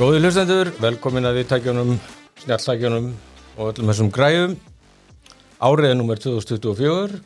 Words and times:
Góði 0.00 0.22
hlustendur, 0.22 0.70
velkomin 0.80 1.28
að 1.28 1.42
viðtækjunum, 1.42 1.90
snjalltækjunum 2.40 3.08
og 3.60 3.66
öllum 3.68 3.90
þessum 3.90 4.08
græðum. 4.14 4.54
Árið 5.60 5.90
er 5.90 5.98
nummer 5.98 6.20
2024 6.22 7.18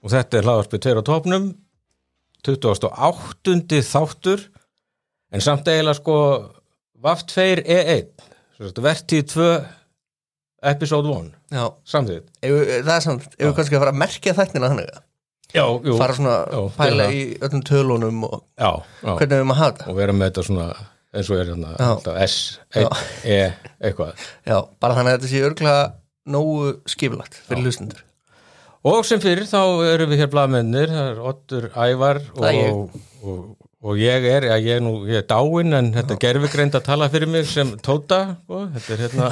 og 0.00 0.12
þetta 0.14 0.38
er 0.38 0.46
hlaðarpið 0.48 0.82
2 0.86 0.94
á 0.96 1.02
topnum, 1.04 1.50
28. 2.48 3.82
þáttur, 3.90 4.46
en 5.36 5.44
samt 5.44 5.68
eiginlega 5.68 5.98
sko 6.00 6.16
VAF2 7.04 7.60
E1, 7.60 8.24
vertíð 8.80 9.26
2, 9.34 9.50
episode 10.72 11.12
1, 11.12 11.28
Já, 11.52 11.66
samþýtt. 11.92 12.32
það 12.40 12.94
er 12.96 13.04
samt, 13.04 13.28
ef 13.36 13.44
við 13.50 13.54
kannski 13.58 13.76
að 13.76 13.84
fara 13.84 13.92
að 13.92 14.00
merkja 14.00 14.36
þættina 14.40 14.72
þannig 14.72 14.96
Já, 15.52 15.66
jú. 15.68 15.98
fara 16.00 16.16
svona 16.16 16.38
Já, 16.48 16.60
pæla 16.78 17.10
í 17.12 17.22
öllum 17.36 17.62
tölunum 17.68 18.24
og 18.30 18.38
Já, 18.56 18.80
já. 19.04 19.12
hvernig 19.20 19.42
við 19.42 19.48
maður 19.50 19.60
hafa 19.60 19.76
þetta 19.76 19.90
Og 19.92 20.00
vera 20.00 20.16
með 20.16 20.30
þetta 20.30 20.44
svona 20.48 20.68
eins 21.12 21.28
og 21.32 21.40
er 21.40 21.50
hérna, 21.52 21.74
S, 22.24 22.38
1, 22.76 23.02
E, 23.28 23.40
eitthvað. 23.82 24.16
Já, 24.48 24.56
bara 24.80 24.96
þannig 24.96 25.12
að 25.12 25.18
þetta 25.18 25.32
sé 25.32 25.44
örglega 25.48 25.82
nógu 26.32 26.72
skipulagt 26.90 27.40
fyrir 27.48 27.66
hlustundur 27.66 28.02
Og 28.82 29.04
sem 29.06 29.20
fyrir 29.22 29.46
þá 29.46 29.60
erum 29.92 30.10
við 30.10 30.24
hér 30.24 30.30
blaðmennir, 30.32 30.90
það 30.90 31.10
er 31.12 31.18
Ottur 31.30 31.66
Ævar 31.70 32.18
og, 32.34 32.96
og, 33.22 33.42
og 33.78 34.00
ég 34.00 34.24
er, 34.26 34.46
já 34.48 34.56
ég 34.58 34.80
er 34.80 34.82
nú, 34.82 34.94
ég 35.06 35.20
er 35.20 35.26
dáinn 35.30 35.76
en 35.78 35.92
þetta 35.94 36.16
er 36.16 36.20
gerfigreind 36.24 36.78
að 36.78 36.88
tala 36.88 37.06
fyrir 37.12 37.30
mig 37.30 37.46
sem 37.46 37.70
Tóta, 37.78 38.18
sko, 38.40 38.64
þetta 38.74 38.96
er 38.96 39.04
hérna, 39.04 39.28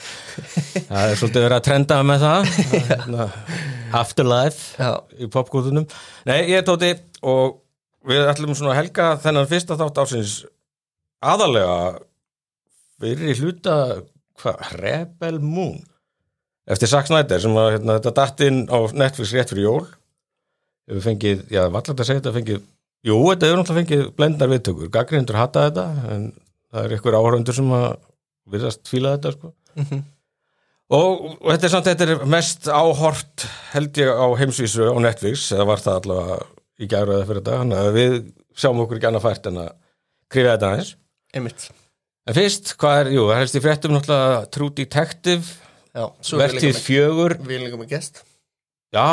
það 0.88 1.02
er 1.02 1.20
svolítið 1.20 1.44
verið 1.44 1.56
að 1.58 1.66
trenda 1.68 1.98
með 2.08 2.24
það, 2.24 2.48
það 2.70 2.88
hérna, 2.94 3.28
afterlife 4.00 4.80
Já, 4.80 4.94
í 5.20 5.28
popkúðunum. 5.36 5.88
Nei, 6.30 6.38
ég 6.48 6.62
er 6.62 6.64
Tóti 6.70 6.94
og 7.20 7.60
við 8.08 8.32
ætlum 8.32 8.56
svona 8.56 8.72
að 8.72 8.80
helga 8.80 9.10
þennan 9.20 9.52
fyrsta 9.52 9.76
þátt 9.76 10.00
ásins 10.06 10.38
aðalega 11.20 11.76
fyrir 13.00 13.40
hluta, 13.40 13.76
hvað, 14.40 14.60
Rebel 14.80 15.40
Moon? 15.44 15.78
Eftir 16.70 16.90
Zack 16.90 17.08
Snyder 17.08 17.40
sem 17.42 17.56
að 17.58 17.72
hérna, 17.76 17.96
þetta 17.98 18.12
datt 18.16 18.44
inn 18.46 18.60
á 18.70 18.78
Netflix 18.94 19.32
rétt 19.34 19.50
fyrir 19.52 19.66
jól. 19.66 19.88
Við 20.90 21.02
fengið, 21.06 21.42
já, 21.52 21.64
vallar 21.66 21.88
þetta 21.90 22.04
að 22.04 22.08
segja 22.08 22.20
þetta 22.20 22.36
fengið, 22.36 22.62
jú, 23.06 23.18
þetta 23.30 23.48
hefur 23.48 23.60
náttúrulega 23.60 23.80
fengið 23.80 24.06
blendar 24.18 24.50
viðtökur, 24.50 24.92
gaggrindur 24.94 25.38
hata 25.38 25.66
þetta 25.68 25.84
en 26.14 26.24
það 26.70 26.86
er 26.86 26.94
ykkur 26.96 27.18
áhörundur 27.18 27.56
sem 27.56 27.74
að 27.74 27.90
virðast 28.50 28.90
fíla 28.90 29.14
þetta, 29.16 29.34
sko. 29.36 29.52
Mhm. 29.78 30.00
og, 30.90 31.26
og 31.38 31.52
þetta 31.52 31.68
er 31.68 31.74
samt, 31.74 31.90
þetta 31.90 32.08
er 32.08 32.24
mest 32.34 32.66
áhort 32.74 33.46
held 33.70 34.00
ég 34.02 34.10
á 34.10 34.26
heimsvísu 34.40 34.88
á 34.90 34.98
Netflix, 35.02 35.46
eða 35.54 35.68
var 35.70 35.84
það 35.84 36.00
allavega 36.00 36.40
í 36.80 36.88
gæru 36.90 37.14
eða 37.14 37.28
fyrir 37.28 37.42
þetta, 37.42 37.60
þannig 37.60 37.82
að 37.84 37.98
við 37.98 38.16
sjáum 38.58 38.82
okkur 38.82 38.98
ekki 38.98 39.10
annað 39.10 39.26
fært 39.28 39.46
en 39.50 39.62
að 39.62 39.70
krifja 40.30 40.56
þetta 40.56 40.70
aðeins 40.72 40.92
einmitt. 41.36 41.68
En 42.28 42.36
fyrst, 42.36 42.74
hvað 42.80 43.00
er, 43.04 43.10
jú, 43.16 43.26
það 43.30 43.40
helst 43.40 43.56
í 43.58 43.62
fréttum 43.64 43.94
náttúrulega 43.96 44.40
True 44.54 44.74
Detective 44.76 45.46
Já, 45.96 46.04
er 46.44 46.52
líka 46.54 46.82
fjögur. 46.84 47.34
við 47.48 47.64
líka 47.64 47.78
með 47.80 47.88
gest 47.96 48.20
já, 48.94 49.06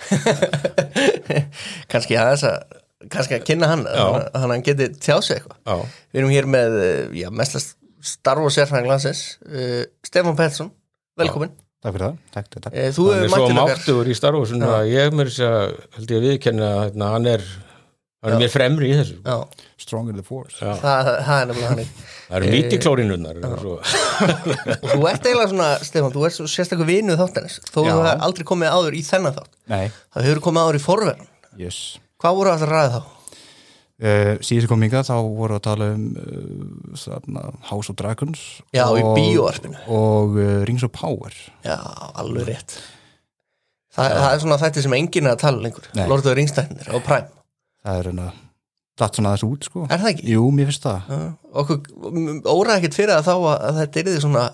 kannski 1.92 2.16
aðeins 2.20 2.44
að 2.48 2.76
kannski 3.12 3.36
að 3.38 3.46
kynna 3.48 3.68
hann 3.70 3.84
þannig 3.86 4.18
að- 4.20 4.28
að 4.36 4.44
hann 4.50 4.64
geti 4.66 4.88
tjáð 5.00 5.22
sig 5.24 5.36
eitthvað. 5.38 5.56
Já, 5.64 5.76
Við 6.12 6.20
erum 6.20 6.34
hér 6.34 6.46
með, 6.52 6.76
eh, 6.84 7.18
já, 7.22 7.28
mestast 7.30 7.76
starf 8.02 8.44
og 8.44 8.52
sérfræðing 8.52 8.88
landsins 8.88 9.22
uh, 9.46 9.84
Stefán 10.04 10.36
Pettersson, 10.36 10.70
velkomin 11.20 11.52
Takk 11.80 11.94
fyrir 11.96 12.04
það, 12.06 12.16
takk, 12.34 12.48
takk, 12.60 12.74
uh, 12.76 12.90
Þú 12.96 13.04
er 13.14 13.28
svo 13.32 13.48
máttugur 13.56 14.08
í 14.08 14.14
Já. 14.68 14.72
að 14.80 14.90
ég 14.92 15.14
mér 15.16 15.30
þess 15.30 15.44
að 15.48 15.74
held 15.96 16.10
ég 16.14 16.18
að 16.20 16.26
viðkenna 16.28 16.68
að 16.70 16.80
hérna, 16.84 17.10
hann 17.14 17.26
er 17.34 17.44
hann 18.20 18.34
er 18.36 18.40
mér 18.42 18.52
fremri 18.52 18.90
í 18.92 18.96
þessu 18.98 19.16
Já, 19.24 19.36
Strong 19.80 20.10
in 20.12 20.18
the 20.18 20.24
force. 20.26 20.58
Já. 20.60 20.74
það, 20.80 21.08
það 21.26 21.38
er 21.42 21.46
nefnilega 21.50 21.70
hann 21.70 21.86
það 22.30 22.34
eru 22.40 22.50
mítið 22.54 22.82
klórinunnar 22.84 23.38
svo. 23.62 23.76
Og 23.80 24.90
þú 24.92 25.06
ert 25.10 25.24
eiginlega 25.30 25.52
svona, 25.54 25.70
Stefán, 25.88 26.12
þú 26.14 26.26
ert 26.28 26.36
svo 26.36 26.48
sérstaklega 26.50 26.90
vinuð 26.90 27.22
þáttanins 27.22 27.56
þó 27.64 27.78
Já. 27.80 27.86
þú 27.88 27.94
hefur 27.94 28.26
aldrei 28.28 28.48
komið 28.52 28.76
áður 28.76 28.98
í 28.98 29.00
þennan 29.08 29.38
þátt 29.38 29.56
Nei, 29.72 29.86
það 30.12 30.28
hefur 30.28 30.42
komið 30.50 30.66
áður 30.68 30.78
í 30.80 30.84
forverðan 30.84 31.24
yes. 31.64 31.80
Hvað 32.20 32.36
voru 32.42 32.52
það 32.52 32.66
að 32.68 32.74
ræða 32.74 32.92
þá? 32.98 33.16
Uh, 34.00 34.38
síðan 34.40 34.70
kom 34.70 34.80
hingað 34.80 35.08
þá 35.10 35.16
voru 35.28 35.56
að 35.58 35.64
tala 35.66 35.90
um 35.92 36.04
uh, 36.16 36.94
þarna, 36.96 37.42
House 37.68 37.92
of 37.92 37.98
Dragons 38.00 38.44
Já, 38.72 38.86
í 38.96 39.02
og, 39.04 39.10
bíóarpinu. 39.12 39.76
og 39.92 40.38
uh, 40.40 40.54
Rings 40.68 40.86
of 40.86 40.92
Power 40.96 41.34
Já, 41.66 41.76
alveg 42.16 42.48
rétt 42.48 42.78
Þa, 43.90 44.06
Það 44.06 44.24
er 44.30 44.40
svona 44.46 44.58
þetta 44.62 44.84
sem 44.86 44.96
enginn 44.96 45.28
er 45.28 45.34
að 45.34 45.42
tala 45.42 45.60
lengur 45.66 45.90
Nei. 45.92 46.06
Lord 46.06 46.22
of 46.22 46.30
the 46.30 46.36
Rings 46.38 46.56
á 46.56 46.64
Prime 47.04 47.28
það 47.84 48.00
er 48.00 48.10
hérna 48.10 48.30
datt 49.00 49.16
svona 49.16 49.34
þessu 49.34 49.50
út 49.54 49.68
sko. 49.68 49.84
Er 49.88 50.02
það 50.02 50.10
ekki? 50.12 50.26
Jú, 50.34 50.46
mér 50.52 50.68
finnst 50.70 50.84
það. 50.84 51.08
Já, 51.08 51.20
Okkur 51.62 51.78
óraði 52.44 52.76
ekkert 52.78 52.98
fyrir 52.98 53.14
að 53.16 53.28
þá 53.30 53.34
að, 53.36 53.54
að 53.54 53.78
þetta 53.80 54.00
er 54.02 54.10
því 54.10 54.24
svona 54.26 54.46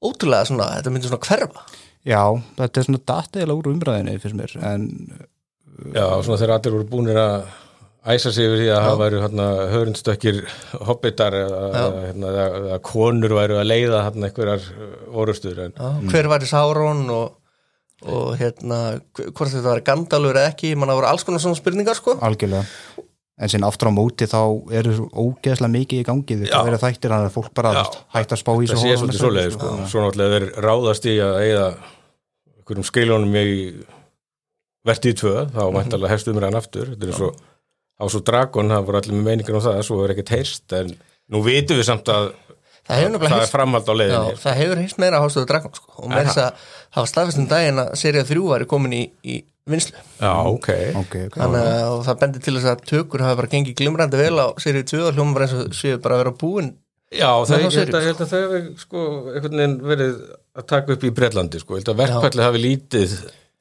ótrúlega 0.00 0.48
svona, 0.48 0.68
þetta 0.78 0.92
myndi 0.94 1.10
svona 1.10 1.26
hverfa. 1.26 1.64
Já, 2.08 2.22
þetta 2.56 2.80
er 2.80 2.86
svona 2.86 3.02
datt 3.10 3.40
eða 3.42 3.56
úr 3.58 3.72
umræðinni 3.74 4.20
fyrst 4.22 4.38
mér 4.38 4.54
en 4.64 4.86
já, 5.92 6.04
svona 6.24 6.38
þegar 6.40 6.54
allir 6.54 6.76
voru 6.76 6.86
búinir 6.88 7.18
að 7.20 7.34
æsa 8.08 8.32
sig 8.32 8.46
yfir 8.48 8.62
því 8.62 8.68
að 8.72 8.86
það 8.86 9.00
væru 9.02 9.18
hérna, 9.20 9.48
hörundstökkir 9.74 10.38
hobbitar 10.88 11.36
eða, 11.36 11.60
hérna, 12.06 12.30
eða, 12.46 12.78
konur 12.88 13.34
væru 13.36 13.58
að 13.60 13.68
leiða 13.68 14.00
hérna, 14.06 14.30
einhverjar 14.30 14.64
orustur 15.20 15.60
en 15.66 15.76
Hver 16.08 16.30
var 16.32 16.46
í 16.46 16.48
Sauron 16.48 17.04
og, 17.12 17.36
og 18.08 18.34
hérna, 18.40 18.78
hvort 19.34 19.50
þetta 19.52 19.66
var 19.74 19.80
Gandalfur 19.84 20.38
eða 20.40 20.52
ekki, 20.54 20.74
manna 20.78 20.94
voru 20.96 21.10
alls 21.10 21.24
konar 21.26 21.42
svona 21.42 21.58
spurningar 21.58 21.98
sko 21.98 22.14
algjörlega 22.20 22.64
en 23.40 23.48
sín 23.48 23.64
aftur 23.64 23.88
á 23.88 23.92
móti 23.96 24.26
þá 24.28 24.40
eru 24.76 25.06
ógeðslega 25.16 25.72
mikið 25.72 26.00
í 26.02 26.06
gangi 26.08 26.36
þetta 26.42 26.52
Já. 26.52 26.64
verið 26.66 26.82
þættir 26.84 27.14
að 27.16 27.28
fólk 27.36 27.54
bara 27.56 27.70
Já. 27.78 27.84
hægt 28.16 28.34
að 28.36 28.40
spá 28.42 28.50
í 28.56 28.66
það 28.68 28.82
sé 28.82 28.96
svolítið 29.00 29.22
svoleiði 29.22 29.54
sko. 29.56 29.70
svo 29.88 30.02
náttúrulega 30.04 30.34
þeir 30.36 30.48
ráðast 30.66 31.08
í 31.08 31.14
að 31.24 31.38
eigða 31.44 31.68
einhverjum 32.60 32.88
skiljónum 32.90 33.38
í 33.40 33.54
vertið 34.90 35.16
tvö, 35.20 35.34
þá 35.54 35.62
mæntalega 35.76 36.12
hefst 36.14 36.28
umræðan 36.32 36.58
aftur, 36.60 36.92
þetta 36.94 37.08
er 37.10 37.16
svo 37.18 37.30
á 38.00 38.04
svo 38.08 38.20
dragon, 38.24 38.70
það 38.72 38.86
voru 38.88 39.00
allir 39.00 39.16
með 39.18 39.26
meiningar 39.28 39.58
um 39.58 39.64
það 39.66 39.80
svo 39.88 39.98
er 40.06 40.14
ekkert 40.14 40.32
heyrst, 40.36 40.72
en 40.78 40.94
nú 41.30 41.42
vitum 41.44 41.80
við 41.80 41.88
samt 41.90 42.08
að 42.12 42.30
Það 42.90 43.02
það 43.12 43.20
heyrst- 43.28 43.42
er 43.44 43.50
framhald 43.52 43.86
á 43.86 43.92
Já, 43.92 43.98
leiðinni 44.00 44.38
það 44.40 44.56
hefur 44.60 44.78
heist 44.80 44.98
meira 44.98 45.18
að 45.20 45.24
Hástöðu 45.26 45.48
Dragon 45.50 45.74
sko. 45.76 45.92
og 46.00 46.08
með 46.10 46.24
þess 46.30 46.40
að 46.42 46.70
hafa 46.96 47.10
staðfestum 47.10 47.48
daginn 47.50 47.82
að 47.82 47.94
serið 48.00 48.28
3 48.32 48.44
væri 48.50 48.68
komin 48.70 48.96
í, 48.96 49.02
í 49.22 49.40
vinslu 49.70 49.96
já, 49.96 50.32
ok, 50.50 50.68
ok, 51.00 51.16
ok. 51.28 51.38
Þannig 51.38 51.66
að 51.70 51.94
og 51.94 52.04
það 52.08 52.20
bendir 52.22 52.44
til 52.44 52.54
þess 52.56 52.70
að 52.72 52.86
tökur 52.90 53.24
hafa 53.26 53.40
bara 53.40 53.52
gengið 53.54 53.76
glimrandi 53.80 54.20
vel 54.20 54.36
á 54.42 54.46
serið 54.62 54.86
2 54.94 55.02
og 55.08 55.18
hljóma 55.18 55.36
bara 55.36 55.48
eins 55.48 55.58
og 55.58 55.76
séu 55.78 56.00
bara 56.02 56.18
að 56.18 56.24
vera 56.24 56.36
búin 56.40 56.72
já, 57.10 57.30
það, 57.46 57.66
ég 57.66 57.76
held 57.80 57.94
að, 57.94 58.06
ég 58.06 58.12
held 58.12 58.24
að 58.24 58.32
það 58.32 58.44
hefur 58.46 58.66
sko, 58.84 59.04
einhvern 59.34 59.60
veginn 59.60 59.76
verið 59.90 60.16
að 60.60 60.66
taka 60.72 60.94
upp 60.94 61.04
í 61.06 61.12
Bretlandi, 61.14 61.62
sko, 61.62 61.76
ég 61.76 61.84
held 61.84 61.92
að 61.92 62.02
verkfalli 62.04 62.46
hafi 62.46 62.62
lítið 62.64 63.16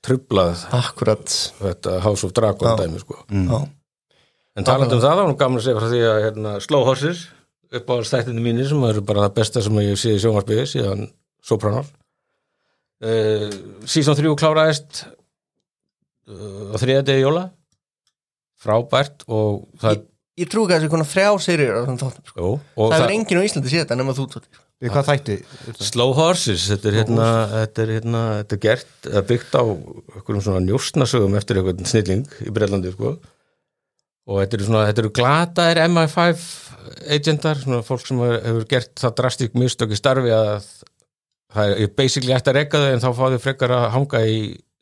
trublað 0.05 0.63
akkurat. 0.77 1.35
þetta 1.59 1.97
House 2.05 2.27
of 2.27 2.33
Dragon 2.37 2.79
dæmi, 2.79 3.01
sko. 3.03 3.19
Já. 3.27 3.59
En 4.57 4.67
talandi 4.67 4.95
um 4.95 5.01
það, 5.03 5.17
þá 5.17 5.23
er 5.23 5.29
nú 5.29 5.37
gaman 5.39 5.59
að 5.59 5.65
segja 5.65 5.79
frá 5.79 5.89
því 5.91 6.01
að 6.07 6.21
hérna, 6.25 6.53
Slow 6.63 6.85
Horses, 6.87 7.25
upp 7.79 7.91
á 7.93 7.95
stættinu 8.07 8.43
mínir 8.43 8.69
sem 8.69 8.85
eru 8.89 9.03
bara 9.05 9.27
það 9.27 9.35
besta 9.39 9.63
sem 9.65 9.81
ég 9.83 9.99
sé 9.99 10.15
í 10.15 10.21
sjónvarpiði 10.21 10.65
síðan 10.71 11.09
Sopranos 11.45 11.91
uh, 13.05 13.47
Season 13.89 14.17
3 14.17 14.35
kláraðist 14.39 15.03
uh, 16.29 16.73
á 16.73 16.75
þriða 16.81 17.05
degi 17.09 17.25
jóla 17.25 17.49
frábært 18.59 19.25
og 19.27 19.67
það, 19.81 20.05
Ég 20.39 20.47
trú 20.47 20.63
ekki 20.63 20.75
að 20.75 20.79
þessi 20.79 20.91
konar 20.93 21.07
þrjá 21.09 21.29
serið 21.43 21.69
á 21.69 21.79
þessum 21.81 21.99
þáttum 21.99 22.27
sko. 22.29 22.39
jú, 22.39 22.49
og 22.55 22.89
Það 22.89 22.93
það, 22.93 23.01
hefur 23.01 23.15
enginn 23.17 23.39
á 23.39 23.47
Íslandi 23.47 23.73
þetta 23.75 23.97
nema 23.99 24.15
þú 24.15 24.27
tóttir 24.35 24.65
Við 24.79 24.93
hvað 24.93 25.09
þætti? 25.09 25.35
Slow 25.83 26.13
Horses 26.15 26.67
þetta 26.69 26.87
er, 26.87 26.97
hérna, 27.01 27.25
þetta 27.51 27.81
er 27.83 27.89
hérna 27.97 28.21
þetta 28.37 28.55
er 28.55 28.61
gert, 28.63 28.93
eða 29.09 29.23
byggt 29.27 29.57
á 29.59 29.63
einhverjum 29.67 30.45
svona 30.45 30.61
njóstnasögum 30.63 31.35
eftir 31.35 31.59
einhvern 31.59 31.89
snilling 31.89 32.23
í 32.45 32.53
Breitlandi 32.55 32.93
sko 32.93 33.11
og 34.29 34.39
þetta 34.39 34.55
eru 34.59 34.67
svona, 34.69 34.85
þetta 34.87 35.03
eru 35.03 35.11
glataðir 35.19 35.81
MI5 35.89 36.45
agentar, 37.17 37.59
svona 37.59 37.81
fólk 37.83 38.05
sem 38.07 38.21
hefur 38.23 38.39
hefur 38.45 38.69
gert 38.71 38.93
það 39.03 39.17
drastík 39.19 39.59
mistök 39.59 39.91
í 39.91 39.99
starfi 39.99 40.31
að 40.31 40.69
það 41.55 41.75
er 41.83 41.91
basically 41.97 42.33
eftir 42.35 42.53
að 42.53 42.59
rekka 42.61 42.81
þau 42.83 42.89
en 42.93 43.03
þá 43.03 43.09
fá 43.17 43.23
þau 43.33 43.39
frekar 43.45 43.73
að 43.75 43.87
hanga 43.95 44.23
í 44.29 44.39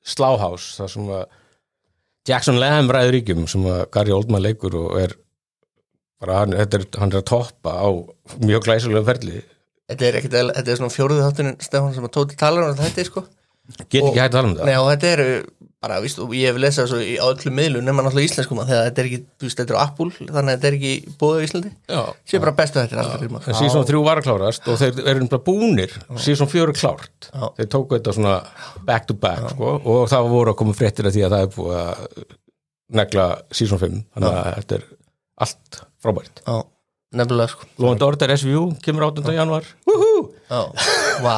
Sláhás, 0.08 0.66
það 0.80 0.90
sem 0.94 1.08
að 1.18 1.24
Jackson 2.28 2.60
Lamb 2.60 2.92
ræður 2.96 3.14
ríkjum 3.18 3.46
sem 3.52 3.66
að 3.68 3.81
Gary 3.92 4.14
Oldman 4.16 4.44
leikur 4.44 4.75
og 4.80 4.94
er 5.02 5.16
bara, 6.19 6.42
hann, 6.42 6.54
er, 6.56 6.86
hann 7.00 7.12
er 7.14 7.19
að 7.22 7.25
toppa 7.30 7.74
á 7.75 7.88
mjög 8.44 8.66
glæsulega 8.68 9.04
ferli. 9.08 9.42
Þetta 9.88 10.08
er, 10.10 10.18
ekkit, 10.19 10.34
þetta 10.58 10.72
er 10.74 10.80
svona 10.80 10.92
fjóruðu 10.96 11.24
þáttunin 11.28 11.60
Stefán 11.64 11.94
sem 11.96 12.08
að 12.08 12.14
tóti 12.18 12.40
talar 12.40 12.68
um 12.68 12.80
þetta 12.80 13.06
sko. 13.08 13.24
Get 13.92 14.02
Og- 14.02 14.10
ekki 14.13 14.20
hægt 14.24 14.31
að 14.31 14.36
tala 14.38 14.48
um 14.50 14.56
það. 14.58 14.66
Nei 14.72 14.78
og 14.80 14.88
þetta 14.94 15.12
eru 15.13 15.28
bara, 15.88 16.00
víst, 16.04 16.19
og 16.22 16.34
ég 16.36 16.51
hef 16.51 16.60
lesað 16.62 16.89
svo 16.92 17.00
í 17.01 17.16
á 17.16 17.25
öllum 17.25 17.56
miðlum 17.57 17.86
nema 17.88 18.04
náttúrulega 18.04 18.30
íslenskum 18.30 18.60
að 18.62 18.72
þetta 18.74 19.01
er 19.04 19.10
ekki, 19.10 19.19
þú 19.39 19.48
veist, 19.48 19.60
þetta 19.62 19.74
er 19.74 19.80
á 19.80 19.84
Apple 19.86 20.10
þannig 20.18 20.42
að 20.42 20.50
þetta 20.51 20.69
er 20.69 20.78
ekki 20.78 21.13
búið 21.22 21.38
á 21.39 21.45
Íslandi. 21.48 21.72
Sé 22.28 22.42
bara 22.44 22.56
bestu 22.57 22.81
þetta 22.84 23.06
En 23.38 23.57
síðan 23.57 23.88
þrjú 23.88 24.01
var 24.06 24.22
að 24.22 24.28
klárast 24.28 24.68
og 24.68 24.80
þeir 24.81 25.01
eru 25.13 25.30
bara 25.31 25.44
búnir. 25.48 25.95
Síðan 26.24 26.51
er 26.63 26.74
klárt. 26.78 27.30
Já. 27.31 27.45
þeir 27.60 27.69
tóku 27.74 27.98
þetta 27.98 28.16
svona 28.18 28.36
back 28.88 29.07
to 29.07 29.18
back 29.18 29.51
sko, 29.54 29.75
og 29.84 30.10
það 30.12 30.31
voru 30.34 30.54
að 30.54 30.60
koma 30.62 30.78
fréttir 30.78 31.07
af 31.07 31.16
því 31.16 31.25
að 31.28 31.36
það 31.36 31.45
er 31.45 31.54
búið 31.56 31.78
að 31.81 32.25
negla 32.98 33.28
síðan 33.51 33.84
5 33.84 34.01
þannig 34.16 34.34
að 34.34 34.51
þetta 34.62 34.80
er 34.80 34.89
allt 35.48 35.80
frábært. 36.04 36.44
Já. 36.44 36.57
nefnilega 37.18 37.54
sko. 37.54 37.69
Lóðan 37.80 38.01
Dorter 38.04 38.36
SVU 38.36 38.68
kemur 38.84 39.07
8. 39.12 39.31
januar 39.38 39.68
Já, 39.88 39.95
vá, 40.50 41.36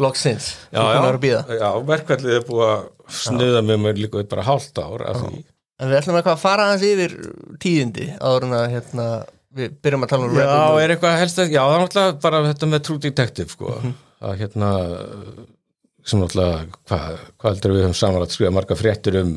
loksins. 0.00 0.52
Býða 0.70 1.42
Já, 1.58 1.68
verkvallið 1.90 2.36
er 2.38 2.46
búið 2.48 2.66
að 2.68 2.84
snuða 3.20 3.62
með 3.66 3.82
mér 3.86 4.00
líka 4.04 4.24
bara 4.30 4.46
hálft 4.46 4.78
ár 4.82 5.04
af 5.10 5.20
því. 5.24 5.42
En 5.80 5.88
við 5.90 6.00
ætlum 6.00 6.18
eitthvað 6.20 6.36
að 6.36 6.42
fara 6.44 6.66
aðeins 6.68 6.86
yfir 6.90 7.14
tíðindi 7.62 8.10
áður 8.20 8.46
en 8.46 8.56
að 8.58 8.66
hérna, 8.74 9.06
við 9.56 9.78
byrjum 9.82 10.04
að 10.04 10.12
tala 10.12 10.26
um 10.28 10.34
Já, 10.36 10.44
Rebel 10.44 10.82
er 10.84 10.94
eitthvað 10.94 11.16
helst 11.22 11.40
að, 11.40 11.54
já, 11.54 11.62
það 11.64 11.76
er 11.76 11.84
náttúrulega 11.84 12.18
bara 12.26 12.42
þetta 12.50 12.68
með 12.70 12.82
True 12.88 13.02
Detective, 13.06 13.54
sko. 13.56 13.72
Mhm. 13.80 13.94
að 14.20 14.34
hérna 14.42 14.70
sem 16.04 16.20
náttúrulega, 16.20 16.66
hvað 16.88 17.06
hva 17.40 17.50
heldur 17.54 17.74
við 17.74 17.86
höfum 17.86 17.96
samanlægt 17.96 18.36
skrifa 18.36 18.52
marga 18.54 18.76
fréttir 18.78 19.18
um 19.20 19.32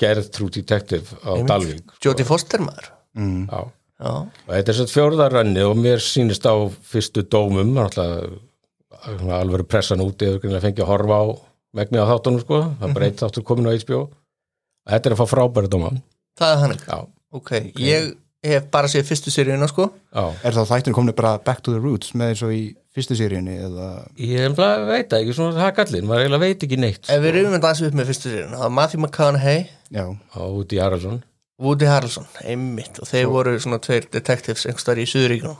gerð 0.00 0.30
True 0.34 0.54
Detective 0.54 1.18
á. 1.26 1.32
Dalvík 1.48 1.82
sko. 1.84 2.00
Jodie 2.08 2.26
Foster 2.28 2.62
maður. 2.64 2.88
Mm. 3.18 3.44
Já, 3.50 3.60
Já, 4.00 4.12
og 4.16 4.50
þetta 4.54 4.72
er 4.72 4.78
svo 4.78 4.86
fjórðarönni 4.88 5.64
og 5.68 5.76
mér 5.76 6.00
sýnist 6.00 6.46
á 6.48 6.54
fyrstu 6.88 7.26
dómum 7.28 7.74
alveg 7.80 9.66
pressan 9.68 10.00
úti 10.04 10.28
eða 10.28 10.40
greinlega 10.40 10.64
fengið 10.66 10.84
að 10.86 10.90
horfa 10.94 11.20
á 11.20 11.24
megnið 11.76 12.02
á 12.02 12.10
þáttunum, 12.14 12.42
sko, 12.42 12.62
það 12.80 12.88
er 12.88 12.96
bara 12.96 13.10
eitt 13.10 13.20
þáttur 13.22 13.46
komin 13.46 13.68
á 13.70 13.72
HBO 13.76 14.00
Þetta 14.90 15.10
er 15.10 15.14
að 15.14 15.20
fá 15.20 15.26
frábæri 15.28 15.68
dóma. 15.70 15.90
Það 16.40 16.52
er 16.54 16.60
þannig? 16.64 16.84
Já, 16.88 16.98
Ok, 17.30 17.50
ég 17.78 18.06
hef 18.42 18.64
bara 18.72 18.88
séð 18.90 19.04
fyrstu 19.06 19.30
seríuna 19.30 19.68
sko. 19.70 19.84
Já. 20.10 20.24
Er 20.48 20.56
þá 20.56 20.62
þættin 20.72 20.96
komin 20.96 21.14
bara 21.14 21.36
back 21.44 21.60
to 21.62 21.74
the 21.76 21.78
roots 21.78 22.14
með 22.16 22.32
eins 22.32 22.42
og 22.42 22.54
í 22.56 22.62
fyrstu 22.96 23.14
seríunni 23.18 23.54
eða? 23.68 23.90
Ég 24.18 24.48
er 24.48 24.56
bara 24.56 24.88
veit 24.88 25.12
ekki, 25.14 25.36
svona 25.36 25.54
það 25.60 25.76
kallinn, 25.76 26.08
maður 26.08 26.24
eiginlega 26.24 26.42
veit 26.48 26.64
ekki 26.66 26.78
neitt 26.80 27.06
Ef 27.12 27.22
við 27.22 27.36
rifum 27.36 27.54
þetta 27.54 27.70
aðeins 27.70 27.86
upp 27.86 27.98
með 28.00 28.10
fyrstu 28.10 28.32
seríuna 28.32 28.56
það 28.56 28.64
var 28.64 28.74
Matthew 28.80 29.02
McConaughey, 29.04 29.60
já, 29.94 30.04
út 30.48 30.74
í 30.74 30.80
Haraldsson 30.82 31.20
Woody 31.60 31.88
Harrelson 31.88 32.26
einmitt 32.42 33.00
og 33.02 33.08
þeir 33.10 33.26
voru 33.30 33.56
svona 33.60 33.80
tveir 33.84 34.06
detectives 34.12 34.66
einhverstaðar 34.68 35.02
í. 35.04 35.08
Svo 35.10 35.56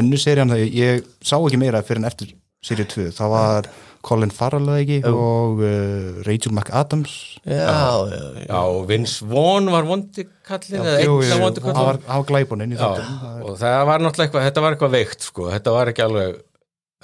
önnu 0.00 0.20
serían 0.20 0.52
það, 0.52 0.64
ég 0.72 1.04
sá 1.24 1.36
ekki 1.38 1.60
meira 1.60 1.82
fyrir 1.84 2.02
en 2.02 2.08
eftir 2.08 2.32
seríu 2.64 2.86
2, 2.88 3.10
það 3.12 3.34
var 3.34 3.68
Colin 4.04 4.32
Farrell 4.32 4.68
eða 4.68 4.80
ekki 4.82 4.96
og 5.08 5.60
uh, 5.64 6.22
Rachel 6.26 6.52
McAdams. 6.52 7.12
Já, 7.44 7.60
já, 7.60 8.16
já, 8.16 8.42
Já, 8.48 8.58
og 8.60 8.82
Vince 8.88 9.28
Vaughn 9.28 9.70
var 9.72 9.86
vondi 9.88 10.26
kallinn 10.44 10.82
eða 10.84 10.98
Jú, 11.04 11.14
einn 11.20 11.28
jú, 11.28 11.36
af 11.36 11.44
vondi 11.44 11.64
hann 11.64 11.78
var, 11.78 12.00
kallinn 12.00 12.10
hann 12.10 12.22
var 12.22 12.28
glæbuninn 12.32 12.74
í 12.74 12.78
Já, 12.78 12.82
þáttunum. 12.84 13.38
Og 13.44 13.56
það 13.60 13.78
var 13.90 14.04
náttúrulega 14.04 14.28
eitthvað, 14.28 14.46
þetta 14.48 14.64
var 14.64 14.76
eitthvað 14.76 14.96
veikt 14.98 15.28
sko, 15.28 15.48
þetta 15.52 15.76
var 15.76 15.92
ekki 15.92 16.04
alveg 16.04 16.36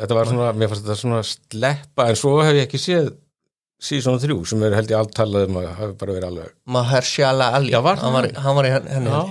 þetta 0.00 0.16
var 0.16 0.30
svona, 0.32 0.52
mér 0.56 0.72
fannst 0.72 0.86
þetta 0.86 0.98
svona 1.00 1.22
sleppa 1.28 2.08
en 2.10 2.20
svo 2.20 2.34
hef 2.44 2.56
ég 2.56 2.68
ekki 2.68 2.80
séð 2.80 3.10
season 3.80 4.18
3 4.20 4.38
sem 4.50 4.64
er 4.66 4.74
held 4.76 4.90
ég 4.92 4.98
allt 5.00 5.14
talað 5.16 5.46
um 5.48 5.60
að 5.60 5.68
hafi 5.78 5.94
bara 6.00 6.16
verið 6.16 6.28
alveg 6.30 6.50
Mahershala 6.76 7.52
Ali. 7.58 7.72
Já, 7.72 7.80
var 7.84 8.00
hann, 8.02 8.16
var, 8.16 8.28
það? 8.28 8.42
hann 8.44 8.58
var 8.58 8.68
í 8.68 8.74
henni 8.74 8.92
henni. 8.96 9.14
Já. 9.14 9.22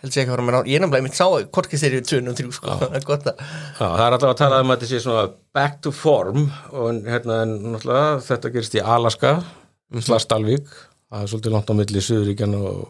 held 0.00 0.10
ég. 0.10 0.16
ekki 0.16 0.26
að 0.26 0.34
vera 0.34 0.46
með 0.48 0.56
ná 0.56 0.70
ég 0.72 0.82
nefnilega 0.82 1.06
mitt 1.06 1.18
sá 1.18 1.26
korki 1.54 1.80
seríu 1.80 2.02
2 2.06 2.20
og 2.32 2.38
3 2.40 2.54
sko. 2.56 2.76
Það 2.82 2.98
er 2.98 3.06
gott 3.06 3.30
að 3.30 3.44
Já, 3.44 3.86
það 3.86 4.04
er 4.06 4.16
alltaf 4.16 4.32
að 4.32 4.40
tala 4.42 4.60
um 4.64 4.72
að 4.72 4.80
þetta 4.80 4.90
sé 4.90 5.02
svona 5.04 5.24
back 5.56 5.80
to 5.84 5.92
form 5.94 6.48
og 6.72 7.10
hérna 7.10 7.42
en 7.44 7.56
náttúrulega 7.74 8.20
þetta 8.26 8.52
gerist 8.56 8.78
í 8.78 8.84
Alaska 8.96 9.34
slast 10.06 10.30
Dalvík, 10.30 10.66
það 11.10 11.24
er 11.24 11.30
svolítið 11.32 11.54
langt 11.56 11.70
á 11.70 11.74
milli 11.74 12.02
Suðuríkjan 12.06 12.58
og 12.58 12.82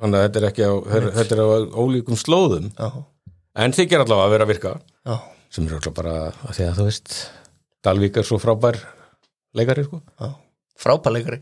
þannig 0.00 0.18
að 0.18 0.26
þetta 0.26 0.40
er 0.40 0.48
ekki 0.50 0.66
á, 0.66 0.72
þetta 1.20 1.36
er 1.36 1.42
á 1.42 1.48
ólíkum 1.74 2.18
slóðum. 2.18 2.68
Já, 2.74 2.88
en 3.64 3.74
þykir 3.74 4.04
allavega 4.04 4.28
að 4.28 4.34
vera 4.34 4.46
að 4.46 4.52
virka. 4.52 4.74
Já, 5.06 5.16
sem 5.54 5.66
er 5.66 5.78
alltaf 5.78 5.96
bara 5.96 6.14
að 6.30 6.52
því 6.58 6.68
að 6.68 6.78
þú 6.78 6.86
veist 6.90 7.16
Dalvík 7.84 8.16
er 8.16 8.24
svo 8.26 8.38
frábær 8.40 8.78
leikari 9.58 9.84
sko. 9.86 10.00
já. 10.20 10.30
frábæleikari 10.84 11.40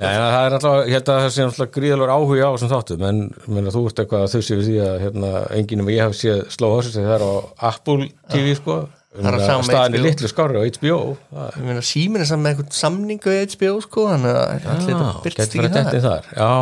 ja, 0.00 0.10
en 0.10 0.22
það 0.22 0.44
er 0.44 0.56
alltaf, 0.56 0.78
ég 0.88 0.96
held 0.96 1.10
að 1.12 1.20
það 1.24 1.34
sé 1.34 1.46
alltaf 1.46 1.72
gríðalur 1.74 2.12
áhuga 2.14 2.48
á 2.48 2.52
þessum 2.54 2.72
þáttum 2.72 3.04
en 3.08 3.20
menna, 3.46 3.74
þú 3.74 3.82
ert 3.90 4.02
eitthvað 4.02 4.24
að 4.24 4.32
þau 4.34 4.46
séu 4.46 4.64
því 4.64 4.78
að 4.86 4.96
hérna, 5.04 5.32
enginn 5.58 5.84
um 5.84 5.92
ég 5.92 6.02
hef 6.06 6.16
séð 6.18 6.42
sló 6.54 6.72
hossis 6.76 6.96
það 6.96 7.14
er 7.18 7.26
á 7.26 7.32
Apple 7.70 8.08
TV 8.32 8.56
sko. 8.58 8.80
Það 9.10 9.26
er 9.26 9.74
á 9.74 9.82
í 9.90 10.02
litlu 10.04 10.30
skári 10.30 10.60
á 10.60 10.62
HBO 10.64 10.98
það 11.30 11.56
ég 11.58 11.64
meina 11.66 11.84
símin 11.84 12.22
er 12.22 12.30
saman 12.30 12.44
með 12.46 12.52
einhvern 12.54 12.76
samningu 12.78 13.34
í 13.34 13.40
HBO 13.54 13.80
sko 13.84 14.06
þannig 14.12 14.38
að 14.38 14.68
allir 14.74 15.02
byrst 15.24 15.40
farið 15.40 15.74
það 15.74 15.90
þetta 15.90 16.02
þar. 16.06 16.30
Já, 16.36 16.52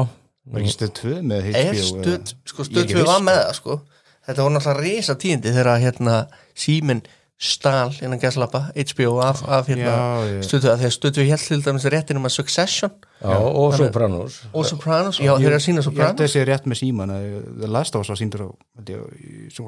var 0.49 0.65
ekki 0.65 0.75
stöð 0.75 0.93
2 1.03 1.15
með 1.29 1.49
er 1.53 1.69
HBO 1.69 1.87
stöð, 1.91 2.35
sko 2.49 2.65
Ég 2.65 2.65
er 2.65 2.71
stöð 2.71 2.83
ekki 2.83 2.97
2 2.97 3.01
viss, 3.03 3.11
var 3.13 3.25
með 3.27 3.41
það 3.43 3.55
sko. 3.61 3.79
Þetta 4.29 4.45
voru 4.45 4.55
náttúrulega 4.55 4.85
risa 4.85 5.17
tíðindi 5.21 5.55
þegar 5.57 5.83
hérna 5.85 6.17
símin 6.59 7.05
stál 7.39 7.93
innan 8.03 8.19
gæslappa 8.19 8.61
HBO 8.75 9.21
af, 9.23 9.45
af 9.47 9.69
hérna 9.71 9.93
2 10.43 10.59
þegar 10.65 10.91
stöð 10.95 11.13
2 11.21 11.27
held 11.29 11.45
til 11.47 11.63
dæmis 11.63 11.87
réttinum 11.87 12.27
að 12.27 12.35
Succession. 12.35 12.91
Já 13.23 13.37
og 13.39 13.77
Sopranos. 13.79 14.41
Og 14.53 14.67
Sopranos, 14.67 15.21
já 15.23 15.37
þeir 15.39 15.47
eru 15.47 15.59
að 15.61 15.65
sína 15.69 15.79
ég 15.79 15.87
held 15.87 15.87
að 15.87 15.87
Sopranos 15.87 16.25
þessi 16.27 16.45
rétt 16.49 16.67
með 16.67 16.81
síman 16.83 17.15
að 17.15 17.29
The 17.61 17.71
Last 17.71 17.95
of 17.95 18.03
Us 18.03 18.11
var 18.11 18.19
síndur 18.19 18.45
á 18.49 18.49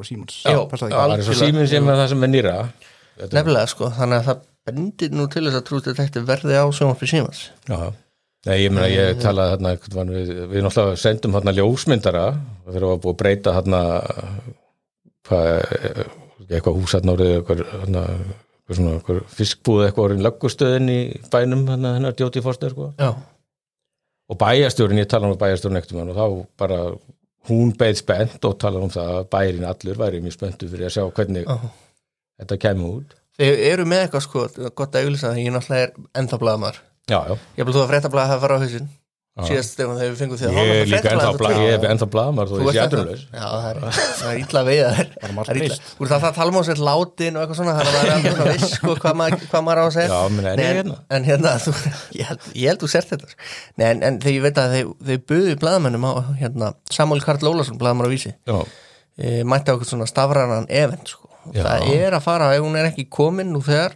símans. 0.08 0.40
Það 0.42 1.16
er 1.16 1.24
svo 1.28 1.38
síminn 1.38 1.70
sem 1.70 1.88
er 1.94 2.00
það 2.02 2.12
sem 2.14 2.26
er 2.26 2.32
nýra. 2.34 2.56
Þetta- 3.20 3.36
nefnilega 3.38 3.70
sko, 3.70 3.90
þannig 3.94 4.18
að 4.18 4.28
það 4.30 4.44
bendir 4.70 5.10
nú 5.14 5.26
til 5.30 5.44
þess 5.46 5.60
að 5.60 5.66
True 5.70 5.80
Detective 5.86 6.26
verði 6.26 6.58
á 6.58 6.64
sjónvarpi 6.74 7.06
símans. 7.10 7.50
Já, 7.68 7.92
Nei, 8.48 8.54
ég 8.64 8.72
meina 8.72 8.88
ég 8.88 9.18
talaði 9.20 9.52
veginn 9.92 10.14
við, 10.16 10.28
við 10.48 10.62
náttúrulega 10.64 10.96
sendum 10.96 11.34
þarna 11.36 11.52
ljósmyndara 11.58 12.22
og 12.32 12.70
þegar 12.72 12.86
var 12.88 13.00
búið 13.02 13.12
að 13.12 13.18
breyta 13.20 13.52
þarna 13.52 13.80
hvað, 15.28 15.50
eitthvað 16.48 16.78
hús 16.78 16.94
þarna 16.96 17.16
orðið 17.16 17.34
eitthvað, 18.70 19.20
fiskbúð 19.34 19.84
eitthvað 19.86 20.04
orðin 20.06 20.24
löggustöðin 20.26 20.92
í 20.94 21.00
bænum 21.32 21.66
hennar 21.68 22.14
Jóti 22.18 22.42
Foster 22.44 22.74
sko. 22.74 22.92
og 24.30 24.38
bæjastjórin, 24.38 25.02
ég 25.02 25.10
talaði 25.10 25.34
um 25.34 25.40
bæjastjórin 25.40 25.80
ekkert 25.80 26.02
og 26.04 26.16
þá 26.16 26.26
bara 26.62 26.80
hún 27.50 27.72
beið 27.76 28.02
spennt 28.02 28.44
og 28.46 28.58
talaði 28.62 28.86
um 28.86 28.92
það 28.94 29.14
að 29.18 29.30
bærin 29.32 29.66
allur 29.66 29.98
væri 29.98 30.20
mjög 30.22 30.36
spenntu 30.36 30.68
fyrir 30.70 30.86
að 30.90 30.96
sjá 30.96 31.06
hvernig 31.08 31.48
já 31.48 31.56
þetta 32.40 32.60
kemur 32.60 33.00
út. 33.00 33.16
Þeir 33.40 33.58
eru 33.70 33.86
með 33.88 34.04
eitthvað 34.04 34.24
sko, 34.26 34.46
gott 34.76 34.96
að 34.96 35.06
auglýsa 35.06 35.30
það 35.30 35.42
ég 35.42 35.54
náttúrulega 35.54 35.86
er 35.86 35.92
ennþá 36.20 36.40
blaðamar 36.40 36.80
Já, 37.10 37.18
já, 37.26 37.36
ég 37.58 37.66
vil 37.66 37.74
þú 37.74 37.80
að 37.82 37.88
fréttablaða 37.90 38.30
hafa 38.30 38.42
farið 38.44 38.60
á 38.60 38.62
hausinn. 38.62 38.88
Já. 38.90 38.99
Síðast 39.40 39.76
þegar 39.78 39.98
við 40.00 40.16
fengum 40.18 40.38
því 40.40 40.48
ég 40.50 40.70
er 40.74 40.88
líka 40.90 41.10
ennþá 41.14 41.28
bla, 41.38 41.50
ég 41.54 41.74
er 41.76 41.84
ennþá 41.94 42.06
blaðmar 42.10 42.48
þó 42.50 42.54
Þú 42.58 42.64
þetta? 42.74 43.02
Já, 43.30 43.44
það 43.46 43.68
er, 43.70 43.78
það 44.20 44.40
illa 44.40 44.62
veið 44.66 44.80
Það 44.90 44.98
er 45.00 45.30
illa- 45.30 45.44
breyst. 45.60 45.86
Þú 45.94 46.04
ert 46.06 46.14
alltaf 46.16 46.26
að 46.30 46.34
tala 46.40 46.50
um 46.50 46.58
á 46.58 46.62
sér 46.66 46.82
látin 46.88 47.38
og 47.38 47.44
eitthvað 47.44 47.60
svona 47.60 47.74
að 47.76 47.90
það 47.90 48.10
er 48.10 48.26
svona 48.26 48.48
viss 48.50 48.74
hvað, 48.82 49.14
maður, 49.20 49.80
á 49.80 49.84
að 49.86 49.94
segja. 49.96 50.18
En 50.50 50.64
hérna. 50.66 50.98
hérna, 51.30 51.54
ég, 52.18 52.66
held, 52.66 52.82
þú 52.82 52.90
sért 52.90 53.14
þetta. 53.14 53.30
En, 53.78 54.02
þegar 54.20 54.34
ég 54.34 54.44
veit 54.48 54.60
að 54.64 54.76
þeir 55.08 55.22
buðu 55.30 55.56
blaðamennum 55.62 56.04
á 56.10 56.12
hérna, 56.42 56.72
Samuel 56.90 57.22
Karl 57.24 57.50
Ólason, 57.54 57.78
blaðamar 57.80 58.10
á 58.10 58.12
vísi. 58.12 58.34
E, 59.16 59.40
mætti 59.46 59.70
á 59.70 59.78
eitthvað 59.78 59.94
svona 59.94 60.10
stafranan 60.10 60.66
event 60.68 61.14
sko. 61.14 61.30
Það 61.54 61.88
er 61.96 62.18
að 62.18 62.26
fara, 62.26 62.50
ef 62.58 62.66
hún 62.66 62.76
er 62.76 62.90
ekki 62.90 63.06
komin 63.08 63.54
nú 63.54 63.62
þegar, 63.64 63.94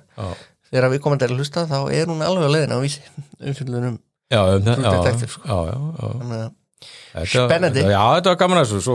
þegar 0.70 0.90
við 0.94 1.02
komandi 1.04 1.26
er 1.26 1.34
að 1.34 1.42
hlusta 1.42 1.66
þá 1.68 1.78
er 1.92 2.06
hún 2.08 2.22
alveg 2.24 2.48
á 2.48 2.54
leiðin 2.54 2.76
á 2.76 2.78
vísi. 2.80 3.02
Umfyllunum 3.44 3.98
Já, 4.32 4.40
um, 4.56 4.62
já, 4.64 4.74
sko. 5.28 5.40
já, 5.44 5.56
já, 6.34 6.50
Spennandi. 7.24 7.80
Já, 7.86 8.00
þetta 8.18 8.32
var 8.32 8.38
gaman 8.40 8.58
að 8.60 8.64
þessu 8.66 8.80
svo, 8.84 8.94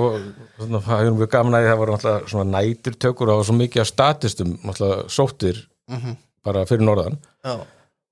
hefur 0.59 1.19
við 1.21 1.29
gaman 1.31 1.55
að 1.57 1.63
því 1.63 1.69
það 1.71 1.77
voru 1.81 1.93
náttúrulega 1.95 2.31
svona 2.33 2.49
nætur 2.59 2.97
tökur 3.05 3.31
og 3.31 3.39
var 3.39 3.47
svo 3.47 3.55
mikið 3.57 3.81
af 3.83 3.87
statistum 3.93 4.55
náttúrulega 4.63 5.05
sóttir 5.15 5.61
Mhm. 5.89 6.17
bara 6.45 6.65
fyrir 6.69 6.83
norðan 6.85 7.15
já, 7.45 7.55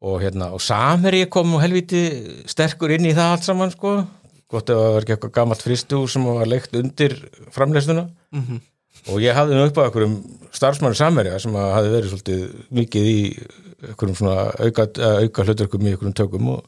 og 0.02 0.22
hérna, 0.22 0.52
og 0.54 0.62
Samherji 0.62 1.26
kom 1.30 1.54
og 1.56 1.62
helviti 1.62 2.02
sterkur 2.48 2.90
inn 2.96 3.06
í 3.06 3.14
það 3.14 3.32
allt 3.36 3.44
saman 3.44 3.72
sko, 3.72 4.08
gott 4.50 4.70
ef 4.70 4.76
það 4.78 4.94
var 4.94 5.02
ekki 5.04 5.14
eitthvað 5.18 5.32
gamalt 5.36 5.62
fristúr 5.62 6.08
sem 6.10 6.24
var 6.26 6.46
leikt 6.48 6.74
undir 6.76 7.14
framleysnuna 7.52 8.08
Mhm. 8.34 8.62
og 9.10 9.20
ég 9.22 9.36
hafði 9.36 9.54
nú 9.54 9.68
upp 9.68 9.78
á 9.78 9.86
einhverjum 9.86 10.24
starfsmann 10.52 10.96
Samherja 10.96 11.40
sem 11.40 11.52
hafði 11.54 11.92
verið 11.94 12.10
svolítið 12.14 12.56
mikið 12.72 13.04
í 13.04 13.48
einhverjum 13.90 14.16
svona 14.16 14.56
auka, 14.58 14.88
auka 15.22 15.44
hluturkum 15.44 15.82
í 15.86 15.92
einhverjum 15.94 16.14
tökum 16.16 16.48
og 16.56 16.64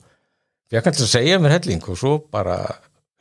ég 0.74 0.86
kannski 0.86 1.06
að 1.06 1.14
segja 1.16 1.40
mér 1.42 1.58
helling 1.58 1.90
og 1.90 1.98
svo 2.00 2.14
bara 2.32 2.60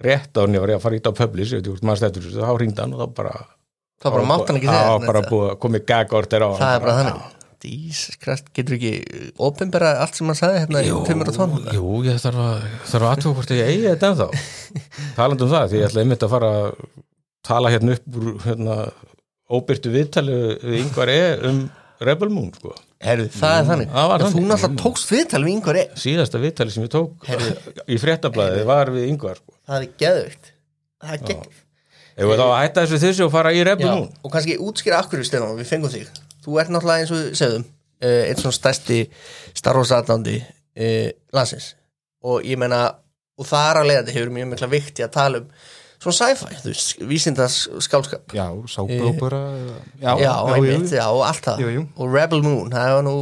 rétt 0.04 0.36
á 0.36 0.44
hann 0.44 0.54
ég 0.54 0.62
var 0.62 0.74
ég 0.74 0.78
að 0.78 0.84
fara 0.84 0.98
ít 0.98 1.08
á 1.08 1.12
maður 1.12 2.04
þessu, 2.04 2.36
þá 2.36 2.52
hringdi 2.54 2.84
hann 2.84 2.94
og 2.94 3.02
þá 3.02 3.16
bara 3.16 3.34
þá 3.98 4.08
bara 4.12 4.28
mátt 4.28 4.46
hann 4.50 4.60
ekki 4.60 4.76
að 4.76 5.58
komið 5.62 5.84
gagortir 5.88 6.44
á 6.44 6.48
það 6.54 6.76
er 6.76 6.86
bara 6.86 6.96
þannig. 7.00 7.34
Christ, 7.58 8.52
getur 8.54 8.76
ekki 8.76 8.92
ofinbera 9.42 9.96
allt 10.04 10.14
sem 10.14 10.28
hann 10.30 10.38
sagði 10.38 10.60
hérna 10.62 10.82
í 10.86 10.92
tömur 11.08 11.30
og 11.32 11.34
tónum 11.34 11.64
Jú, 11.74 11.96
ég 12.06 12.20
þarf 12.22 12.42
að, 12.44 12.66
þarf 12.86 13.02
að 13.02 13.14
aðtöku 13.16 13.32
hvort 13.34 13.54
ég 13.56 13.70
eigi 13.72 13.88
þetta 13.88 14.10
ennþá. 14.12 14.28
Talandi 15.16 15.44
um 15.46 15.50
það, 15.50 15.64
því 15.72 15.80
ég 15.80 15.88
ætla 15.88 16.04
einmitt 16.04 16.26
að 16.26 16.34
fara 16.36 16.50
að 16.60 16.68
tala 17.48 17.72
hérna 17.74 17.96
upp 17.96 18.20
úr 18.20 18.28
hérna, 18.44 18.76
óbyrtu 19.50 19.90
viðtali 19.96 20.36
við 20.62 20.76
yngvar 20.84 21.10
e. 21.10 21.18
um 21.50 21.58
Rebel 22.06 22.30
Moon 22.30 22.52
sko. 22.54 22.76
Herðu, 22.98 23.28
það 23.30 23.56
er 23.60 23.66
þannig. 23.68 23.90
Það 23.94 24.08
var 24.10 24.18
En 24.18 24.26
Þú 24.26 24.32
þannig. 24.34 24.48
náttúrulega 24.50 24.82
tókst 24.82 25.10
viðtal 25.12 25.40
við 25.44 25.52
yngvar 25.54 25.76
e 25.78 25.84
síðasta 26.02 26.40
viðtali 26.42 26.74
sem 26.74 26.82
ég 26.86 26.90
tók 26.90 27.28
í 27.86 27.98
fréttablaði 28.02 28.64
var 28.66 28.90
við 28.90 29.04
yngvar 29.12 29.38
sko. 29.38 29.54
Það 29.68 29.84
er 29.84 29.92
geðvögt 30.02 30.50
Það 30.98 31.12
er 31.14 31.22
geðvögt 31.28 31.64
ef 32.18 32.26
við 32.26 32.40
þá 32.40 32.44
að 32.48 32.56
hætta 32.58 32.82
þessu 32.82 32.98
þessu 33.04 33.26
og 33.28 33.34
fara 33.36 33.52
í 33.54 33.60
Já, 33.62 33.74
Moon 33.78 34.08
og 34.26 34.32
kannski 34.34 34.56
útskýra 34.58 34.98
af 34.98 35.06
hverju 35.12 35.28
Stefán, 35.28 35.54
við 35.54 35.68
fengum 35.70 35.92
þig. 35.92 36.08
Þú 36.42 36.58
ert 36.58 36.72
náttúrulega 36.74 37.04
eins 37.04 37.12
og 37.14 37.20
við 37.20 37.36
segðum 37.38 37.66
uh, 37.68 38.22
einn 38.26 38.40
svona 38.42 38.56
stærsti 38.58 38.98
Star 39.54 39.78
Wars 39.78 39.92
aðdándi 39.94 40.40
uh, 40.42 41.10
landsins. 41.38 41.76
Og 42.26 42.42
ég 42.42 42.58
meina 42.58 42.80
og 43.38 43.46
það 43.46 43.68
er 43.70 43.78
að 43.78 43.88
leiðandi 43.92 44.16
hefur 44.18 44.34
mjög 44.34 44.50
mikla 44.56 44.70
vikti 44.74 45.06
að 45.06 45.14
tala 45.14 45.44
um 45.44 45.46
svona 45.98 46.14
sci-fi, 46.18 46.58
þú 46.62 46.70
veist, 46.72 47.00
vísindas 47.10 47.54
skálskap 47.84 48.34
já, 48.36 48.46
sábrópura 48.70 49.40
já, 49.98 50.12
já, 50.22 50.34
já, 50.94 51.06
og 51.10 51.24
allt 51.26 51.44
það. 51.48 51.62
Og 51.96 52.12
Rebel 52.14 52.42
Moon, 52.46 52.70
það 52.70 52.92
var 52.98 53.06
nú 53.08 53.16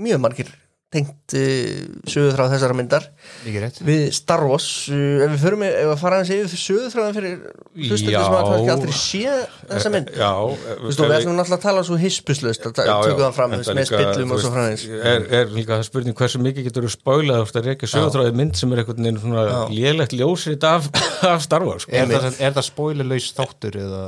mjög 0.00 0.22
margir 0.24 0.52
tengt 0.94 1.34
uh, 1.36 1.84
sögur 2.08 2.34
frá 2.36 2.46
þessara 2.52 2.76
myndar 2.78 3.06
við 3.44 4.04
Star 4.14 4.44
Wars, 4.46 4.68
uh, 4.92 5.24
ef 5.24 5.32
við 5.34 5.40
förum 5.42 5.64
ef 5.66 5.90
að 5.90 5.98
fara 6.00 6.20
hans 6.20 6.30
yfir 6.34 6.60
sögur 6.60 6.92
frá 6.92 7.02
það 7.02 7.18
fyrir 7.18 7.34
hlustendur 7.74 8.24
sem 8.24 8.36
að 8.38 8.48
kannski 8.48 8.72
aldrei 8.74 8.94
sé 8.98 9.34
þessa 9.72 9.92
mynd. 9.94 10.12
Já, 10.14 10.32
Þú 10.54 10.86
veist, 10.86 11.02
og 11.02 11.10
við 11.10 11.16
erum 11.18 11.38
náttúrulega 11.38 11.58
að 11.58 11.64
tala 11.66 11.84
svo 11.88 11.98
hispuslust 12.00 12.68
að 12.68 12.76
tökum 12.78 13.22
það 13.24 13.34
fram 13.38 13.56
þú 13.56 13.76
með 13.78 13.88
spillum 13.90 14.34
og 14.36 14.42
svo 14.44 14.52
framins 14.54 14.86
er, 14.94 15.26
er 15.40 15.54
líka 15.54 15.74
það 15.74 15.86
spurning 15.88 16.18
hversu 16.20 16.42
mikið 16.44 16.68
getur 16.68 16.86
þú 16.86 16.92
spólað 16.94 17.40
þú 17.40 17.48
veist 17.48 17.58
að 17.60 17.68
reyka 17.70 17.90
sögutráði 17.90 18.36
mynd 18.40 18.60
sem 18.60 18.74
er 18.74 18.82
einhvern 18.84 19.08
veginn 19.08 19.20
svona 19.24 19.42
lélegt 19.72 20.16
ljósrit 20.18 20.68
af, 20.68 20.88
af 21.32 21.42
Star 21.44 21.66
Wars 21.66 21.88
sko. 21.88 21.94
Er 21.98 22.10
það, 22.12 22.38
er 22.38 22.54
það 22.58 22.68
spoilerlaus 22.70 23.30
þáttur 23.36 23.80
eða 23.82 24.04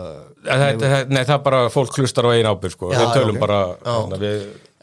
Nei, 0.47 1.25
það 1.25 1.35
er 1.37 1.43
bara 1.43 1.67
fólk 1.73 1.99
hlustar 1.99 2.29
á 2.29 2.31
einn 2.37 2.47
ábyrg 2.47 2.79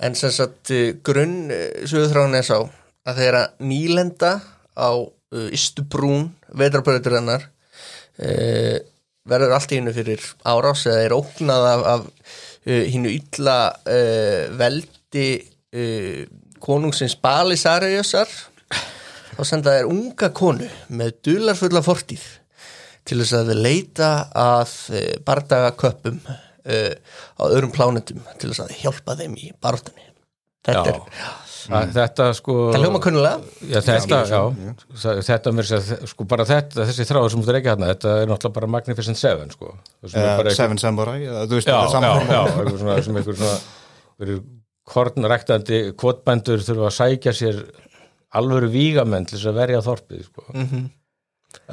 En 0.01 0.15
sem 0.17 0.31
sagt, 0.33 0.71
uh, 0.73 0.95
grunn 1.05 1.51
sögurþráin 1.85 2.39
er 2.39 2.47
sá 2.47 2.57
að 3.03 3.19
þeirra 3.19 3.43
nýlenda 3.63 4.37
á 4.73 4.91
uh, 4.95 5.49
Istubrún 5.53 6.29
vetrarbröður 6.55 7.19
hennar 7.19 7.47
uh, 8.23 8.77
verður 9.27 9.55
allt 9.57 9.73
í 9.73 9.79
hennu 9.79 9.93
fyrir 9.95 10.23
árás 10.47 10.85
eða 10.89 11.03
er 11.05 11.15
ógnað 11.15 11.67
af, 11.69 11.83
af 11.93 12.07
hinnu 12.63 13.11
illa 13.11 13.57
uh, 13.73 14.53
veldi 14.59 15.27
uh, 15.43 16.23
konungsins 16.63 17.17
Balisariusar 17.19 18.31
þá 19.33 19.43
senda 19.47 19.75
þeir 19.75 19.91
unga 19.91 20.29
konu 20.35 20.69
með 20.93 21.17
dularfulla 21.27 21.83
fortíð 21.83 22.23
til 23.03 23.19
þess 23.19 23.35
að 23.35 23.55
leita 23.59 24.09
að 24.39 24.75
bardagaköppum 25.27 26.21
uh, 26.67 26.93
á 27.39 27.43
öðrum 27.49 27.73
plánetum 27.75 28.21
til 28.39 28.51
þess 28.51 28.65
að 28.65 28.75
hjálpa 28.81 29.17
þeim 29.19 29.37
í 29.39 29.51
baráttunni 29.63 30.09
þetta 30.63 30.93
Já. 30.93 31.79
er, 31.79 31.89
þetta 31.95 32.25
sko 32.37 32.53
Já, 33.67 33.79
þetta, 33.83 34.19
já, 34.27 34.39
já. 35.03 35.21
þetta 35.27 35.53
mér 35.55 35.67
sér, 35.67 35.91
sko 36.11 36.25
bara 36.27 36.45
þetta, 36.47 36.87
þessi 36.89 37.05
þráður 37.07 37.33
sem 37.35 37.43
þú 37.45 37.55
reykja 37.55 37.73
hérna, 37.75 37.89
þetta 37.93 38.15
er 38.21 38.31
náttúrulega 38.31 38.57
bara 38.57 38.69
Magnificent 38.77 39.19
Seven, 39.19 39.51
sko. 39.55 39.71
Er 40.11 40.27
bara 40.39 40.55
Seven 40.55 40.79
Samurai 40.81 41.21
eða 41.23 41.45
þú 41.47 41.59
veist 41.59 41.71
já, 41.71 41.77
er 41.77 42.59
einhver 42.63 42.79
svona, 42.81 42.97
sem 43.07 43.19
einhver 43.21 43.39
svona 43.39 43.55
verið 44.23 44.41
kornræktandi 44.93 45.79
kvotbændur 45.99 46.63
þurfa 46.67 46.89
að 46.89 46.97
sækja 46.99 47.35
sér 47.37 47.61
alvöru 48.39 48.67
vígamenn 48.73 49.27
til 49.29 49.37
þess 49.37 49.51
að 49.51 49.59
verja 49.61 49.83
þorpið, 49.85 50.23
sko. 50.31 50.47
Mhm. 50.51 50.83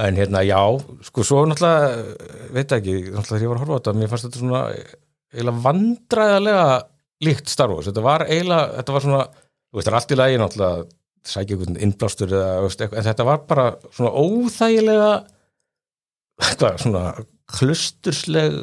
En 0.07 0.19
hérna, 0.19 0.43
já, 0.47 0.61
sko, 1.07 1.25
svo 1.27 1.43
náttúrulega, 1.49 2.17
veit 2.55 2.75
ekki, 2.77 2.97
náttúrulega 3.11 3.29
þegar 3.31 3.45
ég 3.45 3.51
var 3.51 3.59
að 3.59 3.65
horfa 3.65 3.77
á 3.77 3.79
þetta, 3.81 3.95
mér 3.99 4.11
fannst 4.13 4.29
þetta 4.29 4.43
svona 4.43 4.63
eiginlega 5.31 5.65
vandræðalega 5.67 6.67
líkt 7.27 7.53
Star 7.53 7.73
Wars. 7.73 7.89
Þetta 7.91 8.05
var 8.07 8.25
eiginlega, 8.29 8.71
þetta 8.79 8.97
var 8.97 9.07
svona, 9.07 9.23
þú 9.71 9.81
veist, 9.81 9.89
það 9.89 9.93
er 9.93 9.99
allt 10.01 10.15
í 10.15 10.19
lagi 10.21 10.41
náttúrulega 10.43 10.89
sækja 11.31 11.57
einhvern 11.57 11.81
innblástur 11.85 12.33
eða, 12.33 12.53
eitthvað, 12.69 12.99
en 13.01 13.09
þetta 13.11 13.27
var 13.29 13.43
bara 13.49 13.67
svona 13.93 14.13
óþægilega, 14.25 15.11
hvað, 16.41 16.79
svona 16.85 17.05
klustursleg 17.51 18.57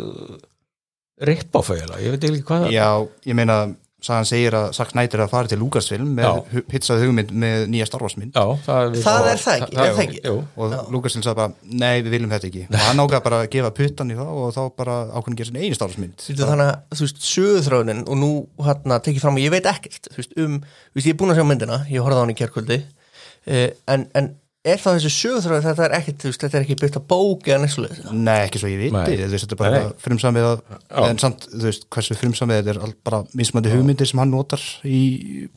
rippáfægilega, 1.27 2.01
ég 2.05 2.15
veit 2.15 2.25
ekki 2.29 2.45
hvað 2.47 2.71
já, 2.74 2.88
ég 3.27 3.38
meina 3.38 3.57
Sagan 3.97 4.27
segir 4.29 4.53
að 4.53 4.67
Zack 4.77 4.91
Snyder 4.93 5.17
er 5.17 5.23
að 5.25 5.31
fara 5.31 5.49
til 5.49 5.57
Lucasfilm 5.57 6.11
með 6.19 6.59
pizzað 6.69 6.99
hugmynd 7.01 7.31
með 7.33 7.63
nýja 7.73 7.87
Star 7.89 8.03
Wars 8.05 8.13
mynd. 8.19 8.35
Já, 8.37 8.45
það, 8.67 8.97
Það 9.01 9.29
er 9.31 9.41
það 9.41 9.55
ekki, 9.55 9.73
er 9.73 9.95
það 9.97 10.01
ekki? 10.03 10.19
Jú, 10.27 10.35
og 10.61 10.75
Lucasfilm 10.93 11.25
sagði 11.25 11.39
bara, 11.39 11.55
nei 11.81 11.95
við 12.05 12.13
viljum 12.13 12.35
þetta 12.35 12.49
ekki. 12.51 12.63
Og 12.69 12.77
hann 12.85 13.01
ákvað 13.01 13.23
bara 13.25 13.39
að 13.41 13.49
gefa 13.55 13.71
puttan 13.81 14.13
í 14.13 14.19
það 14.19 14.29
og 14.43 14.53
þá 14.53 14.61
bara 14.83 14.97
ákveðin 15.17 15.33
að 15.33 15.41
gera 15.41 15.49
sinni 15.49 15.65
einu 15.65 15.79
Star 15.79 15.89
Wars 15.89 15.99
mynd. 16.03 16.15
Þú 16.21 16.35
veist, 16.35 16.45
þannig 16.45 16.69
að, 16.69 16.77
þú 16.93 17.07
veist, 17.07 17.25
sögurþráunin 17.31 18.03
og 18.05 18.21
nú 18.21 18.31
hérna 18.69 19.01
tekið 19.09 19.25
fram 19.25 19.41
að 19.41 19.47
ég 19.47 19.55
veit 19.57 19.71
ekkert 19.73 20.11
þú 20.13 20.21
veist, 20.21 20.37
um, 20.45 20.59
þú 20.61 20.99
veist, 21.01 21.07
ég 21.09 21.15
er 21.17 21.19
búin 21.23 21.33
að 21.33 21.41
sjá 21.41 21.47
myndina 21.49 21.81
ég 21.89 22.05
horfði 22.05 22.21
á 22.21 22.23
hann 22.23 22.35
í 22.35 22.37
kjærkvöldi 22.37 22.77
uh, 22.85 23.69
en, 23.97 24.05
en 24.13 24.29
er 24.74 24.81
það 24.83 24.97
þessi 24.97 25.12
sögurþráun 25.15 25.63
þetta 25.65 25.86
er 25.88 25.95
ekkert, 25.97 26.19
þú 26.24 26.29
veist, 26.31 26.43
þetta 26.45 26.57
er 26.59 26.65
ekki 26.65 26.77
byggt 26.81 27.00
að 27.00 27.05
bók 27.13 27.47
eða 27.51 27.59
nessulega 27.63 28.13
Nei, 28.13 28.38
ekki 28.47 28.62
svo 28.62 28.69
ég 28.71 28.81
viti, 28.86 29.17
þú 29.21 29.31
veist, 29.33 29.47
þetta 29.47 29.57
er 29.57 29.62
bara 29.63 29.81
frumsamið 30.05 30.47
að, 30.51 30.62
en 31.07 31.21
samt, 31.24 31.47
þú 31.53 31.63
veist, 31.69 31.88
hversu 31.95 32.17
frumsamið 32.19 32.62
þetta 32.62 32.74
er 32.75 32.79
all- 32.88 32.95
bara 33.09 33.24
mismandi 33.38 33.74
hugmyndir 33.74 34.09
sem 34.12 34.19
hann 34.24 34.31
notar 34.33 34.63
í 34.88 35.01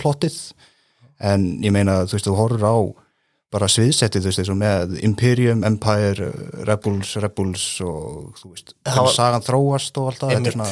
plottið. 0.00 0.38
En 1.21 1.49
ég 1.64 1.73
meina, 1.75 1.99
þú 2.09 2.17
veist, 2.17 2.29
þú 2.31 2.37
horfur 2.38 2.64
á 2.64 2.76
bara 3.50 3.67
sviðsettið, 3.67 4.23
þú 4.23 4.31
veist, 4.31 4.38
eins 4.45 4.52
og 4.52 4.59
með 4.61 4.93
Imperium, 5.05 5.64
Empire, 5.67 6.31
Rebels, 6.69 7.17
Rebels 7.19 7.64
og 7.83 8.37
þú 8.38 8.52
veist, 8.55 8.75
hvernig 8.87 9.17
sagan 9.17 9.43
þróast 9.43 9.99
og 9.99 10.12
allt 10.12 10.21
það, 10.23 10.35
þetta 10.37 10.52
er 10.52 10.57
svona 10.57 10.71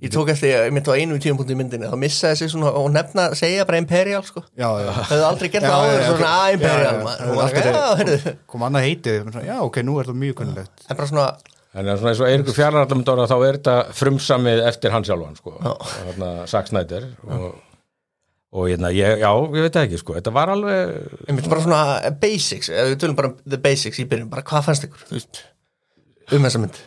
ég 0.00 0.12
tók 0.12 0.30
eftir, 0.32 0.54
ég 0.54 0.72
myndi 0.74 0.92
á 0.92 0.96
einu 0.96 1.18
tíum 1.20 1.40
í 1.44 1.56
myndinni 1.58 1.88
þá 1.90 1.96
missaði 2.00 2.40
sig 2.40 2.50
svona 2.52 2.72
og 2.80 2.88
nefna, 2.94 3.28
segja 3.38 3.66
bara 3.68 3.80
Imperial 3.82 4.24
sko, 4.24 4.42
Já, 4.56 4.68
já, 4.80 4.90
hefðu 5.10 5.26
aldrei 5.28 5.48
gert 5.52 5.66
Já, 5.66 5.70
það 5.70 5.86
áður 5.86 6.04
svona 6.08 6.34
að 6.34 6.52
Imperial 6.56 8.36
kom 8.50 8.66
annað 8.68 8.86
heitið, 8.88 9.22
svona, 9.26 9.46
já, 9.46 9.56
ok, 9.66 9.80
nú 9.86 9.96
er 10.00 10.08
þetta 10.08 10.22
mjög 10.24 10.36
kunnulegt 10.40 10.86
en 10.86 11.00
bara 11.00 11.10
svona, 11.10 11.30
En 11.70 11.86
svona 11.86 12.10
eins 12.10 12.20
og 12.24 12.26
Eiríkur 12.26 12.56
Fjarlarallamundóra 12.56 13.28
þá 13.30 13.34
er 13.46 13.58
þetta 13.60 13.74
frumsamið 13.94 14.60
eftir 14.66 14.90
hann 14.90 15.04
sjálfan 15.06 15.36
sko. 15.38 15.52
þarna 15.62 16.30
Zack 16.50 16.66
Snyder 16.72 17.04
og, 17.28 17.44
og 18.50 18.66
hérna, 18.66 18.90
ég, 18.96 19.20
já, 19.22 19.30
ég 19.30 19.68
veit 19.68 19.76
það 19.76 19.86
ekki 19.86 20.00
sko. 20.00 20.16
þetta 20.16 20.32
var 20.34 20.50
alveg 20.56 20.96
ég 21.28 21.30
myndi 21.36 21.52
bara 21.52 21.62
svona 21.62 22.14
basics, 22.24 22.72
ef 22.74 22.90
við 22.90 22.98
tölum 23.04 23.20
bara 23.20 23.30
um 23.30 23.38
the 23.44 23.60
basics 23.62 24.02
í 24.02 24.08
byrjun, 24.10 24.32
bara 24.32 24.42
hvað 24.48 24.66
fannst 24.66 24.88
ykkur, 24.88 25.06
þú 25.12 25.18
veist 25.20 25.44
um 26.34 26.48
þessa 26.48 26.64
mynd, 26.64 26.80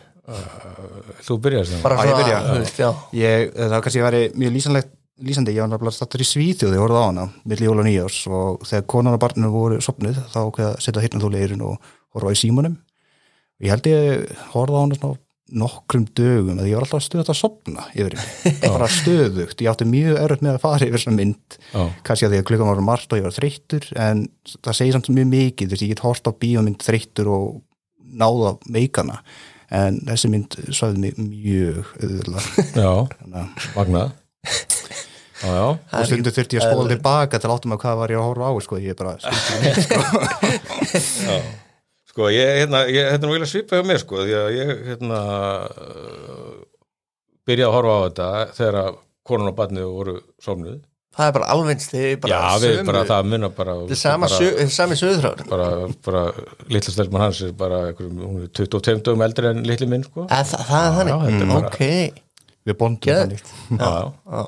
þú 1.24 1.38
byrjaðist 1.44 1.74
það 1.76 1.82
bara 1.84 1.96
svona, 2.00 2.20
byrja? 2.20 2.36
þú 2.46 2.60
veist, 2.60 2.78
já. 2.80 2.90
Ég, 3.20 3.50
það 3.56 3.74
var 3.74 3.84
kannski 3.84 4.02
að 4.02 4.06
veri 4.08 4.22
mjög 4.40 4.54
lýsanlegt 4.54 4.94
lýsandi, 5.24 5.54
ég 5.54 5.62
var 5.62 5.70
náttúrulega 5.70 5.94
stattur 5.94 6.24
í 6.24 6.26
Svíþjóði, 6.26 6.74
ég 6.74 6.82
horfði 6.82 7.02
á 7.02 7.06
hana 7.06 7.26
milli 7.46 7.68
jól 7.68 7.76
og 7.78 7.86
nýjárs 7.86 8.22
og 8.26 8.64
þegar 8.66 8.86
konan 8.90 9.14
og 9.14 9.20
barninu 9.22 9.50
voru 9.52 9.76
sopnuð 9.84 10.18
þá 10.32 10.38
ákveða 10.40 10.70
að 10.72 10.80
setja 10.82 11.04
hirtnaþóli 11.04 11.38
í 11.38 11.44
eirun 11.44 11.62
og 11.68 11.92
horfa 12.16 12.32
á 12.32 12.34
í 12.34 12.40
símanum. 12.40 12.74
Ég 13.62 13.70
held 13.70 13.86
ég 13.86 14.32
horfði 14.54 14.74
á 14.74 14.82
hana 14.82 14.98
svona 14.98 15.20
nokkrum 15.54 16.06
dögum 16.16 16.58
að 16.58 16.70
ég 16.70 16.78
var 16.78 16.86
alltaf 16.86 17.04
stöðut 17.04 17.30
að 17.30 17.38
sopna 17.38 17.84
yfir 17.92 18.16
henni, 18.16 18.54
bara 18.64 18.88
stöðugt. 18.90 19.60
Ég 19.62 19.70
átti 19.70 19.86
mjög 19.86 20.18
örð 20.24 20.42
með 20.42 20.56
að 20.56 20.62
fara 20.64 20.88
yfir 20.88 21.04
svona 21.04 21.20
mynd. 21.20 21.58
Já. 21.70 21.82
kannski 22.08 22.26
að 22.26 22.34
því 22.34 22.40
að 22.40 22.46
klukkan 22.50 22.70
var 22.72 22.84
margt 22.88 23.14
og 23.14 23.20
ég 23.20 23.26
var 23.28 23.36
þreyttur 23.36 23.88
en 24.08 24.24
það 24.56 24.78
segir 24.80 24.96
samt 24.96 25.12
mjög 25.14 25.30
mikið. 25.30 25.68
Þú 25.68 25.76
veist, 25.76 25.84
ég 25.84 25.92
get 25.92 26.04
hort 26.08 26.26
á 26.26 26.32
bíómynd 26.42 26.82
þreyttur 26.82 27.30
og 27.36 27.60
náða 28.24 28.56
meikana 28.72 29.20
en 29.70 30.00
þessi 30.08 30.30
mynd 30.32 30.58
svæði 30.68 31.00
mig 31.04 31.18
mjög 31.18 31.94
auðvitað 32.00 32.44
Já, 32.84 32.92
magnað 33.76 34.12
Já, 35.44 35.50
já, 35.50 35.64
og 35.98 36.06
stundu 36.08 36.32
þurfti 36.32 36.56
ég 36.56 36.62
að 36.64 36.70
spóla 36.72 36.92
tilbaka 36.94 37.40
til 37.40 37.48
að 37.50 37.54
áttum 37.56 37.74
að 37.74 37.80
hvað 37.82 37.98
var 38.00 38.12
ég 38.14 38.20
að 38.20 38.26
horfa 38.28 38.48
á 38.48 38.52
sko, 38.64 38.78
ég 38.80 38.94
er 38.94 38.98
bara 39.00 39.14
stundum 39.20 39.64
neitt 39.64 39.80
sko. 39.84 39.98
já. 41.28 41.36
Sko, 42.14 42.28
ég, 42.30 42.52
hérna, 42.62 42.84
ég, 42.88 43.08
hérna 43.10 43.32
vilja 43.32 43.48
svipa 43.50 43.80
hjá 43.80 43.88
mér 43.88 44.00
sko, 44.00 44.22
því 44.22 44.36
að 44.38 44.48
ég, 44.54 44.72
hérna 44.92 45.20
uh, 45.66 46.52
byrjaði 47.48 47.68
að 47.68 47.76
horfa 47.76 47.96
á 47.98 48.04
þetta 48.04 48.28
þegar 48.60 48.80
að 48.84 49.00
konun 49.26 49.50
og 49.50 49.56
barnið 49.58 49.90
voru 49.90 50.16
sofnuð 50.44 50.78
það 51.14 51.28
er 51.28 51.34
bara 51.36 51.48
alvegns 51.54 51.86
þegar 51.92 52.18
bara 52.24 52.32
Já, 52.34 52.58
við 52.64 52.74
sömu- 52.78 52.86
bara, 52.90 53.02
það 53.10 53.28
munna 53.32 53.48
bara 53.60 53.74
þetta 53.92 54.40
er 54.64 54.72
sami 54.74 54.96
sögurþráður 55.00 55.48
bara, 55.52 55.68
bara 56.08 56.22
litla 56.74 56.94
stelman 56.96 57.24
hans 57.26 57.40
er 57.46 57.52
bara 57.62 57.78
einhverjum, 57.92 58.18
hún 58.24 58.42
er 58.44 58.50
22 58.58 58.98
dögum 59.06 59.24
eldri 59.28 59.50
en 59.52 59.62
litli 59.68 59.86
minn 59.90 60.04
sko. 60.08 60.26
það, 60.30 60.52
það, 60.52 60.66
það 60.72 61.00
er 61.04 61.08
Já, 61.12 61.16
þannig, 61.24 61.48
bara- 61.54 61.70
ok 61.70 62.20
við 62.64 62.78
bondum 62.80 63.18
þannig 63.22 63.42
já, 63.44 63.88
já. 63.88 64.12
já. 64.34 64.44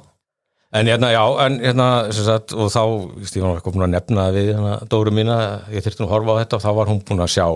En 0.77 0.89
hérna, 0.91 1.09
já, 1.15 1.23
en 1.47 1.55
hérna, 1.63 1.85
sem 2.13 2.25
sagt, 2.27 2.53
og 2.53 2.69
þá, 2.75 2.81
ég 3.23 3.43
var 3.45 3.55
eitthvað 3.61 3.77
búin 3.77 3.85
að 3.87 3.93
nefna 3.95 4.25
það 4.27 4.35
við 4.37 4.49
hérna, 4.51 4.73
Dóru 4.93 5.13
mína, 5.15 5.37
ég 5.73 5.85
þyrfti 5.87 6.03
nú 6.03 6.09
að 6.09 6.15
horfa 6.17 6.35
á 6.35 6.39
þetta 6.43 6.59
og 6.59 6.65
þá 6.67 6.71
var 6.81 6.91
hún 6.91 6.99
búin 7.07 7.23
að 7.25 7.31
sjá, 7.37 7.47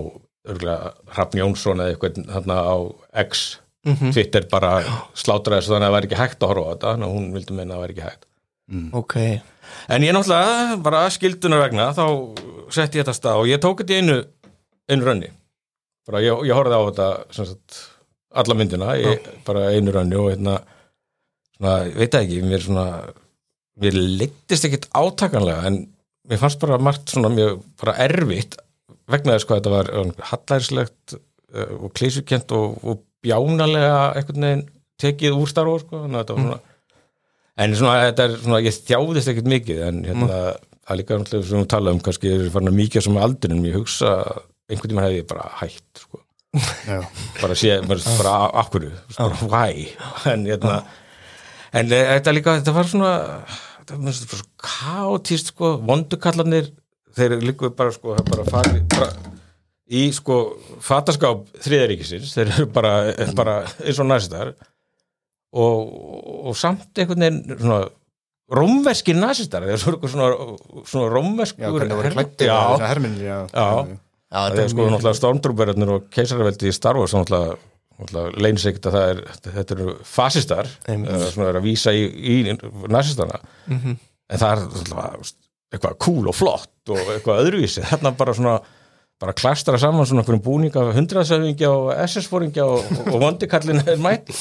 örgulega, 0.48 0.92
Hrafn 1.16 1.40
Jónsson 1.42 1.82
eða 1.84 1.96
eitthvað 1.96 2.20
hérna 2.36 2.56
á 2.64 2.76
X, 3.26 3.42
Twitter 4.14 4.46
bara 4.52 4.70
slátraði 5.18 5.66
svo 5.66 5.74
þannig 5.74 5.84
að 5.84 5.90
það 5.90 5.96
væri 5.98 6.08
ekki 6.10 6.20
hægt 6.22 6.40
að 6.46 6.52
horfa 6.54 6.64
á 6.64 6.72
þetta, 6.72 7.10
hún 7.10 7.28
vildi 7.34 7.56
meina 7.58 7.74
að 7.74 7.76
það 7.76 7.84
væri 7.84 7.96
ekki 7.98 8.06
hægt. 8.08 8.24
Ok, 9.00 9.16
En 9.90 10.04
ég 10.04 10.14
náttúrulega, 10.14 10.78
bara 10.84 11.04
skildunar 11.12 11.64
vegna, 11.64 11.90
þá 11.96 12.04
setti 12.74 13.00
ég 13.00 13.04
þetta 13.04 13.16
stað 13.16 13.42
og 13.42 13.50
ég 13.50 13.62
tók 13.62 13.82
þetta 13.82 13.96
í 13.96 14.02
einu, 14.02 14.18
einu 14.90 15.06
rönni. 15.06 15.30
Bara 16.08 16.22
ég, 16.24 16.44
ég 16.48 16.56
horfði 16.56 16.78
á 16.78 16.82
þetta, 16.88 17.08
sagt, 17.36 17.80
alla 18.42 18.56
myndina, 18.58 18.94
ég, 18.98 19.28
bara 19.46 19.68
einu 19.74 19.94
rönni 19.94 20.18
og 20.18 20.30
hérna, 20.32 20.58
svona, 21.56 21.76
veit 21.96 22.18
ekki, 22.20 22.40
mér 22.46 22.64
svona, 22.66 22.86
mér 23.80 23.98
leittist 24.22 24.66
ekkit 24.68 24.88
átakanlega, 24.96 25.66
en 25.70 25.82
mér 26.30 26.42
fannst 26.42 26.62
bara 26.62 26.80
margt 26.82 27.10
svona 27.10 27.32
mjög 27.34 27.62
bara 27.80 27.96
erfitt 28.04 28.58
vegna 29.10 29.34
þess 29.34 29.48
hvað 29.48 29.60
þetta 29.60 29.72
var 29.72 29.88
um, 29.98 30.10
hallærislegt 30.30 31.14
uh, 31.16 31.72
og 31.80 31.94
klísukent 31.98 32.52
og, 32.54 32.76
og 32.86 33.00
bjánalega 33.24 34.12
einhvern 34.18 34.46
veginn 34.46 34.66
tekið 35.00 35.38
úr 35.40 35.50
starfa, 35.50 35.80
sko, 35.82 36.04
þannig 36.04 36.20
að 36.20 36.22
þetta 36.22 36.36
var 36.36 36.44
svona 36.44 36.69
en 37.60 37.76
svona, 37.76 38.08
þetta 38.08 38.26
er 38.26 38.36
svona, 38.40 38.62
ég 38.64 38.80
þjáðist 38.88 39.32
ekkert 39.32 39.50
mikið 39.52 39.82
en 39.86 40.02
hérna, 40.08 40.40
það 40.80 40.94
er 40.94 41.00
líka 41.00 41.20
náttúrulega 41.20 41.50
sem 41.50 41.62
við 41.62 41.70
tala 41.74 41.94
um 41.94 42.02
kannski 42.06 42.32
er 42.34 42.48
farin 42.54 42.72
að 42.72 42.78
mikið 42.80 43.06
sem 43.06 43.20
aldrinum, 43.20 43.68
ég 43.68 43.78
hugsa 43.78 44.14
einhvern 44.70 44.92
tímann 44.92 45.08
hefði 45.08 45.20
ég 45.20 45.30
bara 45.30 45.48
hætt 45.60 46.04
sko. 46.04 46.22
Já. 46.82 46.98
bara 47.38 47.54
sé, 47.54 47.76
bara, 47.86 48.38
hverju? 48.72 48.92
Bara 49.14 49.50
why? 49.52 49.84
En, 50.32 50.46
hérna, 50.48 50.80
en 51.70 51.92
e, 51.94 52.00
þetta 52.16 52.34
líka, 52.34 52.56
þetta 52.58 52.74
var 52.74 52.90
svona 52.90 53.12
þetta 53.44 53.98
var 53.98 54.16
svona 54.16 54.30
svo 54.32 54.46
kaotist 54.66 55.52
sko, 55.52 55.76
vondukallarnir 55.86 56.72
þeir 57.16 57.36
líka 57.44 57.70
bara 57.76 57.94
sko, 57.94 58.16
það 58.18 58.32
bara 58.32 58.48
fari 58.48 58.82
bara, 58.96 59.12
í 59.90 60.08
sko 60.14 60.40
fataskáp 60.82 61.46
þriðaríkisins, 61.62 62.34
þeir 62.34 62.52
eru 62.56 62.68
bara, 62.74 62.94
bara 63.38 63.56
eins 63.84 64.02
og 64.02 64.10
næstar 64.10 64.52
og, 65.52 65.94
og 66.50 66.56
samt 66.58 66.98
einhvern 67.00 67.24
veginn 67.26 67.58
svona 67.58 67.80
rómverskir 68.50 69.14
nazistar 69.18 69.62
þeir 69.66 69.76
eru 69.92 70.08
svona, 70.10 70.28
svona 70.90 71.10
rómverskur 71.14 71.64
Já, 71.66 71.72
hvernig 71.74 71.98
voru 72.00 72.12
klættir 72.16 72.48
já, 72.50 72.60
herminni, 72.82 73.24
já. 73.26 73.40
Já. 73.54 73.66
Já, 74.30 74.38
það 74.38 74.62
er 74.64 74.70
sko 74.72 74.86
náttúrulega 74.90 75.18
stormtrúberðarnir 75.18 75.92
og 75.96 76.08
keisarveldi 76.14 76.70
í 76.70 76.74
Star 76.74 76.98
Wars 76.98 77.14
náttúrulega, 77.14 77.56
náttúrulega 78.00 78.42
leinsikt 78.46 78.86
að 78.90 78.96
það 78.96 79.12
er 79.12 79.22
þetta 79.58 79.76
eru 79.76 79.94
fasistar 80.06 80.70
uh, 80.70 81.28
svona 81.34 81.48
er 81.52 81.58
að 81.60 81.66
vísa 81.68 81.94
í, 81.94 82.04
í 82.06 82.36
nazistana 82.90 83.40
Mhm. 83.70 83.96
en 84.30 84.38
það 84.42 84.50
er 84.50 84.62
náttúrulega 84.66 85.32
eitthvað 85.70 85.96
cool 86.02 86.30
og 86.30 86.34
flott 86.34 86.90
og 86.94 87.10
eitthvað 87.14 87.44
öðruvísi 87.44 87.84
þarna 87.86 88.10
bara 88.18 88.34
svona 88.34 88.56
bara 89.20 89.34
klastara 89.36 89.78
saman 89.78 90.06
svona 90.08 90.22
einhverjum 90.24 90.42
búninga 90.42 90.86
hundraðsöfingja 90.96 91.70
og 91.70 91.90
SS-fóringja 92.06 92.64
og, 92.66 92.86
og 93.12 93.18
vondikallin 93.22 93.82
er 93.86 94.00
mæti 94.02 94.34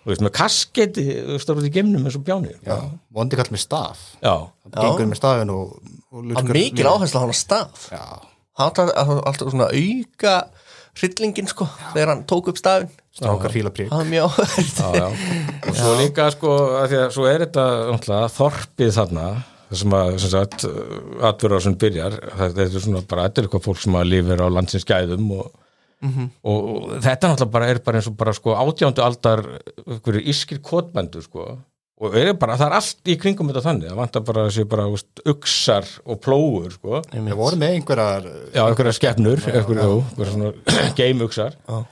þú 0.00 0.12
veist 0.12 0.24
með 0.24 0.34
kasketi 0.38 1.04
stór 1.42 1.60
út 1.60 1.68
í 1.68 1.72
gemnum 1.74 2.06
eins 2.08 2.16
og 2.18 2.24
bjáni. 2.26 2.54
Já, 2.66 2.78
vondi 3.14 3.38
kall 3.38 3.52
með 3.52 3.64
staf. 3.64 4.02
Já, 4.22 4.34
hann 4.64 4.78
gengur 4.78 5.10
með 5.10 5.20
stafin 5.20 5.54
og, 5.54 5.76
og 6.10 6.32
Það 6.32 6.40
var 6.40 6.58
mikil 6.60 6.88
áhersla 6.88 7.20
á 7.20 7.22
hann 7.22 7.34
að 7.34 7.40
stað 7.40 7.84
Já, 7.90 8.04
hann 8.60 8.74
var 8.80 9.22
alltaf, 9.30 9.52
svona 9.52 9.70
auka 9.70 10.34
hryllingin 10.98 11.48
sko 11.48 11.68
þegar 11.92 12.14
hann 12.14 12.26
tók 12.28 12.50
upp 12.52 12.58
stafinn. 12.60 12.90
Strákar 13.14 13.52
fíla 13.52 13.72
prík 13.74 13.88
það 13.90 14.02
var 14.02 14.10
mjög 14.10 14.26
áhverð 14.30 14.68
já, 14.80 14.90
já. 14.94 15.06
og 15.66 15.78
svo 15.80 15.94
líka 15.98 16.26
sko 16.30 16.50
að 16.78 16.84
því 16.92 16.98
að 17.00 17.08
svo 17.16 17.24
er 17.26 17.42
þetta 17.44 17.64
náttúrulega 17.90 18.28
þorpið 18.36 18.92
þarna 18.96 19.24
það 19.70 19.80
sem 19.80 19.96
að 19.96 20.12
sem 20.18 20.32
sagt, 20.32 20.66
atverðar 21.30 21.64
sem 21.64 21.76
byrjar. 21.78 22.16
Það, 22.34 22.54
þetta 22.58 22.78
er 22.80 22.84
svona 22.84 23.02
bara, 23.06 23.26
þetta 23.28 23.42
er 23.42 23.48
eitthvað 23.48 23.66
fólk 23.68 23.82
sem 23.84 23.98
að 24.00 24.08
lifir 24.10 24.42
á 24.42 24.46
landsins 24.50 24.86
gæðum 24.88 25.28
og, 25.36 25.50
og, 26.00 26.68
og 26.70 26.92
þetta 27.04 27.28
náttúrulega 27.28 27.50
bara 27.52 27.66
er 27.68 27.78
bara 27.84 27.98
eins 28.00 28.08
og 28.08 28.16
bara 28.16 28.32
sko 28.32 28.54
átjándu 28.56 29.02
aldar 29.04 29.42
einhverju 29.86 30.22
ískir 30.32 30.60
kotbendur 30.64 31.22
sko. 31.26 31.58
Og 32.00 32.14
er 32.16 32.30
bara, 32.32 32.54
það 32.56 32.70
er 32.70 32.74
allt 32.78 33.08
í 33.12 33.16
kringum 33.20 33.50
þetta 33.50 33.60
þannig. 33.66 33.90
Það 33.90 33.98
vantar 34.00 34.22
bara 34.24 34.44
þessi 34.48 34.62
bara 34.72 34.86
úst, 34.88 35.20
uksar 35.28 35.84
og 36.08 36.20
plóur 36.24 36.70
sko. 36.72 37.02
Við 37.12 37.34
vorum 37.36 37.60
með 37.60 37.74
einhverjar 37.76 38.28
já, 38.54 38.62
einhverja 38.64 38.94
skepnur, 38.96 39.42
einhverja, 39.44 39.84
jú, 39.84 39.98
einhverja 40.08 40.32
svona 40.32 40.52
game-uksar 41.02 41.58
Já. 41.68 41.82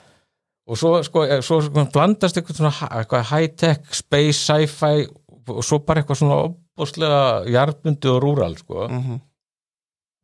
og 0.68 0.80
svo, 0.80 0.94
sko, 1.04 1.26
eh, 1.28 1.42
svo 1.44 1.60
sko, 1.66 1.84
blandast 1.92 2.40
eitthvað 2.40 2.80
eitthvað 2.88 3.28
high-tech, 3.34 3.84
space, 4.00 4.40
sci-fi 4.48 5.04
og 5.52 5.60
svo 5.64 5.82
bara 5.84 6.00
eitthvað 6.00 6.22
svona 6.22 6.40
opbóðslega 6.48 7.20
jarðbundi 7.52 8.08
og 8.14 8.22
rúral 8.24 8.56
sko, 8.60 8.88
Mhm. 8.88 9.20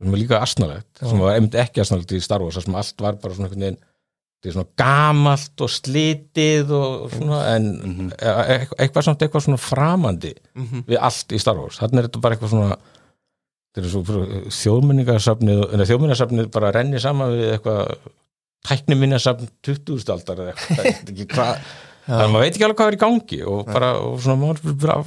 Sem 0.04 0.14
er 0.14 0.20
líka 0.22 0.38
asnalegt 0.44 1.02
sem 1.02 1.18
var 1.24 1.34
einmitt 1.38 1.58
ekki 1.64 1.82
asnalegt 1.84 2.14
í 2.14 2.22
Star 2.24 2.44
Wars 2.44 2.60
sem 2.62 2.76
allt 2.78 3.00
var 3.04 3.18
bara 3.22 3.34
svona 3.36 3.48
einhvern 3.50 3.64
veginn 3.66 3.80
þetta 4.44 4.50
er 4.50 4.56
svona 4.58 4.72
gamalt 4.84 5.62
og 5.64 5.70
slitið 5.72 6.72
og 6.76 7.12
svona, 7.14 7.38
en 7.54 8.10
e 8.12 8.32
e 8.54 8.58
eitthvað 8.84 9.06
samt 9.08 9.22
eitthvað 9.24 9.46
svona 9.48 9.60
framandi 9.62 10.34
Mhm. 10.54 10.84
við 10.90 10.98
allt 11.00 11.32
í 11.32 11.40
Star 11.40 11.56
Wars 11.58 11.78
þannig 11.80 11.98
er 12.02 12.08
þetta 12.10 12.20
bara 12.26 12.36
eitthvað 12.36 12.52
svona 12.54 12.76
þetta 13.74 13.86
er 13.86 13.90
svo 13.90 14.02
þjóðmenningarsafnið 14.60 15.62
en 15.72 15.86
þjóðmenningarsafnið 15.88 16.50
bara 16.54 16.70
renni 16.76 17.00
saman 17.02 17.32
við 17.34 17.54
eitthvað 17.56 17.96
tækniminnarsafn 18.68 19.48
20. 19.66 20.12
aldar 20.14 20.38
eða 20.44 20.52
eitthvað, 20.54 20.76
það 20.76 20.86
er 20.86 21.14
ekki 21.14 21.26
hvað 21.32 21.64
þannig 22.04 22.24
að 22.26 22.30
maður 22.34 22.44
veit 22.44 22.54
ekki 22.54 22.66
alveg 22.68 22.78
hvað 22.80 22.90
er 22.92 22.96
í 22.96 23.02
gangi 23.02 23.40
og 23.48 23.64
bara, 23.72 23.90
og 24.04 24.20
svona 24.20 24.40
maður 24.44 24.78
bara, 24.84 24.98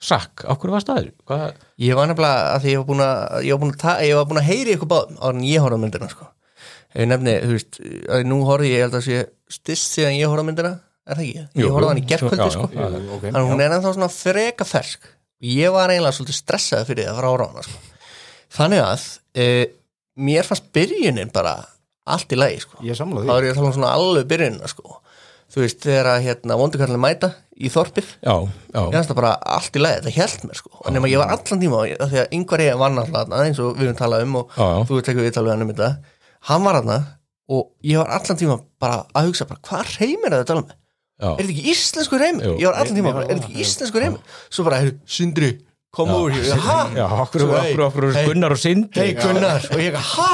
sakk, 0.00 0.44
af 0.46 0.58
hverju 0.62 0.74
var 0.76 0.82
staður 0.84 1.08
hvað, 1.26 1.54
Ég 1.82 1.96
var 1.98 2.06
nefnilega 2.10 2.42
að 2.54 2.64
því 2.64 2.72
ég 2.74 2.78
var 2.82 2.88
búin 2.88 3.02
að 3.04 3.46
ég 3.48 3.52
var 3.54 3.60
búin 3.62 3.72
að, 3.74 3.78
ta- 3.82 4.00
ég 4.06 4.14
var 4.18 4.26
búin 4.30 4.40
að 4.42 4.48
heyri 4.50 4.74
ykkur 4.76 4.90
báðum 4.92 5.16
áður 5.18 5.38
en 5.38 5.46
ég 5.48 5.64
horfði 5.64 5.78
á 5.78 5.82
myndina 5.84 6.08
sko. 6.12 6.28
Ég 6.98 7.08
nefni, 7.10 7.34
þú 7.44 7.56
veist, 7.56 7.80
að 8.14 8.22
nú 8.30 8.38
horfði 8.48 8.70
ég 8.72 8.84
held 8.86 8.94
að 8.98 9.06
sé 9.08 9.18
styrst 9.58 9.96
síðan 9.98 10.16
ég 10.18 10.30
horfði 10.30 10.44
á 10.44 10.48
myndina 10.48 10.72
er 11.08 11.18
það 11.18 11.24
ekki? 11.24 11.42
Jú, 11.58 11.64
Ég 11.64 11.74
horfði 11.74 11.88
á 11.88 11.90
hann 11.90 12.00
í 12.00 12.06
já, 12.08 12.48
sko. 12.54 12.68
já, 12.72 12.86
já. 12.86 13.00
Ok, 13.16 13.24
Þannig 13.26 13.40
að 13.42 13.48
hún 13.50 13.62
er 13.64 13.74
ennþá 13.76 13.92
svona 13.96 14.10
freka 14.12 14.66
fersk 14.68 15.08
og 15.08 15.48
ég 15.58 15.74
var 15.74 15.92
eiginlega 15.92 16.16
svolítið 16.18 16.38
stressað 16.38 16.86
fyrir 16.88 17.04
því 17.04 17.10
að 17.12 17.18
fara 17.18 17.28
á 17.28 17.34
rána 17.42 17.66
sko. 17.66 17.82
Þannig 18.58 18.82
að 18.84 19.04
e, 19.38 19.46
mér 20.28 20.48
fannst 20.48 20.70
byrjunin 20.74 21.30
bara 21.34 21.54
allt 22.08 22.32
í 22.32 22.38
lagi 22.38 22.62
sko. 22.64 22.80
Ég 22.86 22.96
þá 22.98 23.04
er 23.36 23.46
ég 23.48 23.52
að 23.52 23.60
tala 23.60 23.68
um 23.70 23.76
svona 23.76 23.92
alveg 23.98 24.28
byrjunina 24.30 24.70
sko. 24.72 24.98
Þú 25.48 25.62
veist, 25.64 25.78
þegar 25.84 26.08
að 26.12 26.24
hérna, 26.26 26.56
vondukallin 26.60 27.00
mæta 27.02 27.30
í 27.58 27.70
þorpið 27.72 28.08
já, 28.22 28.34
já, 28.36 28.80
ég 28.82 28.94
finnst 28.94 29.10
það 29.12 29.18
bara 29.20 29.30
allt 29.56 29.78
í 29.78 29.82
lagi, 29.82 30.02
þetta 30.04 30.14
held 30.18 30.44
mér 30.48 30.58
sko. 30.60 30.72
og 30.78 30.90
nema 30.94 31.10
ég 31.10 31.22
var 31.22 31.32
allan 31.34 31.62
tíma, 31.62 31.84
af 31.98 32.10
því 32.12 32.20
að 32.22 32.34
yngvar 32.38 32.64
ég 32.64 32.80
var 32.82 32.92
náttúrulega 32.94 33.44
eins 33.46 33.62
og 33.64 33.78
við 33.78 33.88
höfum 33.88 34.00
talað 34.02 34.26
um 34.26 34.36
og 34.42 34.52
Já, 34.52 34.66
já. 34.68 34.82
þú 34.88 34.98
veit 34.98 35.08
ekki 35.12 35.24
við 35.24 35.36
talað 35.38 35.64
um 35.64 35.72
þetta 35.72 35.90
hann 36.50 36.66
var 36.68 36.78
hann 36.82 37.06
og 37.48 37.64
ég 37.82 37.96
var 38.02 38.12
allan 38.18 38.38
tíma 38.42 38.58
bara 38.78 39.00
að 39.16 39.30
hugsa 39.30 39.48
bara, 39.48 39.62
hvað 39.64 39.94
reymir 39.98 40.34
það 40.34 40.42
að 40.44 40.50
tala 40.52 40.62
um 40.62 40.68
já, 40.68 41.28
er 41.32 41.40
þetta 41.40 41.54
ekki 41.56 41.72
íslensku 41.72 42.20
reymir? 42.20 42.50
Ég 42.60 42.68
var 42.68 42.76
allan 42.82 42.98
tíma 43.00 43.14
bara, 43.16 43.24
er 43.26 43.38
þetta 43.40 43.48
ekki 43.48 43.64
íslensku 43.64 44.02
reymir? 44.04 44.36
svo 44.52 44.66
bara, 44.68 44.82
heyrðu, 44.84 45.48
Over 45.96 46.30
here 46.30 46.54
ha? 46.60 46.90
já, 46.92 47.04
okkur, 47.08 47.40
Svo, 47.40 47.54
okkur, 47.56 47.80
okkur, 47.86 48.04
hey, 48.12 48.22
okkur 48.22 48.34
Gunnar 48.34 48.52
og 48.52 48.58
Sindri? 48.60 49.00
hei 49.00 49.14
Gunnar, 49.16 49.64
og 49.72 49.80
ég, 49.80 49.94
ha? 49.96 50.32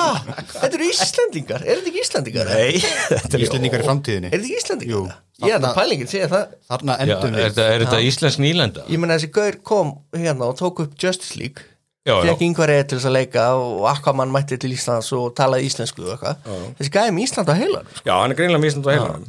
þetta 0.51 0.71
eru 0.75 0.88
Íslendingar, 0.90 1.62
er 1.62 1.79
þetta 1.79 1.90
ekki 1.93 2.01
Íslendingar? 2.03 2.47
Nei, 2.51 2.81
þetta 3.12 3.38
er 3.38 3.45
Íslendingar 3.47 3.85
í 3.85 3.87
framtíðinni. 3.87 4.29
Er 4.33 4.35
þetta 4.35 4.49
ekki 4.51 4.59
Íslendingar? 4.59 4.90
Jú. 4.90 5.03
ég 5.47 5.55
held 5.55 5.69
að 5.69 5.77
pælingin 5.79 6.11
segja 6.11 6.27
það. 6.33 6.57
Þarna 6.73 6.97
endum 7.05 7.29
er, 7.31 7.37
við 7.38 7.47
þetta, 7.47 7.69
er 7.71 7.85
þetta 7.85 8.01
íslensk 8.09 8.43
nýlenda? 8.43 8.81
ég 8.90 8.99
menna 9.05 9.14
þessi 9.21 9.31
gaur 9.38 9.55
kom 9.71 9.95
hérna 10.19 10.51
og 10.51 10.59
tók 10.59 10.83
upp 10.85 10.93
Justice 10.99 11.38
League. 11.38 11.71
Fekk 12.05 12.43
yngvar 12.45 12.69
eða 12.75 12.85
til 12.90 12.99
þess 12.99 13.09
að 13.09 13.14
leika 13.14 13.47
og 13.57 13.87
Aquaman 13.88 14.35
mætti 14.35 14.59
til 14.61 14.75
Íslands 14.75 15.09
og 15.17 15.31
talaði 15.38 15.71
íslensku 15.71 16.03
og 16.05 16.11
eitthvað. 16.19 16.37
Þessi 16.77 16.93
gæði 16.99 17.14
með 17.17 17.25
Ísland 17.25 17.49
á 17.49 17.55
heilan 17.57 17.87
Já, 18.03 18.12
hann 18.19 18.35
er 18.35 18.37
greinlega 18.37 18.61
mísnand 18.61 18.85
á 18.85 18.93
heilanum 18.93 19.25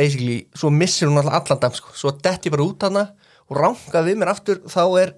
þess 0.00 0.14
að, 0.14 0.20
þess 0.20 0.30
að 0.30 0.36
basically, 0.36 0.38
svo 0.56 0.70
missir 0.70 1.08
hún 1.08 1.20
alltaf 1.20 1.50
allan 1.56 1.74
sko, 1.76 1.92
svo 1.94 2.10
detti 2.10 2.50
bara 2.50 2.62
út 2.64 2.82
hana 2.82 3.12
og 3.50 3.56
ranga 3.56 4.02
við 4.06 4.16
mér 4.20 4.32
aftur. 4.32 4.62
Þá 4.70 4.82
er, 5.00 5.14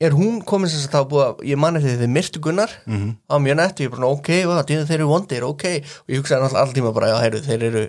er 0.00 0.10
hún 0.10 0.42
komin 0.42 0.70
sem 0.70 0.80
sagt 0.80 0.94
þá 0.94 1.08
búið 1.08 1.24
að, 1.26 1.42
ég 1.46 1.56
mani 1.58 1.80
þegar 1.80 2.02
þið 2.02 2.14
myrtu 2.16 2.40
Gunnar. 2.40 2.70
Mhm. 2.86 3.16
á 3.30 3.36
mjög 3.38 3.56
nættu, 3.56 3.82
ég 3.82 3.90
er 3.90 3.96
bara, 3.96 4.12
ok, 4.12 4.30
va, 4.46 4.62
þeir 4.62 4.98
eru 4.98 5.08
vondir, 5.08 5.42
ok. 5.44 5.64
Og 5.82 6.08
ég 6.08 6.22
hugsaði 6.22 6.42
alltaf 6.42 6.60
alltaf 6.60 6.74
tíma 6.74 6.92
bara, 6.92 7.08
já, 7.08 7.18
heyrðu, 7.22 7.42
þeir 7.46 7.62
eru 7.62 7.88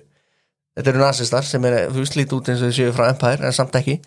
þetta 0.74 0.90
eru 0.90 1.00
nazistar 1.00 1.44
sem 1.44 1.66
er, 1.66 1.90
þú 1.94 2.00
lítið 2.02 2.34
út 2.34 2.50
eins 2.50 2.62
og 2.62 2.72
þau 2.72 2.78
séu 2.78 2.94
frá 2.94 3.10
Empire, 3.10 3.46
en 3.46 3.54
samt 3.54 3.76
ekki. 3.76 4.02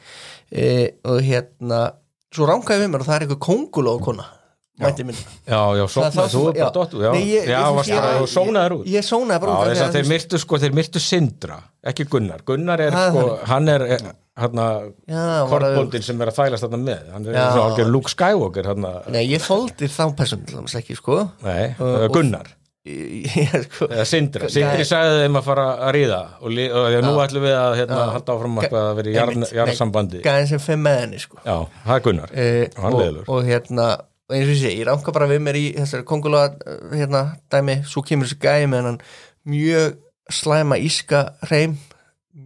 E, 0.51 0.95
og 1.05 1.21
hérna 1.23 1.95
svo 2.35 2.47
rangaði 2.47 2.85
við 2.85 2.91
mér 2.91 3.01
og 3.01 3.07
það 3.07 3.17
er 3.17 3.27
eitthvað 3.27 3.45
konguló 3.47 4.01
kona 4.03 4.36
mætti 4.83 5.05
minn 5.09 5.17
Já, 5.47 5.61
já, 5.79 5.85
það 5.87 6.19
þú 6.33 6.43
er 6.49 6.53
bara 6.53 6.61
já. 6.61 6.69
dottu 6.75 7.01
Já, 7.01 7.11
já, 7.15 7.23
ég- 7.23 7.75
varst 7.77 7.91
ég- 7.91 8.29
sónaði 9.07 9.41
bara 9.41 9.53
Já, 9.53 9.57
út 9.57 9.71
þess 9.71 9.83
að 9.83 9.89
að 9.89 9.97
þeir 9.97 10.09
myrtu 10.13 10.39
sko, 10.43 10.59
þeir 10.65 10.75
myrtu 10.81 11.01
Sindra 11.01 11.59
ekki 11.87 12.05
Gunnar, 12.11 12.43
Gunnar 12.45 12.81
er 12.81 12.93
sko, 12.93 13.39
hann 13.47 13.69
er 13.69 13.87
hann 14.37 14.53
Já, 14.59 15.47
var 15.49 15.49
það- 15.49 15.49
kortbóndin 15.49 16.03
sem 16.05 16.21
er 16.21 16.29
að 16.29 16.37
þælast 16.37 16.65
þarna 16.67 16.79
með. 16.85 17.11
Hann 17.13 17.27
er 17.27 17.33
Já. 17.33 17.45
svo 17.55 17.63
algjör 17.71 17.91
Luke 17.91 18.11
Skywalker 18.13 18.67
hann 18.67 18.87
Nei, 19.15 19.23
ég 19.31 19.41
þóldi 19.41 19.89
þá 19.89 20.03
persónu 20.19 20.45
til 20.47 20.59
dæmis 20.59 20.75
ekki, 20.77 20.97
sko. 20.99 21.31
Nei, 21.43 21.75
og- 21.81 22.13
Gunnar. 22.13 22.47
Sko. 22.87 23.87
Gæ- 23.91 24.05
Sindri. 24.07 24.47
Sagði 24.47 25.25
þeim 25.25 25.39
að 25.41 25.43
fara 25.43 25.65
að 25.89 25.95
ríða 25.97 26.19
og, 26.39 26.53
og 26.55 26.85
að 26.87 26.99
nú 27.03 27.15
ætlum 27.19 27.43
við 27.43 27.57
að 27.59 27.73
hérna, 27.81 27.97
Já. 27.99 28.11
halda 28.15 28.35
áfram 28.37 28.61
að 28.63 28.95
vera 29.01 29.11
í 29.11 29.15
jarðsambandi. 29.57 30.21
Gæðin 30.23 30.47
sem 30.53 30.63
fimm 30.63 30.85
með 30.87 31.01
henni, 31.01 31.19
sko. 31.19 31.41
Já, 31.43 31.57
það 31.87 31.97
er 31.97 32.05
Gunnar. 32.05 32.31
E, 32.31 32.47
Hann 32.77 32.93
og, 32.93 33.01
leiðilegur. 33.01 33.25
og 33.27 33.43
hérna 33.51 33.89
og 34.27 34.35
eins 34.37 34.49
og 34.49 34.55
ég 34.55 34.63
sé, 34.63 34.73
ég 34.75 34.87
ranka 34.89 35.13
bara 35.15 35.29
við 35.31 35.43
mér 35.47 35.59
í 35.61 35.67
þessari 35.77 36.07
kongulóa 36.09 36.49
hérna, 36.93 37.23
dæmi, 37.53 37.81
svo 37.87 38.03
kemur 38.07 38.27
þessi 38.27 38.41
gæði 38.43 38.71
með 38.73 38.83
hennan 38.83 38.99
mjög 39.47 40.01
slæma 40.35 40.79
íska 40.83 41.23
hreim 41.47 41.77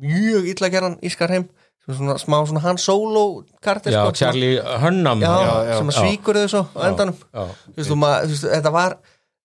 mjög 0.00 0.50
illa 0.52 0.68
geran 0.72 0.98
íska 1.06 1.28
hreim 1.30 1.48
svona 1.90 2.18
smá 2.20 2.36
svona 2.46 2.60
hann 2.62 2.78
solo 2.78 3.44
kartir 3.64 3.94
Já, 3.94 4.04
sko, 4.04 4.12
Charlie 4.14 4.60
Hunnam. 4.82 5.22
Hann. 5.24 5.72
sem 5.80 5.90
svíkur 5.96 6.38
þau 6.38 6.50
svo 6.52 6.60
á 6.76 6.86
endanum. 6.90 7.16
þú 7.74 7.96
veist, 7.96 8.44
þetta 8.44 8.70
var 8.74 8.98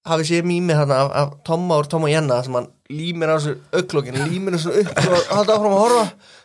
hafið 0.05 0.29
séð 0.29 0.49
mýmið 0.51 0.81
þarna 0.81 0.97
af, 1.01 1.11
af 1.21 1.31
Tomma 1.47 1.79
og 1.81 1.89
Tom 1.89 2.05
og 2.05 2.11
Jenna 2.11 2.41
sem 2.45 2.53
hann 2.59 2.67
límir 2.91 3.31
á 3.33 3.35
þessu 3.39 3.55
auglókin 3.73 4.19
límir 4.27 4.57
þessu 4.59 4.75
upp 4.83 4.99
og 5.07 5.31
halda 5.31 5.55
áfram 5.55 5.73
að 5.73 5.81
horfa 5.81 6.03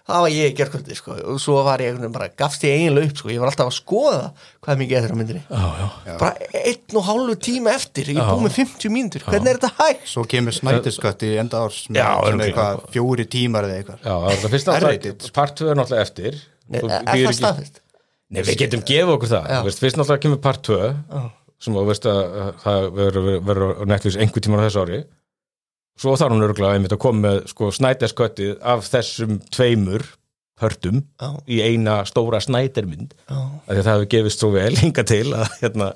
það 0.08 0.22
var 0.24 0.30
ég 0.34 0.54
gerkvöldi 0.58 0.96
sko. 0.98 1.16
Og 1.32 1.40
svo 1.42 1.56
var 1.66 1.82
ég 1.84 1.98
bara 2.14 2.28
gafst 2.40 2.64
ég 2.66 2.76
eiginlega 2.78 3.10
upp 3.10 3.20
sko. 3.20 3.30
Ég 3.34 3.42
var 3.42 3.50
alltaf 3.52 3.68
að 3.70 3.76
skoða 3.76 4.22
hvað 4.60 4.72
er 4.74 4.80
mikið 4.80 4.98
eftir 5.00 5.12
á 5.12 5.18
myndinni. 5.20 5.42
Já, 5.50 5.90
já. 6.06 6.14
bara 6.22 6.48
einn 6.62 6.96
og 7.00 7.06
hálfu 7.10 7.36
tíma 7.48 7.74
eftir. 7.76 8.10
Ég 8.14 8.20
er 8.22 8.30
búið 8.30 8.46
með 8.48 8.56
50 8.60 8.94
mínútur, 8.96 9.26
hvernig 9.28 9.52
er 9.54 9.60
þetta 9.60 9.72
hægt? 9.82 10.08
Svo 10.14 10.24
kemur 10.30 10.56
snættiskötti 10.56 11.30
í 11.34 11.38
enda 11.42 11.64
árs 11.66 11.82
með, 11.90 12.00
Já, 12.00 12.10
er 12.30 12.42
eitthvað 12.48 12.82
fjóri 12.96 13.28
tímar 13.30 13.68
eða 13.68 13.78
eitthvað. 13.82 14.00
Já, 14.06 14.16
það 14.30 14.48
er 14.48 14.54
fyrsta 14.56 14.78
R-rated. 14.80 15.30
part 15.36 15.56
2 15.60 15.70
er 15.70 15.80
náttúrulega 15.80 16.08
eftir. 16.08 16.40
Nei, 16.70 16.80
er 16.80 16.88
það 16.90 17.14
ekki- 17.14 17.38
staðfist? 17.40 17.80
Nei, 18.30 18.42
við 18.46 18.60
getum 18.62 18.82
gefið 18.86 19.14
okkur 19.16 19.30
það, 19.32 19.46
veist, 19.66 19.80
fyrst 19.82 19.96
náttúrulega 19.98 20.22
kemur 20.22 20.38
part 20.44 20.62
2 20.62 20.76
Já. 20.86 21.22
sem 21.60 21.74
þú 21.74 21.86
veist 21.88 22.06
að 22.06 22.20
að 22.40 22.50
það 22.62 22.84
verður 22.94 23.30
verður 23.48 23.80
Netflix 23.90 24.16
einhver 24.22 24.44
tímann 24.44 24.62
á 24.62 24.66
þessu 24.68 24.84
ári 24.84 25.00
svo 26.00 26.14
þarf 26.16 26.32
hún 26.34 26.46
örgulega 26.46 26.78
einmitt 26.78 26.94
að 26.96 27.02
koma 27.04 27.26
með 27.26 27.42
sko 27.52 27.68
snædesköttið 27.76 28.56
af 28.72 28.86
þessum 28.88 29.36
tveimur 29.52 30.06
hörtum 30.60 31.02
Já. 31.20 31.28
í 31.48 31.60
eina 31.64 32.00
stóra 32.08 32.40
snædermynd 32.44 33.14
Já. 33.28 33.36
af 33.36 33.68
því 33.70 33.78
að 33.78 33.84
það 33.86 33.94
hefur 33.94 34.10
gefist 34.14 34.42
svo 34.42 34.50
vel 34.56 34.72
hinga 34.80 35.04
til 35.08 35.26
að 35.36 35.46
hérna, 35.60 35.92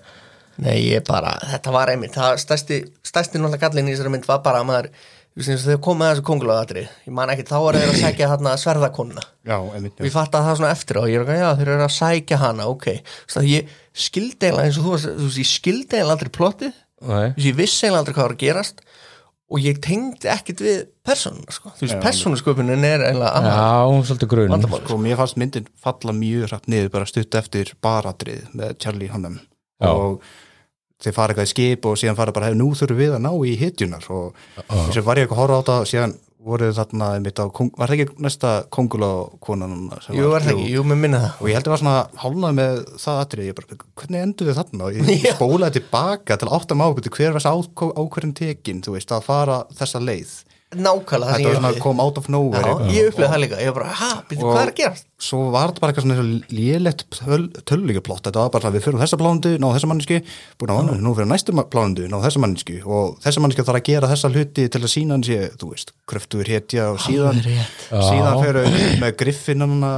Nei, 0.62 0.76
ég 0.86 1.02
bara, 1.02 1.32
þetta 1.50 1.72
var 1.74 1.90
einmitt 1.90 2.14
það 2.14 2.36
stærsti, 2.38 2.76
stærsti 3.02 3.40
náttúrulega 3.40 3.66
gallin 3.66 3.88
í 3.90 3.94
þessari 3.96 4.12
mynd 4.14 4.26
var 4.28 4.38
bara 4.44 4.60
að 4.62 4.68
maður, 4.68 4.86
þú 5.34 5.40
veist 5.40 5.50
eins 5.50 5.64
og 5.64 5.66
þegar 5.66 5.80
kom 5.82 5.98
með 5.98 6.12
þessu 6.12 6.24
kongulagatri, 6.28 6.84
ég 7.08 7.16
man 7.18 7.32
ekki, 7.34 7.46
þá 7.48 7.56
var 7.64 7.78
þeir 7.80 7.90
að 7.90 7.98
sækja 8.04 8.28
þarna 8.30 8.52
sverðakonna 8.62 9.24
Já, 9.50 9.56
einmitt, 9.58 9.96
og 9.98 10.06
ég 10.06 10.14
fatt 10.14 10.38
að 10.38 10.46
það 10.46 10.58
svona 10.60 10.70
eftir 10.76 11.00
á, 11.02 11.04
ég 11.10 11.18
er 11.18 11.24
ekki, 11.26 11.40
já, 11.42 11.48
þeir 11.58 11.72
eru 11.74 11.86
að 11.88 11.96
sækja 11.96 12.38
hana, 12.44 12.68
ok, 12.70 12.86
svo 13.26 13.42
að 13.42 13.50
ég 13.50 13.74
skildi 14.06 14.46
eiginlega 14.46 14.68
eins 14.70 14.78
og 14.78 14.86
þú, 14.86 14.94
veist, 14.94 15.40
ég 15.42 15.50
skildi 15.50 15.98
eiginlega 15.98 16.14
aldrei 16.14 16.32
plottið, 16.38 16.78
nei, 17.02 17.10
þú 17.10 17.34
veist, 17.34 17.48
ég 17.50 17.58
vissi 17.58 17.82
eiginlega 17.82 18.04
aldrei 18.04 18.14
hvað 18.14 18.28
var 18.28 18.36
að 18.38 18.44
gerast 18.46 18.86
og 19.52 19.60
ég 19.60 19.80
tengdi 19.84 20.30
ekkit 20.32 20.62
við 20.64 20.78
persónuna, 21.04 21.52
sko, 21.52 21.72
þú 21.76 21.84
veist, 21.84 21.98
persónusköpunin 22.02 22.86
er 22.88 23.04
eiginlega 23.10 23.42
já, 23.44 23.66
hún 23.90 24.00
er 24.00 24.08
svolítið 24.08 24.30
grunn 24.32 24.54
vandamál, 24.54 24.80
Sko, 24.86 24.96
mér 25.04 25.20
fannst 25.20 25.40
myndin 25.40 25.68
falla 25.84 26.14
mjög 26.16 26.48
hratt 26.48 26.70
niður 26.72 26.90
bara 26.94 27.08
stutt 27.10 27.36
eftir 27.40 27.74
baratrið 27.84 28.48
með 28.56 28.78
Charlie 28.80 29.10
Hunnam. 29.12 29.40
Já. 29.82 29.90
og 29.90 30.22
þeir 31.02 31.16
fara 31.16 31.34
eitthvað 31.34 31.48
í 31.48 31.52
skip 31.52 31.86
og 31.90 31.98
síðan 32.00 32.16
fara 32.16 32.32
bara, 32.32 32.46
"Hey, 32.46 32.54
nú 32.54 32.70
þurfum 32.72 33.00
við 33.02 33.16
að 33.16 33.24
ná 33.26 33.32
í 33.44 33.56
hitjunar 33.60 34.10
og 34.10 34.34
þess 34.56 34.96
að 34.96 35.04
var 35.04 35.16
ég 35.16 35.26
eitthvað 35.26 35.36
að 35.36 35.42
horfa 35.42 35.58
á 35.58 35.62
þetta 35.62 35.80
og 35.80 35.90
síðan 35.90 36.14
voru 36.44 36.70
þarna 36.76 37.10
einmitt 37.16 37.40
á, 37.40 37.44
var 37.48 37.90
það 37.90 37.94
ekki 37.96 38.24
næsta 38.26 38.52
kongula 38.74 39.10
konan 39.44 39.76
sem 40.04 40.18
jú, 40.18 40.28
var 40.32 40.44
það 40.44 40.54
ekki, 40.58 40.70
jú, 40.74 40.84
mér 40.88 41.00
minna 41.00 41.20
það. 41.24 41.38
Og 41.40 41.50
ég 41.50 41.58
held 41.58 41.68
að 41.68 41.74
var 41.74 41.82
svona 41.82 42.22
hálnað 42.24 42.56
með 42.58 42.80
það 43.04 43.20
atrið, 43.24 43.48
ég 43.48 43.58
bara, 43.60 43.78
hvernig 44.02 44.26
endur 44.28 44.50
við 44.50 44.58
þarna? 44.60 44.88
Og 44.88 45.12
ég 45.14 45.28
spólaði 45.38 45.78
tilbaka 45.80 46.38
til 46.40 46.50
að 46.50 46.56
átta 46.58 46.78
mákvæði 46.80 47.14
hver 47.18 47.36
var 47.36 47.46
þessi 47.46 47.92
ákverðin 48.04 48.36
tekin 48.40 48.84
þú 48.84 48.96
veist, 48.98 49.14
að 49.14 49.26
fara 49.28 49.62
þessa 49.78 50.02
leið 50.04 50.34
nákvæmlega 50.78 51.34
það 51.34 51.48
sem 51.58 51.66
ég 51.70 51.80
kom 51.84 52.00
out 52.04 52.20
of 52.20 52.30
nowhere. 52.32 52.74
Já, 52.74 52.94
ég 52.94 53.10
upplifði 53.10 53.32
það 53.32 53.42
líka, 53.44 53.60
ég 53.62 53.72
var 53.72 53.80
bara, 53.82 53.98
ha, 54.00 54.12
býttu, 54.28 54.46
hvað 54.48 54.62
er 54.62 54.72
að 54.72 54.78
gerast? 54.82 55.10
svo 55.24 55.48
var 55.54 55.70
þetta 55.70 55.82
bara 55.82 55.92
eitthvað 55.92 56.06
svona 56.06 56.24
lélegt 56.52 57.04
töl, 57.14 57.44
töluleikaplott, 57.68 58.24
þetta 58.26 58.42
var 58.44 58.52
bara 58.54 58.72
við 58.74 58.84
fyrir 58.86 59.00
þessa 59.02 59.18
plánundu, 59.20 59.52
ná 59.62 59.66
þessa 59.72 59.90
mannesku, 59.90 60.18
búin 60.60 60.72
að 60.74 60.80
vanna 60.80 60.96
nú 61.00 61.14
fyrir 61.16 61.30
næstu 61.30 61.54
plánundu, 61.72 62.08
ná 62.10 62.18
þessa 62.24 62.42
mannesku 62.44 62.80
og 62.84 63.14
þessa 63.24 63.44
mannesku 63.44 63.66
þarf 63.68 63.80
að 63.80 63.86
gera 63.88 64.10
þessa 64.12 64.32
hluti 64.34 64.66
til 64.74 64.82
að 64.82 64.92
sína 64.94 65.16
hann 65.16 65.24
sé, 65.26 65.38
þú 65.60 65.70
veist, 65.72 65.94
kröftuður 66.10 66.52
hetja 66.56 66.90
og 66.92 67.00
síðan, 67.04 67.40
síðan 67.44 68.42
fyrir 68.42 68.76
með 69.04 69.16
griffinna 69.22 69.94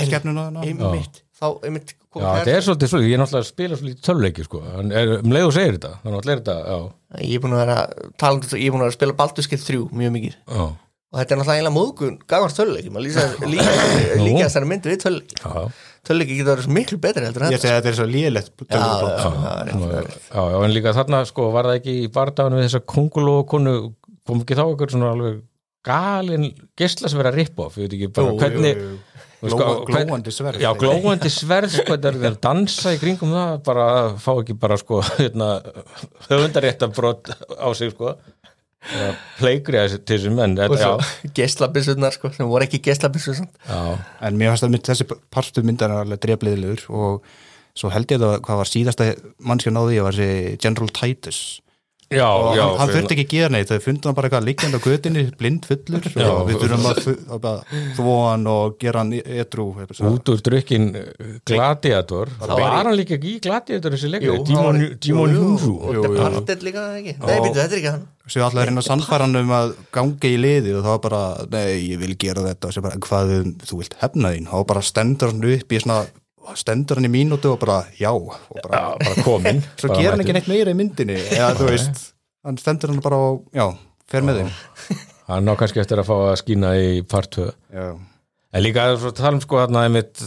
skefnuna 0.00 0.48
einmitt, 0.64 1.22
þá 1.46 1.66
einmitt 1.70 1.94
já, 1.94 2.26
þetta 2.26 2.54
er 2.56 2.64
svolítið 2.66 2.90
svolítið, 2.92 3.08
ég 3.10 3.16
er 3.16 3.22
náttúrulega 3.22 3.44
að 3.46 3.50
spila 3.52 3.78
svolítið 3.80 4.04
töluleiki 4.10 4.46
sko, 4.46 4.62
en 4.80 4.92
er, 4.96 5.12
um 5.20 5.32
leið 5.36 5.46
og 5.50 5.54
segir 5.56 5.76
þetta 5.78 5.92
þannig 6.02 6.18
að 6.18 6.32
er 6.34 6.40
þetta, 6.42 6.56
já, 6.66 6.78
ég 7.26 7.36
er 7.38 7.44
búin 7.46 7.56
að 7.56 7.62
vera 7.64 7.78
talandi, 8.22 8.50
ég 8.56 8.66
er 8.66 8.74
búin 8.76 8.82
að 8.82 8.86
vera 8.88 8.94
að 8.94 8.98
spila 9.00 9.16
Baldur's 9.22 9.50
Gate 9.52 9.66
3 9.66 9.82
mjög 10.02 10.14
mikið. 10.16 10.36
Já, 10.56 10.64
og 11.06 11.20
þetta 11.20 11.36
er 11.36 11.38
náttúrulega 11.40 11.56
eiginlega 11.56 11.76
móðgun 11.76 12.16
gagvart 12.28 12.56
töluleiki 12.58 12.90
maður 12.92 13.06
lýsa 13.06 13.26
líka, 13.46 13.74
líka 14.26 14.46
þessari 14.48 14.70
myndi 14.72 14.90
við 14.90 15.02
töluleiki 15.04 15.38
já, 15.38 15.84
töluleiki 16.08 16.38
getur 16.40 16.50
verið 16.50 16.66
svo 16.66 16.74
miklu 16.76 16.98
betri 17.04 17.28
heldur 17.28 17.44
en 17.46 17.54
ég 17.54 17.60
þetta 17.62 17.68
segi 17.68 17.76
að 17.76 17.78
þetta 17.78 17.92
er 17.92 17.98
svo 18.00 18.08
lélegt 18.10 18.50
töluleikaplott 18.64 19.20
Já, 19.22 19.30
já, 19.30 19.44
já, 19.46 19.68
rétt, 19.70 20.08
rétt. 20.10 20.26
já, 20.32 20.42
já, 20.50 20.58
en 20.66 20.74
líka 20.74 20.94
þarna 20.98 21.20
sko, 21.30 21.46
var 21.54 21.68
það 21.70 21.78
ekki 21.80 21.94
í 22.02 22.10
bardagunum 22.16 22.60
við 22.60 22.66
þessa 22.68 22.82
kongulókonu 22.94 23.76
kom 24.26 24.42
ekki 24.42 24.58
þá 24.58 24.64
einhver 24.66 24.92
svona 24.96 25.12
alveg 25.14 25.38
galin 25.86 26.48
gesla 26.78 27.08
sem 27.12 27.20
verið 27.22 27.30
að 27.32 27.38
rippa 27.40 27.66
off, 27.68 27.78
ég 27.78 27.86
veit 27.86 27.96
ekki 28.00 28.10
bara 28.18 28.32
Jú, 28.34 28.38
hvernig 28.42 28.80
jú, 28.82 28.90
jú. 28.90 29.25
Sko, 29.52 29.66
glóandi 29.88 30.32
sverð. 30.34 30.62
já, 30.62 30.70
glóandi 30.78 31.32
sverð 31.32 31.74
sko, 31.74 31.96
þetta 31.96 32.12
er 32.12 32.30
að 32.30 32.38
dansa 32.46 32.94
í 32.94 33.00
kringum 33.00 33.34
það 33.34 33.52
bara 33.66 33.86
að 33.98 34.08
fá 34.24 34.30
ekki 34.34 34.56
bara 34.62 34.78
sko 34.80 35.02
hérna, 35.18 35.50
höfundarétta 36.28 36.90
brot 36.94 37.32
á 37.32 37.68
sig 37.76 37.94
sko. 37.94 38.16
Pleikri 39.40 39.80
til 39.96 40.14
þessum 40.14 40.36
menn 40.38 40.52
og 40.62 40.76
svo 40.78 40.92
já, 40.94 41.30
geislabissurnar 41.34 42.14
sko, 42.14 42.30
sem 42.34 42.46
voru 42.46 42.68
ekki 42.68 42.78
já, 42.86 43.80
en 44.22 44.38
mér 44.38 44.52
fannst 44.52 44.68
að 44.68 44.76
þessi 44.92 45.08
partu 45.34 45.64
myndar 45.66 45.90
er 45.90 46.04
alveg 46.04 46.22
drefliðilegur 46.22 46.84
og 46.94 47.26
svo 47.76 47.90
held 47.90 48.12
ég 48.14 48.22
það 48.22 48.36
hvað 48.46 48.60
var 48.62 48.70
síðasta 48.70 49.08
mannskja 49.42 49.74
náði 49.74 49.98
ég 49.98 50.06
var 50.06 50.14
þessi 50.16 50.60
General 50.62 50.92
Titus 50.94 51.40
já, 52.12 52.26
og 52.28 52.56
já 52.56 52.62
hann, 52.64 52.78
hann 52.80 52.92
þurfti 52.94 53.16
ekki 53.16 53.24
að 53.26 53.32
gera 53.32 53.52
neitt 53.54 53.70
þau 53.72 53.80
fundu 53.84 54.08
hann 54.08 54.16
bara 54.18 54.28
eitthvað 54.28 54.46
liggjandi 54.48 54.78
á 54.78 54.86
götinni 54.86 55.24
blind 55.40 55.68
fullur. 55.68 56.08
Já. 56.12 56.28
og 56.30 56.42
við 56.48 56.58
þurfum 56.62 56.88
að, 56.90 57.00
að 57.36 57.40
bara 57.46 57.80
þvó 57.98 58.16
hann 58.26 58.50
og 58.52 58.76
gera 58.82 59.02
hann 59.02 59.14
edrú 59.16 59.68
út 60.10 60.32
úr 60.32 60.42
drukkin 60.48 60.90
gladiator. 61.48 62.32
Var 62.42 62.76
hann 62.76 62.92
líka 62.98 63.16
ekki 63.18 63.36
í 63.36 63.40
gladiator 63.46 63.96
þessi 63.96 64.12
leikari, 64.12 64.42
Dímon 65.02 65.34
Hunru 65.36 65.72
og 65.80 66.04
Departed 66.04 66.66
líka 66.66 66.84
það 66.84 67.00
ekki? 67.00 67.16
Nei, 67.22 67.40
býttu, 67.44 67.58
þetta 67.60 67.66
er 67.72 67.80
ekki 67.80 67.94
hann. 67.94 68.04
Svo 68.26 68.42
allar 68.42 68.64
að 68.64 68.70
reyna 68.70 68.82
að 68.82 68.88
sannfæra 68.88 69.26
hann 69.26 69.38
um 69.38 69.52
að 69.54 69.72
ganga 69.94 70.30
í 70.30 70.38
liði 70.40 70.72
og 70.74 70.82
þá 70.82 70.88
var 70.90 71.02
bara, 71.04 71.24
nei, 71.52 71.66
ég 71.92 72.00
vil 72.02 72.16
gera 72.18 72.42
þetta. 72.48 72.70
Og 72.70 72.74
svo 72.74 72.82
bara, 72.86 73.02
hvað 73.06 73.34
um, 73.36 73.52
þú 73.62 73.78
vilt 73.82 73.98
hefna 74.00 74.32
þín? 74.34 74.48
Og 74.58 74.64
bara 74.66 74.82
stendur 74.82 75.30
hann 75.30 75.46
upp 75.54 75.74
í 75.74 75.82
svona 75.82 76.00
stendur 76.58 77.00
hann 77.00 77.08
í 77.08 77.12
mínútu 77.12 77.50
og 77.52 77.60
bara, 77.62 77.80
já 77.98 78.10
og 78.12 78.30
bara, 78.62 78.78
já, 78.78 78.86
bara 79.02 79.24
komin 79.26 79.62
svo 79.80 79.90
gera 79.94 80.14
hann 80.14 80.24
ekki 80.24 80.36
neitt 80.36 80.50
meira 80.50 80.74
í 80.74 80.78
myndinni 80.78 81.18
eða 81.34 81.52
þú 81.58 81.68
veist, 81.72 82.02
hann 82.46 82.58
stendur 82.62 82.92
hann 82.94 83.02
bara 83.04 83.20
og, 83.30 83.44
já, 83.56 83.66
fer 84.10 84.26
með 84.26 84.42
þeim. 84.44 84.56
Hann 85.26 85.42
ná 85.42 85.56
kannski 85.58 85.80
eftir 85.82 85.98
að 85.98 86.06
fá 86.06 86.12
að 86.14 86.36
skína 86.38 86.68
í 86.78 86.90
part 87.10 87.32
2 87.34 87.46
já, 87.74 87.86
en 88.54 88.62
líka 88.62 88.84
að 88.92 89.08
tala 89.18 89.34
um 89.34 89.40
sko 89.42 89.58
þarna 89.58 89.80
einmitt 89.88 90.20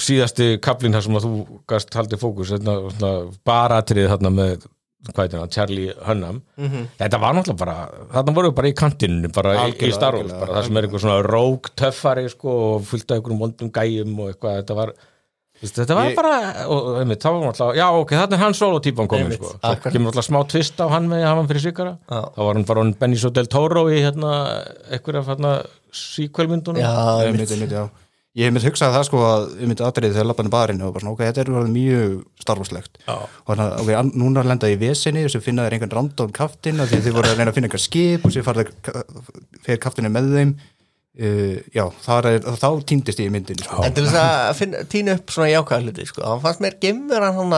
síðasti 0.00 0.54
kaplinn 0.64 0.96
þar 0.96 1.04
sem 1.04 1.18
að 1.18 1.26
þú 1.26 1.32
gast 1.68 1.98
haldið 1.98 2.22
fókus 2.22 2.54
svona, 2.54 3.10
baratrið 3.44 4.08
þarna 4.14 4.32
með 4.32 4.64
hann, 5.10 5.50
Charlie 5.50 5.92
Hunnam. 6.06 6.40
Þetta 6.98 7.20
var 7.20 7.36
náttúrulega 7.36 7.60
bara, 7.60 7.76
þarna 8.12 8.34
voru 8.36 8.50
við 8.50 8.56
bara 8.60 8.70
í 8.70 8.74
kantinu 8.78 9.30
bara 9.34 9.54
í, 9.54 9.58
í 9.58 9.62
Algjörlega, 9.66 9.96
Star 9.96 10.16
Wars, 10.16 10.24
algjörlega, 10.24 10.40
bara 10.46 10.56
það 10.56 10.66
sem 10.68 10.76
er 10.78 10.86
eitthvað 10.86 11.04
svona 11.04 11.22
rók 11.26 11.70
töffari 11.82 12.28
sko 12.32 12.54
og 12.66 12.84
fullt 12.88 13.10
af 13.10 13.18
einhverjum 13.18 13.42
vondum 13.42 13.72
gæjum 13.74 14.20
og 14.22 14.32
eitthvað, 14.32 14.58
þetta 14.60 14.78
var 14.78 14.94
þetta 15.62 15.94
var 15.94 16.08
Ég- 16.10 16.16
bara, 16.18 16.66
og 16.66 16.88
einmitt, 17.00 17.22
þá 17.22 17.28
var 17.30 17.44
náttúrulega 17.46 17.76
já 17.78 17.86
ok, 18.02 18.10
þarna 18.18 18.34
er 18.38 18.42
hann 18.42 18.54
solo 18.58 18.80
típan 18.82 19.06
komin 19.08 19.28
Einmitt, 19.28 19.38
sko, 19.38 19.52
svo 19.62 19.92
kemur 19.94 20.10
náttúrulega 20.10 20.26
smá 20.28 20.40
twist 20.50 20.80
á 20.82 20.86
hann 20.90 21.06
með 21.08 21.22
að 21.22 21.36
hann 21.38 21.48
fyrir 21.52 21.62
svikara, 21.66 21.92
Já. 22.10 22.20
þá 22.34 22.40
var 22.48 22.54
hann 22.58 22.64
bara 22.72 22.82
hann 22.82 22.94
Benicio 22.98 23.30
del 23.30 23.46
Toro 23.46 23.84
í 23.92 24.00
hérna 24.02 24.32
einhverja 24.90 25.22
hérna 25.30 25.52
sequel-myndunum. 25.92 26.80
Já, 26.82 27.26
einmitt. 27.26 27.50
myndi, 27.52 27.68
já. 27.70 27.88
Ég 28.34 28.46
hef 28.48 28.52
myndi 28.56 28.64
hugsað 28.70 28.94
það 28.96 29.02
sko 29.04 29.18
að 29.28 29.42
ég 29.60 29.68
myndi 29.68 29.84
aðrið 29.84 30.14
þegar 30.16 30.26
lappan 30.30 30.46
í 30.48 30.52
barinu 30.54 30.86
og 30.86 30.94
bara 30.94 31.02
svona, 31.04 31.12
ok, 31.12 31.20
þetta 31.28 31.42
er 31.42 31.66
mjög 31.68 32.12
starfslegt 32.40 32.94
Já. 33.06 33.16
og 33.28 33.50
þannig 33.50 33.64
að, 33.66 33.80
ok, 33.82 34.12
núna 34.16 34.44
lenda 34.48 34.70
ég 34.72 34.78
í 34.78 34.88
vesinni 34.88 35.24
og 35.26 35.30
svo 35.34 35.40
finna 35.44 35.66
þeir 35.66 35.76
einhvern 35.76 35.92
random 35.98 36.32
kaftin 36.32 36.80
og 36.80 36.88
því 36.88 37.02
þið 37.04 37.12
voru 37.18 37.28
að 37.28 37.36
reyna 37.42 37.52
að 37.52 37.58
finna 37.58 37.68
einhver 37.68 37.84
skip 37.84 38.24
og 38.24 38.32
svo 38.32 38.42
fer 39.66 39.76
kaftinu 39.84 40.08
með 40.08 40.32
þeim 40.32 40.54
uh, 41.20 41.58
já, 41.74 41.84
þar 42.06 42.28
er, 42.32 42.40
þá 42.62 42.68
týndist 42.88 43.20
ég 43.22 43.28
í 43.30 43.34
myndinni 43.34 43.66
sko. 43.66 43.82
en 43.84 43.94
til 43.96 44.06
þess 44.06 44.20
að 44.22 44.54
finna, 44.60 44.84
týna 44.92 45.16
upp 45.18 45.34
svona 45.34 45.50
jákvæða 45.52 45.82
hluti 45.86 46.06
sko, 46.08 46.24
hann 46.28 46.40
fannst 46.44 46.62
mér 46.64 46.78
gemveran 46.82 47.36
hann 47.40 47.56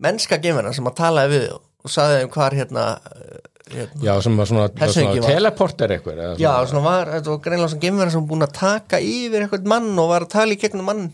mennska 0.00 0.40
gemveran 0.42 0.74
sem 0.76 0.88
að 0.90 0.98
talaði 1.02 1.36
við 1.36 1.46
og 1.54 1.92
saði 1.92 2.18
þeim 2.22 2.32
hvar 2.34 2.56
hérna, 2.56 2.84
eh, 3.16 3.38
hérna 3.76 4.04
Já, 4.04 4.12
sem 4.24 4.36
var 4.36 4.48
svona, 4.50 4.66
Hersveikin 4.80 5.22
svona 5.22 5.24
var. 5.24 5.30
teleporter 5.36 5.94
eitthvað 5.94 6.18
eða 6.18 6.34
Já, 6.40 6.50
svona- 6.52 6.68
svona 6.72 6.84
var, 6.84 7.12
þetta 7.14 7.30
var 7.34 7.40
greinlega 7.46 7.70
svona 7.72 7.84
gemverðar 7.86 8.12
sem 8.14 8.20
var 8.20 8.30
búin 8.34 8.46
að 8.46 8.54
taka 8.58 9.00
yfir 9.00 9.44
eitthvað 9.46 9.68
mann 9.74 9.90
og 9.98 10.08
var 10.10 10.26
að 10.26 10.32
tala 10.34 10.52
í 10.56 10.60
gegnum 10.60 10.84
mann 10.90 11.04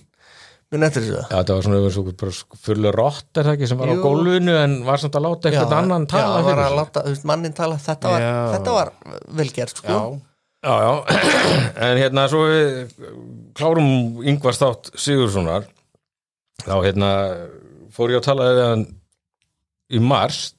minn 0.72 0.82
eftir 0.82 1.04
þessu 1.04 1.20
Já, 1.20 1.28
þetta 1.36 1.54
var 1.54 1.62
svona, 1.62 1.90
svona 1.94 2.14
bara 2.22 2.32
fullur 2.66 2.96
rott 2.98 3.38
er 3.38 3.44
það 3.46 3.52
ekki 3.54 3.68
sem 3.70 3.78
var 3.78 3.92
á 3.92 3.94
Jú. 3.94 4.02
gólfinu 4.02 4.56
en 4.64 4.78
var 4.88 4.98
samt 4.98 5.14
að 5.20 5.26
láta 5.28 5.50
eitthvað 5.52 5.76
annan 5.78 6.06
tala 6.10 6.24
já, 6.26 6.32
var 6.42 6.48
fyrir 6.50 6.64
að 6.66 6.78
láta, 6.80 7.02
þú 7.06 7.12
veist, 7.14 7.24
mannin 7.30 7.52
tala 7.54 7.76
þetta 7.78 8.10
var, 8.10 8.20
Já. 8.26 8.34
þetta 8.56 8.72
var 8.74 8.90
vel 9.38 9.50
gert 9.54 9.76
sko. 9.76 9.86
já, 9.86 10.20
Já, 10.66 10.74
já, 10.82 10.92
en 11.86 11.98
hérna 12.00 12.24
svo 12.30 12.42
við 12.50 12.94
klárum 13.54 13.90
yngvar 14.26 14.56
státt 14.56 14.90
Sigurssonar 14.98 15.68
þá 16.64 16.74
hérna 16.82 17.10
fór 17.94 18.10
ég 18.10 18.18
að 18.18 18.26
tala 18.26 18.48
hann 18.58 18.82
í 19.94 20.00
mars 20.02 20.56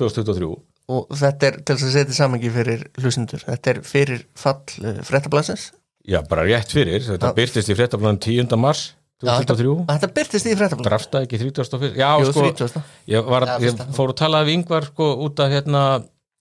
2023 0.00 0.48
og 0.96 1.18
þetta 1.18 1.50
er 1.50 1.58
til 1.60 1.76
þess 1.76 1.88
að 1.88 1.94
setja 1.98 2.16
samangi 2.16 2.52
fyrir 2.54 2.86
hlustendur, 3.02 3.42
þetta 3.44 3.74
er 3.74 3.82
fyrir 3.84 4.24
fall 4.38 4.62
uh, 4.80 5.02
fréttablasins 5.04 5.68
Já, 6.06 6.20
bara 6.30 6.46
rétt 6.46 6.70
fyrir, 6.72 7.02
þetta 7.02 7.32
Já. 7.32 7.36
byrtist 7.36 7.68
í 7.72 7.76
fréttablaðum 7.76 8.22
10. 8.22 8.56
mars 8.62 8.86
2023 9.20 9.86
þetta 9.90 10.12
byrtist 10.16 10.48
í 10.48 10.56
fréttablasins 10.56 10.88
draftaði 10.88 11.28
ekki 11.28 11.42
31. 11.44 11.88
Já, 11.98 12.10
Jú, 12.22 12.32
sko, 12.32 12.48
30. 12.62 12.90
ég, 13.12 13.30
var, 13.36 13.50
Já, 13.52 13.56
ég 13.68 13.86
fór 14.00 14.16
að 14.16 14.20
tala 14.24 14.44
við 14.48 14.62
yngvar 14.62 14.88
sko 14.94 15.12
út 15.26 15.44
af 15.44 15.52
hérna 15.52 15.86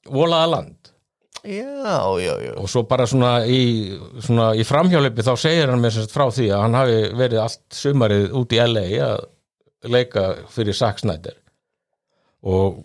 volaða 0.08 0.51
land 0.55 0.94
já, 1.45 1.99
já, 2.21 2.34
já. 2.45 2.53
Og 2.62 2.69
svo 2.71 2.84
bara 2.89 3.05
svona 3.10 3.38
í, 3.45 3.62
svona 4.23 4.49
í 4.58 4.65
framhjáleipi 4.67 5.25
þá 5.25 5.31
segir 5.39 5.71
hann 5.71 5.84
mér 5.84 5.95
frá 6.12 6.25
því 6.34 6.49
að 6.51 6.65
hann 6.65 6.77
hafi 6.79 6.99
verið 7.21 7.43
allt 7.43 7.79
sumarið 7.79 8.36
út 8.41 8.55
í 8.55 8.62
LA 8.65 8.86
að 9.05 9.23
leika 9.95 10.27
fyrir 10.53 10.77
Snyder. 10.77 11.38
Og 12.45 12.84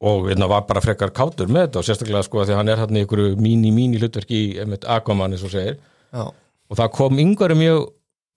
og 0.00 0.30
hérna 0.30 0.48
var 0.48 0.64
bara 0.64 0.80
frekar 0.80 1.10
kátur 1.12 1.50
með 1.52 1.66
þetta 1.66 1.80
og 1.80 1.84
sérstaklega 1.84 2.24
sko 2.24 2.40
að 2.40 2.50
því 2.50 2.54
hann 2.56 2.70
er 2.72 2.80
hann 2.80 2.96
í 2.96 3.04
míní 3.36 3.72
míní 3.76 3.98
hlutverki 4.00 4.38
í 4.56 4.78
Aquaman 4.88 5.34
eins 5.36 5.44
og 5.44 5.52
segir. 5.52 5.76
Já, 6.08 6.22
og 6.70 6.78
það 6.78 6.92
kom 6.96 7.18
yngvari 7.20 7.56
mjög 7.58 7.90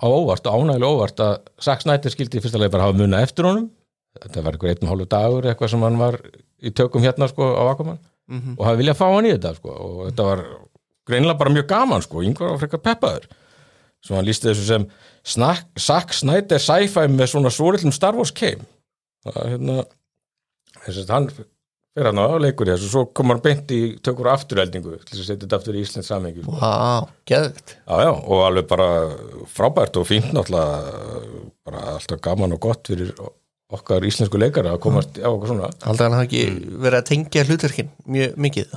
á 0.04 0.08
óvart 0.12 0.50
og 0.50 0.58
ánægilega 0.60 0.92
óvart 0.92 1.24
að 1.24 1.38
Snyder 1.64 2.12
skildi 2.12 2.42
fyrsta 2.44 2.60
leið 2.60 2.74
bara 2.74 2.90
hafa 2.90 3.00
munna 3.00 3.22
eftir 3.24 3.48
honum. 3.48 3.70
Þetta 4.20 4.44
var 4.44 4.58
eitthvað 4.58 4.74
einn 4.74 4.84
og 4.88 4.92
hálfu 4.92 5.08
dagur 5.14 5.48
eitthvað 5.48 5.72
sem 5.72 5.86
hann 5.88 6.02
var 6.02 6.20
í 6.60 6.74
tökum 6.76 7.06
hérna 7.06 7.30
sko 7.32 7.48
á 7.56 7.64
Akuman 8.34 8.42
Mhm. 8.44 8.56
og 8.60 8.66
hann 8.66 8.78
vilja 8.82 8.94
fá 8.98 9.06
hann 9.14 9.26
í 9.30 9.34
þetta 9.38 9.56
sko 9.56 9.70
og 9.70 10.12
þetta 10.12 10.24
var 10.32 10.44
greinilega 11.08 11.38
bara 11.38 11.54
mjög 11.54 11.68
gaman 11.68 12.02
sko 12.02 12.22
yngvar 12.26 12.50
var 12.56 12.62
frekar 12.64 12.82
peppaður 12.82 13.26
svo 14.04 14.16
hann 14.18 14.26
lísti 14.26 14.50
þessu 14.50 14.66
sem 14.66 14.88
Zack 15.80 16.14
Snyder 16.14 16.60
sci-fi 16.60 17.08
með 17.08 17.30
svona 17.32 17.52
svoritlum 17.54 17.94
Star 17.94 18.16
Wars 18.16 18.32
came 18.32 18.66
það 19.26 19.38
er 19.46 19.50
hérna 19.58 19.86
þess 20.84 21.04
að 21.06 21.14
hann 21.14 21.28
fyrir 21.34 22.10
hann 22.10 22.18
á 22.20 22.28
leikur 22.42 22.68
í 22.68 22.74
þessu 22.74 22.90
svo 22.90 23.06
kom 23.14 23.30
hann 23.30 23.40
beint 23.46 23.70
í 23.72 23.82
tökur 24.04 24.32
afturheldingu 24.34 24.98
til 25.06 25.14
þess 25.14 25.22
að 25.22 25.28
setja 25.30 25.46
þetta 25.46 25.60
aftur 25.62 25.78
í 25.78 25.84
Íslands 25.86 26.10
samhengi 26.10 26.42
sko. 26.44 26.56
Vá, 26.58 27.08
geðvikt 27.30 27.76
Já, 27.86 27.96
já, 28.04 28.12
og 28.12 28.42
alveg 28.48 28.68
bara 28.68 28.90
frábært 29.54 30.00
og 30.02 30.08
fínt 30.10 30.34
náttúrulega 30.34 31.54
bara 31.64 31.86
alltaf 31.94 32.20
gaman 32.26 32.54
og 32.58 32.60
gott 32.66 32.88
fyrir 32.90 33.14
okkar 33.74 34.06
íslensku 34.08 34.40
leikara 34.40 34.76
að 34.76 34.82
komast 34.86 35.20
á 35.20 35.30
okkur 35.30 35.54
svona. 35.54 35.70
Haldið 35.84 36.06
hann 36.06 36.18
hafi 36.18 36.28
ekki 36.30 36.74
verið 36.84 37.00
að 37.00 37.08
tengja 37.10 37.46
hlutverkin 37.48 37.94
mjög 38.16 38.36
mikið? 38.46 38.76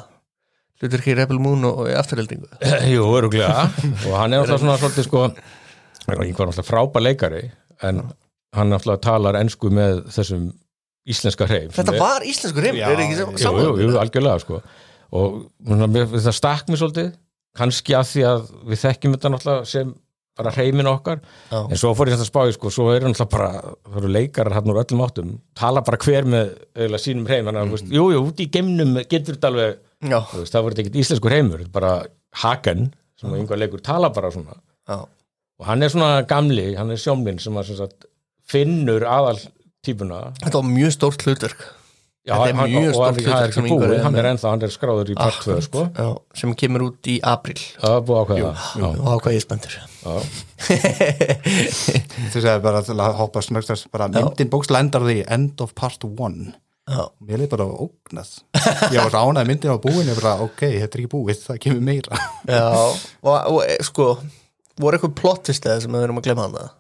Hlutverki 0.80 1.12
í 1.12 1.16
Rebel 1.16 1.40
Moon 1.40 1.64
og, 1.68 1.82
og 1.82 1.90
í 1.90 1.96
afturheldingu? 1.96 2.48
Jú, 2.94 3.06
öruglega 3.16 3.66
og 4.08 4.14
hann 4.18 4.36
er 4.36 4.44
alltaf 4.44 4.62
svona 4.62 4.78
svolítið 4.80 5.08
sko 5.08 5.26
einhver 6.06 6.50
alltaf 6.50 6.68
frábær 6.68 7.04
leikari 7.04 7.42
en 7.86 8.04
hann 8.56 8.76
alltaf 8.76 9.00
talar 9.04 9.38
ensku 9.40 9.70
með 9.72 10.04
þessum 10.14 10.50
íslenska 11.06 11.46
hreim 11.48 11.70
Þetta 11.74 11.94
var 12.00 12.26
íslensku 12.26 12.64
Já, 12.66 12.88
er 12.90 13.04
ekki 13.04 13.20
sem 13.20 13.36
Jú, 13.36 13.42
saman 13.44 13.64
jú, 13.64 13.76
jú, 13.84 13.92
algjörlega 14.00 14.42
sko. 14.42 14.60
Og 15.16 15.38
það 15.62 16.34
stakk 16.34 16.70
mér 16.70 16.82
svolítið 16.82 17.12
kannski 17.56 17.94
að 17.96 18.10
því 18.10 18.24
að 18.28 18.48
við 18.66 18.82
þekkjum 18.82 19.16
þetta 19.16 19.32
náttúrulega 19.32 19.68
sem 19.70 19.92
bara 20.36 20.52
hreimin 20.54 20.90
okkar. 20.90 21.22
Já. 21.50 21.58
en 21.64 21.80
svo 21.80 21.94
fór 21.96 22.10
ég 22.10 22.18
þetta 22.18 22.28
spáði 22.28 22.56
sko, 22.56 22.72
svo 22.74 22.90
eru 22.94 23.08
náttúrulega 23.08 23.32
bara 23.32 23.50
það 23.64 23.98
eru 24.02 24.12
leikarar 24.18 24.56
hann 24.58 24.72
úr 24.72 24.82
öllum 24.82 25.02
áttum. 25.06 25.32
Tala 25.56 25.82
bara 25.86 26.00
hver 26.04 26.28
með 26.28 26.52
eiginlega, 26.76 27.02
sínum 27.02 27.26
hreim. 27.30 27.48
Þannig 27.48 27.62
að, 27.62 27.74
mm. 27.86 27.96
jú, 27.96 28.06
jú, 28.14 28.22
út 28.30 28.44
í 28.44 28.48
geimnum 28.52 28.94
getur 29.04 29.38
þetta 29.38 29.52
alveg, 29.52 29.82
veist, 30.04 30.54
það 30.54 30.68
voru 30.68 30.80
ekkert 30.82 31.02
íslenskur 31.02 31.36
heimur 31.36 31.64
þetta 31.64 31.72
er 31.72 31.76
bara 31.80 31.92
Hagen 32.42 32.88
sem 33.16 33.30
mm. 33.30 33.38
einhver 33.40 33.62
leikur 33.62 33.84
tala 33.84 34.12
bara 34.12 34.32
svona. 34.34 34.58
Já, 34.86 34.98
og 35.56 35.68
hann 35.70 35.82
er 35.82 35.92
svona 35.92 36.20
gamli, 36.28 36.68
hann 36.76 36.92
er 36.92 37.00
sjómlinn 37.00 37.40
sem 37.42 37.56
að 37.56 37.70
sem 37.70 37.80
sagt, 37.80 38.08
finnur 38.46 39.06
aðal 39.08 39.38
típuna 39.86 40.30
þetta 40.42 40.60
var 40.60 40.68
mjög 40.68 40.94
stórt 40.96 41.24
hlutverk 41.26 41.64
Já, 42.26 42.34
Þetta 42.34 42.48
er 42.48 42.56
hann, 42.58 42.70
mjög 42.72 42.96
og 42.96 43.02
hlutverk 43.06 43.38
er 43.38 43.52
sem 43.54 43.66
ekki 43.68 43.76
búið, 43.78 44.00
hann 44.02 44.16
er 44.18 44.26
ennþá 44.32 44.50
hann 44.50 44.62
er 44.66 44.72
skráður 44.74 45.12
í 45.12 45.14
part 45.14 45.44
2 45.44 45.60
sko. 45.62 45.82
sem 46.34 46.50
kemur 46.58 46.82
út 46.88 46.98
í 47.06 47.22
april 47.22 47.54
það 47.78 48.10
og 48.10 48.32
ákvað 49.12 49.36
ég 49.36 49.44
spendur 49.44 49.70
já. 49.76 49.84
þess 52.32 52.46
að 52.50 52.62
bara 52.64 52.80
til 52.86 52.96
að 52.98 53.18
hoppa 53.20 53.42
snögt 53.46 53.68
þess 53.70 53.86
bara 53.92 54.08
myndin 54.10 54.50
bókslega 54.50 54.82
endar 54.88 55.02
því 55.06 55.16
end 55.36 55.56
of 55.62 55.70
part 55.78 56.02
one. 56.06 56.42
Já, 56.86 57.02
mér 57.26 57.36
leið 57.42 57.50
bara 57.56 57.66
ógnað. 57.66 58.30
Ég 58.94 59.00
var 59.00 59.12
ránaði 59.14 59.46
myndin 59.50 59.74
á 59.74 59.78
búin 59.82 60.10
ég 60.10 60.18
bara 60.20 60.34
ok, 60.44 60.60
þetta 60.66 60.86
er 60.86 61.00
ekki 61.02 61.14
búið, 61.14 61.38
það 61.46 61.56
kemur 61.62 61.82
meira. 61.88 62.14
Já 62.46 62.66
og, 63.26 63.34
og 63.34 63.60
e, 63.66 63.68
sko, 63.86 64.04
voru 64.78 64.94
eitthvað 64.98 65.16
plottistæði 65.18 65.80
sem 65.86 65.92
við 65.94 66.02
erum 66.06 66.20
að 66.22 66.26
glemma 66.28 66.44
hann 66.46 66.58
það 66.58 66.70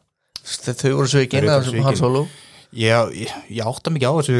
þau 0.82 0.92
voru 0.94 1.08
svo 1.10 1.20
ekki 1.24 1.36
inn 1.40 1.48
Þau 1.48 1.50
af 1.50 1.56
eru 1.56 1.64
þessum 1.64 1.74
svikin. 1.74 1.88
Han 1.88 1.98
Solo? 1.98 2.22
Ég, 2.76 2.92
ég, 3.24 3.30
ég 3.56 3.62
átta 3.66 3.88
mikið 3.94 4.08
á 4.10 4.14
þessu 4.20 4.38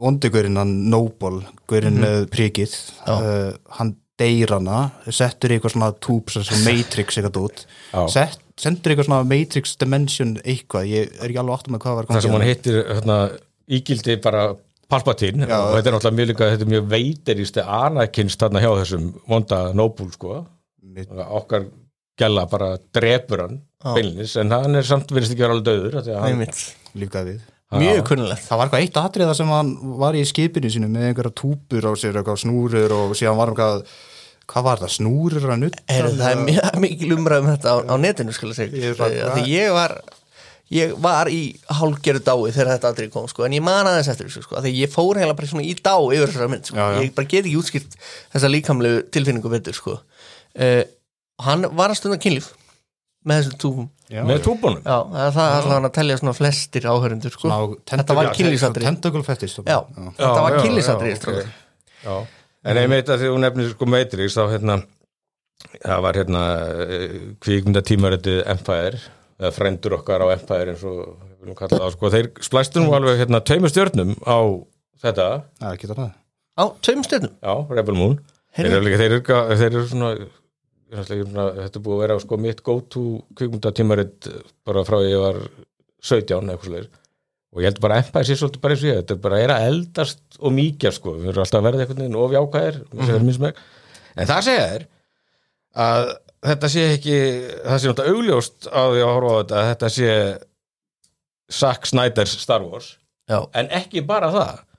vondugurinn 0.00 0.56
hann 0.60 0.70
Noble, 0.92 1.42
gurinn 1.70 1.98
með 2.02 2.24
prikið 2.32 2.72
Já. 2.74 3.16
uh, 3.16 3.50
hann 3.78 3.94
deyr 4.20 4.52
hana 4.52 4.78
settur 5.08 5.52
í 5.52 5.56
eitthvað 5.58 5.74
svona 5.76 5.92
túp 6.04 6.32
sem 6.34 6.44
Matrix 6.68 7.16
eitthvað 7.20 7.38
út. 7.46 7.62
Sett, 8.12 8.40
sendur 8.60 8.92
eitthvað 8.92 9.08
svona 9.08 9.28
Matrix 9.28 9.76
Dimension 9.80 10.34
eitthvað, 10.44 10.88
ég 10.92 11.14
er 11.20 11.28
ekki 11.30 11.40
alveg 11.40 11.56
áttum 11.60 11.76
með 11.76 11.84
hvað 11.86 11.98
var 12.00 12.10
það 12.10 12.26
sem 12.26 12.34
hann 12.36 12.44
hittir 12.48 12.80
hérna, 12.90 13.16
ígildi 13.78 14.18
bara 14.24 14.42
Palpatine 14.90 15.46
Já. 15.46 15.54
og 15.62 15.76
þetta 15.78 15.88
er 15.92 15.94
náttúrulega 15.94 16.16
mjög 16.18 16.28
líka 16.32 16.46
þetta 16.50 16.66
er 16.66 16.72
mjög 16.74 16.86
veiterísti 16.90 17.62
anakynst 17.62 18.40
þarna 18.42 18.62
hjá 18.64 18.70
þessum 18.80 19.04
vonda 19.30 19.60
Noble 19.78 20.08
sko 20.16 20.40
Mitt- 20.90 21.12
okkar 21.14 21.68
gæla 22.20 22.42
bara 22.50 22.72
drepur 22.92 23.44
hann 23.46 23.60
beinlis, 23.94 24.34
en 24.42 24.50
hann 24.52 24.74
er 24.76 24.84
samt 24.84 25.12
verið 25.14 25.30
ekki 25.36 25.44
vera 25.46 25.54
alveg 25.56 25.68
döður 25.70 25.94
af 26.00 26.04
því 26.08 26.12
að 26.16 26.20
hann, 26.24 26.34
Einmitt. 26.34 26.64
líka 27.00 27.22
við 27.28 27.38
mjög 27.78 28.04
kunnulegt 28.08 28.46
það 28.46 28.60
var 28.60 28.68
eitthvað 28.68 28.86
eitt 28.86 29.00
atriða 29.00 29.34
sem 29.38 29.50
hann 29.54 29.74
var 30.00 30.18
í 30.18 30.22
skipinu 30.26 30.70
sínu 30.72 30.88
með 30.90 31.10
einhverja 31.10 31.36
túpur 31.42 31.86
á 31.86 31.92
sér 31.94 32.20
eitthvað 32.20 32.40
snúrur 32.44 32.96
og 32.96 33.18
síðan 33.18 33.38
var 33.38 33.52
eitthvað 33.52 33.84
hvað 34.50 34.66
var 34.66 34.80
það, 34.82 34.94
snúrur 34.96 35.44
að 35.46 35.60
nutta 35.64 35.84
Heyrðu, 35.86 36.16
það 36.18 36.32
er 36.32 36.40
mjög 36.48 36.80
mikil 36.82 37.12
umræð 37.14 37.44
um 37.44 37.52
þetta 37.52 37.74
á, 37.74 37.76
á 37.86 37.94
netinu 38.02 38.34
ég 38.34 38.96
því 38.98 39.44
ég 39.52 39.76
var 39.76 40.00
ég 40.70 40.94
var 41.02 41.30
í 41.30 41.40
hálfgerðu 41.80 42.22
dái 42.26 42.52
þegar 42.54 42.72
þetta 42.76 42.90
aldrei 42.92 43.10
kom 43.10 43.26
sko, 43.30 43.44
en 43.46 43.56
ég 43.56 43.64
man 43.64 43.88
aðeins 43.90 44.10
eftir 44.12 44.28
þessu 44.28 44.44
sko, 44.44 44.58
af 44.58 44.66
því 44.66 44.74
ég 44.78 44.92
fór 44.92 45.18
heila 45.18 45.34
bara 45.38 45.50
svona 45.50 45.66
í 45.66 45.74
dá 45.74 45.96
yfir 45.98 46.30
þessara 46.30 46.50
mynd 46.52 46.70
sko. 46.70 46.78
Já, 46.78 46.86
já. 46.94 47.00
ég 47.02 47.14
bara 47.16 47.30
get 47.32 47.42
ekki 47.42 47.58
útskipt 47.58 47.96
þessa 48.34 48.50
líkamlegu 48.52 49.02
tilfinningu 49.10 49.50
betur 49.50 49.76
sko. 49.76 49.96
uh, 49.98 50.82
hann 51.42 51.66
var 51.74 51.90
að 51.90 51.98
stunda 51.98 52.20
kynlíf 52.22 52.52
með 53.28 53.40
þessum 53.40 53.58
túfum 53.62 53.88
Já, 54.10 54.22
með 54.26 54.40
túbunum? 54.46 54.80
Já, 54.82 54.96
það 55.12 55.24
er 55.26 55.34
það 55.36 55.56
allan 55.56 55.88
að 55.88 55.92
telja 55.98 56.18
svona 56.20 56.34
flestir 56.34 56.86
áhörundur 56.90 57.34
sko. 57.34 57.50
þetta 57.90 58.16
var 58.16 58.30
Tentacle 58.34 59.22
fetish 59.26 59.58
þetta 59.60 60.38
var 60.40 60.56
já, 60.56 60.62
kynlífsatri 60.64 61.12
já, 61.12 61.18
ok. 61.20 61.52
Já, 62.00 62.14
en 62.70 62.80
ég 62.80 62.90
meit 62.90 63.12
að 63.12 63.22
því 63.22 63.30
hún 63.34 63.44
nefnir 63.46 63.70
sko 63.74 63.88
Matrix 63.90 64.38
þá 64.38 64.42
hérna 64.54 64.78
það 65.84 66.02
var 66.06 66.18
hérna 66.20 66.42
kvíkmyndatímaritið 67.44 68.40
Empire 68.50 69.02
eða 69.40 69.52
frendur 69.56 69.96
okkar 70.00 70.24
á 70.24 70.32
Empire 70.34 70.74
eins 70.74 70.82
og 70.88 70.98
við 71.12 71.44
viljum 71.44 71.58
kalla 71.60 71.82
það 71.84 71.94
sko, 71.94 72.10
þeir 72.16 72.30
splæstum 72.44 72.88
nú 72.88 72.96
alveg 72.96 73.22
hérna 73.22 73.40
tveimur 73.44 73.72
stjörnum 73.72 74.16
á 74.24 74.38
þetta, 75.04 75.28
á 76.60 76.64
tveim 76.84 77.04
stjörnum? 77.06 77.32
Já, 77.40 77.54
Rebel 77.72 77.96
Moon. 77.96 78.18
Þeir 78.50 78.66
Heyrðu. 78.66 78.76
eru, 78.76 78.84
líka, 78.88 78.98
þeir 79.00 79.12
eru, 79.14 79.56
þeir 79.60 79.70
eru 79.70 79.84
svona 79.88 80.10
þetta 80.90 81.66
er 81.66 81.82
búið 81.84 81.96
að 81.96 82.02
vera 82.04 82.16
sko 82.22 82.38
mitt 82.40 82.62
go 82.66 82.78
to 82.90 83.04
kvíkmyndatímarit 83.38 84.30
bara 84.66 84.84
frá 84.86 84.98
ég 85.04 85.20
var 85.22 85.38
17 86.02 86.50
eitthvað 86.50 86.66
svoleiðis. 86.66 86.96
Og 87.50 87.62
ég 87.64 87.66
held 87.66 87.80
bara 87.82 87.96
að 87.98 88.04
Empire 88.04 88.26
sé 88.28 88.36
svolítið 88.38 88.62
bara 88.62 88.74
eins 88.76 88.82
og 88.84 88.88
ég 88.90 88.98
þetta 89.00 89.14
er 89.16 89.22
bara 89.24 89.38
er 89.42 89.52
að 89.54 89.64
eldast 89.66 90.38
og 90.38 90.52
mýkja 90.54 90.92
sko. 90.94 91.16
Við 91.18 91.32
erum 91.32 91.44
alltaf 91.44 91.58
að 91.58 91.66
verða 91.66 91.84
einhvern 91.84 92.02
veginn 92.04 92.18
ofjákvæðir 92.20 92.80
mm 92.86 93.00
-hmm. 93.00 93.62
en 94.16 94.30
það 94.30 94.44
segja 94.46 94.68
þér 94.70 94.86
að 95.86 96.04
þetta 96.50 96.68
sé 96.68 96.86
ekki 96.94 97.18
það 97.64 97.78
sé 97.78 97.90
náttúrulega 97.90 98.14
augljóst 98.14 98.68
á 98.70 98.82
því 98.90 99.02
að 99.02 99.12
horfa 99.14 99.30
á 99.30 99.38
þetta 99.40 99.58
að 99.60 99.68
þetta 99.70 99.88
sé 99.96 100.10
Zack 101.50 101.86
Snyder's 101.86 102.38
Star 102.38 102.62
Wars. 102.62 102.98
Já, 103.26 103.48
en 103.54 103.68
ekki 103.70 104.02
bara 104.06 104.30
það 104.30 104.69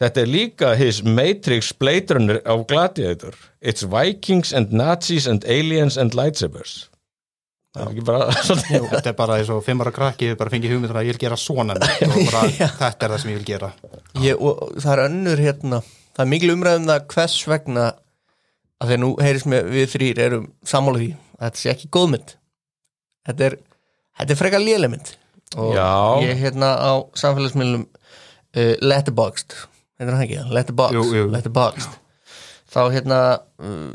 þetta 0.00 0.22
er 0.22 0.30
líka 0.30 0.74
his 0.78 1.02
Matrix 1.06 1.72
Blade 1.76 2.16
Runner 2.16 2.40
af 2.44 2.66
Gladiator. 2.70 3.36
It's 3.60 3.84
Vikings 3.84 4.54
and 4.56 4.72
Nazis 4.72 5.28
and 5.30 5.44
Aliens 5.44 5.98
and 6.00 6.16
Lightsabers. 6.16 6.88
Það 7.76 8.00
er 8.00 8.06
bara 8.08 8.32
svolítið 8.34 8.86
þetta 8.96 9.12
er 9.12 9.16
bara 9.20 9.38
eins 9.38 9.50
og 9.54 9.62
fimm 9.62 9.84
ára 9.84 9.94
krakki 9.94 10.32
við 10.32 10.38
bara 10.40 10.50
fengið 10.50 10.74
hugmyndir 10.74 10.98
að 10.98 11.10
ég 11.10 11.14
vil 11.14 11.24
gera 11.28 11.38
svona 11.38 11.76
bara, 11.78 12.44
þetta 12.82 13.06
er 13.06 13.12
það 13.14 13.18
sem 13.22 13.32
ég 13.32 13.40
vil 13.40 13.48
gera. 13.52 13.72
Ég, 14.24 14.46
það 14.80 14.92
er 14.96 15.04
önnur 15.06 15.44
hérna. 15.44 15.82
Það 16.10 16.24
er 16.24 16.32
mikil 16.32 16.54
umræðum 16.56 16.88
það 16.90 17.04
hvers 17.14 17.36
vegna 17.48 17.90
að 18.80 18.90
þegar 18.90 19.02
nú 19.04 19.10
heyrðis 19.20 19.48
með 19.52 19.72
við 19.74 19.88
þrýr 19.94 20.20
erum 20.24 20.46
sammála 20.66 21.02
því 21.02 21.10
að 21.14 21.46
þetta 21.46 21.62
sé 21.62 21.72
ekki 21.72 21.90
góðmynd 21.94 22.34
þetta 23.28 23.48
er, 23.48 23.56
þetta 24.20 24.34
er 24.34 24.40
frekar 24.40 24.64
lélemynd 24.64 25.12
og 25.60 25.72
Já. 25.76 25.90
ég 26.24 26.40
hérna 26.40 26.70
á 26.78 26.92
samfélagsmiðlum 27.18 27.84
uh, 27.86 28.74
Letterboxd 28.80 29.56
heitir 30.00 30.16
hann 30.16 30.24
ekki, 30.26 30.40
Letterboxd, 30.56 30.96
Jú, 30.98 31.04
jú. 31.14 31.26
Letterboxd 31.34 31.98
þá 32.70 32.80
hérna 32.94 33.20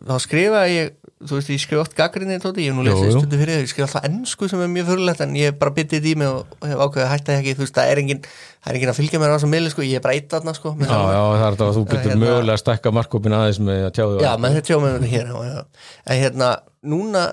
þá 0.05 0.15
skrifa 0.23 0.65
ég 0.67 0.95
þú 1.25 1.37
veist 1.37 1.51
ég 1.53 1.61
skrifa 1.63 1.83
oft 1.85 1.93
gaggrinni 1.95 2.35
tóti, 2.43 2.65
ég 2.65 2.73
hef 2.73 2.77
nú 2.77 2.83
lesið 2.85 3.13
stundu 3.15 3.37
fyrir 3.39 3.55
það, 3.55 3.61
ég 3.63 3.69
skrifa 3.71 3.87
alltaf 3.87 4.07
ennsku 4.09 4.49
sem 4.51 4.63
er 4.65 4.71
mjög 4.73 4.89
fyrirlegt 4.89 5.23
en 5.23 5.37
ég 5.39 5.49
hef 5.49 5.59
bara 5.61 5.73
byttið 5.77 6.09
í 6.11 6.15
mig 6.19 6.27
og, 6.27 6.57
og 6.59 6.67
hef 6.67 6.81
ákveðið 6.83 7.05
að 7.05 7.13
hætta 7.13 7.37
ekki, 7.39 7.53
þú 7.55 7.63
veist 7.63 7.77
það 7.77 7.91
er 7.93 8.01
engin 8.03 8.19
það 8.25 8.69
er 8.73 8.79
engin 8.79 8.91
að 8.91 8.99
fylgja 8.99 9.21
mér 9.21 9.31
á 9.31 9.35
þessum 9.37 9.53
miðli 9.55 9.71
sko, 9.71 9.85
ég 9.87 10.01
er 10.01 10.03
bara 10.03 10.17
eitt 10.19 10.35
aðna 10.35 10.55
sko, 10.57 10.73
með 10.75 10.91
Já, 10.91 10.99
já, 11.15 11.21
það 11.23 11.45
er 11.47 11.55
þetta 11.55 11.69
að 11.69 11.79
þú 11.79 11.85
getur 11.93 12.11
Hérna- 12.11 12.25
mögulega 12.25 12.57
að 12.57 12.61
stækka 12.65 12.93
markkópin 12.99 13.37
aðeins 13.39 13.61
með 13.63 13.81
að 13.87 13.95
tjáðu 13.95 14.19
Já, 14.25 14.31
með 14.43 14.59
þetta 14.59 14.75
já. 15.47 15.57
En 16.05 16.21
hérna, 16.25 16.51
núna 16.83 17.25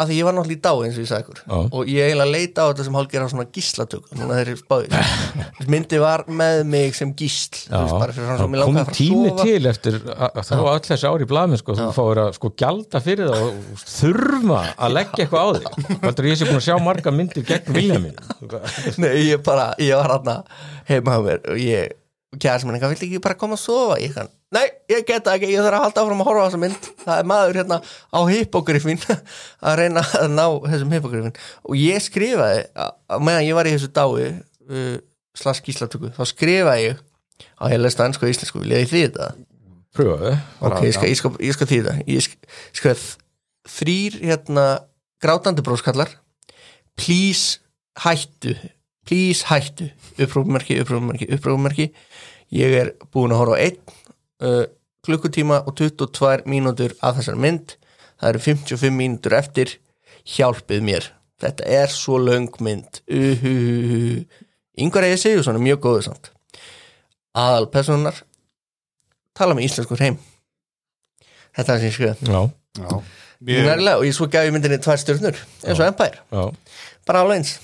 að 0.00 0.10
því 0.10 0.16
ég 0.20 0.26
var 0.26 0.34
náttúrulega 0.36 0.56
í 0.56 0.62
dá 0.64 0.70
eins 0.72 0.96
og 0.96 1.02
ég 1.04 1.08
sagði 1.10 1.24
ykkur. 1.26 1.40
Já. 1.44 1.58
og 1.60 1.90
ég 1.90 2.08
eiginlega 2.08 2.34
leita 2.34 2.64
á 2.64 2.68
þetta 2.70 2.86
sem 2.86 2.96
hálfgerða 2.98 3.28
svona 3.32 3.46
gíslatök 3.56 4.08
núna 4.16 4.38
þeir 4.38 4.50
eru 4.50 4.60
spáðið 4.60 5.68
myndi 5.74 6.00
var 6.02 6.24
með 6.40 6.62
mig 6.74 6.96
sem 6.98 7.12
gísl 7.20 7.60
þú 7.66 7.82
veist, 7.84 7.96
bara 8.00 8.16
fyrir 8.16 8.28
svona 8.30 8.40
sem 8.40 8.56
ég 8.56 8.64
kom 8.64 8.74
langaði 8.74 8.80
að 8.80 8.88
fara 8.88 8.94
að 8.94 9.00
tími 9.00 9.30
sofa. 9.30 9.46
til 9.50 9.70
eftir 9.72 9.98
að, 10.00 10.26
að 10.30 10.48
það 10.50 10.64
var 10.66 10.80
öll 10.80 10.86
þessi 10.90 11.10
ári 11.10 11.26
í 11.26 11.30
blaðminn 11.34 11.62
sko, 11.62 11.76
þú 11.80 11.90
fáir 12.00 12.22
að 12.24 12.32
sko 12.40 12.52
gjalda 12.64 13.02
fyrir 13.04 13.30
það 13.30 13.46
og 13.46 13.84
þurfa 13.84 14.60
að 14.74 14.96
leggja 14.96 15.24
eitthvað 15.26 15.40
á 15.40 15.48
þig. 15.60 15.96
Valdur 16.04 16.30
ég 16.30 16.40
sé 16.40 16.48
búin 16.50 16.60
að 16.60 16.66
sjá 16.66 16.76
marga 16.84 17.14
myndir 17.14 17.46
gegn 17.50 17.76
vilja 17.76 18.00
mín 18.02 18.20
Nei, 19.00 19.14
ég 19.30 19.42
bara, 19.46 19.70
ég 19.80 19.96
var 20.00 20.16
hann 20.16 20.44
heima 20.88 21.16
á 21.16 21.20
mér 21.24 21.42
og 21.50 21.60
ég 21.60 21.96
kæðis 22.38 22.64
minn, 22.66 22.76
eitthvað, 22.78 22.94
viltu 22.94 23.08
ekki 23.08 23.22
bara 23.24 23.38
koma 23.38 23.56
að 23.58 23.64
sofa? 23.64 23.96
Ég 24.02 24.14
kann, 24.14 24.30
nei, 24.56 24.64
ég 24.90 25.04
geta 25.08 25.34
ekki, 25.36 25.50
ég 25.54 25.62
þarf 25.62 25.78
að 25.78 25.84
halda 25.84 26.02
áfram 26.04 26.22
að 26.24 26.28
horfa 26.30 26.42
á 26.42 26.46
þessa 26.48 26.60
mynd, 26.64 26.88
það 27.04 27.20
er 27.22 27.28
maður 27.30 27.58
hérna 27.60 27.78
á 27.86 28.20
hippogriffin 28.30 29.02
að 29.70 29.76
reyna 29.82 30.02
að 30.20 30.26
ná 30.34 30.46
þessum 30.66 30.94
hippogriffin. 30.96 31.36
Og 31.68 31.78
ég 31.78 32.02
skrifaði, 32.04 32.64
meðan 33.20 33.46
ég 33.46 33.58
var 33.58 33.70
í 33.70 33.74
þessu 33.76 33.90
dái 33.94 34.26
uh, 34.26 34.96
slags 35.38 35.62
gíslatöku, 35.66 36.10
þá 36.16 36.22
skrifaði 36.32 36.88
ég 36.88 37.00
á 37.60 37.64
ég 37.72 37.80
lesta 37.80 38.08
ennsku 38.08 38.26
og 38.26 38.32
íslensku, 38.34 38.60
vil 38.64 38.74
ég 38.74 38.90
því 38.90 39.04
þetta? 39.06 39.30
Pröfaðu 39.96 40.34
ok, 40.66 40.76
ég 40.86 40.94
skal, 40.94 41.08
ég 41.10 41.18
skal, 41.18 41.32
ég 41.42 41.56
skal 41.56 41.66
því 41.70 41.78
þetta. 41.82 41.94
Ég 42.10 42.26
sk- 42.26 42.50
skrifaði 42.78 43.70
þrýr 43.70 44.18
hérna 44.30 44.66
grátandi 45.20 45.62
bróskallar 45.66 46.12
please 46.98 47.58
hættu 48.04 48.54
please 49.06 49.46
hættu. 49.48 49.88
Upprófumerki, 50.20 50.76
upprófumerki, 50.82 51.26
upprófumerki 51.34 51.86
ég 52.54 52.74
er 52.80 52.92
búin 53.14 53.32
að 53.34 53.40
horfa 53.42 53.58
á 53.58 53.62
einn 53.66 53.78
uh, 54.44 54.64
klukkutíma 55.06 55.62
og 55.66 55.76
22 55.80 56.48
mínútur 56.50 56.96
af 57.00 57.20
þessar 57.20 57.38
mynd. 57.40 57.76
Það 58.20 58.32
eru 58.32 58.44
55 58.46 58.96
mínútur 58.96 59.36
eftir. 59.38 59.76
Hjálpið 60.28 60.84
mér. 60.84 61.06
Þetta 61.40 61.68
er 61.80 61.92
svo 61.92 62.18
löng 62.20 62.50
mynd. 62.60 63.00
Uhuhuhu. 63.08 64.26
Yngvar 64.80 65.06
eða 65.08 65.20
segjum 65.20 65.46
svona 65.46 65.62
mjög 65.62 65.80
góðu 65.86 66.08
samt. 66.08 66.32
Aðal 67.36 67.70
personar 67.72 68.20
tala 69.40 69.56
með 69.56 69.70
íslenskur 69.70 70.02
heim 70.04 70.18
þetta 71.56 71.64
er 71.64 71.70
það 71.70 71.82
sem 71.82 71.90
ég 73.48 73.66
nærlega 73.66 73.98
og 73.98 74.06
ég 74.06 74.16
svo 74.16 74.28
gaf 74.30 74.46
ég 74.46 74.54
myndinni 74.54 74.80
tvær 74.82 75.00
stjórnur 75.00 75.38
eins 75.64 75.80
og 75.80 75.86
Empire, 75.86 76.20
já, 76.28 76.42
bara 77.08 77.22
alveg 77.24 77.40
eins. 77.40 77.54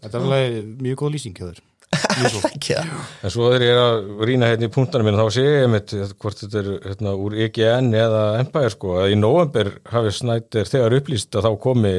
Þetta 0.00 0.10
er 0.10 0.24
alveg 0.24 0.56
mjög 0.82 1.02
góð 1.02 1.14
lýsing 1.16 1.36
hjá 1.36 1.46
þér 1.46 1.60
En 2.00 3.32
svo 3.32 3.50
þegar 3.50 3.64
ég 3.64 3.74
er 3.74 3.80
að 3.82 4.24
rýna 4.28 4.50
hérna 4.50 4.68
í 4.68 4.72
punktana 4.74 5.06
mín 5.06 5.18
þá 5.18 5.26
sé 5.34 5.44
ég 5.46 5.68
mitt 5.72 5.94
hvort 6.22 6.42
þetta 6.42 6.62
er 6.62 6.70
hérna, 6.88 7.14
úr 7.16 7.36
IGN 7.46 7.92
eða 7.96 8.24
Empire 8.40 8.72
sko 8.74 8.96
að 9.02 9.14
í 9.14 9.20
november 9.20 9.72
hafi 9.92 10.14
Snyder 10.20 10.70
þegar 10.70 10.98
upplýst 11.00 11.38
að 11.38 11.48
þá 11.48 11.52
komi 11.66 11.94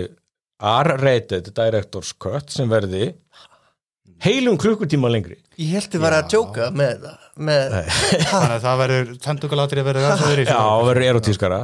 R-rated 0.61 1.51
Director's 1.57 2.13
Cut 2.21 2.53
sem 2.53 2.69
verði 2.71 3.13
heilum 4.21 4.57
klukkutíma 4.61 5.09
lengri. 5.09 5.39
Ég 5.57 5.75
held 5.75 5.89
þið 5.93 6.03
var 6.03 6.15
að 6.19 6.27
djóka 6.33 6.69
með 6.77 7.07
með, 7.41 7.75
Þannig 8.31 8.55
að 8.55 8.63
það 8.65 8.81
verður 8.81 9.11
tendugalatri 9.23 9.81
að 9.81 9.87
verða 9.87 10.09
það 10.19 10.31
öðru 10.31 10.43
Já, 10.45 10.57
það 10.57 10.87
verður 10.89 11.07
erotískara 11.07 11.59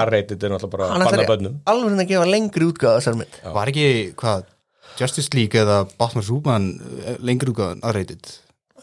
R-rated 0.00 0.46
er 0.46 0.54
náttúrulega 0.54 0.72
bara 0.74 0.88
hann 0.90 1.04
banna 1.04 1.10
ætlar 1.10 1.28
bönnum 1.28 1.58
alveg 1.70 2.00
að 2.04 2.10
gefa 2.10 2.30
lengri 2.30 2.68
útgáða 2.70 3.14
Var 3.58 3.72
ekki, 3.72 3.86
hvað, 4.20 4.46
Justice 5.00 5.32
League 5.36 5.60
eða 5.60 5.82
Batman 5.98 6.26
Superman 6.26 6.70
eh, 7.04 7.18
lengur 7.24 7.54
útgáðan 7.54 7.82
að 7.86 7.98
reytið 8.00 8.38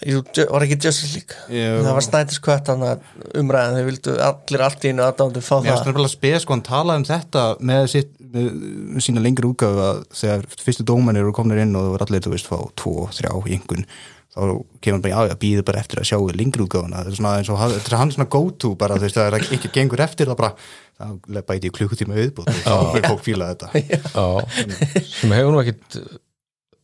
Jú, 0.06 0.20
var 0.52 0.62
ekki 0.62 0.78
Justice 0.86 1.16
League? 1.16 1.38
Jú. 1.50 1.80
það 1.82 1.96
var 1.98 2.34
kvött 2.46 2.68
hann 2.70 2.84
umræðan 3.40 3.78
þeir 3.80 3.88
vildu 3.88 4.18
allir 4.22 4.64
allt 4.68 4.84
í 4.86 4.92
einu 4.92 5.06
aðdándu 5.08 5.42
fá 5.42 5.56
Mér 5.56 5.64
það. 5.64 5.72
finnst 5.72 5.88
nefnilega 5.90 6.14
spes 6.14 6.46
sko 6.46 6.54
hann 6.54 6.66
talaði 6.68 7.02
um 7.02 7.08
þetta 7.08 7.46
með, 7.72 7.88
sitt, 7.96 8.12
með 8.22 9.08
sína 9.08 9.24
lengri 9.26 9.50
útgáfu 9.50 9.82
að 9.88 10.04
þegar 10.20 10.46
fyrstu 10.62 10.86
dómanir 10.86 11.26
eru 11.26 11.34
komnir 11.34 11.64
inn 11.64 11.74
og 11.80 11.98
allir, 12.06 12.22
þú 12.22 12.36
veist, 12.36 12.52
fá 12.52 12.62
tvo, 12.78 13.08
þrjá 13.18 13.34
í 13.34 13.58
einhvern 13.58 13.88
þá 14.38 14.42
kemur 14.86 14.94
hann 14.94 15.04
bara, 15.08 15.14
já, 15.16 15.32
já, 15.32 15.38
býður 15.42 15.66
bara 15.72 15.82
eftir 15.82 16.02
að 16.04 16.10
sjá 16.12 16.18
lengri 16.38 16.66
útgáfuna, 16.68 17.02
þetta 17.02 17.14
er 17.16 17.18
svona 17.18 17.34
eins 17.40 17.50
og 17.50 17.62
þetta 17.64 17.90
er 17.90 17.98
hann 18.04 18.14
svona 18.14 18.30
go-to 18.38 18.76
bara, 18.78 19.00
þú 19.00 19.08
veist, 19.08 19.18
það 19.18 19.38
er 19.40 19.48
ekki 19.58 19.74
gengur 19.74 20.04
eftir 20.06 20.30
það 20.30 20.40
bara, 20.44 20.52
þá 20.98 21.42
bæti 21.48 21.70
ég 21.70 21.76
klukkutíma 21.78 22.18
auðbúð, 22.18 22.48
þá 22.66 22.74
er 22.98 23.10
fólk 23.12 23.26
fíla 23.26 23.52
þetta. 23.54 23.84
Já, 24.18 24.26
sem 25.06 25.36
hefur 25.38 25.54
nú 25.54 25.62
ekkit 25.64 26.00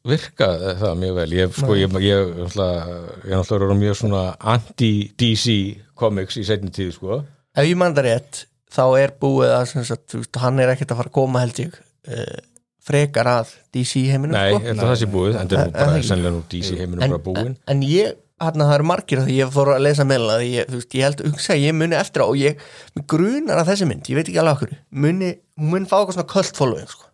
virkað 0.03 0.63
það 0.81 0.97
mjög 0.99 1.17
vel. 1.19 1.27
Ég, 1.37 1.53
sko, 1.57 1.77
ég, 1.79 1.97
ég, 2.03 2.07
ég, 2.09 2.33
náttúrulega- 2.43 3.27
ég 3.31 3.67
er 3.69 3.75
mjög 3.79 3.99
svona 4.01 4.23
anti-DC 4.53 5.55
comics 5.97 6.37
í 6.37 6.43
setni 6.47 6.73
tíð 6.73 6.95
sko. 6.97 7.21
ef 7.55 7.65
ég 7.69 7.77
mann 7.77 7.93
það 7.95 8.07
rétt 8.09 8.45
þá 8.73 8.85
er 8.99 9.13
búið 9.21 9.51
að 9.53 9.85
sagt, 9.85 10.15
hann 10.41 10.59
er 10.59 10.73
ekkert 10.73 10.93
að 10.93 10.99
fara 11.01 11.11
að 11.11 11.17
koma 11.19 11.43
held 11.43 11.61
ég 11.61 11.75
uh, 12.09 12.39
frekar 12.83 13.29
að 13.29 13.53
DC 13.75 14.03
heiminum 14.09 14.35
Nei, 14.35 14.53
sko. 14.55 14.63
er 14.71 14.81
það 14.81 14.95
sé 15.01 15.09
búið 15.13 15.39
en 15.39 15.51
það 15.51 15.59
er 15.61 15.69
nú 15.69 15.77
bara, 15.77 16.03
sennilega 16.09 16.35
nú 16.35 16.43
DC 16.51 16.79
heiminum 16.81 17.13
bara 17.13 17.23
búin 17.27 17.45
en, 17.53 17.57
en 17.75 17.83
ég, 17.87 18.17
hann 18.41 18.63
það 18.63 18.73
eru 18.77 18.87
margir 18.89 19.21
að 19.21 19.29
því 19.29 19.37
ég 19.37 19.53
fór 19.53 19.71
að 19.75 19.83
lesa 19.85 20.05
meðla 20.07 20.37
ég, 20.43 20.69
þú 20.69 20.79
veist, 20.79 20.95
ég 20.97 21.07
held, 21.07 21.23
hugsa, 21.29 21.53
að 21.53 21.65
ég 21.67 21.77
muni 21.77 21.97
eftir 21.99 22.23
á 22.23 22.25
og 22.25 22.39
ég, 22.39 22.63
grunar 23.13 23.61
að 23.61 23.69
þessi 23.71 23.89
mynd, 23.89 24.09
ég 24.09 24.19
veit 24.19 24.25
ekki 24.27 24.41
alveg 24.41 24.57
okkur 24.57 24.73
muni, 25.05 25.29
hún 25.59 25.73
mun 25.75 25.85
fá 25.89 25.99
eitthvað 25.99 26.17
svona 26.17 26.31
köld 26.33 26.57
following 26.57 26.89
sko. 26.89 27.11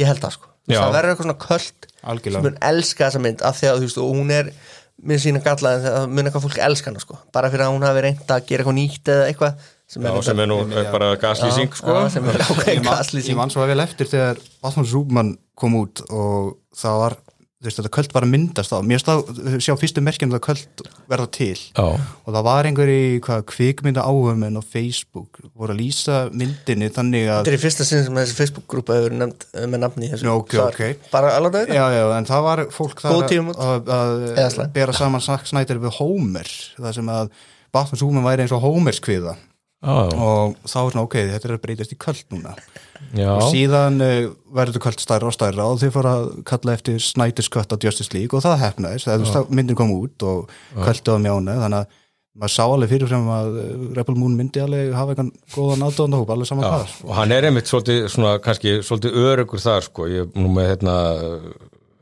ég 0.00 0.10
held 0.10 0.22
það 0.22 0.36
sko 0.36 0.52
Já. 0.70 0.82
það 0.82 0.94
verður 0.98 1.14
eitthvað 1.14 1.30
svona 1.30 1.40
köld 1.46 1.88
sem 2.30 2.44
mun 2.44 2.60
elska 2.70 3.08
þessa 3.08 3.24
mynd 3.24 3.42
af 3.48 3.58
því 3.58 3.70
að 3.70 3.80
þú 3.80 3.88
veist, 3.88 4.00
og 4.04 4.14
hún 4.20 4.30
er 4.36 4.52
með 5.00 5.22
sína 5.24 5.40
galla 5.44 5.74
en 5.74 5.84
það 5.86 6.06
mun 6.12 6.28
eitthvað 6.28 6.44
fólk 6.44 6.58
elska 6.66 6.90
hana 6.90 7.02
sko 7.02 7.18
bara 7.34 7.50
fyrir 7.52 7.66
að 7.66 7.74
hún 7.74 7.86
hafi 7.88 8.02
reynd 8.04 8.32
að 8.34 8.42
gera 8.50 8.62
eitthvað 8.64 8.76
nýtt 8.76 9.10
eða 9.14 9.28
eitthvað 9.30 9.68
sem 9.90 10.04
Já, 10.06 10.10
er, 10.12 10.22
sem 10.22 10.42
er 10.44 10.50
nú 10.50 10.58
bara 10.92 11.08
gaslýsing 11.18 11.72
sko. 11.74 11.94
Já, 11.96 12.10
sem 12.14 12.28
er 12.30 12.36
ég, 12.38 12.44
ákveðin 12.46 12.84
man, 12.84 12.84
ég 12.84 12.84
gaslýsing 12.86 13.38
man 13.40 13.50
svo 13.50 13.66
vel 13.66 13.82
eftir 13.82 14.10
þegar 14.10 14.42
Batman 14.62 14.86
Superman 14.86 15.32
kom 15.58 15.78
út 15.80 16.02
og 16.06 16.52
það 16.78 17.00
var, 17.04 17.16
þú 17.60 17.68
veist, 17.68 17.76
þetta 17.76 17.92
köld 17.92 18.14
var 18.14 18.24
að 18.24 18.30
myndast 18.32 18.72
þá, 18.72 18.76
mér 18.88 19.02
stað, 19.02 19.30
sjá 19.60 19.74
fyrstu 19.76 20.00
merkjum 20.04 20.30
að 20.32 20.40
köld 20.46 20.82
verða 21.10 21.26
til. 21.36 21.58
Já, 21.76 21.84
og 21.84 22.30
það 22.30 22.46
var 22.46 22.68
einhver 22.70 22.92
í 22.92 23.02
hvað 23.26 23.42
kvikmynda 23.50 24.04
áhugumenn 24.06 24.56
á 24.56 24.62
Facebook 24.64 25.42
voru 25.52 25.74
að 25.74 25.82
lýsa 25.82 26.22
myndinni 26.32 26.88
þannig 26.94 27.28
að 27.28 27.42
Þetta 27.42 27.52
er 27.52 27.58
í 27.58 27.62
fyrsta 27.66 27.88
sinn 27.88 28.06
sem 28.06 28.22
þessi 28.22 28.38
Facebook-grúpa 28.38 28.96
hefur 28.96 29.16
nefnd 29.20 29.46
eh, 29.52 29.68
með 29.68 29.84
nafni 29.84 30.08
í 30.08 30.12
þessu. 30.14 30.28
Já, 30.30 30.32
ok, 30.38 30.56
svar. 30.56 30.80
ok. 30.80 31.06
Bara 31.12 31.34
alveg 31.36 31.58
þetta. 31.58 31.76
Já, 31.76 31.84
já, 31.98 32.06
en 32.16 32.30
það 32.32 32.48
var 32.48 32.64
fólk 32.78 33.04
þar 33.04 33.28
að, 33.28 33.94
að, 33.98 34.64
bera 34.80 34.96
saman 34.96 35.28
Snyder 35.50 35.84
við 35.84 35.96
Homer 36.00 36.48
það 36.80 36.96
sem 36.96 37.12
að 37.12 37.32
Batman 37.70 38.00
Superman 38.00 38.26
væri 38.30 38.46
eins 38.46 38.56
og 38.56 38.64
Homers 38.64 39.04
kviða 39.04 39.36
já, 39.80 39.92
og 40.12 40.56
þá 40.68 40.76
er 40.80 40.92
svona, 40.92 41.04
ok, 41.06 41.16
þetta 41.32 41.48
er 41.48 41.54
að 41.54 41.62
breytast 41.64 41.94
í 41.94 41.98
köld 42.00 42.34
núna. 42.34 42.54
Já. 43.16 43.30
og 43.32 43.46
síðan 43.50 43.96
uh, 44.04 44.28
verður 44.54 44.76
þetta 44.76 44.84
köld 44.84 45.02
stærra 45.02 45.30
og 45.30 45.34
stærra 45.34 45.64
og 45.66 45.80
þau 45.80 45.94
fóru 45.94 46.10
að 46.10 46.26
kalla 46.46 46.76
eftir 46.76 47.48
Cut 47.50 47.72
á 47.74 47.76
Justice 47.82 48.12
League 48.14 48.36
og 48.36 48.44
það 48.44 48.60
hefnaðist, 48.66 49.08
ja. 49.08 49.42
myndin 49.48 49.78
kom 49.78 49.94
út 49.96 50.22
og 50.22 50.52
köldu 50.76 51.16
á 51.16 51.18
mjánu, 51.18 51.56
þannig 51.64 51.80
að 51.80 51.98
maður 52.40 52.54
sá 52.54 52.62
alveg 52.66 52.92
fyrirfram 52.92 53.26
að 53.34 53.58
uh, 53.58 53.88
Rebel 53.96 54.16
Moon 54.20 54.36
myndi 54.38 54.62
alveg 54.62 54.94
hafa 54.94 55.16
eitthvað 55.16 55.32
góðan 55.56 55.84
aðdóðan 55.88 56.16
alveg 56.20 56.50
saman 56.52 56.68
hvað. 56.68 56.94
og 57.08 57.16
hann 57.18 57.34
er 57.34 57.48
einmitt 57.48 57.72
svolítið, 57.72 58.06
svona, 58.12 58.36
kannski 58.44 58.78
svolítið 58.86 59.20
örugur 59.24 59.64
þar, 59.64 59.86
sko, 59.88 60.06
ég 60.12 60.38
nú 60.38 60.52
með 60.54 60.74
hérna, 60.74 60.96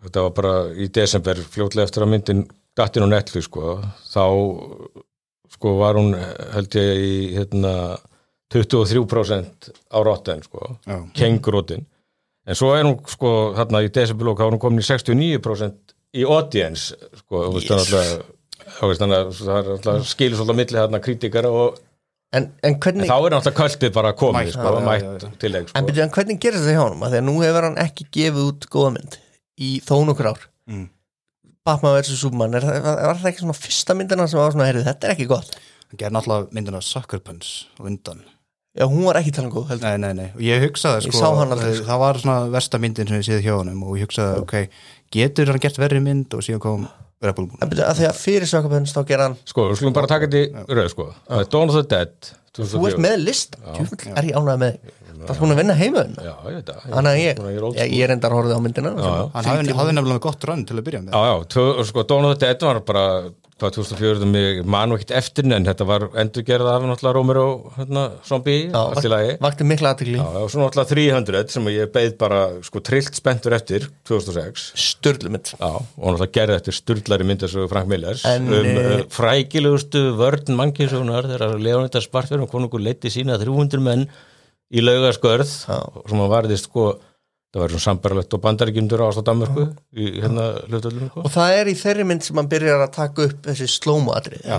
þetta 0.04 0.26
var 0.26 0.36
bara 0.36 0.54
í 0.74 0.90
desember, 0.92 1.40
fljótlega 1.54 1.88
eftir 1.88 2.04
að 2.04 2.12
myndin 2.12 2.44
dattin 2.78 3.06
á 3.06 3.14
Netflix, 3.14 3.48
sko, 3.48 3.78
þá 4.12 4.24
sko 5.58 5.74
var 5.80 5.98
hún 5.98 6.12
held 6.54 6.76
ég 6.78 7.02
í 7.02 7.14
hérna 7.36 7.72
23% 8.54 9.70
á 9.92 9.98
rotten, 10.04 10.40
sko, 10.46 10.78
Já. 10.86 10.98
kengurotin 11.18 11.84
en 12.48 12.54
svo 12.56 12.70
er 12.78 12.86
hún, 12.86 12.96
sko, 13.10 13.52
þarna 13.58 13.82
í 13.84 13.90
desemberlók, 13.92 14.38
þá 14.40 14.46
er 14.46 14.54
hún 14.54 14.62
komin 14.62 14.80
í 14.80 14.86
69% 14.86 15.94
í 16.16 16.24
audience, 16.24 16.94
sko, 17.20 17.42
Yes. 17.58 17.68
að 17.68 17.92
er 19.58 19.68
alltaf 19.74 20.06
skilur 20.08 20.38
svolítið 20.38 20.54
á 20.56 20.60
milli 20.60 20.78
þarna 20.80 21.02
kritikara 21.04 21.50
og 21.52 21.84
En, 22.30 22.44
en 22.62 22.74
hvernig 22.76 23.06
En 23.06 23.08
þá 23.08 23.24
er 23.24 23.32
náttúrulega 23.32 23.56
kvöldið 23.56 23.92
bara 23.94 24.10
komið, 24.12 24.48
Mætt, 24.50 24.52
sko, 24.52 24.72
mætt 24.84 25.04
já, 25.04 25.12
já. 25.24 25.28
til 25.40 25.52
þeim, 25.54 25.68
sko. 25.70 25.78
En, 25.78 25.86
byrju, 25.88 26.02
en 26.04 26.10
hvernig 26.12 26.40
gerir 26.42 26.58
þetta 26.60 26.74
hjá 26.74 26.82
honum? 26.82 27.02
Af 27.06 27.12
Því 27.14 27.16
að 27.18 27.24
nú 27.24 27.34
hefur 27.40 27.64
hann 27.64 27.78
ekki 27.80 28.04
gefið 28.12 28.42
út 28.50 28.66
góða 28.74 28.90
mynd 28.98 29.16
í 29.64 29.70
þó 29.80 29.94
nokkur 30.04 30.28
ár 30.34 30.42
Mm. 30.68 30.82
Batman 31.68 31.94
vs. 31.98 32.16
Superman 32.22 32.56
er, 32.58 32.66
var 32.88 33.20
það 33.20 33.30
ekki 33.32 33.44
svona 33.44 33.58
fyrsta 33.58 33.96
myndina 33.98 34.26
sem 34.30 34.40
var 34.40 34.56
svona, 34.56 34.66
heyrðu, 34.70 34.86
þetta 34.88 35.08
er 35.10 35.14
ekki 35.16 35.28
gott 35.30 35.54
hann 35.88 36.00
gerði 36.02 36.16
náttúrulega 36.18 36.58
myndina 36.58 36.82
Sucker 36.84 37.22
Punch 37.24 37.52
á 37.78 37.84
undan 37.88 38.24
Já, 38.78 38.84
hún 38.86 39.02
var 39.08 39.16
ekki 39.18 39.32
talað 39.34 39.54
góð, 39.56 39.64
heldur 39.72 39.88
Nei, 39.88 39.96
nei, 40.04 40.12
nei, 40.14 40.26
og 40.36 40.42
ég 40.44 40.60
hugsaði 40.62 41.08
Ég 41.08 41.14
sko, 41.14 41.18
sá 41.24 41.32
hann 41.34 41.50
aldrei, 41.54 41.72
sko. 41.74 41.86
það 41.88 42.00
var 42.04 42.18
svona 42.22 42.36
versta 42.52 42.78
myndin 42.82 43.08
sem 43.10 43.18
ég 43.18 43.26
séð 43.26 43.40
hjá 43.46 43.54
honum 43.56 43.80
og 43.88 43.96
ég 43.98 44.04
hugsaði, 44.06 44.42
ok, 44.44 44.82
getur 45.16 45.50
hann 45.50 45.62
gert 45.64 45.80
verri 45.82 46.02
mynd 46.04 46.36
og 46.36 46.44
síðan 46.46 46.62
kom 46.62 46.84
Rebel 47.24 47.48
Moon 47.48 47.64
að 47.64 47.96
því 47.98 48.06
að 48.06 48.20
fyrir 48.20 48.46
Sökkapöns 48.46 48.92
þá 48.94 49.00
gera 49.08 49.26
hann 49.26 49.34
Sko, 49.48 49.64
við 49.72 49.80
skulum 49.80 49.96
bara 49.96 50.10
taka 50.12 50.28
þetta 50.28 50.44
í 50.44 50.76
rauð, 50.78 50.90
sko. 50.92 51.08
Er 51.40 51.48
Dawn 51.50 51.72
of 51.72 51.78
the 51.80 51.82
Dead, 51.90 52.30
Þú 52.54 52.62
ert 52.62 52.76
2004. 52.76 53.02
með 53.08 53.16
list, 53.24 53.58
djúfull 53.64 54.12
er 54.14 54.28
ég 54.28 54.38
ánægð 54.38 54.62
með 54.62 54.78
Það 55.26 55.34
er 55.34 55.40
búin 55.42 55.54
að 55.54 55.60
vinna 55.62 55.76
heimöðun 55.78 56.14
Já, 56.22 56.32
ég 56.48 56.56
veit 56.58 56.70
það. 56.70 56.86
Þannig 56.92 57.10
að 57.10 57.18
ég, 57.22 57.42
ég, 57.78 57.92
ég 57.96 58.04
er 58.06 58.14
endar 58.14 58.34
horfið 58.36 58.54
á 58.54 58.60
myndina 58.64 58.92
Já, 58.94 59.08
já. 59.08 59.26
hann 59.34 59.50
hafði, 59.50 59.96
nefnilega 59.98 60.24
gott 60.28 60.46
rönn 60.48 60.64
til 60.68 60.78
að 60.78 60.86
byrja 60.88 61.02
með 61.04 61.16
Já, 61.16 61.20
já, 61.28 61.36
tvö, 61.54 61.66
sko, 61.88 62.04
the 62.08 62.34
Dead 62.42 62.64
var 62.68 62.80
bara, 62.86 63.04
hvað, 63.58 63.74
2004, 63.78 64.28
mig 64.30 64.60
man 64.68 64.94
og 64.94 65.00
ekkert 65.00 65.14
eftir, 65.18 65.48
en 65.56 65.66
þetta 65.66 65.86
var 65.88 66.06
endurgerða 66.22 66.76
af 66.76 66.86
náttúrulega 66.86 67.16
Romero, 67.16 67.46
hérna, 67.78 68.04
zombie, 68.28 68.68
allt 68.78 69.08
í 69.08 69.12
lagi. 69.12 69.34
vakti 69.42 69.66
mikla 69.66 69.92
aðtekli 69.94 70.20
Já, 70.20 70.28
og 70.44 70.52
svo 70.52 70.62
náttúrulega 70.62 70.92
300, 70.94 71.42
sem 71.56 71.68
ég 71.74 71.92
beið 71.94 72.14
bara, 72.20 72.40
sko, 72.68 72.82
trillt 72.86 73.18
spenntur 73.18 73.56
eftir, 73.58 73.88
2006. 74.08 74.68
Sturlu 74.78 75.34
mynd 75.34 75.52
Já, 75.56 75.68
og 75.74 76.06
náttúrulega 76.06 76.36
gerði 76.38 76.58
eftir 76.60 76.78
sturlari 76.78 77.26
myndasögu 77.28 77.68
Frank 77.72 77.90
Millers 77.90 78.24
En, 78.28 78.46
um 78.46 78.70
uh, 78.78 79.04
frækilegustu 79.12 80.04
vörn 80.18 80.54
mannkynsunar 80.58 81.26
þegar 81.32 81.58
Leonida 81.62 82.02
Spartverðum 82.04 82.50
konungur 82.50 82.82
leiti 82.82 83.10
sína 83.12 83.38
300 83.40 83.82
menn 83.82 84.06
í 84.68 84.84
laugaskörð 84.84 85.48
sem 85.48 86.18
hann 86.20 86.32
varðist 86.32 86.68
sko 86.68 86.90
það 87.48 87.62
var 87.62 87.72
svona 87.72 87.86
sambarlegt 87.86 88.36
og 88.36 88.42
bandaríkjumdur 88.44 89.04
ást 89.06 89.22
á 89.24 89.24
í 89.96 90.10
hérna 90.20 90.50
sko. 90.68 91.24
og 91.24 91.32
það 91.32 91.54
er 91.56 91.70
í 91.72 91.76
þeirri 91.78 92.06
mynd 92.08 92.26
sem 92.26 92.40
hann 92.40 92.50
byrjar 92.52 92.84
að 92.84 92.94
taka 92.98 93.28
upp 93.30 93.48
þessi 93.48 93.70
slóma-atrið 93.72 94.44
Já. 94.44 94.58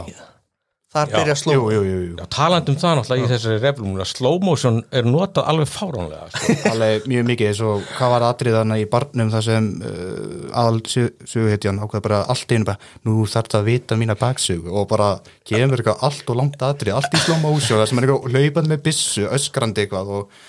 Þar 0.90 1.12
Já. 1.12 1.14
byrjar 1.14 1.38
jú, 1.38 1.42
slóma 1.44 1.74
jú, 1.74 1.82
jú, 1.86 1.98
jú. 2.02 2.14
Já, 2.18 2.26
talandi 2.34 2.74
um 2.74 2.78
það 2.82 2.96
náttúrulega 2.98 3.26
í 3.26 3.30
þessari 3.30 3.58
reflum 3.62 4.00
slow 4.10 4.38
motion 4.42 4.80
er 4.90 5.06
notað 5.06 5.50
alveg 5.52 5.70
fáránlega 5.70 6.30
sko. 6.34 6.56
alveg 6.72 7.06
mjög 7.12 7.28
mikið 7.30 7.50
eins 7.52 7.62
og 7.70 7.84
hvað 7.94 8.14
var 8.16 8.26
atriðana 8.30 8.78
í 8.82 8.88
barnum 8.90 9.30
þar 9.34 9.46
sem 9.46 9.68
uh, 9.86 10.48
aðal 10.64 10.82
söguhetjan 10.90 11.82
ákveða 11.84 12.06
bara 12.08 12.22
allt 12.34 12.56
einu 12.56 12.70
bara, 12.72 12.90
nú 13.06 13.28
þarf 13.30 13.52
það 13.54 13.60
að 13.62 13.70
vita 13.70 14.00
mína 14.02 14.18
baksögu 14.18 14.74
og 14.74 14.88
bara 14.90 15.12
kemur 15.46 15.84
eitthvað 15.84 16.08
allt 16.10 16.34
og 16.34 16.42
langt 16.42 16.66
atrið, 16.70 16.96
allt 16.98 17.14
í 17.14 17.22
slow 17.22 17.38
motion 17.44 17.86
sem 17.86 18.02
er 18.02 18.10
eitthvað 18.10 18.34
hlaupandi 18.34 18.74
með 18.74 18.84
byssu, 18.90 19.28
öskrandi 19.30 19.86
eitthvað 19.86 20.12
og 20.18 20.42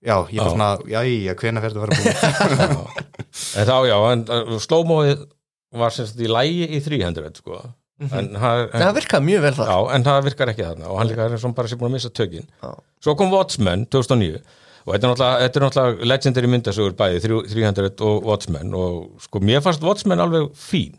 já, 0.00 0.16
ég 0.32 0.40
er 0.40 0.48
svona 0.48 0.72
jæja, 0.88 1.36
hvena 1.36 1.60
fer 1.60 1.76
þetta 1.76 1.84
að 1.84 1.92
vera 1.92 2.80
búin 2.80 3.06
en 3.60 3.68
þá 3.68 3.76
já, 3.92 3.96
en 4.16 4.58
slow 4.64 4.88
moið 4.88 5.28
var 5.76 5.92
semst 5.94 6.18
í 6.20 6.28
lægi 6.28 6.66
í 6.76 6.80
300 6.84 7.38
sko. 7.40 7.60
En, 8.08 8.32
það, 8.34 8.64
en, 8.64 8.82
það 8.82 8.96
virkaði 8.98 9.28
mjög 9.28 9.44
vel 9.46 9.54
það 9.58 9.70
já, 9.72 9.76
en 9.96 10.06
það 10.08 10.24
virkar 10.28 10.52
ekki 10.52 10.66
þarna 10.66 10.90
og 10.90 11.00
hann 11.00 11.10
líka 11.10 11.28
er 11.28 11.42
svona 11.42 11.58
bara 11.58 11.70
sér 11.70 11.80
búin 11.80 11.90
að 11.92 11.96
missa 11.98 12.12
tökin. 12.14 12.48
Já. 12.62 12.72
svo 13.04 13.14
kom 13.18 13.32
Watchmen 13.34 13.86
2009 13.92 14.40
og 14.82 14.94
þetta 14.94 15.06
er 15.06 15.12
náttúrulega, 15.12 15.66
náttúrulega 15.66 16.10
legendary 16.10 16.50
myndasögur 16.50 16.96
bæði 16.98 17.22
300 17.52 17.92
og 18.08 18.26
Watchmen 18.30 18.74
og 18.78 19.22
sko 19.26 19.42
mér 19.44 19.62
fannst 19.64 19.84
Watchmen 19.86 20.22
alveg 20.24 20.50
fín 20.58 20.98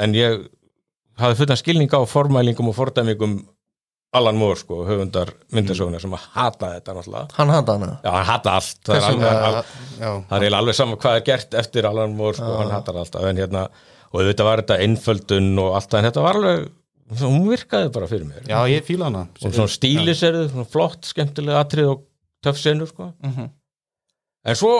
en 0.00 0.16
ég 0.18 0.48
hafði 1.20 1.42
fullan 1.42 1.60
skilning 1.60 1.94
á 1.94 2.00
formælingum 2.08 2.72
og 2.72 2.78
fordæmingum 2.78 3.40
Alan 4.10 4.34
Moore 4.34 4.58
sko, 4.58 4.80
höfundar 4.88 5.30
myndasöguna 5.54 6.00
sem 6.02 6.14
að 6.16 6.24
hata 6.34 6.72
þetta 6.72 6.94
náttúrulega. 6.96 7.34
Hann 7.36 7.52
handa 7.54 7.76
hana? 7.76 7.90
Já, 8.02 8.10
hann 8.10 8.26
hata 8.26 8.54
allt. 8.58 8.80
Það 8.88 8.96
er, 8.96 9.04
alveg, 9.06 9.20
vegna? 9.22 9.50
al, 9.50 9.84
já, 10.00 10.08
það 10.32 10.46
er 10.46 10.56
alveg 10.58 10.78
saman 10.80 10.98
hvað 11.04 11.18
er 11.18 11.22
gert 11.28 11.54
eftir 11.60 11.86
Alan 11.86 12.16
Moore 12.18 12.38
sko, 12.40 12.48
hann 12.58 12.74
hatar 12.74 12.98
alltaf 13.04 13.28
en 13.28 13.38
hérna, 13.38 13.62
og 14.10 14.26
þetta 14.26 14.46
var 14.46 14.62
þetta 14.62 14.78
einföldun 14.84 15.50
og 15.62 15.76
allt 15.78 15.90
það, 15.90 15.98
en 16.00 16.08
þetta 16.10 16.24
var 16.26 16.38
alveg 16.40 16.68
hún 17.18 17.48
virkaði 17.50 17.90
bara 17.94 18.06
fyrir 18.10 18.28
mér. 18.28 18.44
Já, 18.46 18.58
ég 18.70 18.84
fíla 18.86 19.08
hana. 19.08 19.24
Og 19.42 19.54
svona 19.54 19.70
stílis 19.72 20.20
er 20.26 20.36
þau, 20.36 20.50
svona 20.52 20.66
flott, 20.70 21.08
skemmtilega 21.10 21.62
atrið 21.64 21.88
og 21.94 22.04
töff 22.44 22.60
senur 22.60 22.90
sko. 22.90 23.12
Mhm. 23.26 23.50
en 24.40 24.56
svo 24.56 24.70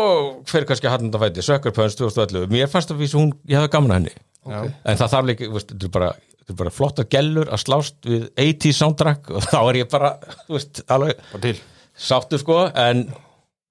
fyrir 0.49 0.65
kannski 0.65 0.89
hann 0.89 1.11
þetta 1.11 1.21
fæti, 1.21 1.43
Sökkur 1.45 1.75
Pöns 1.77 1.97
2011 1.99 2.49
mér 2.49 2.69
fannst 2.73 2.91
að 2.95 3.03
vísa 3.03 3.19
hún, 3.19 3.35
ég 3.47 3.59
hefði 3.59 3.73
gaman 3.75 3.91
að 3.91 3.99
henni. 3.99 4.15
Já, 4.47 4.61
en 4.89 4.97
það 4.97 5.11
þarf 5.13 5.27
líka, 5.29 5.49
þetta 5.59 5.85
er 5.85 5.93
bara 5.99 6.13
þetta 6.51 6.57
bara 6.57 6.71
flottar 6.71 7.09
gellur 7.13 7.51
að 7.53 7.61
slást 7.65 8.09
við 8.09 8.25
80 8.41 8.73
soundtrack 8.79 9.29
og 9.31 9.45
þá 9.45 9.59
er 9.61 9.79
ég 9.83 9.91
bara 9.93 10.15
þú 10.47 10.57
veist, 10.57 10.81
alveg 10.89 11.61
sáttu 11.93 12.41
sko. 12.41 12.63
En, 12.73 13.05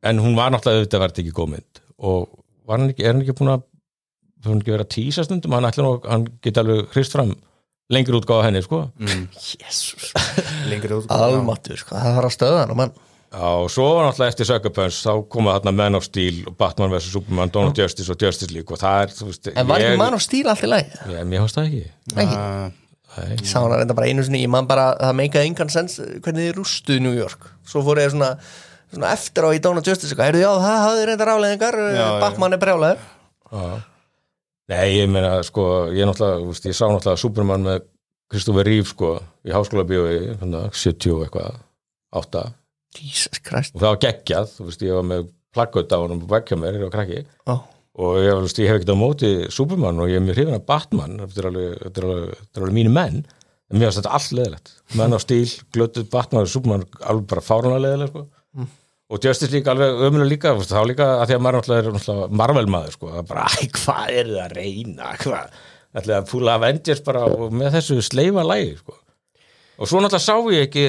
en 0.05 0.21
hún 0.21 0.37
var 0.37 0.53
náttúrulega 0.53 0.83
auðvitað 0.83 1.03
verið 1.07 1.23
ekki 1.23 1.35
góð 1.39 1.51
mynd. 1.55 1.81
Og 2.05 2.29
var 2.69 2.77
hann 2.83 2.93
ekki, 2.93 3.03
er 3.07 3.15
hann 3.15 3.23
ekki 3.25 3.37
búin 3.39 3.53
að 3.55 3.65
hefur 4.39 4.53
hann 4.53 4.63
ekki 4.63 4.75
verið 4.75 4.87
að 4.87 4.95
tísa 4.95 5.25
stundum 5.27 5.55
hann, 5.57 5.69
nú, 5.83 5.93
hann 6.07 6.25
geti 6.43 6.61
alveg 6.61 6.95
hrist 6.95 7.15
fram 7.15 7.35
lengri 7.89 8.17
útgáða 8.19 8.47
henni 8.47 8.61
sko 8.63 8.85
mm, 9.01 9.27
jésús, 9.35 10.11
lengri 10.71 10.97
út 10.97 11.13
almatur 11.13 11.79
sko. 11.81 11.95
það 11.97 12.17
þarf 12.19 12.29
að 12.29 12.35
stöða 12.37 12.63
hann 12.63 12.75
og 12.75 12.81
mann 12.83 12.97
Já, 13.29 13.45
og 13.45 13.67
svo 13.69 13.83
var 13.93 14.07
náttúrulega 14.07 14.33
eftir 14.33 14.47
Sucker 14.49 14.71
Punch 14.73 15.03
þá 15.05 15.11
koma 15.29 15.53
þarna 15.59 15.73
Man 15.77 15.97
of 15.99 16.05
Steel 16.07 16.39
og 16.49 16.55
Batman 16.57 16.89
vs. 16.89 17.11
Superman, 17.13 17.51
Dawn 17.53 17.69
of 17.69 17.75
Justice 17.77 18.09
og 18.09 18.23
Justice 18.25 18.49
League 18.49 18.73
og 18.73 18.81
það 18.81 19.03
er, 19.03 19.11
þú 19.19 19.27
veist, 19.27 19.49
en 19.53 19.69
var 19.69 19.83
ég, 19.83 19.91
ekki 19.91 19.99
mann 20.01 20.17
á 20.17 20.21
stíl 20.25 20.49
allt 20.49 20.65
í 20.65 20.69
lagi 20.71 20.89
ég, 21.13 21.27
mér 21.29 21.43
það 21.53 21.67
ekki 21.67 21.83
Nei. 22.17 23.35
ég 23.35 23.45
sá 23.45 23.59
hana 23.59 23.77
reynda 23.77 23.97
bara 23.97 24.09
einu 24.09 24.25
sinni, 24.25 24.41
ég 24.41 24.49
man 24.49 24.65
bara 24.69 24.87
það 24.97 25.13
meikaði 25.21 25.51
engan 25.51 25.73
sens 25.73 25.99
hvernig 25.99 26.47
þið 26.47 26.57
rústuðu 26.57 27.05
New 27.05 27.13
York 27.17 27.45
svo 27.69 27.85
fór 27.85 28.01
ég 28.01 28.09
svona, 28.15 28.31
svona 28.95 29.13
eftir 29.13 29.45
á 29.45 29.49
í 29.53 29.61
of 29.61 29.85
Justice 29.85 30.09
eitthvað, 30.09 30.31
heyrðu 30.31 30.43
já, 30.47 30.51
það 30.65 30.81
hafði 30.87 31.07
reynda 31.11 31.29
ráleðingar 31.29 31.79
Já, 31.85 32.01
já. 32.01 32.09
Batman 32.25 32.57
er 32.57 32.63
brjálæður 32.65 33.07
Já. 33.49 33.88
Nei, 34.69 34.85
ég 34.99 35.09
meina, 35.09 35.39
sko, 35.45 35.63
ég 35.95 36.05
náttúrulega, 36.05 36.43
þú 36.43 36.51
veist, 36.51 36.69
ég 36.69 36.77
sá 36.77 36.85
náttúrulega 36.85 37.21
Superman 37.23 37.65
með 37.65 37.81
Kristoffer 38.29 38.67
Reeve, 38.69 38.85
sko, 38.91 39.15
í 39.47 39.53
háskóla 39.55 39.85
bíói, 39.89 40.19
70 40.43 41.15
og 41.15 41.25
eitthvað, 41.25 41.57
8 42.19 42.43
Jesus 42.97 43.41
Christ. 43.45 43.75
Og 43.75 43.81
það 43.81 43.91
var 43.93 43.99
geggjað, 44.05 44.53
þú 44.55 44.67
veist, 44.69 44.85
ég 44.85 44.97
var 44.97 45.09
með 45.09 45.27
plakkut 45.55 45.93
á 45.93 45.97
honum 45.97 46.23
og 46.25 46.31
vekkja 46.33 46.57
mér, 46.59 46.77
ég 46.77 46.85
var 46.87 46.93
krakki. 46.93 47.23
Ó. 47.49 47.55
og 47.99 48.21
ég, 48.21 48.31
veist, 48.45 48.61
ég 48.61 48.69
hef 48.69 48.79
ekkert 48.79 48.93
á 48.95 48.97
móti 49.01 49.31
Superman 49.51 49.99
og 49.99 50.11
ég 50.11 50.19
er 50.19 50.23
mjög 50.23 50.37
hrifin 50.37 50.55
af 50.55 50.65
Batman 50.69 51.17
þetta 51.19 51.41
er 51.41 51.47
alveg, 51.49 51.71
þetta 51.83 52.01
er 52.01 52.07
alveg, 52.07 52.35
þetta 52.39 52.59
er 52.59 52.65
alveg 52.65 52.77
mínu 52.77 52.93
menn. 52.95 53.17
En 53.69 53.77
mér 53.77 53.89
finnst 53.89 53.99
þetta 53.99 54.13
allt 54.17 54.35
leðilegt 54.37 54.71
menn 54.97 55.13
á 55.13 55.19
stíl, 55.21 55.49
glötuð 55.75 56.07
Batman 56.13 56.45
og 56.45 56.53
Superman 56.53 56.85
alveg 57.01 57.25
bara 57.33 57.43
fárunlega 57.45 57.83
leðileg 57.85 58.13
sko. 58.13 58.23
Og 59.09 59.23
Justice 59.25 59.49
líka 59.55 59.73
alveg 59.73 60.03
ömulega 60.05 60.29
líka 60.29 60.53
þá 60.61 60.79
líka 60.85 61.05
að 61.17 61.27
því 61.31 61.37
að 61.39 61.43
maður 61.47 61.59
náttúrulega 61.59 61.81
er 61.81 61.97
náttúrulega 61.97 62.39
Marvel 62.43 62.67
maður 62.69 62.95
sko, 62.99 63.11
er 63.17 63.27
bara, 63.29 63.47
hvað 63.81 64.15
er 64.21 64.27
það 64.35 64.41
að 64.45 64.55
reyna? 64.59 65.11
Hvað, 65.23 65.59
ætlaði 65.97 66.17
að 66.21 66.27
púla 66.29 66.57
Avengers 66.59 67.01
bara 67.07 67.23
og 67.25 67.53
með 67.57 67.77
þessu 67.79 67.97
sleifa 68.05 68.43
lægi 68.45 68.75
sko. 68.83 68.93
og 69.79 69.87
svo 69.89 70.01
náttúrulega 70.03 70.27
sá 70.27 70.35
ég 70.53 70.61
ekki 70.67 70.83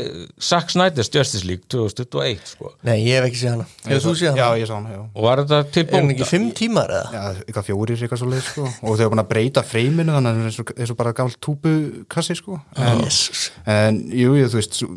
Zack 0.51 0.73
Snyder's 0.75 1.09
Justice 1.15 1.47
League 1.49 1.65
2021 1.71 2.45
sko. 2.53 2.73
Nei, 2.85 2.97
ég 3.07 3.21
hef 3.21 3.29
ekki 3.31 3.39
séð 3.41 3.53
hana. 3.55 3.67
Hefur 3.87 4.03
þú 4.11 4.15
séð 4.19 4.27
já, 4.35 4.45
hana? 4.45 4.59
ég 4.61 4.67
sá 4.69 4.75
hana, 4.77 4.91
já. 4.97 5.03
Og 5.15 5.23
var 5.29 5.41
þetta 5.45 5.61
til 5.73 5.85
Er 5.87 5.95
hann 5.97 6.11
ekki 6.17 6.27
fimm 6.29 6.49
tímar 6.59 6.91
eða? 6.91 7.13
Já, 7.15 7.45
eitthvað 7.47 7.69
fjórir, 7.71 8.03
eitthvað 8.03 8.21
svo 8.21 8.29
leið, 8.35 8.43
sko. 8.51 8.65
Og 8.83 8.91
þau 8.99 9.05
hafa 9.07 9.13
búin 9.15 9.23
að 9.25 9.31
breyta 9.31 9.63
freiminu 9.65 10.17
þannig 10.19 10.29
að 10.29 10.41
það 10.43 10.51
er 10.51 10.57
svo, 10.59 10.65
er 10.77 10.91
svo 10.91 10.97
bara 10.99 11.15
gamalt 11.23 11.39
túbukassi, 11.47 12.37
sko. 12.43 12.59
En, 12.77 13.01
Jesus. 13.07 13.47
en 13.65 14.03
jú, 14.11 14.35
ég, 14.37 14.51
þú 14.51 14.59
veist, 14.61 14.75
svo- 14.83 14.91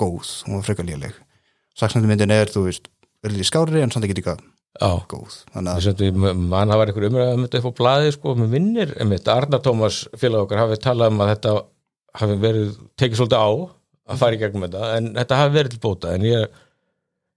góð, 0.00 0.32
hún 0.46 0.58
var 0.58 0.66
frekar 0.66 0.88
léleg. 0.88 1.18
Saksnandi 1.78 2.10
myndin 2.10 2.34
er, 2.34 2.50
þú 2.52 2.66
veist, 2.68 2.88
verður 3.24 3.40
því 3.40 3.48
skári 3.50 3.84
en 3.84 3.92
samt 3.94 4.06
ekki 4.08 4.20
eitthvað 4.20 4.40
Já, 4.78 5.02
góð 5.10 5.34
mann 5.50 6.70
hafa 6.70 6.84
einhver 6.86 7.08
umræða 7.08 7.34
um 7.34 7.42
þetta 7.44 7.60
upp 7.60 7.74
á 7.74 7.78
blaði 7.80 8.12
sko, 8.14 8.34
með 8.38 8.52
vinnir, 8.54 8.92
einmitt, 9.02 9.26
Arna 9.28 9.58
Tómas 9.58 10.04
félag 10.20 10.46
okkar 10.46 10.62
hafi 10.62 10.78
talað 10.80 11.10
um 11.10 11.22
að 11.24 11.32
þetta 11.32 11.54
hafi 12.20 12.36
verið, 12.44 12.76
tekið 13.00 13.18
svolítið 13.18 13.42
á 13.42 13.50
að 13.50 14.20
fara 14.22 14.36
í 14.36 14.40
gegnum 14.40 14.66
þetta, 14.66 14.92
en 14.96 15.08
þetta 15.18 15.40
hafi 15.40 15.54
verið 15.56 15.74
til 15.74 15.82
bóta 15.82 16.14
en 16.14 16.26
ég, 16.28 16.60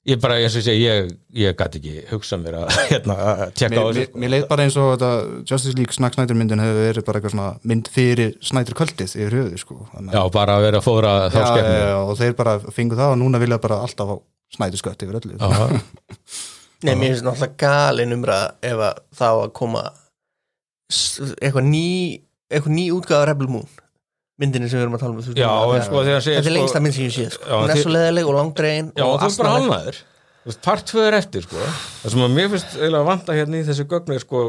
ég 0.10 0.20
bara, 0.24 0.36
eins 0.42 0.56
og 0.58 0.60
ég 0.62 0.66
segi 0.68 0.84
ég, 0.84 1.12
ég 1.40 1.56
gæti 1.60 1.80
ekki 1.80 1.94
hugsa 2.10 2.38
mér 2.42 2.58
að 2.64 2.74
hérna, 2.92 3.16
að 3.32 3.44
tjekka 3.60 3.80
á 3.80 3.84
þessu 3.88 4.02
mér, 4.02 4.18
mér 4.24 4.34
leið 4.34 4.46
bara 4.50 4.66
eins 4.68 4.78
og 4.82 4.90
þetta 4.94 5.12
Justice 5.52 5.78
League 5.80 5.96
Snack 5.96 6.18
Snyder 6.18 6.40
myndin 6.40 6.64
hefur 6.64 6.80
verið 6.82 7.08
bara 7.08 7.22
eitthvað 7.22 7.36
svona 7.36 7.72
mynd 7.72 7.92
fyrir 7.94 8.34
Snyder 8.44 8.78
kvöldið 8.80 9.16
yfir 9.16 9.38
höfuði, 9.40 9.62
sko. 9.62 9.80
Þannig, 9.94 10.18
Já, 10.18 10.22
bara 10.36 10.58
að 10.58 10.68
vera 10.68 10.82
að 10.82 10.88
fóðra 10.90 11.14
þá 11.30 11.40
já, 11.40 11.46
skemmni 11.54 11.78
já, 11.80 11.96
og 12.02 12.18
þeir 12.20 12.36
bara 12.42 12.56
fengu 12.80 13.00
það 13.00 13.14
og 13.16 13.22
núna 13.24 13.44
vilja 13.44 13.62
bara 13.64 13.80
alltaf 13.86 14.12
á 14.12 14.16
Snyder 14.54 14.82
skött 14.84 15.06
yfir 15.08 15.22
öllu. 15.22 15.38
Já, 15.40 15.82
Nei, 16.84 16.98
mér 17.00 17.14
finnst 17.14 17.24
náttúrulega 17.24 17.56
galin 17.64 18.12
umræða 18.18 18.48
ef 18.68 18.82
að 18.90 18.98
þá 19.16 19.28
að 19.30 19.52
koma 19.56 19.84
eitthvað 21.40 21.70
ný 21.70 21.86
eitthvað 22.52 22.76
ný 22.76 22.84
útgáða 22.92 23.30
Rebel 23.32 23.48
Moon 23.56 23.70
myndinni 24.42 24.70
sem 24.72 24.80
við 24.80 24.86
erum 24.88 24.98
að 24.98 25.04
tala 25.04 25.14
um 25.14 25.22
þú 25.22 25.34
veist, 25.34 25.42
já 25.44 25.52
en 25.78 25.86
sko 25.86 26.02
þegar 26.08 26.24
Þetta 26.26 26.40
er 26.40 26.48
sko, 26.48 26.56
lengsta 26.58 26.82
mynd 26.84 26.96
sem 26.96 27.06
ég 27.06 27.14
sé 27.14 27.26
sko. 27.36 27.46
Já, 27.46 27.56
hún 27.60 27.74
er 27.74 27.82
svo 27.84 27.94
leðileg 27.94 28.30
og 28.32 28.38
langdregin 28.40 28.88
Já, 28.98 29.06
og 29.06 29.20
þú 29.22 29.28
er 29.30 29.38
bara 29.40 29.54
halnaður 29.58 30.00
Þú 30.44 30.50
veist, 30.52 30.62
Part 30.66 30.90
2 30.90 31.04
er 31.08 31.16
eftir, 31.16 31.46
sko. 31.46 31.68
Það 32.02 32.14
sem 32.16 32.24
að 32.26 32.34
mér 32.36 32.50
finnst 32.52 32.74
eiginlega 32.76 33.08
vanta 33.08 33.36
hérna 33.38 33.60
í 33.62 33.68
þessu 33.70 33.86
gögnu 33.94 34.18
er, 34.18 34.24
sko, 34.26 34.42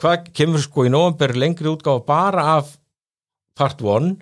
hvað 0.00 0.30
kemur 0.38 0.62
sko 0.64 0.86
í 0.88 0.92
november 0.94 1.34
lengri 1.36 1.68
útgáfa 1.68 2.04
bara 2.08 2.44
af 2.54 2.70
Part 3.58 3.82
1 3.82 4.14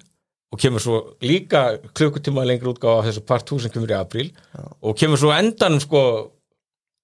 og 0.56 0.60
kemur 0.62 0.80
svo 0.82 0.96
líka 1.22 1.66
klukkutíma 1.92 2.46
lengri 2.48 2.72
útgáfa 2.72 3.04
af 3.04 3.10
þessu 3.10 3.22
Part 3.28 3.46
2 3.52 3.60
sem 3.66 3.74
kemur 3.76 3.92
í 3.92 3.98
apríl 4.00 4.32
og 4.80 4.96
kemur 4.98 5.20
svo 5.20 5.30
endanum 5.36 5.82
sko 5.84 6.02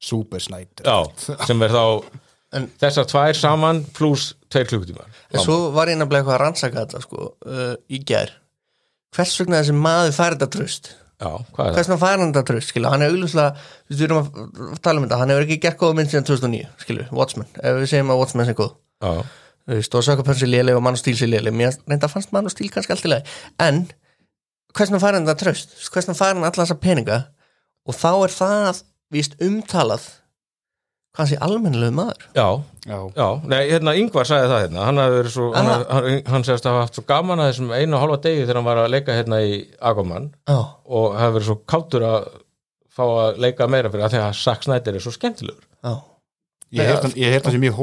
Super 0.03 0.43
Snyder 0.43 0.83
já, 0.89 0.99
sem 1.47 1.63
er 1.63 1.71
þá 1.77 1.85
En- 2.53 2.71
þessar 2.81 3.09
tvær 3.09 3.39
saman 3.39 3.85
pluss 3.97 4.35
tveir 4.53 4.69
klukkutímar. 4.69 5.09
En 5.33 5.41
svo 5.41 5.71
var 5.73 5.89
ég 5.89 5.97
nefnilega 5.97 6.23
eitthvað 6.23 6.37
að 6.37 6.43
rannsaka 6.45 6.83
þetta 6.83 7.03
sko, 7.05 7.31
uh, 7.47 7.75
í 7.89 8.03
gær. 8.05 8.35
Hvers 9.17 9.39
vegna 9.41 9.61
þessi 9.63 9.77
maður 9.77 10.17
fær 10.17 10.37
þetta 10.37 10.51
tröst 10.57 10.93
er 11.23 11.45
hvers 11.55 11.89
vegna 11.89 11.99
fær 12.01 12.19
hann 12.19 12.33
þetta 12.33 12.43
tröst 12.51 12.73
skilja, 12.73 12.91
hann 12.93 13.05
er 13.05 13.13
augljóslega, 13.13 13.53
við 13.93 14.05
erum 14.07 14.21
að 14.23 14.81
tala 14.83 14.99
um 15.01 15.07
þetta 15.07 15.19
hann 15.21 15.33
hefur 15.33 15.45
ekki 15.47 15.59
gert 15.63 15.79
góða 15.81 15.97
mynd 15.99 16.11
síðan 16.11 16.27
2009 16.29 16.71
skilju, 16.83 17.07
Watchmen, 17.15 17.49
ef 17.63 17.79
við 17.79 17.91
segjum 17.93 18.13
að 18.15 18.23
Watchmen 18.23 18.49
sé 18.49 18.55
góð. 18.59 18.73
Þú 19.63 19.77
veist, 19.77 19.95
og 19.95 20.03
Sökapönn 20.03 20.39
sé 20.41 20.49
léleg 20.51 20.75
og 20.79 20.83
mann 20.83 20.97
og 20.99 21.01
stíl 21.03 21.15
sé 21.15 21.29
léleg. 21.29 21.55
Mér 21.55 21.77
reynda 21.87 22.09
fannst 22.11 22.33
mann 22.35 22.49
og 22.49 22.55
stíl 22.55 22.71
kannski 22.75 22.97
allt 22.97 23.07
í 23.07 23.13
lagi. 23.13 23.37
En 23.63 23.85
hversna 24.75 24.99
fær 24.99 25.15
hann 25.15 25.29
þetta 25.29 25.39
tröst 25.45 25.77
hversna 25.95 26.17
fær 26.19 26.33
hann 26.35 26.43
alla 26.43 26.65
þessa 26.65 26.79
peninga? 26.83 27.19
Og 27.87 27.95
þá 27.95 28.11
er 28.25 28.35
það 28.35 28.81
víst 29.15 29.39
umtalað 29.43 30.09
hvað 31.17 31.31
sé 31.33 31.39
almennilegu 31.45 31.95
maður? 31.97 32.23
Já, 32.37 32.47
já, 32.89 32.99
já. 33.17 33.27
Nei, 33.53 33.61
hérna 33.71 33.95
Yngvar 34.01 34.29
sagði 34.29 34.51
það 34.53 34.63
hérna. 34.65 34.85
Hann, 34.89 35.01
hafði 35.03 35.19
verið 35.21 35.35
svo, 35.37 35.49
hann, 35.57 35.71
hann, 35.93 36.07
hann 36.33 36.47
segist 36.49 36.69
að 36.69 36.73
hafa 36.77 36.85
haft 36.87 36.99
svo 37.01 37.05
gaman 37.13 37.43
að 37.43 37.51
þessum 37.53 37.75
einu 37.77 37.99
og 37.99 38.05
hálfa 38.05 38.21
degi 38.29 38.45
þegar 38.47 38.61
hann 38.61 38.69
var 38.71 38.81
að 38.85 38.93
leika 38.95 39.19
hérna 39.19 39.43
í 39.45 39.59
Aquaman 39.91 40.31
Já, 40.49 40.57
og 40.99 41.19
hafi 41.21 41.37
verið 41.39 41.51
svo 41.51 41.59
káttur 41.75 42.07
að 42.09 42.31
fá 42.93 43.05
að 43.09 43.43
leika 43.45 43.69
meira 43.73 43.93
fyrir 43.93 44.07
að 44.09 44.15
því 44.17 44.23
að 44.25 44.39
Zack 44.41 44.65
Snyder 44.67 44.97
er 44.99 45.05
svo 45.05 45.13
skemmtilegur. 45.15 45.69
Já. 45.85 45.95
Ég 46.73 46.89
hef 46.89 47.45
það 47.45 47.55
sem 47.59 47.63
mjög 47.67 47.77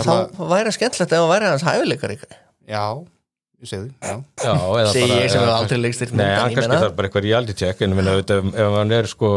er 0.00 0.06
bara, 0.06 0.22
þá 0.38 0.44
væri 0.54 0.72
skemmtilegt 0.74 1.12
ef 1.12 1.20
hann 1.22 1.32
væri 1.32 1.50
hans 1.50 1.64
hæfileikar 1.66 2.14
ykkur 2.14 2.34
já, 2.70 2.84
ég 3.60 3.70
Já, 4.00 4.54
eða 4.54 4.92
Segi 4.94 5.10
ég 5.10 5.30
sem 5.30 5.40
hefur 5.40 5.50
kannski- 5.50 5.58
aldrei 5.58 5.80
leikstýrt 5.84 6.14
Nei, 6.18 6.26
hann 6.34 6.54
kannski 6.56 6.80
þarf 6.84 6.96
bara 6.98 7.08
eitthvað 7.10 7.26
reality 7.28 7.56
check 7.60 7.82
en 7.84 7.94
ef 8.54 8.76
hann 8.78 8.94
er 8.98 9.10
sko 9.10 9.30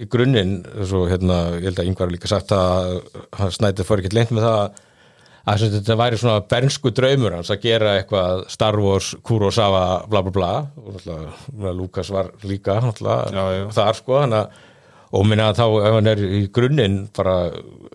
í 0.00 0.08
grunninn, 0.12 0.58
svo 0.84 1.06
hérna 1.10 1.38
ég 1.56 1.70
held 1.70 1.80
að 1.80 1.88
yngvar 1.90 2.12
líka 2.12 2.30
sagt 2.30 2.52
að 2.54 2.98
hann 3.38 3.54
snætið 3.54 3.88
fór 3.88 4.02
ekki 4.02 4.16
leint 4.16 4.34
með 4.34 4.46
það 4.48 4.82
að 5.46 5.64
þetta 5.76 5.96
væri 6.00 6.18
svona 6.18 6.44
bernsku 6.50 6.90
draumur 6.94 7.36
hans 7.36 7.52
að 7.54 7.66
gera 7.68 7.92
eitthvað 8.00 8.46
Star 8.50 8.78
Wars, 8.82 9.12
Kurosawa 9.26 9.82
bla 10.10 10.22
bla 10.26 10.32
bla. 10.34 10.52
Og 10.82 10.96
náttúrulega 10.96 11.74
Lukas 11.76 12.10
var 12.10 12.32
líka 12.42 12.80
náttúrulega 12.82 13.68
þar 13.76 14.00
sko 14.00 14.22
hann 14.24 14.40
að 14.40 14.56
og 15.16 15.22
minna 15.22 15.52
að 15.52 15.60
þá 15.60 15.66
ef 15.86 15.94
hann 15.94 16.10
er 16.10 16.22
í 16.24 16.40
grunninn 16.52 16.96
bara 17.14 17.36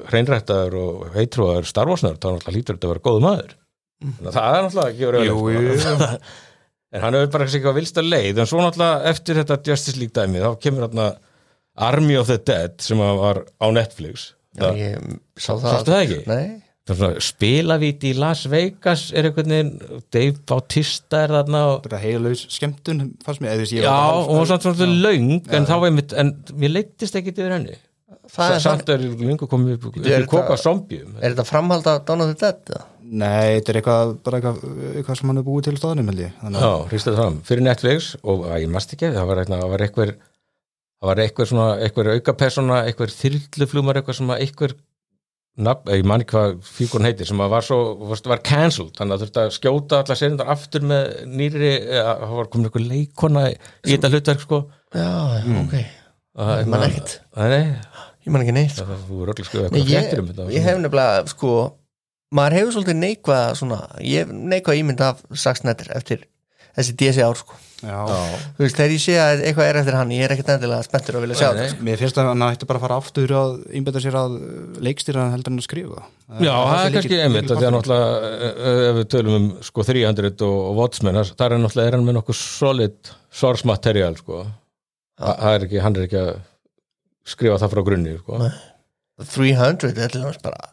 hreinrættaður 0.09 0.77
og 0.79 1.01
heitrúaður 1.17 1.67
Star 1.67 1.91
Wars-nörd, 1.91 2.21
þá 2.21 2.29
náttúrulega 2.37 2.55
lítur 2.55 2.77
þetta 2.77 2.87
að 2.87 2.93
vera 2.93 3.03
góðu 3.07 3.23
maður. 3.25 3.57
Þannig 4.01 4.29
að 4.29 4.37
það 4.37 4.55
er 4.55 4.63
náttúrulega 4.65 4.93
ekki 4.93 5.09
verið 5.09 5.27
Jú, 5.27 5.41
jú, 5.51 5.75
en 6.95 7.03
hann 7.05 7.17
hefur 7.17 7.33
bara 7.35 7.47
eitthvað 7.47 7.77
vilsta 7.77 8.03
leið 8.05 8.39
en 8.41 8.49
svo 8.49 8.63
náttúrulega 8.63 9.11
eftir 9.11 9.41
þetta 9.41 9.59
Justice 9.67 9.99
League 9.99 10.15
dæmi 10.15 10.41
þá 10.41 10.49
kemur 10.63 10.87
hérna 10.87 11.09
Army 11.81 12.17
of 12.19 12.29
the 12.31 12.39
Dead 12.41 12.77
sem 12.83 13.01
að 13.03 13.21
var 13.21 13.39
á 13.59 13.67
Netflix. 13.73 14.31
Já, 14.57 14.65
það, 14.67 14.81
ég 14.81 15.15
sá 15.39 15.51
það 15.53 15.69
Sástu 15.69 15.93
það 15.93 16.01
ekki? 16.05 16.19
Nei, 16.27 16.61
það 16.91 17.03
er 17.07 17.21
spilavíti 17.23 18.09
í 18.11 18.17
Las 18.19 18.41
Vegas 18.51 19.05
er 19.15 19.29
einhvern 19.29 19.53
veginn 19.55 20.01
Dave 20.11 20.33
Bautista 20.49 21.21
er 21.25 21.35
þarna 21.37 21.61
og 21.69 21.85
bara 21.85 22.01
heilaus 22.01 22.43
skemmtun 22.51 23.05
fannst 23.23 23.43
mér, 23.43 23.53
eða 23.53 23.63
þess 23.63 23.75
ég 23.77 23.85
Já, 23.85 23.93
var 23.93 24.01
bara 24.01 24.17
og 24.17 24.33
hún 24.33 24.51
var 24.51 24.65
svona 24.65 24.89
löng 25.07 25.31
en 25.55 25.69
þá 25.69 25.75
er 25.77 25.95
mitt, 25.95 26.17
en 26.19 26.33
mér 26.59 26.75
leittist 26.75 27.15
ekki 27.19 27.33
yfir 27.35 27.55
henni. 27.55 27.77
Það 28.31 28.55
er 28.55 28.63
samt 28.63 28.89
er 28.91 29.01
lengur 29.03 29.49
komið 29.51 29.77
upp, 29.77 30.01
er 30.07 30.23
í 30.23 30.27
koka 30.29 30.55
zombjum 30.59 31.17
Er 31.19 31.33
þetta 31.33 31.47
framhald 31.47 31.87
af 31.91 32.03
Dawn 32.07 32.23
of 32.23 32.31
the 32.31 32.37
Dead? 32.39 32.59
eða? 32.71 32.85
Nei, 33.11 33.57
þetta 33.57 33.71
er 33.73 33.77
eitthvað, 33.81 34.11
bara 34.23 34.39
eitthvað, 34.39 34.75
eitthvað 34.93 35.17
sem 35.19 35.31
hann 35.31 35.41
er 35.41 35.47
búið 35.47 35.65
til 35.67 35.73
stóðanum, 35.75 36.11
held 36.13 36.21
ég. 36.23 36.35
Þannig 36.39 36.61
Já, 36.63 36.67
að, 36.69 36.83
hristið 36.93 37.17
fram, 37.17 37.39
fyrir 37.49 37.65
Netflix 37.65 38.11
og 38.21 38.45
að, 38.47 38.59
ég 38.63 38.71
mast 38.71 38.93
ekki, 38.95 39.09
það 39.17 39.27
var, 39.27 39.41
eitthvað, 39.83 40.13
það 41.01 41.09
var 41.09 41.23
eitthvað 41.23 41.43
það 41.43 41.51
svona, 41.51 41.67
eitthvað 41.81 42.13
auka 42.15 42.37
persóna, 42.37 42.79
eitthvað 42.85 43.17
þyrluflumar 43.17 43.99
eitthvað 44.01 44.19
sem 44.21 44.33
að 44.33 44.43
eitthvað 44.45 44.77
ég 45.91 46.05
man 46.07 46.23
ekki 46.23 46.31
hvað 46.37 46.53
fíkurinn 46.63 47.09
heitir 47.09 47.27
sem 47.27 47.41
að 47.43 47.49
var 47.51 47.65
svo, 47.67 47.79
var, 48.07 48.43
cancelled. 48.45 48.93
Þannig 48.95 49.17
að 49.17 49.25
þurfti 49.25 49.41
að 49.41 49.49
skjóta 49.57 49.99
alla 49.99 50.15
serindar 50.17 50.51
aftur 50.53 50.85
með 50.87 51.09
nýri, 51.27 51.73
eða, 51.81 52.13
það 52.21 52.37
var 52.37 52.49
komin 52.53 52.69
eitthvað 52.69 52.87
leikona 52.87 53.43
í 53.51 53.57
þetta 53.89 54.11
hlutverk 54.13 54.45
sko. 54.45 54.61
Já, 54.95 55.09
já, 55.41 55.59
ok. 55.65 55.75
Að, 56.31 56.53
Ég 56.61 56.71
man 56.71 56.85
ekkert. 56.87 57.17
Nei, 57.35 57.59
Ég 58.21 58.33
man 58.33 58.43
ekki 58.45 58.53
neitt 58.53 58.77
það 58.77 58.91
skrifa 59.47 59.69
Nei, 59.73 59.81
eitthvað 59.81 59.95
ég, 59.97 60.19
um 60.21 60.27
þetta 60.29 60.47
ég 60.53 60.65
hef 60.65 60.77
nefnilega 60.77 61.21
sko, 61.31 61.53
maður 62.37 62.55
hefur 62.59 62.75
svolítið 62.75 62.99
neikvað 62.99 63.45
svona, 63.57 63.79
neikvað 64.53 64.81
ímynd 64.81 65.01
af 65.05 65.23
Snyder 65.33 65.89
eftir 65.97 66.27
þessi 66.77 66.95
DSI 66.99 67.25
ár 67.25 67.39
sko. 67.39 67.57
Þú 67.81 68.61
veist, 68.61 68.77
þegar 68.77 68.93
ég 68.93 69.01
sé 69.01 69.15
að 69.17 69.43
eitthvað 69.47 69.69
er 69.71 69.79
eftir 69.81 69.97
hann 69.97 70.11
ég 70.13 70.25
er 70.25 70.33
ekkert 70.35 70.51
endilega 70.55 70.85
spenntur 70.85 71.17
að 71.17 71.23
vilja 71.25 71.37
sjá 71.39 71.47
þetta 71.47 71.67
sko. 71.71 71.85
Mér 71.87 72.01
finnst 72.01 72.19
að 72.21 72.29
hann 72.29 72.45
ætti 72.45 72.67
bara 72.69 72.81
að 72.81 72.85
fara 72.85 72.97
aftur 73.01 73.33
að 73.39 73.55
einbæta 73.73 74.03
sér 74.03 74.17
að 74.19 74.35
leikstýra 74.85 75.27
heldur 75.33 75.55
en 75.55 75.61
að 75.61 75.65
skrifa. 75.65 76.03
Já, 76.31 76.53
það 76.53 76.83
er 76.83 76.95
kannski 76.95 77.21
einmitt 77.25 77.49
því 77.49 77.67
að 77.67 77.75
náttúrulega 77.75 78.33
eh, 78.51 78.81
ef 78.91 78.99
við 78.99 79.07
tölum 79.15 79.37
um 79.39 79.47
sko 79.65 79.85
300 79.89 80.31
og, 80.47 80.57
og 80.69 80.81
Watchmen, 80.81 81.17
það 81.17 81.33
það 81.33 81.47
er 81.47 81.63
náttúrulega 81.65 81.91
er 81.91 81.97
hann 81.97 82.07
með 82.07 82.17
nokkuð 82.19 82.39
solid 82.41 83.13
source 83.41 83.67
material 83.67 84.13
sko 84.19 84.43
það 85.21 85.55
er 85.55 85.65
ekki, 85.67 85.81
hann 85.81 85.97
er 85.97 86.05
ekki 86.07 86.21
að 86.21 86.31
skrifa 87.31 87.57
það 87.61 87.73
frá 87.75 87.83
grunni 87.89 88.15
sko. 88.19 88.41
Nei. 88.41 88.53
300, 89.21 89.91
þetta 89.91 90.05
er 90.05 90.13
til 90.13 90.23
dæmis 90.23 90.39
bara 90.41 90.69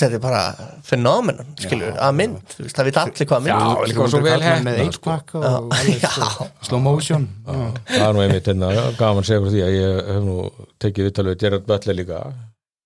þetta 0.00 0.16
er 0.18 0.22
bara 0.24 0.40
fenómenon 0.86 1.52
að 1.94 2.16
mynd, 2.18 2.40
þú 2.54 2.64
veist, 2.66 2.76
það 2.78 2.88
veit 2.88 2.98
allir 3.02 3.28
hvað 3.30 3.44
mynd 3.44 3.52
Já, 3.54 3.84
líka 3.90 4.08
svo 4.12 4.20
vel 4.24 4.92
sko, 4.96 6.48
slow 6.68 6.80
motion. 6.84 7.28
Það 7.46 8.06
er 8.08 8.16
nú 8.16 8.24
einmitt 8.24 8.48
hérna, 8.50 8.72
gaman 8.98 9.26
segur 9.26 9.52
því 9.52 9.62
að 9.66 9.76
ég 9.76 10.00
hef 10.14 10.22
nú 10.26 10.36
tekið 10.82 11.08
viðtalið 11.10 11.38
Gerard 11.44 11.66
Butler 11.68 11.98
líka. 12.00 12.20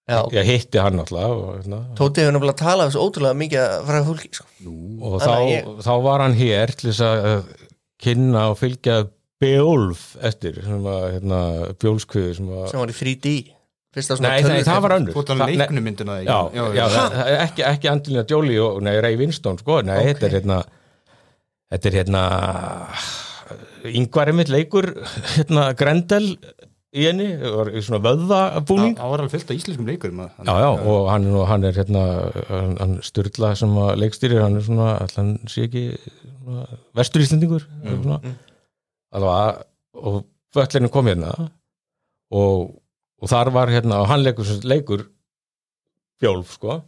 Já, 0.09 0.23
ég 0.33 0.47
hitti 0.49 0.81
hann 0.81 0.97
náttúrulega 0.97 1.35
og, 1.37 1.49
hérna, 1.59 1.79
Tóti 1.99 2.23
hefur 2.25 2.33
nefnilega 2.39 2.57
talað 2.63 2.89
þessu 2.89 3.03
ótrúlega 3.05 3.37
mikið 3.43 3.75
frá 3.91 3.99
fólki 4.07 4.31
sko. 4.33 4.47
og 5.05 5.17
þá, 5.21 5.29
að 5.35 5.49
ég- 5.53 5.67
þá 5.85 5.91
var 6.07 6.23
hann 6.25 6.37
hér 6.39 6.73
til 6.81 6.89
þess 6.89 7.03
að 7.05 7.51
kynna 8.01 8.47
og 8.55 8.57
fylgja 8.63 9.03
Beolf 9.39 10.17
eftir 10.25 10.57
sem 10.65 10.81
var 10.83 11.13
hérna, 11.13 11.41
bjólskviðu 11.79 12.33
sem 12.41 12.49
var 12.51 12.71
sem 12.73 12.81
var 12.81 12.89
í 12.91 12.97
3D 12.97 13.35
Fyrsta 13.37 13.45
svona 13.45 13.58
Nei, 13.97 14.43
nei, 14.45 14.63
það 14.67 14.83
var 14.85 14.93
önnur. 14.99 15.15
Myndina 15.81 16.19
Já, 16.23 16.39
já, 16.55 16.65
er 17.25 17.39
ekki, 17.47 17.63
ekki 17.65 17.89
Angelina 17.91 18.25
Jolie 18.29 18.61
og 18.61 18.83
nei, 18.85 18.99
Ray 19.01 19.17
Winston 19.17 19.59
sko, 19.59 19.81
nei, 19.87 19.97
Ok. 20.03 20.11
þetta 20.13 20.29
er 20.29 20.35
hérna 20.39 20.59
þetta 21.73 21.89
er 21.91 21.97
hérna 22.03 22.23
yngvar 23.89 24.31
einmitt 24.33 24.51
leikur 24.53 24.91
hérna 25.37 25.71
Grendel 25.79 26.27
í 26.99 27.05
henni 27.05 27.27
svona 27.85 28.01
vöðvabúning. 28.05 28.95
Það 28.99 29.11
var 29.13 29.23
alveg 29.23 29.33
fyllt 29.35 29.51
af 29.53 29.59
íslenskum 29.59 29.89
leikurum 29.89 30.23
að- 30.25 30.39
já, 30.49 30.55
já, 30.65 30.69
og 30.93 31.09
hann, 31.13 31.27
og 31.37 31.47
hann 31.49 31.65
er 31.69 31.73
hérna 31.77 32.03
hann, 32.49 32.77
hann 32.81 32.95
Sturla 33.05 33.55
sem 33.57 33.75
að 33.77 33.97
leikstýrir 34.03 34.41
hann 34.43 34.57
er 34.57 34.65
svona, 34.69 34.89
hann 35.17 35.39
sé 35.47 35.67
ekki 35.69 35.85
svona, 36.45 36.67
vestur 36.97 37.25
Íslendingur 37.25 37.65
mm, 37.85 38.03
svona, 38.05 38.21
alveg 39.13 39.65
og 39.95 40.25
völlinu 40.57 40.91
kom 40.93 41.07
hérna 41.07 41.33
og, 42.33 42.73
og 43.19 43.31
þar 43.31 43.51
var 43.55 43.73
hérna 43.73 44.03
og 44.03 44.11
hann 44.11 44.23
leikur, 44.25 44.49
leikur 44.67 45.07
Bjólf 46.19 46.57
sko. 46.57 46.81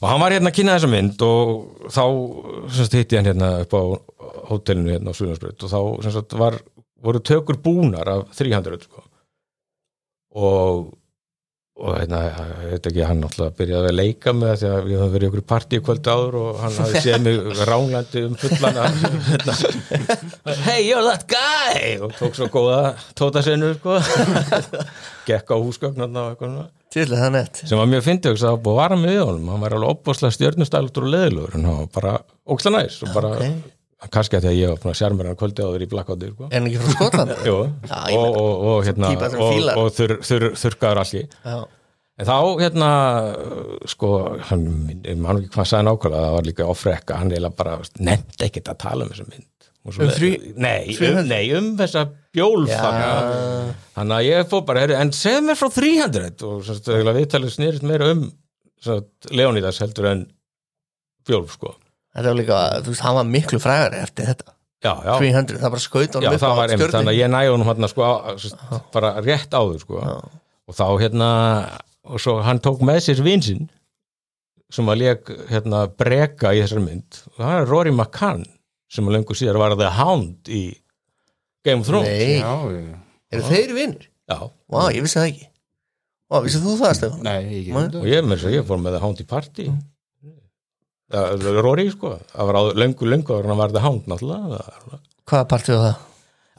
Og 0.00 0.06
hann 0.08 0.20
var 0.20 0.34
hérna 0.34 0.50
að 0.50 0.58
kynna 0.58 0.76
þessa 0.76 0.90
mynd 0.92 1.22
og 1.24 1.88
þá 1.92 2.04
semst, 2.74 2.96
hitti 2.96 3.18
hann 3.18 3.28
hérna 3.28 3.50
upp 3.64 3.76
á 3.76 3.82
hótelinu 4.50 4.92
hérna 4.92 5.12
á 5.12 5.16
Suðansbreyt 5.16 5.64
og 5.64 5.72
þá 5.72 5.80
semst, 6.06 6.36
var, 6.40 6.58
voru 7.04 7.22
tökur 7.24 7.60
búnar 7.64 8.10
af 8.12 8.26
300 8.36 8.84
sko. 8.84 9.04
Og 10.34 10.86
og 11.74 11.96
hérna, 11.98 12.20
ég 12.62 12.68
veit 12.70 12.84
ekki, 12.86 13.00
hann 13.02 13.18
náttúrulega 13.18 13.56
byrjaði 13.58 13.88
að 13.90 13.96
leika 13.98 14.32
með 14.36 14.50
það 14.52 14.60
því 14.60 14.68
að 14.68 14.84
við 14.84 15.00
höfum 15.00 15.14
verið 15.14 15.26
í 15.26 15.30
okkur 15.32 15.44
partí 15.50 15.80
kvöld 15.82 16.10
áður 16.12 16.36
og 16.38 16.60
hann 16.62 16.76
hafði 16.78 17.02
séð 17.02 17.24
mig 17.24 17.40
ránglandi 17.70 18.22
um 18.28 18.36
fullana. 18.38 18.84
Hérna, 19.26 19.56
hey 20.68 20.86
you're 20.86 21.02
that 21.02 21.26
guy! 21.26 21.96
Og 21.98 22.14
tók 22.14 22.38
svo 22.38 22.46
góða 22.54 22.78
tótasinu 23.18 23.72
sko. 23.80 23.98
Gekk 25.28 25.50
á 25.50 25.56
húsgögn 25.58 26.06
og 26.06 26.30
eitthvað 26.30 26.52
svona. 26.52 26.70
Til 26.94 27.08
það 27.10 27.30
nett 27.34 27.64
sem 27.66 27.80
var 27.80 27.90
mjög 27.90 28.06
fyndið 28.06 28.44
að 28.46 28.60
búið 28.62 28.76
að 28.76 28.78
vara 28.78 29.00
með 29.00 29.20
honum? 29.24 29.48
Hann 29.50 29.64
var 29.64 29.74
alveg 29.74 29.96
opbúslega 29.96 30.36
stjörnustæltur 30.36 31.08
og 31.08 31.14
leðilegur 31.16 31.56
en 31.58 31.66
hann 31.66 31.80
var 31.80 31.88
bara 31.96 32.12
óksla 32.54 32.70
næs 32.76 33.00
og 33.02 33.10
bara, 33.16 33.32
kannski 34.12 34.36
að 34.36 34.44
því 34.44 34.50
að 34.50 34.58
ég 34.58 34.82
var 34.84 34.96
sjármera 34.98 35.30
hann 35.32 35.38
kvöldi 35.40 35.64
áður 35.64 35.84
í 35.86 35.88
Blackouti 35.92 36.28
sko. 36.32 36.48
En 36.50 36.66
ekki 36.68 36.80
frá 36.82 36.92
Skotlandi 36.98 37.36
Já, 37.48 37.54
og, 38.18 38.36
og, 38.36 38.66
og, 38.72 38.84
hérna, 38.88 39.12
og, 39.14 39.54
fílar. 39.54 39.78
og 39.80 39.88
þur, 39.96 40.14
þur, 40.26 40.46
þurrkaður 40.60 41.00
allir 41.04 41.26
en 42.14 42.28
þá 42.28 42.36
hérna 42.60 42.88
sko, 43.90 44.10
hann, 44.50 44.66
ég 45.02 45.16
man 45.18 45.40
ekki 45.40 45.50
hvað 45.56 45.66
sagði 45.72 45.88
nákvæmlega 45.88 46.26
það 46.28 46.36
var 46.36 46.46
líka 46.50 46.68
ofrekka, 46.70 47.16
hann 47.22 47.32
eiginlega 47.32 47.58
bara 47.58 47.78
nefndi 48.06 48.46
ekkert 48.46 48.70
að 48.70 48.78
tala 48.84 49.06
um 49.08 49.10
þessa 49.14 49.26
mynd 49.32 49.50
Og 49.84 49.92
svo- 49.92 50.06
Um 50.06 50.12
þrjú- 50.16 50.52
nei, 50.64 50.84
um, 50.88 50.96
300? 50.96 51.24
nei, 51.28 51.42
um 51.58 51.66
þessa 51.76 52.04
bjólf 52.32 52.70
Já. 52.70 52.78
þarna. 52.80 53.74
þannig 53.98 54.14
að 54.16 54.28
ég 54.30 54.46
fór 54.48 54.62
bara, 54.70 54.84
en 55.02 55.10
segðu 55.12 55.42
mér 55.50 55.58
frá 55.60 55.68
300 55.74 56.46
og 56.48 56.62
svo 56.64 56.76
stu, 56.78 56.94
viðtalið 57.18 57.52
snýrist 57.52 57.84
meira 57.84 58.08
um 58.14 58.22
Leonidas 59.32 59.78
heldur 59.84 60.08
en 60.12 60.22
bjólf 61.28 61.52
sko 61.58 61.74
þetta 62.14 62.28
var 62.30 62.38
líka, 62.40 62.58
þú 62.84 62.92
veist, 62.94 63.04
hann 63.04 63.18
var 63.18 63.30
miklu 63.30 63.60
frægari 63.62 64.00
eftir 64.04 64.30
þetta. 64.32 64.50
Já, 64.84 64.92
já, 65.00 65.12
300, 65.16 65.60
það 65.62 65.72
bara 65.72 65.80
skaut 65.82 66.16
já 66.20 66.28
það 66.36 66.44
á 66.44 66.58
var 66.58 66.72
einmitt, 66.74 66.92
þannig 66.92 67.12
að 67.14 67.18
ég 67.22 67.30
næði 67.32 67.52
honum 67.54 67.68
hérna 67.70 67.88
sko, 67.88 68.08
bara 68.92 69.12
rétt 69.24 69.54
áður 69.56 69.78
sko. 69.80 70.02
Og 70.68 70.76
þá 70.76 70.84
hérna 71.00 71.28
og 72.04 72.20
svo 72.20 72.34
hann 72.44 72.60
tók 72.60 72.82
með 72.84 73.00
sér 73.06 73.22
vinsinn 73.24 73.64
sem 74.74 74.88
að 74.92 75.00
leik 75.00 75.30
hérna 75.48 75.84
breka 75.88 76.52
í 76.52 76.60
þessar 76.60 76.82
mynd. 76.84 77.20
Og 77.34 77.40
það 77.40 77.56
er 77.62 77.70
Rory 77.70 77.94
McCann 77.94 78.44
sem 78.92 79.08
að 79.08 79.16
löngu 79.16 79.36
síðar 79.38 79.60
var 79.62 79.76
The 79.78 79.90
Hound 79.96 80.50
í 80.52 80.62
Game 81.64 81.80
of 81.80 81.88
Thrones. 81.88 82.08
Nei, 82.12 82.38
Já, 82.42 82.52
já. 82.74 83.00
eru 83.32 83.48
þeir 83.48 83.74
vinnir? 83.76 84.08
Já, 84.28 84.38
Vá, 84.68 84.80
ég 84.92 85.04
vissi 85.04 85.18
það 85.20 85.30
ekki. 85.30 85.48
Vá, 86.28 86.38
vissið 86.44 86.64
þú 86.66 86.76
það, 86.80 86.94
Stefán? 86.98 87.24
Nei, 87.24 87.40
ég 87.62 87.72
Nei. 87.72 88.00
og 88.00 88.06
ég 88.08 88.24
að 88.34 88.54
ég 88.56 88.68
fór 88.68 88.80
með 88.80 88.96
The 88.96 89.02
Hound 89.04 89.20
í 89.20 89.26
party. 89.28 89.66
Ja, 89.68 89.76
Rory 91.64 91.86
sko 91.94 92.14
það 92.32 92.48
var 92.50 92.58
á, 92.58 92.62
löngu 92.82 93.08
löngu 93.10 93.38
en 93.40 93.50
hann 93.52 93.60
var 93.60 93.72
The 93.74 93.82
Hound 93.84 94.08
náttúrulega 94.10 94.64
Það- 94.64 95.00
Hvaða 95.30 95.46
partí 95.54 95.72
var 95.76 95.86
það? 95.86 96.02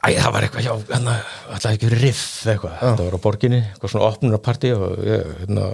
Æ, 0.06 0.08
það 0.20 0.32
var 0.36 0.44
eitthvað, 0.46 0.64
já, 0.66 0.72
hérna, 0.92 1.12
alltaf 1.50 1.72
ekki 1.76 1.86
verið 1.88 2.02
riff 2.04 2.24
eitthvað, 2.52 2.74
þetta 2.82 3.04
var 3.06 3.14
á 3.16 3.24
borginni, 3.26 3.60
eitthvað 3.72 3.92
svona 3.94 4.08
opnunarparti 4.12 4.72
og 4.76 4.98
ég, 5.06 5.30
hérna, 5.40 5.64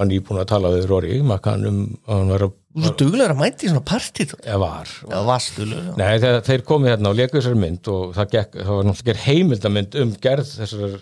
var 0.00 0.06
nýbúin 0.10 0.40
að 0.42 0.48
tala 0.52 0.70
við 0.74 0.84
Rory, 0.90 1.16
makkan 1.26 1.64
um 1.70 1.78
að 2.06 2.14
hann 2.20 2.32
var 2.34 2.44
að, 2.46 2.56
Þú 2.70 2.90
duglegur 3.00 3.32
að 3.34 3.40
mæti 3.40 3.66
í 3.66 3.70
svona 3.72 3.82
partí 3.82 4.26
eða 4.30 4.58
var. 4.62 4.90
Já, 5.10 5.16
varst 5.26 5.56
duglegur 5.58 5.96
Nei, 5.98 6.12
þeir, 6.22 6.36
þeir 6.46 6.62
komið 6.68 6.92
hérna 6.92 7.10
og 7.10 7.16
leku 7.18 7.38
þessari 7.40 7.58
mynd 7.64 7.88
og 7.90 8.12
það, 8.14 8.28
gekk, 8.36 8.54
það 8.60 8.70
var 8.76 8.86
náttúrulega 8.90 9.08
gerð 9.10 9.24
heimildamynd 9.26 9.98
um 10.04 10.12
gerð 10.28 10.52
þessar 10.60 10.94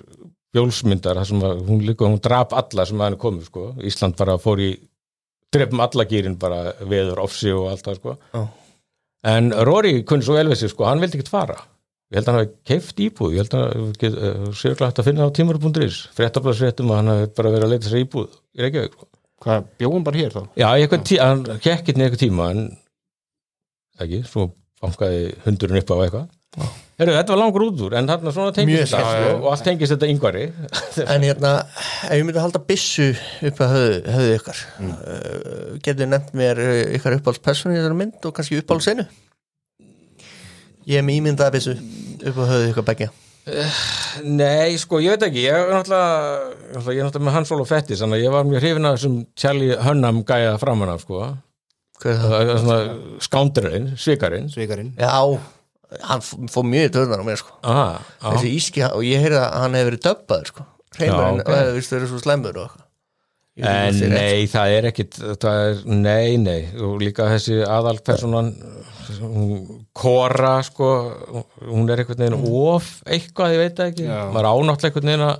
bjólsmyndar, 0.57 1.19
þar 1.21 1.29
sem 1.29 1.43
að 1.45 1.61
hún 1.69 1.83
líka, 1.85 2.09
hún 2.09 2.23
drap 2.25 2.55
alla 2.57 2.87
sem 2.89 2.97
að 3.03 3.11
henni 3.11 3.21
komið, 3.21 3.45
sko. 3.51 3.67
Ísland 3.85 4.17
bara 4.17 4.39
fór 4.41 4.63
í, 4.65 4.71
drefum 5.55 5.83
alla 5.85 6.07
gýrin 6.09 6.39
bara 6.41 6.75
veður, 6.81 7.23
ofsi 7.25 7.53
og 7.55 7.71
allt 7.73 7.87
það, 7.87 8.01
sko. 8.01 8.17
Já. 8.35 8.43
en 9.35 9.51
Rory 9.69 10.03
kunni 10.09 10.27
svo 10.27 10.55
sig 10.55 10.73
sko, 10.73 10.87
hann 10.89 11.01
vildi 11.03 11.19
ekkert 11.19 11.33
fara 11.33 11.59
ég 12.09 12.19
held 12.19 12.29
að 12.29 12.35
hann 12.35 12.41
hafi 12.41 12.53
keift 12.71 13.01
íbúð 13.05 13.37
ég 13.37 13.45
held 13.45 13.57
að 13.59 13.65
hann 13.77 14.55
séu 14.57 14.77
glætt 14.79 15.01
að 15.01 15.09
finna 15.11 15.29
á 15.29 15.37
tímur.is 15.37 16.01
fréttablasfréttum 16.17 16.93
að 16.93 17.01
hann 17.01 17.13
hafi 17.13 17.31
bara 17.37 17.53
verið 17.55 17.67
að 17.67 17.75
leita 17.75 17.91
sér 17.91 18.05
íbúð 18.05 18.29
í 18.57 18.65
Reykjavík 18.65 18.97
sko. 18.97 19.09
Hvað, 19.39 19.67
bjóðum 19.79 20.07
bara 20.07 20.19
hér 20.19 20.35
þá? 20.35 20.41
já, 20.59 20.69
tí, 21.07 21.19
hann 21.23 21.45
gekk 21.47 21.69
ekki 21.75 21.95
eitthvað 21.95 22.23
tíma 22.25 22.49
en 22.55 22.63
ekki, 24.03 24.23
svo 24.27 24.49
fangaði 24.81 25.29
hundurinn 25.45 25.83
upp 25.83 25.93
á 25.93 25.97
eitthvað 25.99 26.73
Heru, 26.99 27.13
þetta 27.15 27.31
var 27.31 27.39
langur 27.39 27.63
út 27.69 27.83
úr 27.87 27.95
en 27.95 28.09
þarna 28.11 28.33
svona 28.35 28.53
tengist 28.57 28.91
þetta 28.91 29.11
sko, 29.13 29.35
og 29.37 29.45
allt 29.53 29.65
tengist 29.69 29.93
þetta 29.95 30.09
yngvari 30.11 30.41
En 31.05 31.23
hérna, 31.23 31.53
ef 32.09 32.17
ég 32.17 32.25
myndi 32.27 32.41
að 32.41 32.47
halda 32.49 32.63
byssu 32.67 33.13
upp 33.47 33.61
að 33.63 33.75
höfðu, 33.75 34.01
höfðu 34.17 34.33
ykkar 34.41 34.63
mm. 34.83 34.97
uh, 34.97 35.77
getur 35.85 36.09
nefnt 36.11 36.33
mér 36.41 36.63
uh, 36.65 36.81
ykkar 36.99 37.15
uppáhaldspersonu 37.21 37.77
í 37.77 37.79
þessari 37.79 37.99
mynd 38.01 38.27
og 38.27 38.35
kannski 38.35 38.59
uppáhaldsenu 38.59 39.07
Ég 40.89 40.99
er 40.99 41.07
með 41.07 41.21
ímyndaða 41.21 41.55
byssu 41.55 41.77
upp 41.79 42.41
að 42.43 42.51
höfðu 42.51 42.73
ykkar 42.73 42.87
begja 42.89 43.11
Nei, 44.27 44.75
sko, 44.83 44.99
ég 45.05 45.15
veit 45.15 45.27
ekki 45.29 45.45
ég 45.47 45.55
er 45.55 45.71
náttúrulega, 45.71 46.49
ég 46.75 46.99
er 46.99 47.07
náttúrulega 47.07 47.27
með 47.29 47.37
Hans 47.37 47.53
Olof 47.55 47.71
Fettis 47.71 48.03
þannig 48.03 48.19
að 48.19 48.25
ég 48.27 48.35
var 48.35 48.49
mjög 48.49 48.65
hrifin 48.65 48.89
af 48.89 48.97
þessum 48.99 49.21
Charlie 49.39 49.79
Hunnam 49.87 50.19
gæja 50.27 50.59
framan 50.61 50.91
af, 50.93 51.07
sko. 51.07 51.31
Skándurinn, 53.25 53.89
svikarinn. 53.99 54.51
Sveikarinn 54.53 54.93
Já, 54.99 55.39
hann 56.03 56.21
fór 56.53 56.67
mjög 56.69 56.89
í 56.91 56.93
töðunar 56.97 57.23
á 57.23 57.29
mér 57.29 57.41
sko. 57.41 57.55
Aha, 57.63 57.87
á, 58.21 58.29
Þessi 58.35 58.51
íski, 58.59 58.83
og 58.89 59.03
ég 59.07 59.23
heyrði 59.25 59.41
að 59.41 59.57
hann 59.63 59.79
hefur 59.79 59.91
verið 59.93 60.05
döbbaður 60.09 60.53
sko. 60.53 60.67
Hreimurinn, 60.99 61.41
Já, 61.41 61.43
ok. 61.45 61.49
og 61.49 61.59
hefur 61.63 61.79
vist 61.79 61.95
verið 61.97 62.13
svo 62.13 62.21
slæmur 62.25 62.61
og 62.65 62.77
En 63.59 63.91
er 63.91 64.13
nei, 64.13 64.45
það 64.47 64.73
er 64.77 64.85
ekkit 64.93 65.17
það 65.43 65.57
er, 65.67 65.79
nei, 65.91 66.37
nei. 66.39 66.61
Og 66.79 66.93
líka 67.03 67.25
þessi 67.27 67.57
aðalpersonan 67.67 68.53
hún- 69.19 69.85
Kora, 69.93 70.63
sko 70.63 70.91
hún 71.67 71.91
er 71.91 72.05
einhvern 72.05 72.21
veginn 72.23 72.45
of 72.47 73.03
eitthvað, 73.05 73.57
ég 73.57 73.63
veit 73.65 73.75
það 73.81 73.91
ekki, 73.91 74.07
Já. 74.07 74.21
maður 74.31 74.51
ánáttlega 74.53 74.93
einhvern 74.93 75.11
veginn 75.11 75.27
að 75.27 75.39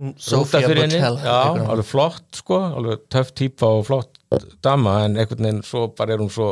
rúta 0.00 0.24
Sophia 0.26 0.60
fyrir 0.66 0.82
henni. 0.82 0.98
Botell 0.98 1.18
já, 1.28 1.68
alveg 1.70 1.84
flott, 1.92 2.26
sko, 2.40 2.58
alveg 2.80 3.04
töff 3.12 3.30
típa 3.38 3.70
og 3.78 3.86
flott 3.86 4.18
dama, 4.66 5.04
en 5.04 5.14
einhvern 5.20 5.46
veginn 5.46 5.62
svo 5.62 5.86
bara 5.94 6.14
er 6.14 6.18
hún 6.24 6.30
svo 6.32 6.50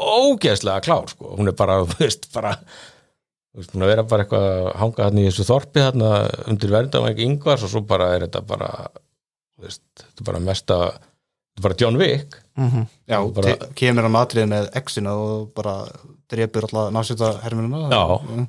ógeðslega 0.00 0.82
klár, 0.84 1.08
sko, 1.12 1.34
hún 1.38 1.48
er 1.50 1.56
bara, 1.56 1.80
þú 1.88 1.98
veist, 2.02 2.28
bara 2.34 2.54
þú 2.60 3.62
veist, 3.62 3.72
hún 3.74 3.82
er 3.82 3.88
að 3.88 3.92
vera 3.94 4.06
bara 4.10 4.26
eitthvað 4.26 4.46
að 4.52 4.70
hanga 4.82 5.02
þarna 5.06 5.22
í 5.24 5.28
þessu 5.30 5.46
þorpi 5.48 5.84
þarna 5.86 6.10
undir 6.52 6.74
verndamæk 6.76 7.22
yngvars 7.26 7.64
og 7.66 7.72
svo 7.72 7.84
bara 7.88 8.10
er 8.16 8.26
þetta 8.26 8.42
bara 8.46 8.70
þú 8.92 9.68
veist, 9.68 9.84
þetta 10.02 10.20
er 10.24 10.28
bara 10.30 10.42
mesta 10.50 10.80
þetta 10.90 11.62
er 11.62 11.64
bara 11.70 11.78
John 11.80 11.96
Wick. 12.00 12.36
Mhm. 12.56 12.82
Já, 13.08 13.18
Bara- 13.36 13.70
kemur 13.76 14.08
á 14.08 14.10
matrið 14.12 14.46
með 14.52 14.68
exina 14.76 15.12
og 15.16 15.50
bara 15.56 15.78
drepur 16.28 16.64
alltaf 16.68 16.92
násetta 16.92 17.32
herminuna 17.44 17.88
Já. 17.92 18.46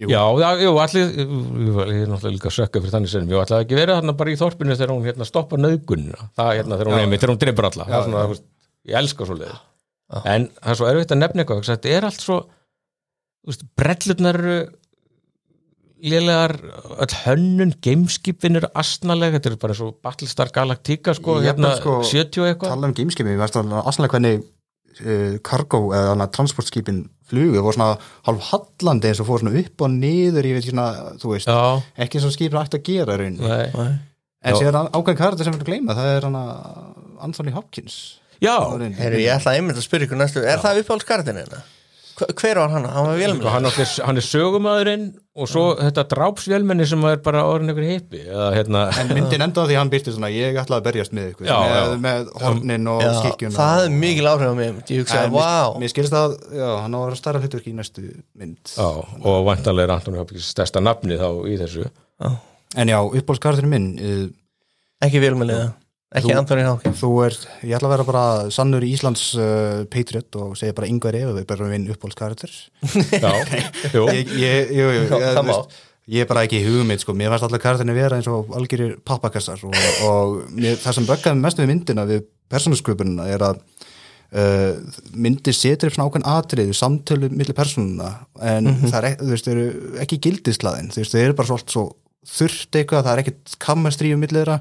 Jú. 0.00 0.08
Já, 0.08 0.22
já, 0.40 0.48
jú, 0.64 0.70
allir 0.80 1.10
ég 1.12 1.98
er 2.00 2.08
náttúrulega 2.08 2.32
líka 2.32 2.48
sökka 2.52 2.80
fyrir 2.80 2.94
þannig 2.94 3.10
senum 3.12 3.28
ég 3.34 3.42
ætlaði 3.44 3.66
ekki 3.66 3.76
verið 3.76 3.98
þarna 3.98 4.14
bara 4.16 4.32
í 4.32 4.38
þorpinu 4.40 4.76
þegar 4.78 4.92
hún 4.94 5.04
hérna 5.04 5.26
stoppa 5.28 5.58
nöðgunina, 5.60 6.30
það 6.40 6.52
hérna 6.56 6.78
þegar 6.80 6.88
hún 6.88 6.96
Já. 6.96 7.02
nefnir 7.04 7.20
þegar 7.20 7.32
hún 7.34 7.40
drefur 7.42 7.68
alla, 7.68 7.84
það 7.90 7.98
er 7.98 8.06
svona, 8.08 8.22
veist, 8.30 8.46
ég 8.88 8.96
elska 9.02 9.28
svo 9.28 9.36
leið 10.10 10.28
en 10.34 10.48
það 10.58 10.72
er 10.74 10.80
svo 10.80 10.90
erfitt 10.90 11.14
að 11.14 11.22
nefna 11.22 11.44
eitthvað, 11.44 11.64
þetta 11.70 11.94
er 11.96 12.08
allt 12.08 12.24
svo 12.24 12.38
brellurnar 13.80 14.38
eru 14.40 14.58
lélegar 16.00 16.54
öll 17.04 17.16
hönnun, 17.26 17.74
gameskipin 17.84 18.56
eru 18.60 18.70
astnalega, 18.78 19.36
þetta 19.38 19.52
er 19.52 19.58
bara 19.60 19.76
og 19.84 19.98
Battlestar 20.04 20.52
Galactica 20.54 21.14
sko, 21.16 21.38
Ég 21.40 21.50
hérna 21.50 21.74
sko, 21.76 21.98
70 22.06 22.40
og 22.40 22.48
eitthvað. 22.48 22.72
tala 22.72 22.88
um 22.88 22.94
gameskipin, 22.96 23.34
við 23.34 23.42
veist 23.42 23.58
aðsannlega 23.60 24.14
hvernig 24.16 24.38
uh, 24.40 25.34
cargo 25.46 25.82
eða 25.96 26.14
annað 26.14 26.32
transportskipin 26.38 27.02
flugu, 27.30 27.60
voru 27.60 27.76
svona 27.76 27.98
hálf 28.26 28.48
hallandi 28.50 29.10
eins 29.10 29.20
og 29.22 29.28
fór 29.28 29.42
svona 29.42 29.60
upp 29.60 29.84
og 29.84 29.92
niður 29.96 30.48
ég 30.48 30.56
veit 30.56 30.64
ekki 30.64 30.74
svona, 30.74 31.16
þú 31.20 31.34
veist, 31.34 31.50
Já, 31.52 31.84
ekki 32.00 32.20
eins 32.20 32.28
og 32.30 32.36
skipin 32.36 32.62
ætti 32.62 32.80
að 32.80 32.88
gera 32.88 33.16
í 33.18 33.20
rauninni, 33.20 33.44
nei. 33.44 33.68
Nei. 33.76 33.92
en 34.40 34.56
Já. 34.56 34.62
sér 34.62 34.80
ákveðin 34.80 35.20
karakter 35.20 35.44
sem 35.44 35.52
við 35.52 35.60
erum 35.60 35.66
að 35.66 35.70
gleyma, 35.70 35.98
það 36.00 36.14
er 36.16 36.28
hana 36.30 36.44
Anthony 37.20 37.54
Hopkins 37.54 38.00
Já, 38.40 38.54
Heyrðu, 39.00 39.20
ég 39.20 39.34
ætla 39.36 39.52
einmitt 39.58 39.76
að 39.76 39.84
spyrja 39.84 40.08
ykkur 40.08 40.18
næstu. 40.20 40.40
Er 40.48 40.62
það 40.62 40.80
uppáhaldskartin 40.84 41.42
hérna? 41.42 41.60
Hver 42.20 42.58
var 42.60 42.68
hann? 42.68 42.84
Hann 42.84 43.06
var 43.08 43.14
Sko, 43.16 43.20
vélmenni 43.22 43.48
hann, 43.48 43.66
er, 43.70 43.90
hann 44.04 44.20
er 44.20 44.24
sögumæðurinn 44.26 45.04
og 45.40 45.48
svo 45.48 45.62
þetta 45.78 46.02
drápsvélmenni 46.10 46.84
sem 46.88 47.04
er 47.08 47.20
bara 47.24 47.46
orðin 47.48 47.72
ykkur 47.72 47.86
hippi 47.88 48.20
eða 48.26 48.48
hérna 48.58 48.82
en 49.00 49.12
myndin 49.16 49.44
enda 49.46 49.64
á 49.64 49.68
því 49.68 49.76
að 49.76 49.80
hann 49.80 49.92
byrti 49.94 50.12
svona 50.12 50.28
ég 50.34 50.58
ætlaði 50.60 50.82
að 50.82 50.88
berjast 50.90 51.14
með 51.16 51.30
ykkur 51.30 51.48
Já, 51.48 51.54
með, 51.62 51.78
já. 51.80 51.94
með 52.04 52.28
hornin 52.42 52.90
og 52.92 53.00
Já, 53.06 53.10
skikkjun 53.22 53.56
það 53.56 53.84
er 53.86 53.94
mikil 54.04 54.28
áhrif 54.34 54.52
á 54.52 54.56
mig 54.60 54.82
Ég 54.92 55.00
hugsaði, 55.00 55.32
vá. 55.38 55.80
mér 55.80 55.94
skilst 55.94 56.18
að 56.20 56.36
já, 56.60 56.68
hann 56.82 56.92
á 56.92 56.98
að 57.00 57.06
vera 57.06 57.20
starra 57.22 57.40
hlutverk 57.44 57.70
í 57.70 57.74
næstu 57.80 58.04
mynd. 58.36 58.74
Já, 58.76 58.88
og 59.24 59.40
vantanlega 59.48 59.88
er 59.88 59.94
Antoni 59.96 60.20
Hopkins 60.20 60.50
stærsta 60.52 60.84
nafni 60.84 61.16
þá 61.20 61.28
í 61.48 61.56
þessu. 61.62 61.88
En 62.76 62.92
já, 62.92 62.98
uppbólskarðinu 63.00 63.72
minn 63.72 63.88
uh, 63.96 64.26
Ekki 65.00 65.22
vélmenni 65.24 65.56
það 65.56 65.70
Ekki 66.10 66.32
Anthony 66.34 66.64
Hopkins. 66.66 66.98
þú 66.98 67.10
er, 67.22 67.36
ég 67.62 67.76
ætla 67.76 67.86
að 67.86 67.92
vera 67.94 68.06
bara 68.08 68.22
sannur 68.50 68.82
Íslands 68.82 69.28
uh, 69.38 69.84
Patriot 69.92 70.38
og 70.40 70.56
segja 70.58 70.74
bara 70.74 70.88
yngvar 70.90 71.14
ef 71.14 71.28
við 71.36 71.44
bara 71.52 71.68
vinn 71.70 71.84
uppbólskarður 71.94 72.50
Já, 73.22 73.30
ég, 74.18 74.32
ég, 74.34 74.72
jú, 74.74 74.88
jú, 74.96 75.04
Já, 75.06 75.28
það 75.36 75.46
má. 75.46 75.54
ég 76.10 76.24
er 76.24 76.30
bara 76.32 76.42
ekki 76.48 76.64
hugmynd 76.66 77.04
sko. 77.04 77.14
mér 77.14 77.30
fannst 77.30 77.46
allar 77.46 77.62
karðinu 77.62 77.94
vera 77.94 78.18
eins 78.18 78.26
og 78.32 78.50
algjörir 78.58 78.96
pappakassar 79.06 79.62
og, 79.68 79.78
og 80.08 80.40
mér, 80.50 80.74
það 80.82 80.98
sem 80.98 81.06
böggaði 81.12 81.44
mest 81.44 81.62
við 81.62 81.70
myndina 81.70 82.08
við 82.10 82.26
persónusköpunina 82.50 83.28
er 83.30 83.46
að 83.52 83.62
uh, 84.34 84.98
myndir 85.14 85.54
setur 85.54 85.92
upp 85.92 85.94
svona 86.00 86.10
ákveðn 86.10 86.28
atriði 86.34 86.74
samtölu 86.80 87.30
millir 87.30 87.54
persónuna 87.54 88.10
en 88.42 88.66
það 88.82 88.98
er 88.98 89.08
ekki, 89.12 89.22
þú 89.22 89.30
veist, 89.36 89.52
eru 89.54 89.70
ekki 90.02 90.18
gildislaðin 90.26 90.90
þú 90.90 91.04
veist, 91.04 91.14
þau 91.14 91.22
eru 91.28 91.38
bara 91.38 91.52
svolítið 91.54 91.76
svo 91.78 91.86
þurft 92.34 92.76
eitthvað, 92.82 93.06
það 93.06 93.12
er 93.14 93.22
ekkit 93.22 93.54
kammerstríu 93.62 94.18
millir 94.20 94.42
þeirra, 94.42 94.58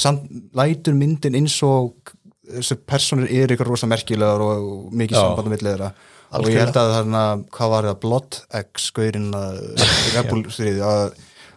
samt 0.00 0.26
lætur 0.56 0.96
myndin 0.98 1.38
eins 1.38 1.56
og 1.66 2.14
þessu 2.50 2.78
persónur 2.88 3.30
eru 3.30 3.54
eitthvað 3.54 3.70
rosa 3.70 3.88
merkilegar 3.90 4.42
og, 4.42 4.70
mikið 4.90 5.18
Já. 5.18 5.22
samband 5.22 5.52
millir 5.52 5.70
þeirra. 5.70 5.90
Og 6.38 6.46
ég 6.46 6.62
held 6.62 6.76
að 6.78 6.92
þarna, 6.94 7.24
hvað 7.50 7.72
var 7.72 7.88
það, 7.88 7.98
Blood 8.04 8.38
X 8.60 8.86
skaurin 8.92 9.30
að 9.34 9.60
stríði 10.54 10.84
að 10.86 11.04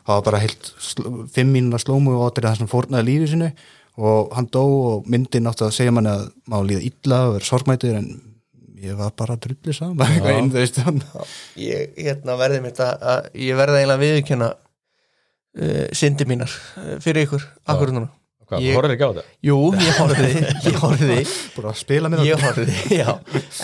það 0.04 0.18
var 0.18 0.26
bara 0.28 0.42
heilt 0.44 0.70
fimm 1.34 1.54
mínuna 1.54 1.80
slómu 1.82 2.18
og 2.18 2.36
það 2.36 2.60
sem 2.60 2.70
fórnaði 2.72 3.10
lífið 3.10 3.34
sinu 3.34 3.50
og 4.04 4.34
hann 4.36 4.50
dó 4.52 4.64
og 4.66 5.10
myndin 5.12 5.48
átti 5.50 5.68
að 5.68 5.76
segja 5.76 5.94
manni 5.94 6.12
að 6.12 6.26
má 6.50 6.58
líða 6.66 6.88
illa 6.90 7.20
og 7.28 7.36
vera 7.38 7.48
sorgmætur 7.48 8.00
en 8.00 8.10
ég 8.84 8.98
var 9.00 9.14
bara 9.16 9.38
að 9.38 9.46
drulli 9.48 9.76
saman 9.78 10.02
Ég 11.62 11.94
hérna, 12.00 12.36
verði 12.42 12.64
mitt 12.66 12.82
að, 12.84 13.30
Ég 13.38 13.60
verði 13.60 13.80
eiginlega 13.80 14.04
viðkjöna 14.04 14.50
uh, 14.58 15.86
Syndi 15.96 16.28
mínar 16.28 16.52
uh, 16.52 16.98
Fyrir 17.04 17.28
ykkur, 17.28 17.46
akkur 17.70 17.94
núna 17.94 18.10
hvað, 18.50 18.64
Ég- 18.68 18.78
horfður 18.78 18.96
ekki 18.96 19.08
á 19.08 19.10
þetta? 19.14 19.26
Jú, 19.50 19.58
ég 19.80 20.00
horfði 20.00 20.32
Ég 20.70 20.80
horfði. 20.84 21.20
Bara 21.58 21.74
að 21.74 21.82
spila 21.84 22.12
með 22.14 22.26
Ég 22.30 22.48
horfði, 22.48 22.80
já. 23.00 23.12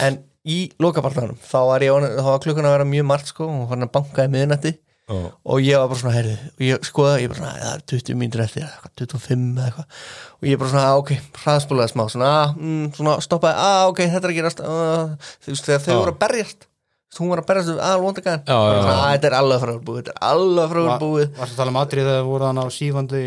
En 0.07 0.19
í 0.49 0.59
lokapartanum 0.81 1.39
Þá 1.45 1.57
var, 1.71 1.85
ég, 1.87 1.95
orðinn- 1.95 2.19
þá 2.19 2.29
var 2.33 2.43
klukkan 2.45 2.69
að 2.69 2.77
vera 2.77 2.87
mjög 2.93 3.09
margt 3.13 3.33
sko 3.33 3.49
og 3.49 3.65
hann 3.73 3.85
að 3.87 3.91
banka 3.97 4.27
í 4.27 4.31
miðnætti. 4.35 4.75
Ó, 5.09 5.15
og 5.49 5.57
ég 5.65 5.73
var 5.81 5.87
bara 5.89 5.97
svona, 5.97 6.11
heyrðu, 6.13 6.33
og 6.53 6.59
ég 6.67 6.83
skoða 6.85 7.13
ég 7.17 7.31
bara 7.31 7.39
svona, 7.39 7.53
það 7.57 7.71
er 7.73 7.79
20 7.89 8.17
mínútur 8.21 8.43
eftir 8.43 8.61
eða 8.61 8.75
eitthvað, 8.75 8.91
25 9.01 9.45
eða 9.57 9.63
eitthvað. 9.71 10.01
Og 10.37 10.49
ég 10.51 10.59
bara 10.61 10.69
svona, 10.69 10.83
ah, 10.85 10.99
ok, 11.01 11.09
hraðspólaði 11.41 11.93
smá 11.95 12.03
svona, 12.13 12.27
ah, 12.43 12.51
mm, 12.53 12.83
svona, 12.93 13.15
stoppaði, 13.25 13.63
ah, 13.65 13.87
ok, 13.89 14.03
þetta 14.05 14.21
er 14.29 14.33
að 14.35 14.37
gerast 14.37 14.61
uh, 14.61 15.31
þú 15.47 15.55
þegar 15.65 15.81
þau 15.87 15.95
voru 16.03 16.13
að 16.13 16.19
berjast. 16.21 16.67
þú 16.67 16.68
hún 17.17 17.29
var 17.31 17.39
að 17.41 17.47
berjast 17.49 17.69
við 17.71 17.79
aðal 17.81 18.01
vondagaðan 18.03 18.43
Já, 18.45 18.57
já, 18.59 18.73
já. 18.77 18.91
ah, 18.93 19.05
þetta 19.15 19.27
er 19.29 19.35
alveg 19.39 19.61
frá 19.63 19.71
búið, 19.87 19.95
þetta 19.99 20.11
er 20.13 20.27
alveg 20.29 20.67
frá 20.73 20.81
búið 21.01 21.31
varst 21.39 21.53
að 21.55 21.57
tala 21.59 21.71
um 21.73 21.79
atrið 21.81 22.09
þegar 22.09 22.27
voru 22.29 22.45
hann 22.49 22.59
á 22.61 22.65
sífandi 22.75 23.21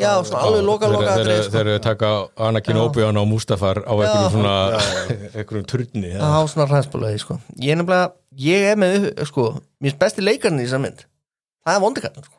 já, 0.00 0.10
svona 0.24 0.40
alveg 0.48 0.64
loka, 0.70 0.88
loka 0.94 1.04
Þeir 1.10 1.20
atriði, 1.20 1.50
þeir- 1.52 1.60
eru 1.60 1.74
að 1.76 1.82
taka 1.84 2.12
Anakin 2.48 2.80
Já. 2.80 2.82
Obi-Wan 2.86 3.20
og 3.20 3.28
Mustafar 3.28 3.82
á 3.84 3.92
einhverjum 3.92 4.32
svona 4.38 4.54
einhverjum 5.36 5.68
turni 5.74 6.14
það 6.16 6.32
á 6.32 6.42
svona 6.54 6.68
hraðspólaði, 6.72 7.20
sko. 7.26 7.36
Ég 7.60 7.76
er 7.76 7.80
nefnilega, 7.82 8.08
ég 8.48 8.66
er 8.72 8.80
með, 8.80 9.06
sko 9.28 9.46
mér 9.60 9.90
finnst 9.92 10.00
besti 10.06 10.24
leikarinn 10.24 10.62
í 10.64 10.66
þessar 10.66 10.84
mynd 10.86 11.04
það 11.04 11.76
er 11.76 11.84
vondagaðan, 11.84 12.24
sko. 12.30 12.36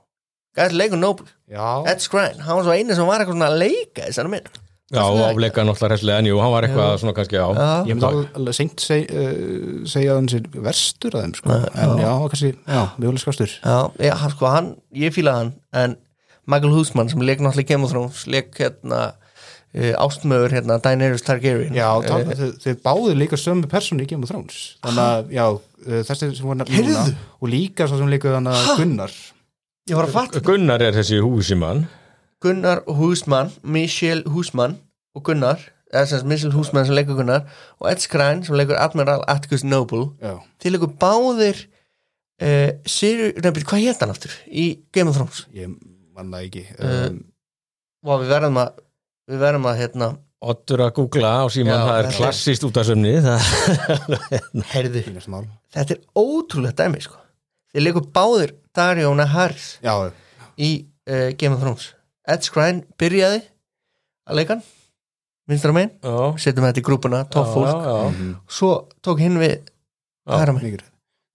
Gæti 0.58 0.76
leikur 0.82 1.00
Noble, 1.00 1.30
já, 1.48 1.70
Ed 1.94 2.02
Skrein, 2.04 2.42
hann 2.44 2.58
var 2.58 2.66
svo 2.68 2.74
eini 2.76 2.98
sem 2.98 3.06
var 3.08 3.22
eitthvað 3.22 3.38
svona 3.38 3.54
að 3.54 3.62
leika 3.62 4.02
í 4.04 4.10
þessar 4.10 4.34
mynd 4.34 4.50
Já, 4.92 5.04
afleika 5.30 5.64
náttúrulega 5.64 5.90
hræslega 5.94 6.18
en 6.20 6.26
jú, 6.28 6.40
hann 6.44 6.52
var 6.52 6.66
eitthvað 6.68 6.98
svona 7.00 7.14
kannski 7.16 7.38
á 7.40 7.48
ég 7.88 7.96
myndi 7.96 8.08
alveg- 8.36 8.58
seint 8.58 8.82
seg, 8.84 9.08
uh, 9.08 9.86
segja 9.88 10.12
að 10.12 10.20
hann 10.20 10.28
sér 10.34 10.50
verstur 10.68 11.16
að 11.16 11.24
þeim 11.26 11.36
sko. 11.40 11.50
en 11.56 11.94
já, 12.04 12.12
kannski, 12.34 12.52
já, 12.68 12.82
mjöguleg 13.00 13.24
skastur 13.24 13.54
Já, 13.64 13.78
já 14.04 14.14
hann, 14.20 14.34
sko, 14.36 14.46
hann, 14.52 14.70
ég 14.94 15.16
fílaði 15.16 15.38
hann 15.40 15.54
en 15.86 15.98
Michael 16.48 16.74
Hussman 16.76 17.08
sem 17.10 17.22
leik 17.24 17.40
náttúrulega 17.40 17.64
í 17.64 17.70
Game 17.72 17.86
of 17.88 17.92
Thrones 17.94 18.26
leik 18.28 18.52
hérna 18.60 19.02
uh, 19.14 19.94
ástmöður 20.04 20.52
hérna 20.58 20.80
Daenerys 20.84 21.24
Targaryen. 21.24 21.72
Já, 21.78 21.88
Eh, 22.04 22.52
þau, 22.60 22.74
báðu 22.84 23.14
líka 23.16 23.38
sömu 23.40 23.70
persónu 23.72 24.04
í 24.04 24.08
Game 24.10 24.26
of 24.28 24.32
Thrones. 24.34 24.76
Þannig 24.84 25.06
að, 25.06 25.32
já, 25.38 25.46
uh, 25.56 26.02
þessi 26.10 26.32
sem 26.36 26.46
voru 26.50 26.66
Heyrðu. 26.68 27.16
og 27.40 27.48
líka 27.54 27.88
svo 27.88 28.02
sem 28.02 28.12
líka 28.12 28.34
þannig 28.36 28.58
að 28.60 28.82
Gunnar. 28.82 29.14
Ég 29.90 29.96
var 29.96 30.06
að 30.10 30.12
fatta. 30.18 30.42
Gunnar 30.44 30.82
er 30.84 30.92
þessi 31.00 31.22
húsimann 31.24 31.86
Gunnar 32.42 32.82
Hussman, 32.88 33.52
Michelle 33.64 34.24
Hussman 34.34 34.80
og 35.16 35.24
Gunnar 35.28 35.62
eða 35.92 36.08
sem 36.08 36.22
sagt 36.22 36.30
Mitchell 36.30 36.54
Húsmann 36.56 36.88
sem 36.88 36.96
leikur 36.96 37.18
Gunnar 37.20 37.44
og 37.80 37.90
Ed 37.92 38.02
Skrein 38.04 38.44
sem 38.48 38.56
leikur 38.56 38.80
Admiral 38.80 39.24
Atticus 39.32 39.66
Noble. 39.68 40.08
Já, 40.24 40.38
þeir 40.64 40.76
leikur 40.78 40.94
báðir 41.02 41.66
uh, 42.42 42.70
Sirius, 42.88 43.36
nefnir, 43.44 43.68
hvað 43.68 43.86
hétt 43.86 44.04
hann 44.04 44.14
aftur? 44.14 44.36
Í 44.48 44.68
Game 44.96 45.12
of 45.12 45.20
Thrones. 45.20 45.46
Ég 45.56 45.74
manna 46.16 46.44
ekki 46.46 46.66
Eh, 46.72 47.08
um, 47.12 47.22
og 48.08 48.24
við 48.24 48.34
verðum 48.34 48.60
að 48.64 48.84
við 49.32 49.42
verðum 49.46 49.72
að 49.72 49.82
hérna 49.84 50.12
Ottur 50.42 50.82
að 50.82 50.96
googla 50.98 51.32
á 51.38 51.46
síman, 51.54 51.76
Já, 51.76 51.82
það 51.86 52.00
er 52.00 52.16
klassíst 52.16 52.64
út 52.66 52.78
af 52.82 52.88
sömni 52.88 53.12
mál. 55.30 55.44
þetta 55.76 55.94
er 55.94 56.00
ótrúlega 56.18 56.74
dæmi 56.80 57.04
sko. 57.04 57.20
þeir 57.70 57.86
leikur 57.86 58.08
báðir 58.16 58.56
Darjóna 58.74 59.28
Harris 59.30 59.76
já, 59.86 59.94
í 60.58 60.72
uh, 61.06 61.30
Game 61.38 61.54
of 61.54 61.62
Thrones 61.62 61.92
Ed 62.32 62.46
Skrein 62.48 62.84
byrjaði 63.02 63.42
að 64.30 64.40
leika 64.40 64.56
hann 64.56 64.64
vinstra 65.52 65.74
megin, 65.76 65.92
Já, 66.04 66.16
setjum 66.40 66.68
þetta 66.68 66.82
í 66.82 66.86
grúpuna 66.86 67.24
top 67.32 67.50
já, 67.50 67.54
fólk, 67.56 67.70
já, 67.72 67.96
mhm, 68.12 68.34
svo 68.48 68.72
tók 69.04 69.22
hinn 69.24 69.40
við 69.42 69.58
Já. 69.58 70.38
hæra 70.38 70.56
megin 70.56 70.86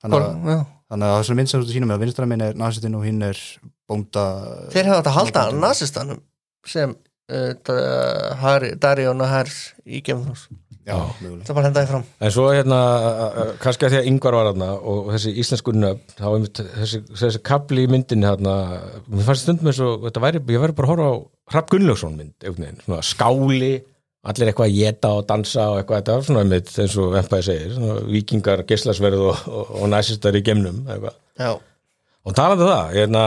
þannig 0.03 0.23
að, 0.23 0.53
Já. 0.53 0.59
að 0.97 1.33
mynd 1.41 1.51
sem 1.51 1.65
þú 1.65 1.75
sínum 1.75 1.91
með 1.91 1.99
að 1.99 2.05
vinstra 2.07 2.29
minn 2.31 2.45
er 2.47 2.57
nasistinn 2.59 2.97
og 2.97 3.05
hinn 3.09 3.27
er 3.27 3.41
bónda 3.89 4.25
þeir 4.73 4.89
hefði 4.89 5.01
átt 5.01 5.11
að 5.11 5.19
halda 5.19 5.45
nazistanum 5.59 6.23
sem 6.67 6.95
uh, 7.31 8.77
Darjóna 8.81 9.29
Harris 9.31 9.75
í 9.85 10.01
Game 10.07 10.23
of 10.23 10.31
Thrones 10.31 10.47
já, 10.87 10.97
það 11.21 11.53
bara 11.57 11.67
hendaði 11.67 11.91
fram. 11.91 12.05
En 12.23 12.33
svo 12.35 12.47
hérna, 12.53 12.79
kannski 13.63 13.89
að 13.89 13.95
því 13.95 14.01
að 14.01 14.09
yngvar 14.13 14.37
var 14.39 14.51
hérna 14.51 14.71
og 14.93 15.11
þessi 15.15 15.35
íslensku 15.43 15.75
nöfn, 15.77 16.15
þá 16.21 16.27
er 16.29 16.39
mitt, 16.45 16.63
þessi, 16.77 17.03
þessi 17.23 17.43
kapli 17.51 17.85
í 17.87 17.91
myndinni 17.91 18.29
hérna, 18.29 18.55
mér 19.11 19.29
fannst 19.29 19.47
stundum 19.47 19.73
eins 19.73 19.83
og 19.85 20.07
þetta 20.07 20.25
væri, 20.25 20.43
ég 20.55 20.65
væri 20.65 20.79
bara 20.79 20.91
að 20.91 20.95
horfa 20.95 21.11
á 21.11 21.15
Hrafn 21.53 21.71
Gunnlaugsson 21.75 22.17
mynd, 22.19 22.35
veginn, 22.47 22.81
svona 22.87 23.03
skáli, 23.07 23.73
allir 24.27 24.51
eitthvað 24.51 24.71
að 24.71 24.79
geta 24.81 25.13
og 25.15 25.29
dansa 25.29 25.69
og 25.71 25.81
eitthvað, 25.81 26.01
þetta 26.03 26.17
var 26.17 26.27
svona 26.31 26.47
mitt, 26.51 26.73
eins 26.83 26.99
og 27.03 27.13
Vempaði 27.15 27.47
segir, 27.47 27.77
svona 27.77 28.01
vikingar, 28.11 28.65
geislasverð 28.67 29.23
og, 29.29 29.45
og, 29.51 29.75
og 29.83 29.91
næsistar 29.93 30.39
í 30.39 30.45
gemnum, 30.47 30.85
Og 32.27 32.35
talandi 32.35 32.65
um 32.67 32.73
það, 32.73 32.89
hérna, 32.97 33.21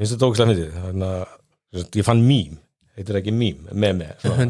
finnst 0.00 0.14
þetta 0.14 0.28
ógæslega 0.30 0.50
myndið, 0.54 0.76
hérna, 0.86 1.10
sem 1.68 1.82
sagt, 1.82 1.98
ég 2.00 2.06
fann 2.06 2.22
mím, 2.24 2.54
heitir 3.00 3.16
það 3.16 3.20
ekki 3.22 3.34
mím, 3.34 3.64
með 3.72 3.96
með, 4.00 4.12
svona, 4.22 4.46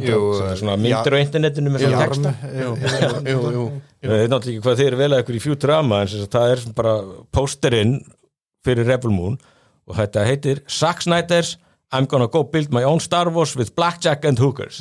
er 0.51 0.61
svona 0.61 0.76
myndir 0.80 1.16
á 1.16 1.18
internetinu 1.20 1.72
með 1.72 1.86
svona 1.86 2.05
texta. 2.11 2.34
Ég 2.51 4.11
veit 4.11 4.30
náttúrulega 4.32 4.40
ekki 4.40 4.61
hvað 4.64 4.78
þið 4.80 4.90
eru 4.90 5.01
vel 5.01 5.11
að 5.12 5.24
ykkur 5.24 5.38
í 5.38 5.42
Futurama 5.44 6.03
en 6.05 6.28
það 6.34 6.55
er 6.57 6.64
bara 6.76 6.94
pósterinn 7.34 7.96
fyrir 8.66 8.88
Rebel 8.90 9.12
Moon 9.14 9.40
og 9.88 9.98
þetta 9.98 10.26
heitir 10.28 10.62
Zack 10.70 11.07
Snyder's 11.07 11.57
I'm 11.90 12.07
gonna 12.07 12.28
go 12.30 12.44
build 12.44 12.70
my 12.70 12.84
own 12.86 13.01
Star 13.03 13.28
Wars 13.34 13.57
with 13.57 13.74
blackjack 13.74 14.24
and 14.24 14.38
hookers. 14.38 14.78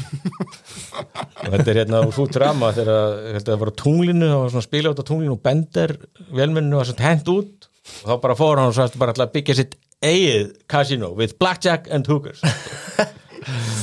Og 1.41 1.55
þetta 1.55 1.71
er 1.71 1.79
hérna 1.81 2.03
úr 2.05 2.13
Futurama 2.13 2.69
þegar 2.77 3.39
það 3.47 3.61
var 3.63 3.71
á 3.73 3.79
tunglinu 3.81 4.27
það 4.29 4.41
var 4.43 4.51
svona 4.53 4.67
spila 4.67 4.91
út 4.93 5.01
á 5.01 5.09
tunglinu 5.09 5.33
og 5.33 5.41
bender 5.41 5.95
velmenninu 6.29 6.77
var 6.77 6.89
svona 6.91 7.07
hent 7.07 7.31
út. 7.33 7.65
Og 8.03 8.11
þá 8.11 8.21
bara 8.27 8.37
fór 8.37 8.61
hann 8.61 8.69
og 8.69 8.77
svo 8.77 9.01
bara 9.01 9.15
alltaf 9.15 9.33
byggja 9.33 9.57
sitt 9.57 9.73
eigið 10.05 10.53
casino 10.69 11.09
with 11.17 11.39
blackjack 11.39 11.89
and 11.91 12.07
hookers 12.07 12.39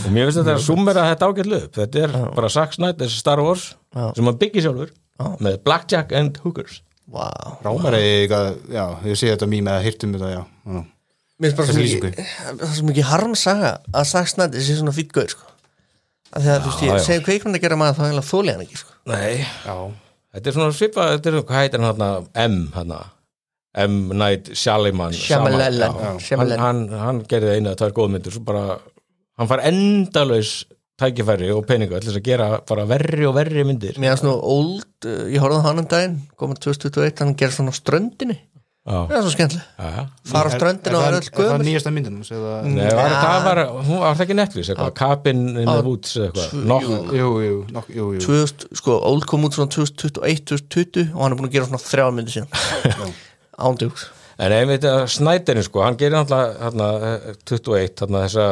og 0.06 0.10
mér 0.14 0.28
finnst 0.28 0.40
þetta 0.40 0.56
að 0.56 0.64
summera 0.66 1.06
þetta 1.10 1.30
ágætlu 1.30 1.60
upp 1.66 1.78
þetta 1.80 2.02
er 2.06 2.16
bara 2.36 2.50
Zack 2.52 2.76
Snyder's 2.76 3.16
Star 3.20 3.42
Wars 3.42 3.72
Já. 3.94 4.10
sem 4.16 4.28
hann 4.28 4.40
byggir 4.40 4.66
sjálfur 4.66 4.92
með 5.42 5.62
blackjack 5.66 6.12
and 6.16 6.38
hookers 6.44 6.82
Vá. 7.06 7.30
Rámar 7.62 7.94
er 7.94 8.02
eitthvað, 8.02 8.48
já, 8.74 8.84
ég 9.06 9.18
sé 9.18 9.28
þetta 9.30 9.46
mým 9.46 9.68
eða 9.70 9.82
hirtum 9.84 10.14
þetta, 10.16 10.30
já, 10.32 10.40
já. 10.42 10.80
Mér 11.36 11.52
finnst 11.52 11.58
bara 11.60 11.68
Þessi 11.68 11.76
svo 11.76 12.00
mikið 12.00 12.16
það 12.16 12.64
er 12.66 12.72
svo 12.78 12.86
mikið 12.88 13.06
harmsaga 13.10 13.70
að 13.92 14.08
Zack 14.10 14.32
Snyder 14.32 14.64
sé 14.66 14.78
svona 14.80 14.94
fýtt 14.96 15.12
gaur 15.14 15.30
sko. 15.30 15.52
að 16.32 16.46
því 16.46 16.50
að 16.54 16.64
þú 16.64 16.72
veist 16.72 16.82
já. 16.82 16.90
ég 16.90 17.04
segi 17.06 17.24
kveikmynd 17.28 17.58
að 17.60 17.62
gera 17.66 17.78
maður 17.78 17.98
þá 18.00 18.02
eiginlega 18.08 18.30
þóli 18.32 18.54
hann 18.56 18.64
ekki 18.64 18.80
sko. 18.80 18.96
Nei, 19.12 19.44
já. 19.44 19.76
þetta 20.34 20.50
er 20.50 20.56
svona 20.58 20.76
svipað 20.80 21.12
þetta 21.14 21.30
er, 21.30 21.38
hvað 21.50 21.62
heitir 21.62 21.84
hann 21.84 21.88
hérna, 21.92 22.10
M 22.46 22.58
hérna, 22.74 23.00
M. 23.86 23.96
Night 24.16 24.50
Shyamalan 24.56 25.14
Shyamalan, 25.20 25.78
já. 25.78 25.86
já. 25.86 26.10
Shyamalan. 26.26 26.64
hann, 26.64 26.82
hann, 26.90 27.04
hann 27.04 27.22
gerði 27.30 27.54
eina 27.54 27.70
eða 27.70 27.82
tvær 27.84 27.96
góðmyndir 28.00 28.34
svo 28.34 28.42
bara, 28.48 28.80
hann 29.36 29.50
fær 29.50 29.62
endalaus 29.68 30.56
tækifæri 31.00 31.50
og 31.52 31.66
peningu 31.68 31.96
allir 31.98 32.16
að 32.16 32.24
gera 32.24 32.50
bara 32.68 32.86
verri 32.88 33.26
og 33.28 33.34
verri 33.36 33.64
myndir. 33.68 33.98
Mér 34.00 34.14
er 34.14 34.20
svona 34.22 34.38
old, 34.40 34.86
uh, 35.04 35.26
ég 35.28 35.42
horfði 35.44 35.60
á 35.60 35.66
hann 35.68 35.82
um 35.82 35.88
daginn 35.90 36.20
komið 36.40 36.62
2021, 36.70 37.18
hann 37.20 37.34
gerir 37.36 37.56
svona 37.56 37.74
á 37.74 37.76
ströndinni. 37.76 38.38
Já, 38.86 39.00
það 39.10 39.16
er 39.18 39.24
svo 39.26 39.30
skemmtileg 39.34 39.62
já, 39.66 39.86
já. 39.90 40.02
Fara 40.30 40.46
á 40.46 40.52
ströndinu 40.54 40.94
og 40.94 41.02
er, 41.02 41.06
það 41.06 41.08
er 41.08 41.16
er, 41.16 41.16
öll 41.18 41.26
það 41.26 41.40
gömur 41.42 41.64
nýjasta 41.66 41.90
eða, 41.90 42.52
Nei, 42.70 42.84
var, 42.86 43.08
Ja. 43.10 43.16
það 43.24 43.46
var, 43.48 43.60
hún 43.88 43.98
var 43.98 44.14
það 44.14 44.24
ekki 44.24 44.36
Netflix 44.38 44.68
eitthvað, 44.70 44.92
Cabin 45.00 45.40
in 45.48 45.66
the 45.66 45.82
Woods 45.82 46.12
eitthvað, 46.22 46.52
nokk 46.70 46.86
jú, 47.18 47.30
jú, 47.42 47.56
nokk, 47.74 47.88
jú, 47.90 48.06
jú. 48.14 48.20
2000, 48.22 48.68
sko, 48.78 49.00
old 49.10 49.26
kom 49.26 49.48
út 49.48 49.58
svona 49.58 49.74
2021 49.74 50.46
2020 50.70 51.10
og 51.16 51.24
hann 51.24 51.34
er 51.34 51.40
búin 51.40 51.50
að 51.50 51.56
gera 51.58 51.66
svona 51.66 51.82
þrjá 51.82 52.06
myndir 52.14 52.36
síðan. 52.36 53.16
Ándjúks 53.66 54.06
En 54.36 54.52
einmitt 54.52 54.84
að 54.84 55.06
Snæderinn 55.14 55.64
sko, 55.64 55.80
hann 55.86 55.96
gerir 55.96 56.18
náttúrulega 56.18 56.66
hérna, 56.66 56.88
21, 57.48 58.02
hérna, 58.02 58.24
þessa 58.26 58.48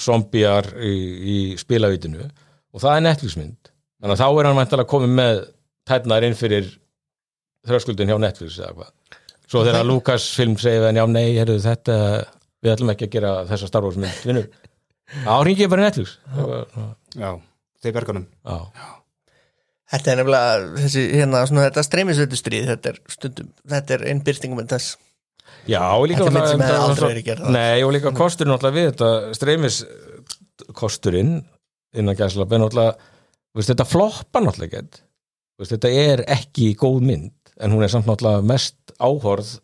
zombiar 0.00 0.70
í, 0.80 0.94
í 1.20 1.38
spilavítinu 1.60 2.24
og 2.24 2.80
það 2.80 2.94
er 2.94 3.04
Netflix-mynd. 3.04 3.72
Þannig 4.00 4.16
að 4.16 4.22
þá 4.22 4.28
er 4.40 4.48
hann 4.48 4.58
mæntalega 4.60 4.92
komið 4.92 5.14
með 5.18 5.42
tætnar 5.86 6.26
inn 6.26 6.38
fyrir 6.38 6.70
þröskuldin 7.68 8.12
hjá 8.12 8.16
Netflix 8.22 8.56
eða 8.62 8.72
hvað 8.78 8.94
svo 9.46 9.62
þegar 9.66 9.86
Lucas 9.86 10.26
film 10.36 10.56
segir 10.60 10.82
við 10.82 10.90
hann, 10.90 11.00
já 11.00 11.06
nei, 11.10 11.26
heyrðu 11.38 11.58
þetta 11.64 11.96
við 12.64 12.72
ætlum 12.74 12.92
ekki 12.92 13.06
að 13.06 13.14
gera 13.14 13.32
þessa 13.50 13.70
Star 13.70 13.86
Wars 13.86 13.98
mynd 14.02 14.22
vinnur, 14.26 14.46
þá 15.22 15.34
ringi 15.46 15.64
ég 15.64 15.72
bara 15.72 15.86
Netflix. 15.86 16.16
Já, 17.14 17.30
þeir 17.82 17.98
berganum 18.00 18.26
já, 18.26 18.92
Þetta 19.86 20.10
er 20.10 20.18
nefnilega 20.18 20.54
þessi, 20.82 21.02
hérna, 21.14 21.40
svona 21.46 21.66
þetta 21.68 21.84
streymisveitu 21.86 22.38
stríð, 22.40 22.70
þetta 22.72 22.90
er 22.90 22.96
stundum 23.12 23.50
þetta 23.70 23.94
er 23.94 24.06
einn 24.10 24.22
byrtingum 24.26 24.64
en 24.64 24.70
þess 24.72 24.96
já 25.68 25.82
og 25.96 26.06
líka 26.10 26.24
Þetta 26.24 26.30
er 26.30 26.36
mynd 26.36 26.48
sem 26.48 26.60
náttúrulega- 26.60 26.78
hefði 26.78 26.88
aldrei 26.90 27.08
verið 27.12 27.26
gerð. 27.30 27.50
Nei, 27.56 27.82
og 27.82 27.92
líka 27.96 28.12
kosturinn 28.16 28.52
náttúrulega 28.54 28.78
við 28.78 28.88
þetta 28.92 29.10
streymis 29.40 29.78
kosturinn 30.76 31.34
innan 31.96 32.16
gæsla 32.18 32.46
ben 32.48 32.60
náttúrulega 32.64 32.96
þú 32.96 33.60
veist, 33.60 33.70
þetta 33.72 33.88
floppa 33.90 34.42
náttúrulega 34.44 34.82
ekki 34.84 35.02
Þú 35.56 35.64
veist, 35.64 35.72
þetta 35.72 35.90
er 36.06 36.24
ekki 36.36 36.74
góð 36.76 36.98
mynd 37.08 37.32
en 37.64 37.72
hún 37.72 37.84
er 37.86 37.88
samt 37.92 38.08
náttúrulega 38.10 38.44
mest 38.44 38.76
áhorð 39.00 39.54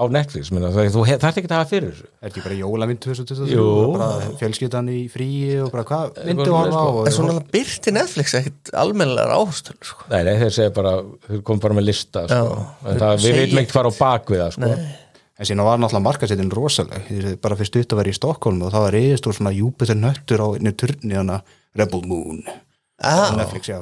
á 0.00 0.04
Netflix 0.08 0.48
minna, 0.52 0.70
það, 0.72 0.86
þú 0.94 1.02
þarf 1.20 1.38
ekki 1.40 1.48
að 1.50 1.54
hafa 1.58 1.68
fyrir 1.68 1.90
þessu 1.92 2.06
er 2.08 2.28
ekki 2.30 2.42
bara 2.44 2.56
jólamynd 2.56 3.00
2023 3.04 3.52
Jú. 3.52 3.64
og 3.64 3.96
bara 3.98 4.28
fjölskyldan 4.40 4.86
í 4.92 5.00
fríi 5.12 5.58
og 5.60 5.72
bara 5.74 5.84
hvað 5.90 6.20
myndu 6.24 6.46
horfa 6.54 6.72
á 6.72 6.88
sko. 6.88 7.02
En 7.10 7.16
svona 7.18 7.42
byrti 7.52 7.92
Netflix 7.92 8.32
ekkit 8.38 8.70
almennilegar 8.80 9.34
áhustölu 9.36 9.84
sko. 9.84 10.06
Nei, 10.12 10.22
nei, 10.24 10.32
þeir 10.40 10.54
segja 10.56 10.72
bara, 10.78 10.94
þeir 11.28 11.42
kom 11.50 11.60
bara 11.60 11.76
með 11.76 11.88
lista 11.90 12.22
sko. 12.30 12.38
Já. 12.38 12.88
en 12.94 13.02
það, 13.02 13.26
við 13.26 13.36
veitum 13.42 13.60
ekkert 13.60 13.76
fara 13.76 13.92
á 13.92 13.94
bak 14.00 14.32
við 14.32 14.40
það 14.44 14.56
sko. 14.56 14.72
En 15.40 15.48
síðan 15.48 15.64
var 15.64 15.78
náttúrulega 15.80 16.04
markasettin 16.04 16.52
rosaleg. 16.52 17.06
Bara 17.40 17.56
fyrst 17.56 17.78
ut 17.78 17.94
að 17.94 18.02
vera 18.02 18.12
í 18.12 18.16
Stokkólm 18.16 18.60
og 18.66 18.74
það 18.74 18.84
var 18.84 18.96
reyðist 18.96 19.28
úr 19.30 19.36
svona 19.38 19.54
Júpiter 19.56 19.96
nöttur 19.96 20.42
á 20.44 20.48
einu 20.52 20.72
turni 20.76 21.16
hana 21.16 21.38
Rebel 21.78 22.02
Moon. 22.04 22.42
Ah, 23.00 23.30
Netflix, 23.38 23.70
já. 23.70 23.80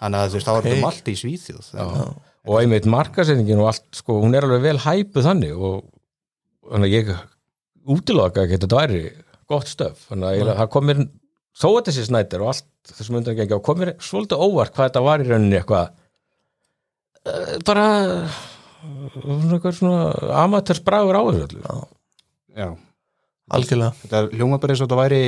Þannig 0.00 0.20
að 0.22 0.30
þú 0.30 0.38
veist, 0.38 0.48
það 0.48 0.56
var 0.56 0.70
um 0.70 0.86
allt 0.88 1.10
í 1.10 1.16
Svíþjóð. 1.20 1.66
Já. 1.74 2.14
og 2.44 2.58
einmitt 2.60 2.86
markasetningin 2.88 3.60
og 3.62 3.70
allt 3.70 3.84
sko, 3.96 4.18
hún 4.20 4.36
er 4.36 4.44
alveg 4.44 4.64
vel 4.64 4.80
hæpuð 4.84 5.28
þannig 5.28 5.52
og 5.56 5.84
þannig 6.68 6.90
að 6.90 6.96
ég 6.96 7.12
útiloka 7.94 8.44
ekki 8.44 8.58
að 8.58 8.64
þetta 8.64 8.80
væri 8.80 9.02
gott 9.48 9.68
stöf. 9.68 10.06
Þannig 10.10 10.42
að 10.44 10.54
það 10.60 10.72
komir 10.72 11.02
þó 11.54 11.68
að 11.70 11.84
þessi 11.88 12.06
snættir 12.08 12.44
og 12.44 12.52
allt 12.52 12.94
þessum 12.94 13.20
undangengi 13.20 13.56
og 13.56 13.64
komir 13.64 13.94
svolítið 14.02 14.44
óvart 14.44 14.74
hvað 14.76 14.90
þetta 14.90 15.04
var 15.04 15.24
í 15.24 15.28
rauninni 15.28 15.60
eitthvað 15.60 15.86
eh, 17.24 17.54
bara 17.64 17.86
svona 19.14 19.56
eitthvað 19.58 19.76
svona 19.78 19.98
amatörsbragur 20.44 21.18
á 21.18 21.22
þessu 21.30 21.60
já, 22.54 22.68
algjörlega. 23.54 23.92
Þetta 24.04 24.22
hljóma 24.38 24.58
bara 24.62 24.74
eins 24.74 24.82
og 24.82 24.88
þetta 24.88 24.98
væri 25.02 25.20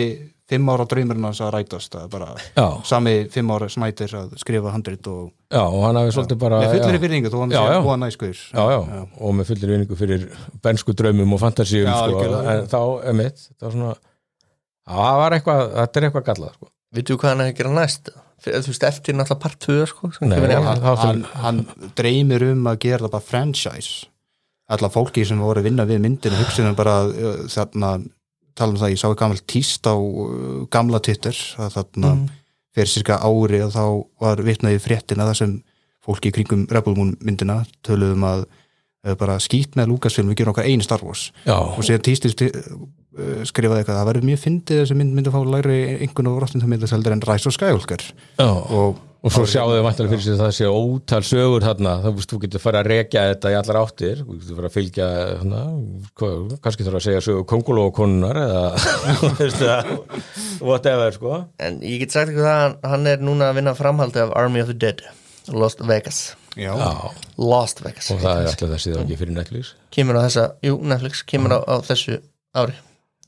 fimm 0.47 0.69
ára 0.71 0.85
draumurinn 0.87 1.27
hans 1.27 1.41
að 1.43 1.51
rætast. 1.57 1.97
Er 1.99 2.11
bara 2.13 2.29
já, 2.39 2.67
sami 2.87 3.15
fimm 3.35 3.51
ára 3.51 3.67
snætir 3.73 4.15
að 4.15 4.37
skrifa 4.41 4.71
handrit 4.75 5.09
og 5.11 5.33
já, 5.51 5.63
og 5.65 5.81
hann 5.89 5.99
hafi 6.01 6.15
svolítið 6.15 6.39
bara 6.45 6.61
með 6.63 6.77
fullri 6.77 7.01
já, 7.01 7.03
fyrringu, 7.07 7.33
þú 7.33 7.43
hann 7.43 7.55
sé 7.57 7.65
að 7.65 7.81
búa 7.89 7.97
næskur. 8.05 8.37
Já, 8.53 8.63
já, 8.77 9.03
og 9.19 9.35
með 9.41 9.51
fullir 9.51 9.73
vinningu 9.75 9.99
fyrir 9.99 10.29
bensku 10.63 10.95
draumum 10.97 11.35
og 11.35 11.43
fantasíum 11.43 11.91
Já, 11.91 11.99
sko, 12.07 12.23
en 12.55 12.71
þá, 12.71 12.81
emitt 13.13 13.43
það 13.49 13.67
var 13.69 13.77
svona, 13.77 13.93
já, 14.87 14.95
það 15.03 15.21
var 15.25 15.39
eitthvað 15.41 15.63
þetta 15.81 16.01
er 16.03 16.09
eitthvað 16.11 16.27
gallað 16.31 16.57
sko. 16.61 16.71
Vittu 16.97 17.17
hvað 17.21 17.33
hann 17.35 17.45
er 17.45 17.53
að 17.53 17.59
gera 17.61 17.73
næst? 17.77 18.11
Fyrir, 18.43 18.63
Þú 18.67 18.73
veist, 18.73 18.85
eftir 18.89 19.17
náttúrulega 19.17 19.43
part 19.43 19.59
2 19.65 19.87
sko, 19.91 20.11
sem 20.17 20.29
Nei, 20.29 20.39
þá 20.41 20.91
hann, 21.03 21.23
hann 21.43 21.63
dreymir 21.99 22.45
um 22.51 22.67
að 22.71 22.79
gera 22.85 23.07
það 23.07 23.15
bara 23.17 23.29
franchise. 23.31 24.07
Allar 24.73 24.91
fólki 24.93 25.25
sem 25.29 25.39
voru 25.41 25.63
að 25.63 25.69
vinna 25.71 25.87
við 25.89 26.01
myndinu 26.05 26.39
hugsunum 26.41 26.75
bara 26.79 26.97
uh, 27.07 27.45
þarna 27.53 27.95
tala 28.57 28.73
um 28.75 28.81
það, 28.81 28.93
ég 28.95 29.01
sá 29.03 29.09
gammal 29.21 29.41
tíst 29.47 29.87
á 29.87 29.95
uh, 29.95 30.67
gamla 30.73 31.01
Twitter 31.05 31.37
að 31.61 31.75
þarna 31.79 32.13
Mm. 32.17 32.27
fyrir 32.77 32.91
cirka 32.93 33.17
ári 33.25 33.63
og 33.65 33.71
þá 33.73 33.85
var 34.21 34.43
vitnaði 34.45 34.81
fréttina 34.85 35.25
það 35.31 35.39
sem 35.41 35.53
fólki 36.05 36.29
í 36.29 36.35
kringum 36.37 36.67
Rebel 36.71 36.93
Moon 36.97 37.15
myndina 37.25 37.63
töluðum 37.87 38.25
að 38.29 38.43
uh, 38.47 39.15
bara 39.17 39.39
skýt 39.41 39.77
með 39.81 39.93
Lucasfilm 39.95 40.29
við 40.33 40.43
gerum 40.43 40.53
okkar 40.53 40.69
einu 40.69 40.85
Star 40.85 41.01
Wars. 41.07 41.31
Já, 41.47 41.57
og 41.57 41.81
síðan 41.87 42.05
tístist 42.05 42.43
skrifaði 43.49 43.83
eitthvað, 43.83 44.01
það 44.01 44.09
verður 44.11 44.31
mjög 44.31 44.41
fyndið 44.45 44.81
þessi 44.83 44.97
mynd 45.01 45.17
myndi 45.17 45.33
að 45.33 45.37
fá 45.37 45.53
læri 45.57 45.81
einhvern 46.05 46.31
og 46.33 46.41
rottin 46.43 46.63
það 46.65 46.73
myndi 46.73 46.91
heldur 46.93 47.17
en 47.17 47.27
Rise 47.27 47.51
of 47.51 47.57
Skywalker. 47.57 48.09
Já. 48.37 48.49
og 48.49 49.03
og 49.27 49.33
svo 49.35 49.43
sjáðu 49.49 49.81
þau 49.81 49.83
vantilega 49.87 50.13
fyrir 50.13 50.23
sig 50.23 50.35
að 50.37 50.43
það 50.45 50.53
sé 50.55 50.67
ótal 50.71 51.25
sögur 51.27 51.65
þarna, 51.65 51.95
þá 52.05 52.09
veist, 52.15 52.31
þú 52.31 52.39
getur 52.45 52.63
fara 52.63 52.79
að 52.83 52.91
rekja 52.93 53.25
þetta 53.33 53.51
í 53.51 53.57
allar 53.59 53.79
áttir, 53.81 54.21
þú 54.23 54.37
getur 54.37 54.59
fara 54.61 54.71
að 54.71 54.77
fylgja 54.77 55.09
þarna, 55.17 55.63
hvað, 56.21 56.55
kannski 56.63 56.87
þarf 56.87 56.99
að 57.01 57.05
segja 57.09 57.25
sögur 57.27 57.47
konguló 57.51 57.89
og 57.89 57.95
konunar 57.97 58.39
eða 58.45 58.63
whatever 60.63 61.11
sko. 61.17 61.41
En 61.59 61.81
ég 61.83 62.05
get 62.05 62.15
sagt 62.15 62.31
eitthvað 62.31 62.51
að 62.53 62.61
hann, 62.63 62.79
hann 62.93 63.11
er 63.11 63.27
núna 63.27 63.51
að 63.51 63.59
vinna 63.59 63.75
framhaldi 63.79 64.23
af 64.23 64.35
Army 64.39 64.63
of 64.63 64.71
the 64.71 64.79
Dead 64.79 65.03
Lost 65.51 65.83
Vegas. 65.83 66.37
Já, 66.55 66.71
Lost 67.41 67.83
Vegas. 67.83 68.13
Og 68.15 68.23
það 68.23 68.45
er 68.45 68.53
alltaf 68.53 68.75
þessi 68.77 68.95
þá 68.95 69.01
ekki 69.03 69.19
fyrir 69.25 69.35
Netflix. 69.41 69.75
Kemur 69.95 70.23
á 70.23 70.27
þessa, 70.29 70.45
jú, 70.63 70.79
Netflix 70.87 71.27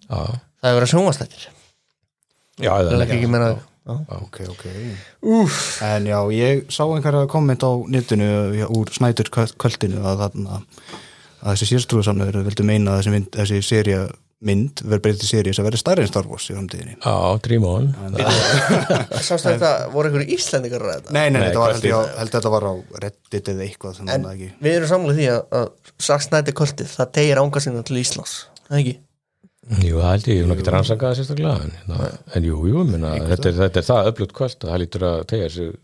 Það 0.09 0.69
hefur 0.69 0.79
verið 0.81 0.93
sjónvastættir 0.95 1.49
já, 2.59 2.71
Það 2.75 2.93
er 2.97 3.05
ekki. 3.07 3.27
meina 3.31 3.51
ok, 3.89 4.41
ok. 4.53 4.65
En 5.87 6.07
já, 6.09 6.19
ég 6.35 6.65
sá 6.73 6.83
einhverja 6.85 7.29
komment 7.31 7.63
á 7.65 7.73
netinu 7.89 8.31
já, 8.59 8.67
úr 8.69 8.91
snætur 8.93 9.31
kvöldinu 9.33 10.03
að, 10.05 10.25
þarna, 10.27 10.63
að 11.41 11.53
þessi 11.55 11.71
sérstrúðsamlegur 11.75 12.43
vildu 12.49 12.67
meina 12.69 12.97
að 12.97 13.03
þessi, 13.03 13.15
mynd, 13.15 13.31
þessi 13.39 13.61
seria 13.65 14.03
mynd 14.45 14.85
verður 14.85 15.01
breytið 15.03 15.23
til 15.25 15.29
seri 15.33 15.53
sem 15.57 15.67
verður 15.67 15.81
stærri 15.83 16.05
en 16.05 16.11
Star 16.13 16.27
Wars 16.31 16.45
í 16.47 16.55
framtíðinni. 16.55 16.93
Já, 17.03 17.15
dream 17.43 17.65
on. 17.67 17.89
Sástu 19.27 19.49
þetta, 19.51 19.73
voru 19.91 20.13
einhverju 20.13 20.37
Íslendingar 20.37 20.85
að 20.85 20.93
ræða 20.93 21.17
Nei, 21.17 21.25
nei, 21.33 21.41
Nei, 21.41 21.49
þetta 21.49 21.63
var, 21.65 21.75
held, 21.75 21.89
ég, 21.89 22.13
að 22.23 22.31
þetta 22.37 22.53
var 22.55 22.67
á 22.71 22.73
Reddit 23.03 23.51
eða 23.55 23.65
eitthvað 23.67 23.97
sem 23.99 24.13
En 24.15 24.29
það 24.29 24.37
ekki 24.37 24.51
við 24.69 24.77
erum 24.77 24.93
samlega 24.93 25.19
því 25.19 25.27
að, 25.33 25.43
að 25.59 25.67
Saksnæti 26.09 26.55
kvöldið, 26.61 26.93
það 27.01 27.11
tegir 27.19 27.41
ánga 27.43 27.63
sinna 27.65 27.83
til 27.89 27.99
Íslands. 27.99 28.37
Það 28.69 28.79
ekki? 28.83 28.95
Jú, 29.69 29.99
það 30.01 30.11
held 30.15 30.29
ég, 30.31 30.39
ég 30.39 30.47
hef 30.49 30.55
ekki 30.55 30.73
rannsakað 30.73 31.11
það 31.11 31.19
sérstaklega 31.19 31.67
en, 31.67 31.75
hérna, 31.77 32.11
en 32.39 32.47
jú, 32.49 32.61
jú, 32.71 32.85
minna, 32.89 33.11
þetta, 33.35 33.51
er, 33.51 33.59
þetta 33.59 33.81
er 33.83 33.87
það 33.89 34.11
öflugt 34.13 34.35
kvöld 34.39 34.57
að 34.65 34.73
það 34.73 34.81
lítur 34.83 35.05
að 35.09 35.19
tegja 35.33 35.51
sig. 35.55 35.75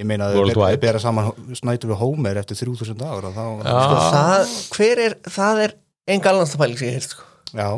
Ég 0.00 0.08
meina 0.10 0.30
að 0.32 0.52
þau 0.56 0.78
bera 0.82 1.02
saman 1.02 1.28
snætur 1.54 1.92
við 1.92 2.00
Homer 2.00 2.40
eftir 2.40 2.58
3000 2.64 3.04
ára 3.04 3.30
þá, 3.36 3.44
Já. 3.60 3.76
Sko, 3.84 3.98
það, 4.14 4.54
hver 4.78 5.02
er, 5.04 5.18
það 5.36 5.60
er 5.66 5.76
einn 6.10 6.24
galnasta 6.24 6.58
pæling 6.60 6.80
sem 6.80 6.88
ég 6.88 6.96
heilt 6.98 7.14
sko. 7.14 7.28
já, 7.52 7.68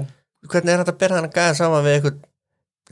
Hvernig 0.46 0.72
er 0.72 0.80
þetta 0.84 0.94
að 0.94 1.02
bera 1.02 1.18
hann 1.18 1.26
að 1.28 1.36
gæða 1.36 1.58
saman 1.58 1.84
við 1.84 1.96
einhvern 1.98 2.22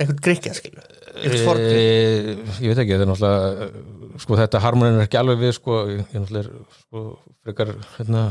einhvern 0.00 0.20
gríkja, 0.26 0.54
skilju 0.58 0.82
Einhvern 1.14 1.60
e, 1.62 2.34
Ég 2.58 2.72
veit 2.72 2.80
ekki, 2.82 2.96
þetta 2.96 3.04
er 3.06 3.10
náttúrulega 3.12 3.68
eh, 3.68 4.18
sko 4.24 4.38
þetta 4.38 4.62
harmonin 4.64 4.98
er 4.98 5.06
ekki 5.06 5.20
alveg 5.20 5.40
við 5.42 5.54
sko, 5.56 5.78
ég 5.90 6.00
ég 6.02 6.24
náttúrulega 6.24 6.42
er 6.42 6.80
sko, 6.80 7.04
frekar 7.46 7.72
hérna, 7.96 8.24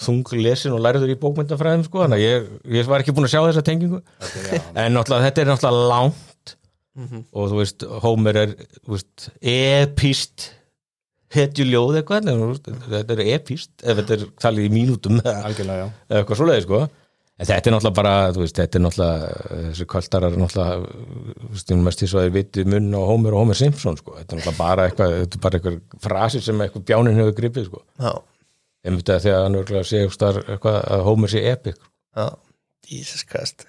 þung 0.00 0.24
lesin 0.42 0.74
og 0.74 0.80
læriður 0.82 1.12
í 1.14 1.18
bókmyndafræðum 1.22 1.84
sko, 1.86 2.02
þannig 2.02 2.18
að 2.18 2.24
ég, 2.26 2.48
ég 2.80 2.88
var 2.90 3.04
ekki 3.04 3.14
búin 3.14 3.28
að 3.28 3.34
sjá 3.36 3.42
þessa 3.46 3.62
tengingu. 3.66 4.00
Er, 4.18 4.34
já, 4.58 4.62
en 4.84 4.96
náttúrulega 4.96 5.28
þetta 5.28 5.44
er 5.44 5.52
náttúrulega 5.52 5.88
langt 5.94 6.56
Mhm. 6.94 7.24
og 7.34 7.48
þú 7.50 7.56
veist, 7.58 7.82
Homer 8.04 8.36
er 8.38 8.50
þú 8.86 8.92
veist, 8.94 9.24
epist 9.42 10.44
hetjuljóð 11.34 11.96
eitthvað 11.98 12.28
en, 12.30 12.38
þú 12.38 12.50
veist, 12.52 12.68
þetta 12.92 13.16
er 13.16 13.22
epist, 13.34 13.72
ef 13.82 13.98
þetta 13.98 14.14
er 14.14 14.22
talið 14.44 14.68
í 14.68 14.74
mínútum 14.76 15.16
eða 15.18 15.40
eitthvað 15.48 16.38
svoleiði 16.38 16.66
sko. 16.68 16.82
En 17.34 17.48
þetta 17.48 17.66
er 17.66 17.74
náttúrulega 17.74 17.98
bara, 17.98 18.12
þú 18.36 18.44
veist, 18.44 18.58
þetta 18.60 18.78
er 18.78 18.84
náttúrulega 18.84 19.32
þessi 19.72 19.86
kvöldarar 19.90 20.36
náttúrulega 20.38 20.76
þú 21.40 21.50
veist, 21.56 21.72
mest 21.88 22.04
því 22.04 22.10
svo 22.12 22.20
að 22.20 22.28
þeir 22.28 22.36
viti 22.36 22.64
munn 22.70 22.94
á 22.94 23.00
Homer 23.10 23.34
og 23.34 23.42
Homer 23.42 23.58
Simpson 23.58 23.98
sko, 23.98 24.14
þetta 24.20 24.36
er 24.36 24.38
náttúrulega 24.44 24.60
bara 24.62 24.86
eitthvað 24.86 25.16
þetta 25.24 25.40
er 25.40 25.42
bara 25.48 25.58
eitthvað 25.58 25.80
frasi 26.06 26.44
sem 26.46 26.62
eitthvað 26.62 26.86
bjánin 26.92 27.18
hefur 27.18 27.34
gripið 27.40 27.66
sko, 27.72 27.82
Ég 28.84 28.92
myndi 28.92 29.14
að 29.14 29.22
því 29.24 29.32
að 29.34 29.44
hann 29.46 29.60
örgulega 29.60 29.88
sé 29.88 30.02
eitthvað, 30.04 30.42
eitthvað 30.44 30.80
að 30.96 31.06
Homer 31.08 31.32
sé 31.32 31.44
epic. 31.50 31.78
Já, 32.14 32.26
Jesus 32.90 33.24
Christ. 33.28 33.64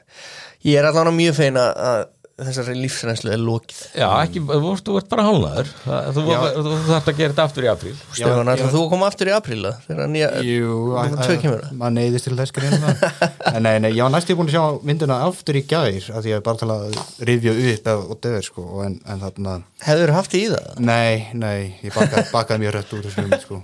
Ég 0.65 0.81
er 0.81 0.89
allan 0.89 1.15
mjög 1.15 1.37
fein 1.39 1.59
að 1.61 2.09
að 2.35 2.49
þessari 2.49 2.73
lífsreynslu 2.81 3.31
er 3.31 3.39
lokið. 3.39 3.77
Já, 3.95 4.07
ekki, 4.25 4.41
þú 4.43 4.71
þú 4.83 4.95
ert 4.99 5.07
bara 5.11 5.23
hálnaður 5.23 5.69
þú, 5.85 5.99
þú, 6.17 6.23
þú 6.65 6.73
þarft 6.89 7.11
að 7.11 7.19
gera 7.21 7.31
þetta 7.31 7.45
aftur 7.47 7.67
í 7.67 7.69
apríl. 7.71 7.93
Stefán, 8.09 8.51
ætlar 8.51 8.73
þú 8.73 8.81
að 8.81 8.89
koma 8.91 9.07
aftur 9.07 9.29
í 9.31 9.33
apríla 9.35 9.71
þegar 9.85 10.09
nýja, 10.11 10.31
tvö 10.41 11.37
kemur 11.45 11.63
maður 11.79 11.95
neyðist 11.95 12.27
til 12.27 12.35
þess 12.41 12.55
greina 12.57 12.91
en 13.53 13.63
nei, 13.63 13.77
nei, 13.85 13.89
ég 13.93 14.01
var 14.03 14.11
næstu 14.17 14.35
búin 14.35 14.51
að 14.51 14.57
sjá 14.57 14.83
myndina 14.89 15.21
aftur 15.29 15.61
í 15.61 15.63
gær, 15.69 16.09
af 16.11 16.25
því 16.25 16.35
að 16.35 16.43
bara 16.49 16.61
til 16.63 16.69
að 16.75 16.99
rifja 17.31 17.55
upp 17.55 17.89
og, 17.93 18.03
og 18.11 18.21
döður, 18.27 18.49
sko 18.49 18.67
en, 18.83 18.99
en 19.07 19.23
þarna, 19.23 19.55
hefur 19.87 20.15
haft 20.17 20.35
í 20.35 20.43
það? 20.51 20.69
nei, 20.91 21.31
nei 21.39 21.57
ég 21.85 21.95
bakaði, 21.95 22.27
bakaði 22.35 22.65
mjög 22.65 22.77
rött 22.81 22.95
úr 22.99 23.07
þessu 23.07 23.23
mynd, 23.29 23.39
sko 23.47 23.63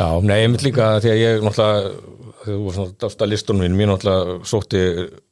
Já, 0.00 0.08
nei, 0.24 0.38
ég 0.40 0.48
mynd 0.48 0.64
líka 0.64 0.94
því 1.04 1.12
að 1.12 1.20
ég 1.20 1.42
náttúrulega 1.44 2.18
þú 2.40 2.56
var 2.64 2.76
svona 2.76 2.94
dást 3.02 3.22
að 3.22 3.30
listunum 3.34 3.64
minn 3.64 3.74
mér 3.76 3.90
náttúrulega 3.90 4.36
sótti 4.48 4.80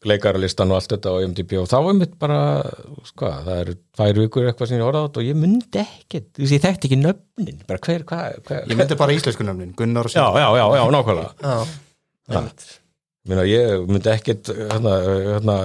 leikaralistan 0.09 0.73
og 0.73 0.79
allt 0.79 0.93
þetta 0.93 1.12
á 1.14 1.25
MDB 1.25 1.55
og 1.62 1.71
þá 1.71 1.77
er 1.79 1.97
mitt 2.03 2.19
bara 2.21 2.41
hvað, 3.16 3.39
það 3.47 3.62
eru 3.62 3.77
tvær 3.99 4.21
vikur 4.23 4.49
eitthvað 4.51 4.71
sem 4.71 4.79
ég 4.81 4.89
orðað 4.89 5.21
og 5.23 5.29
ég 5.29 5.39
myndi 5.39 5.81
ekkert, 5.85 6.29
þú 6.37 6.45
veist, 6.45 6.57
ég 6.57 6.66
þekkti 6.66 6.91
ekki 6.91 7.01
nöfnin 7.01 7.64
bara 7.71 7.83
hver, 7.87 8.05
hvað, 8.11 8.43
hver, 8.51 8.69
ég 8.69 8.81
myndi 8.83 9.01
bara 9.01 9.16
íslensku 9.16 9.49
nöfnin, 9.49 9.73
Gunnar 9.79 10.11
og 10.11 10.12
Já, 10.12 10.27
já, 10.37 10.49
já, 10.61 10.66
já, 10.77 10.85
nákvæmlega 10.99 11.33
Já, 11.41 11.57
einmitt. 12.37 12.69
Meina, 13.29 13.45
ég 13.49 13.89
myndi 13.89 14.12
ekkert 14.12 14.53
hérna, 14.53 14.95
hérna, 15.33 15.59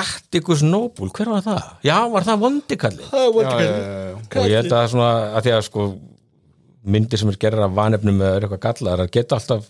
Atticus 0.00 0.62
Noble, 0.64 1.10
hver 1.12 1.32
var 1.32 1.44
það? 1.44 1.66
Já, 1.88 1.98
var 2.12 2.28
það 2.28 2.44
vondikallin? 2.46 3.04
já, 3.04 3.24
já, 3.32 3.52
já, 3.64 3.74
já. 4.12 4.40
og 4.40 4.48
ég 4.48 4.58
held 4.60 4.76
að 4.76 4.88
svona 4.92 5.12
að 5.32 5.46
því 5.48 5.56
að 5.56 5.64
sko 5.68 5.92
myndir 6.82 7.20
sem 7.20 7.30
er 7.30 7.38
gerðar 7.40 7.68
af 7.68 7.76
vanefnum 7.76 8.20
eða 8.20 8.36
er 8.36 8.46
eitthvað 8.46 8.64
gallar 8.66 9.04
að 9.04 9.12
geta 9.14 9.38
alltaf 9.38 9.68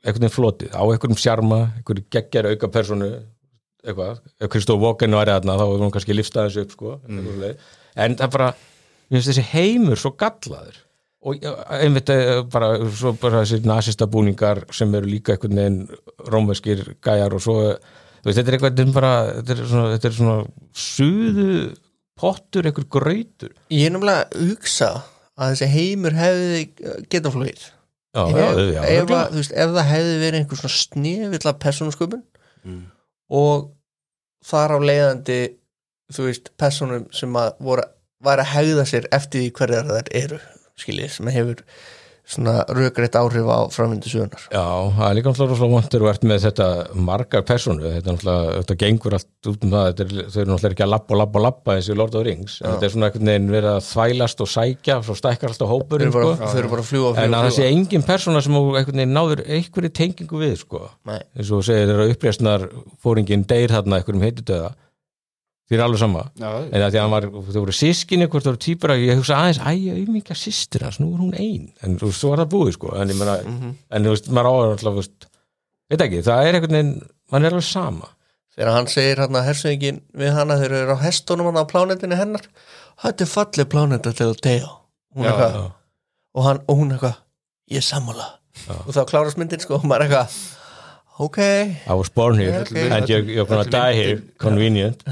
einhvern 0.00 0.24
veginn 0.24 0.34
flotið. 0.34 0.72
Á 0.74 0.82
einhverjum 0.82 1.20
sjarma 1.20 1.60
einhverjum 1.76 2.08
geggjar 2.14 2.50
auka 2.50 2.70
personu 2.72 3.10
eitthvað, 3.80 4.20
ef 4.40 4.52
Kristóf 4.52 4.80
Walken 4.82 5.16
var 5.16 5.30
þarna 5.30 5.56
þá 5.56 5.64
er 5.66 5.82
hún 5.84 5.94
kannski 5.94 6.16
lífstæðis 6.16 6.60
upp 6.64 6.74
sko 6.74 6.94
mm. 7.08 7.42
en 8.04 8.16
það 8.20 8.32
bara, 8.34 8.48
mér 9.08 9.18
finnst 9.18 9.30
þessi 9.32 9.46
heimur 9.54 10.00
svo 10.00 10.12
gallaður. 10.20 10.80
Og 11.20 11.42
einmitt 11.76 12.08
eh, 12.14 12.38
bara, 12.48 12.72
svo 12.96 13.12
bara 13.20 13.42
þessi 13.42 13.60
nasista 13.68 14.08
búningar 14.08 14.62
sem 14.72 14.92
eru 14.96 15.08
líka 15.08 15.34
einhvern 15.34 15.58
veginn 15.60 15.80
rómveskir 16.32 16.94
gæjar 17.04 17.36
og 17.36 17.44
svo 17.44 17.56
veist, 17.66 18.38
þetta 18.38 18.46
er 18.46 18.56
eitthvað, 18.56 18.92
bara 18.96 19.12
þetta 19.38 19.56
er 19.56 19.62
svona, 19.68 19.90
þetta 19.94 20.08
er 20.08 20.16
svona 20.16 20.36
suðu 20.86 21.50
pottur, 22.20 22.68
einhver 22.68 22.88
grautur. 22.88 23.52
Ég 23.72 23.88
er 23.88 23.94
náttúrulega 23.94 24.24
að 24.28 24.48
hugsa 24.48 24.90
að 25.40 25.52
þessi 25.54 25.68
heimur 25.74 26.16
hefði 26.18 26.64
geta 27.12 27.32
flóið 27.34 27.62
Já, 28.10 28.24
ef, 28.26 28.80
ef, 28.90 29.10
veist, 29.36 29.52
ef 29.54 29.70
það 29.76 29.86
hefði 29.92 30.14
verið 30.24 30.38
einhver 30.40 30.58
svona 30.60 30.78
snefilla 30.80 31.52
persónusköpun 31.64 32.24
Mm. 32.60 32.80
og 33.32 33.70
þar 34.44 34.74
á 34.76 34.78
leiðandi 34.84 35.36
þú 36.12 36.26
veist, 36.26 36.50
persónum 36.60 37.06
sem 37.16 37.32
að 37.40 37.54
voru, 37.64 37.86
væri 38.20 38.42
að 38.44 38.50
hegða 38.52 38.84
sér 38.90 39.06
eftir 39.16 39.40
því 39.46 39.52
hverjar 39.56 39.88
þær 39.88 40.10
eru 40.20 40.40
skiljið, 40.82 41.08
sem 41.14 41.30
hefur 41.32 41.62
svona 42.30 42.64
rökreitt 42.70 43.16
áhrif 43.18 43.48
á 43.50 43.58
framvindu 43.74 44.10
sögunar 44.10 44.44
Já, 44.52 44.66
það 44.96 45.06
er 45.06 45.16
líka 45.18 45.30
náttúrulega 45.30 45.54
rosalega 45.54 45.74
vondur 45.74 46.04
og 46.04 46.10
ert 46.12 46.26
með 46.30 46.44
þetta 46.46 46.68
margar 47.08 47.44
persónu 47.48 47.84
þetta, 47.84 48.00
er 48.00 48.16
náttúrulega, 48.16 48.52
þetta 48.60 48.76
gengur 48.82 49.16
allt 49.18 49.50
út 49.50 49.66
um 49.66 49.74
það 49.74 49.86
þetta 49.88 50.04
er, 50.04 50.12
þau 50.30 50.40
eru 50.42 50.52
náttúrulega 50.52 50.76
ekki 50.76 50.86
að 50.86 50.92
labba 50.94 51.16
og 51.16 51.20
labba 51.20 51.40
og 51.40 51.46
labba 51.46 51.76
eins 51.76 51.90
og 51.90 52.00
Lord 52.00 52.14
of 52.14 52.20
the 52.20 52.24
Rings, 52.28 52.58
en 52.60 52.74
þetta 52.74 52.88
er 52.88 52.94
svona 52.94 53.10
einhvern 53.10 53.32
veginn 53.32 53.50
verið 53.54 53.70
að 53.72 53.80
þvælast 53.88 54.44
og 54.44 54.52
sækja, 54.54 54.98
svo 55.06 55.16
stækkar 55.18 55.50
alltaf 55.50 55.70
þau 55.70 55.74
hópurinn 55.74 56.10
eru 56.10 56.16
bara, 56.16 56.36
sko. 56.36 56.52
þau 56.54 56.70
bara 56.74 56.84
að 56.84 56.90
fljúa, 56.90 57.14
en 57.24 57.38
það 57.38 57.50
sé 57.56 57.70
engin 57.70 58.06
persóna 58.06 58.44
sem 58.44 58.60
einhvern 58.60 59.02
veginn 59.02 59.16
náður 59.16 59.44
einhverju 59.46 59.94
tengingu 60.00 60.44
við 60.44 60.54
sko. 60.62 60.84
Nei. 61.10 61.18
eins 61.34 61.50
og 61.54 61.66
segir 61.66 61.90
þeirra 61.90 62.08
uppreisnar 62.14 62.68
fóringin 63.02 63.46
deyr 63.48 63.74
þarna 63.74 64.00
einhverjum 64.00 64.26
heitudöða 64.28 64.72
því 65.70 65.76
er 65.78 65.82
alveg 65.84 66.00
sama? 66.02 66.24
Já, 66.40 66.48
en 66.66 66.82
að 66.82 66.90
því 66.90 66.98
að 66.98 67.04
hann 67.04 67.12
var, 67.14 67.26
þau 67.30 67.60
voru 67.62 67.74
sískinni 67.78 68.26
hvort 68.26 68.42
þau 68.44 68.50
voru 68.52 68.62
týpur 68.66 68.90
að 68.96 69.04
ég 69.06 69.20
hugsa 69.20 69.36
aðeins, 69.38 69.60
æja, 69.62 69.94
auðmíkja 70.00 70.36
systir 70.36 70.82
hans, 70.82 70.98
nú 71.00 71.12
er 71.14 71.20
hún 71.22 71.34
ein. 71.38 71.68
En 71.86 71.94
þú 72.00 72.08
veist, 72.10 72.20
svo 72.20 72.32
var 72.34 72.42
það 72.42 72.50
búið, 72.56 72.72
sko. 72.74 72.94
En 72.98 73.08
ég 73.08 73.16
meina, 73.20 73.36
Mhm. 73.46 73.74
en 73.90 74.04
þú 74.04 74.14
veist, 74.16 74.28
maður 74.34 74.50
áður 74.50 74.72
alltaf, 74.74 74.90
þú 74.90 75.00
veist, 75.00 75.26
veit 75.90 76.00
ekki, 76.06 76.22
það 76.26 76.46
er 76.48 76.54
einhvern 76.58 76.76
veginn 76.76 77.08
mann 77.30 77.44
er 77.46 77.50
alveg 77.54 77.68
sama. 77.70 78.08
Þegar 78.56 78.72
hann 78.74 78.86
segir 78.90 79.16
hann 79.22 79.38
að 79.38 79.46
hersöngin 79.46 80.00
við 80.18 80.32
hana 80.34 80.56
þeir 80.58 80.72
eru 80.82 80.94
á 80.98 81.04
hestunum 81.06 81.46
hann 81.46 81.62
á 81.62 81.70
plánetinu 81.70 82.16
hennar. 82.18 82.42
Þetta 83.00 83.22
er 83.22 83.30
fallið 83.30 83.68
pláneta 83.70 84.12
til 84.12 84.26
að 84.34 84.40
já. 85.14 85.70
og, 86.34 86.44
hann, 86.44 86.60
og 86.68 86.76
hún 86.76 86.92
eitthvað 86.92 87.16
ég 87.70 87.76
er 87.78 87.86
sammála. 87.86 88.26
Og 88.86 88.92
þá 88.94 89.06
klárast 89.06 89.38
myndin 89.38 89.60
sko, 89.62 89.74
og 89.78 89.84
maður 89.88 90.08
eitthvað 90.08 90.34
ok, 91.20 91.38
I 91.86 91.94
was 91.98 92.08
born 92.14 92.38
here 92.40 92.62
Ok. 92.62 92.72
and 92.96 93.08
you're, 93.10 93.24
you're 93.28 93.46
gonna 93.48 93.64
die 93.68 93.94
here 93.98 94.16
myndin- 94.18 94.34
convenient 94.40 95.02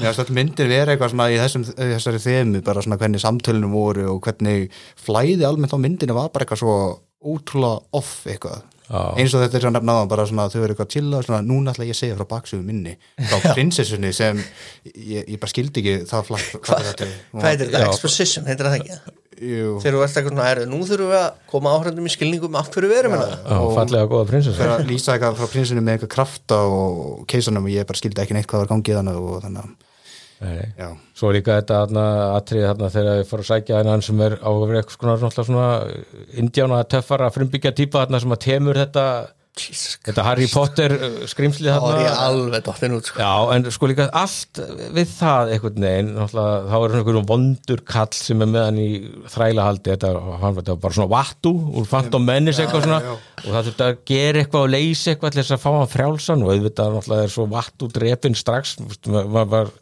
Já, 0.00 0.10
þetta 0.16 0.34
myndir 0.36 0.70
vera 0.70 0.94
eitthvað 0.94 1.12
svona 1.14 1.28
í 1.34 1.38
þessum, 1.40 1.64
þessari 1.76 2.20
þemu, 2.24 2.62
bara 2.66 2.82
svona 2.86 2.98
hvernig 3.00 3.22
samtölunum 3.24 3.74
voru 3.74 4.06
og 4.14 4.20
hvernig 4.26 4.68
flæði 5.00 5.46
almennt 5.48 5.74
á 5.74 5.78
myndinu 5.82 6.16
var 6.18 6.30
bara 6.34 6.46
eitthvað 6.46 6.62
svo 6.62 6.76
ótrúlega 7.20 7.82
off 7.98 8.22
eitthvað. 8.30 8.62
Já. 8.90 9.00
Eins 9.20 9.34
og 9.36 9.42
þetta 9.44 9.58
er 9.58 9.62
svo 9.66 9.70
nefnaðan 9.74 10.08
bara 10.10 10.24
svona 10.26 10.46
þau 10.50 10.62
eru 10.64 10.72
eitthvað 10.72 10.86
að 10.88 10.94
chilla, 10.96 11.18
svona 11.26 11.42
núna 11.46 11.74
ætla 11.74 11.84
ég 11.86 11.92
að 11.94 11.98
segja 12.00 12.16
frá 12.18 12.26
baksöfu 12.32 12.62
minni, 12.66 12.94
frá 13.28 13.52
prinsessunni 13.54 14.10
sem 14.16 14.40
ég, 14.88 15.28
ég 15.28 15.36
bara 15.42 15.52
skildi 15.52 15.82
ekki 15.84 15.92
það 16.10 16.24
flatt 16.30 16.56
hvað 16.64 16.88
er. 16.88 17.60
þetta? 17.60 17.82
Exposition, 17.90 18.48
heitir 18.48 18.66
það 18.70 18.78
ekki? 18.80 18.98
Jú, 19.40 19.76
þegar 19.80 19.94
þú 19.96 20.00
ert 20.04 20.16
eitthvað 20.18 20.32
svona, 20.34 20.46
herru, 20.50 20.64
nú 20.68 20.78
þurfum 20.84 21.10
við 21.10 21.18
að 21.18 21.28
koma 21.48 21.70
áhrindum 21.72 22.08
í 22.08 22.10
skilningum 22.12 22.56
af 22.60 22.66
hverju 22.74 22.90
við 22.90 22.98
erum 23.00 23.14
hérna. 23.16 23.38
Já, 23.40 23.60
fallega 23.78 24.08
góða 24.10 24.26
prinsessa. 24.28 24.58
Fyrir 24.58 24.74
að 24.74 24.90
lýsa 24.90 25.14
eitthvað 25.14 25.38
frá 25.38 25.48
prinsinu 25.54 25.84
með 25.84 25.94
eitthvað 25.96 26.10
krafta 26.12 26.58
og 26.68 27.22
keisanum 27.30 27.68
og 27.68 27.72
ég 27.72 27.88
bara 27.88 28.00
skildi 28.02 28.20
ekki 28.20 28.36
neitt 28.36 28.50
hvað 28.50 28.66
var 28.66 28.70
gangið 28.74 28.98
hann 29.00 29.10
og 29.14 29.30
þannig 29.46 29.62
að, 29.62 29.70
Nei. 30.40 30.68
já, 30.76 30.88
Svo 31.16 31.32
líka 31.32 31.56
þetta 31.56 31.80
þarna 31.86 32.92
þegar 32.92 33.20
ég 33.22 33.30
fór 33.30 33.42
að 33.44 33.48
sækja 33.48 33.80
hennan 33.80 34.04
sem 34.04 34.20
er 34.24 34.36
á 34.44 34.50
að 34.52 34.66
vera 34.66 34.82
eitthvað 34.84 35.32
svona, 35.48 35.66
indjána 36.44 36.84
töffara 36.92 37.32
frumbyggja 37.32 37.72
þarna 37.96 38.20
sem 38.20 38.36
að 38.36 38.42
temur 38.44 38.80
þetta, 38.84 39.06
Jesus 39.58 39.96
þetta 40.06 40.24
Harry 40.24 40.46
Potter 40.50 40.92
uh, 40.94 41.16
skrimsli 41.28 41.72
þá 41.72 41.86
er 41.90 42.00
ég 42.04 42.20
alveg 42.22 42.64
dottin 42.66 42.94
út 42.96 43.08
sko. 43.08 43.20
Já, 43.20 43.54
en 43.56 43.66
sko 43.74 43.88
líka 43.90 44.06
allt 44.16 44.60
við 44.94 45.10
það 45.10 45.52
einhvern 45.56 45.86
veginn, 45.86 46.12
þá 46.30 46.76
er 46.78 46.94
einhvern 47.00 47.28
vondur 47.28 47.82
kall 47.88 48.14
sem 48.14 48.44
er 48.44 48.50
með 48.52 48.66
hann 48.68 48.80
í 48.80 48.88
þrælahaldi, 49.34 49.94
þetta, 49.96 50.12
hann, 50.44 50.56
þetta 50.60 50.76
var 50.76 50.80
bara 50.86 50.98
svona 50.98 51.12
vattu 51.16 51.52
úr 51.80 51.90
Phantom 51.90 52.26
Menace 52.30 52.64
eitthvað 52.64 52.86
svona. 52.86 53.18
og 53.42 53.50
það 53.50 53.68
þurfti 53.70 53.86
að 53.88 54.00
gera 54.12 54.44
eitthvað 54.44 54.66
og 54.68 54.72
leysa 54.76 55.12
eitthvað 55.14 55.34
til 55.34 55.42
þess 55.42 55.56
að 55.56 55.62
fá 55.66 55.70
hann 55.76 55.92
frjálsan 55.96 56.46
og 56.46 56.54
auðvitað 56.54 57.12
er 57.18 57.34
svo 57.34 57.48
vattu 57.50 57.90
drepin 57.90 58.38
strax 58.38 58.76
var, 58.80 59.28
var, 59.34 59.50
var, 59.50 59.76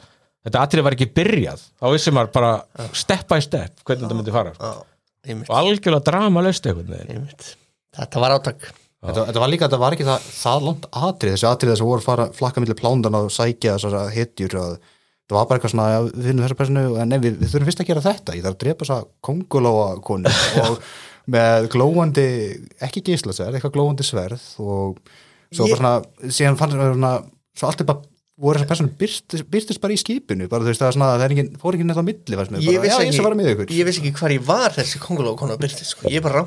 þetta 0.48 0.64
atrið 0.64 0.88
var 0.88 0.98
ekki 0.98 1.12
byrjað. 1.20 1.64
Þá 1.76 1.88
vissi 1.92 2.16
maður 2.16 2.34
bara 2.40 2.52
step 2.96 3.28
by 3.30 3.40
step 3.44 3.84
hvernig 3.84 4.08
þetta 4.08 4.20
myndi 4.22 4.36
fara 4.40 4.56
sko. 4.56 4.74
Já, 4.74 5.08
einmitt, 5.28 5.48
og 5.52 5.56
algjörlega 5.60 6.04
drama 6.08 6.44
löst 6.48 6.68
einmitt. 6.72 7.54
Þetta 7.98 8.22
var 8.22 8.38
átak 8.38 8.70
Þetta, 8.98 9.24
þetta 9.28 9.42
var 9.44 9.50
líka, 9.52 9.66
þetta 9.68 9.78
var 9.78 9.94
ekki 9.94 10.06
það, 10.08 10.24
það 10.34 10.64
langt 10.66 10.86
atrið, 10.90 11.34
þessi 11.36 11.46
atrið 11.46 11.70
þess 11.70 11.82
að 11.84 11.90
voru 11.92 12.02
að 12.02 12.06
fara 12.08 12.24
flakka 12.34 12.62
millir 12.64 12.78
plándan 12.80 13.18
og 13.18 13.28
sækja 13.30 13.76
þessar 13.76 14.08
hetjur 14.10 14.56
og 14.58 14.72
það 15.28 15.36
var 15.36 15.46
bara 15.46 15.60
eitthvað 15.60 15.74
svona, 15.74 15.86
já, 15.92 15.98
við 16.08 16.26
finnum 16.26 16.44
þessa 16.46 16.58
personu 16.58 16.82
en 16.98 17.12
nei, 17.12 17.18
við, 17.22 17.36
við 17.38 17.52
þurfum 17.52 17.68
fyrst 17.70 17.82
að 17.84 17.90
gera 17.92 18.02
þetta, 18.08 18.34
ég 18.34 18.42
þarf 18.46 18.56
að 18.56 18.62
drepa 18.64 18.88
þessa 18.88 18.98
kongulóa 19.28 19.88
konu 20.08 20.34
og 20.64 20.82
með 21.30 21.68
glóandi, 21.76 22.26
ekki 22.88 23.04
gíslasverð, 23.06 23.54
eitthvað 23.60 23.76
glóandi 23.78 24.06
sverð 24.08 24.46
og 24.64 24.98
svo 25.54 25.68
Ég- 25.68 25.76
bara 25.76 25.82
svona, 25.84 25.94
síðan 26.34 26.58
fann 26.58 26.74
svona, 26.74 27.12
svo 27.54 27.70
allt 27.70 27.84
er 27.84 27.90
bara 27.92 28.02
voru 28.38 28.58
þessar 28.58 28.70
personu 28.70 28.92
byrstist, 28.98 29.46
byrstist 29.50 29.80
bara 29.82 29.94
í 29.94 29.98
skipinu 29.98 30.46
bara 30.50 30.62
þú 30.62 30.70
veist 30.72 30.82
það 30.82 30.90
er 30.90 30.96
svona, 30.98 31.12
það 31.14 31.24
er 31.24 31.32
engin, 31.34 31.54
fór 31.58 31.74
ekki 31.74 31.86
neitt 31.86 31.98
á 31.98 32.06
milli 32.06 32.38
fannst 32.38 32.52
mér, 32.54 32.66
ég 32.66 32.78
bara, 32.78 32.90
já, 32.90 32.98
ég 33.02 33.14
skal 33.16 33.26
fara 33.26 33.38
með 33.38 33.50
ykkur. 33.54 33.72
ég 33.74 33.88
vissi 33.88 34.02
ekki 34.02 34.12
hvar 34.20 34.34
ég 34.34 34.44
var 34.46 34.76
þessi 34.76 35.00
kongulóa 35.02 35.38
konu 35.40 35.56
að 35.56 35.64
byrti 35.64 35.86
sko. 35.88 36.06
ég 36.06 36.22
bara 36.22 36.44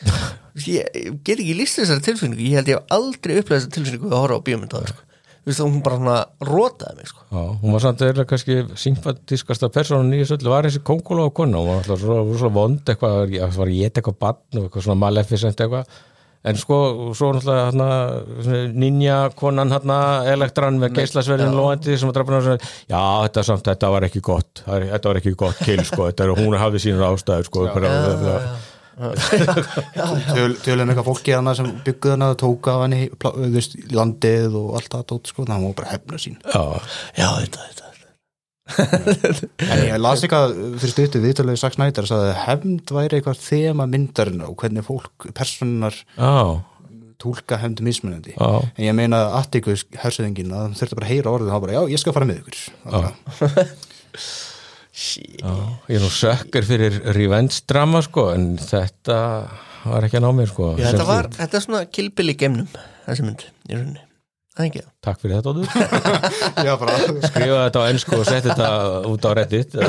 ég 0.66 1.20
get 1.24 1.38
ekki 1.38 1.54
líst 1.58 1.78
þessari 1.80 2.04
tilfinningu. 2.08 2.42
Ég 2.48 2.58
held 2.60 2.72
ég 2.72 2.80
hef 2.80 2.96
aldrei 2.96 3.38
upplegað 3.38 3.62
þessari 3.62 3.76
tilfinningu 3.76 4.10
að 4.10 4.20
horfa 4.24 4.40
á 4.40 4.70
það 4.74 4.90
sko. 4.90 5.06
Hún 5.50 5.80
bara 5.82 5.96
svona 5.96 6.18
rótaði 6.46 6.98
mig 6.98 7.08
sko. 7.10 7.24
Já, 7.30 7.40
hún 7.62 7.72
var 7.74 7.82
samt 7.82 8.02
eða 8.04 8.26
kannski 8.28 8.58
sympatískasta 8.78 9.70
persónan 9.72 10.12
í 10.14 10.20
þessu 10.20 10.36
öllu. 10.36 10.52
Var 10.52 10.68
þessi 10.68 10.82
kongula 10.86 11.24
og 11.30 11.34
kona, 11.34 11.58
hún 11.58 11.70
var 11.70 11.80
alltaf 11.80 12.02
svo, 12.02 12.20
svo 12.38 12.50
vond 12.54 12.92
eitthvað, 12.92 13.32
það 13.40 13.58
var 13.62 13.72
ég 13.72 13.90
eitthvað 13.90 14.18
bann 14.20 14.60
og 14.60 14.68
eitthvað 14.68 14.86
svona 14.86 15.00
maleficent 15.00 15.64
eitthvað. 15.64 15.98
En 16.40 16.56
sko, 16.56 16.76
svo 17.16 17.34
náttúrulega 17.36 18.60
ninja 18.72 19.16
konan 19.36 19.72
hana 19.74 19.98
elektran 20.32 20.78
með 20.80 20.94
geislasverðin 20.96 21.52
loðandi 21.52 21.98
sem 22.00 22.08
að 22.08 22.16
drafna 22.16 22.38
svona, 22.46 22.70
já, 22.88 23.02
þetta 23.26 23.44
samt, 23.44 23.66
þetta 23.68 23.90
var 23.92 24.06
ekki 24.08 24.22
gott. 24.24 24.62
Þetta 24.64 25.10
var 25.10 25.20
ekki 25.20 25.34
gott 25.42 25.60
kill, 25.66 25.82
sko. 25.84 26.06
Þetta 26.08 26.24
er, 26.24 26.32
hún 26.38 26.56
hafði 26.62 26.80
sínur 26.86 27.10
ástæður, 27.10 27.50
sko 27.50 27.66
bara, 27.74 27.92
Töl, 28.06 28.38
tölum 30.64 30.90
eitthvað 30.90 31.06
fólki 31.06 31.34
hana 31.34 31.54
sem 31.56 31.68
bygguð 31.86 32.14
hana 32.16 32.32
tóka 32.38 32.76
þú 32.86 33.50
veist, 33.54 33.76
landið 33.94 34.56
og 34.60 34.74
allt 34.78 34.90
það 34.94 35.06
tótt 35.12 35.30
sko, 35.30 35.44
þannig 35.44 35.54
að 35.56 35.60
hún 35.60 35.70
var 35.70 35.78
bara 35.80 35.92
hefna 35.94 36.20
sín. 36.20 36.36
Já, 36.44 36.64
já, 37.16 37.28
þetta, 37.40 37.68
þetta, 37.68 37.86
en 39.66 39.84
ég 39.88 39.96
las 39.98 40.24
eitthvað 40.24 40.52
fyrir 40.82 40.94
stuttu 40.94 41.22
viðtalið 41.24 41.60
Sax 41.62 41.78
Snyder 41.78 42.10
að 42.16 42.26
hefnd 42.44 42.92
væri 42.94 43.18
eitthvað 43.18 43.40
þema 43.42 43.88
myndarinn 43.90 44.44
og 44.46 44.54
hvernig 44.60 44.86
fólk, 44.86 45.30
personar 45.36 45.96
já, 45.96 46.60
tólka 47.20 47.58
hefnd 47.60 47.82
mismunandi. 47.84 48.36
Já. 48.36 48.52
En 48.76 48.86
ég 48.86 48.96
meina 48.96 49.24
að 49.26 49.40
Atticus 49.40 49.88
hersuðingin 50.04 50.54
að 50.54 50.68
hann 50.68 50.78
þurfti 50.78 51.00
bara 51.00 51.08
að 51.08 51.14
heyra 51.16 51.34
orðið 51.34 51.50
og 51.50 51.56
hann 51.56 51.66
bara, 51.66 51.76
já, 51.80 51.82
ég 51.96 52.04
skal 52.04 52.16
fara 52.16 52.30
með 52.30 52.44
ykkur. 52.44 52.62
Shit 53.40 54.46
Já, 55.00 55.48
ég 55.88 55.96
er 55.96 56.02
nú 56.04 56.10
sökkar 56.12 56.60
fyrir 56.68 56.92
revenge 57.16 57.62
drama 57.70 58.02
sko 58.04 58.34
en 58.34 58.58
þetta 58.60 59.16
var 59.86 60.04
ekki 60.04 60.18
að 60.20 60.24
ná 60.26 60.30
mér 60.36 60.48
sko 60.52 60.74
Já, 60.76 60.90
þetta 60.90 61.06
var, 61.08 61.24
þetta 61.38 61.56
er 61.56 61.62
svona 61.64 61.80
kilpil 61.88 62.28
í 62.28 62.36
gemnum 62.36 62.68
þessi 63.06 63.22
mynd, 63.24 63.40
í 63.70 63.72
rauninni. 63.78 64.02
Er 64.60 64.84
Takk 65.00 65.16
fyrir 65.22 65.38
þetta 65.38 65.50
Óður 65.54 65.68
já, 66.66 66.72
bara 66.76 66.92
Skrifa 67.30 67.60
þetta 67.62 67.80
á 67.80 67.88
ennsku 67.88 68.12
og 68.18 68.26
setja 68.28 68.50
þetta 68.50 68.68
út 69.08 69.22
á 69.24 69.30
reddit 69.38 69.72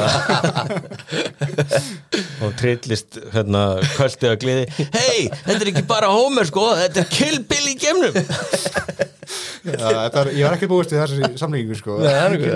og 2.45 2.51
trillist 2.61 3.11
hérna 3.33 3.61
kvöldið 3.97 4.29
að 4.29 4.37
gliði 4.45 4.63
Hei, 4.95 5.19
þetta 5.33 5.57
er 5.57 5.67
ekki 5.73 5.83
bara 5.89 6.07
Homer 6.13 6.45
sko 6.47 6.63
þetta 6.77 6.99
er 7.03 7.07
Kill 7.11 7.39
Bill 7.51 7.67
í 7.73 7.75
gemnum 7.81 8.15
já, 8.15 8.21
þetta 9.75 10.17
er, 10.23 10.27
ég 10.37 10.43
var 10.47 10.55
ekki 10.55 10.71
búist 10.71 10.93
í 10.95 10.97
þessi 11.01 11.19
samlíkingu 11.41 11.75
sko. 11.77 11.91
Nei, 11.99 12.13
það 12.13 12.23
er 12.23 12.31
ekki 12.39 12.51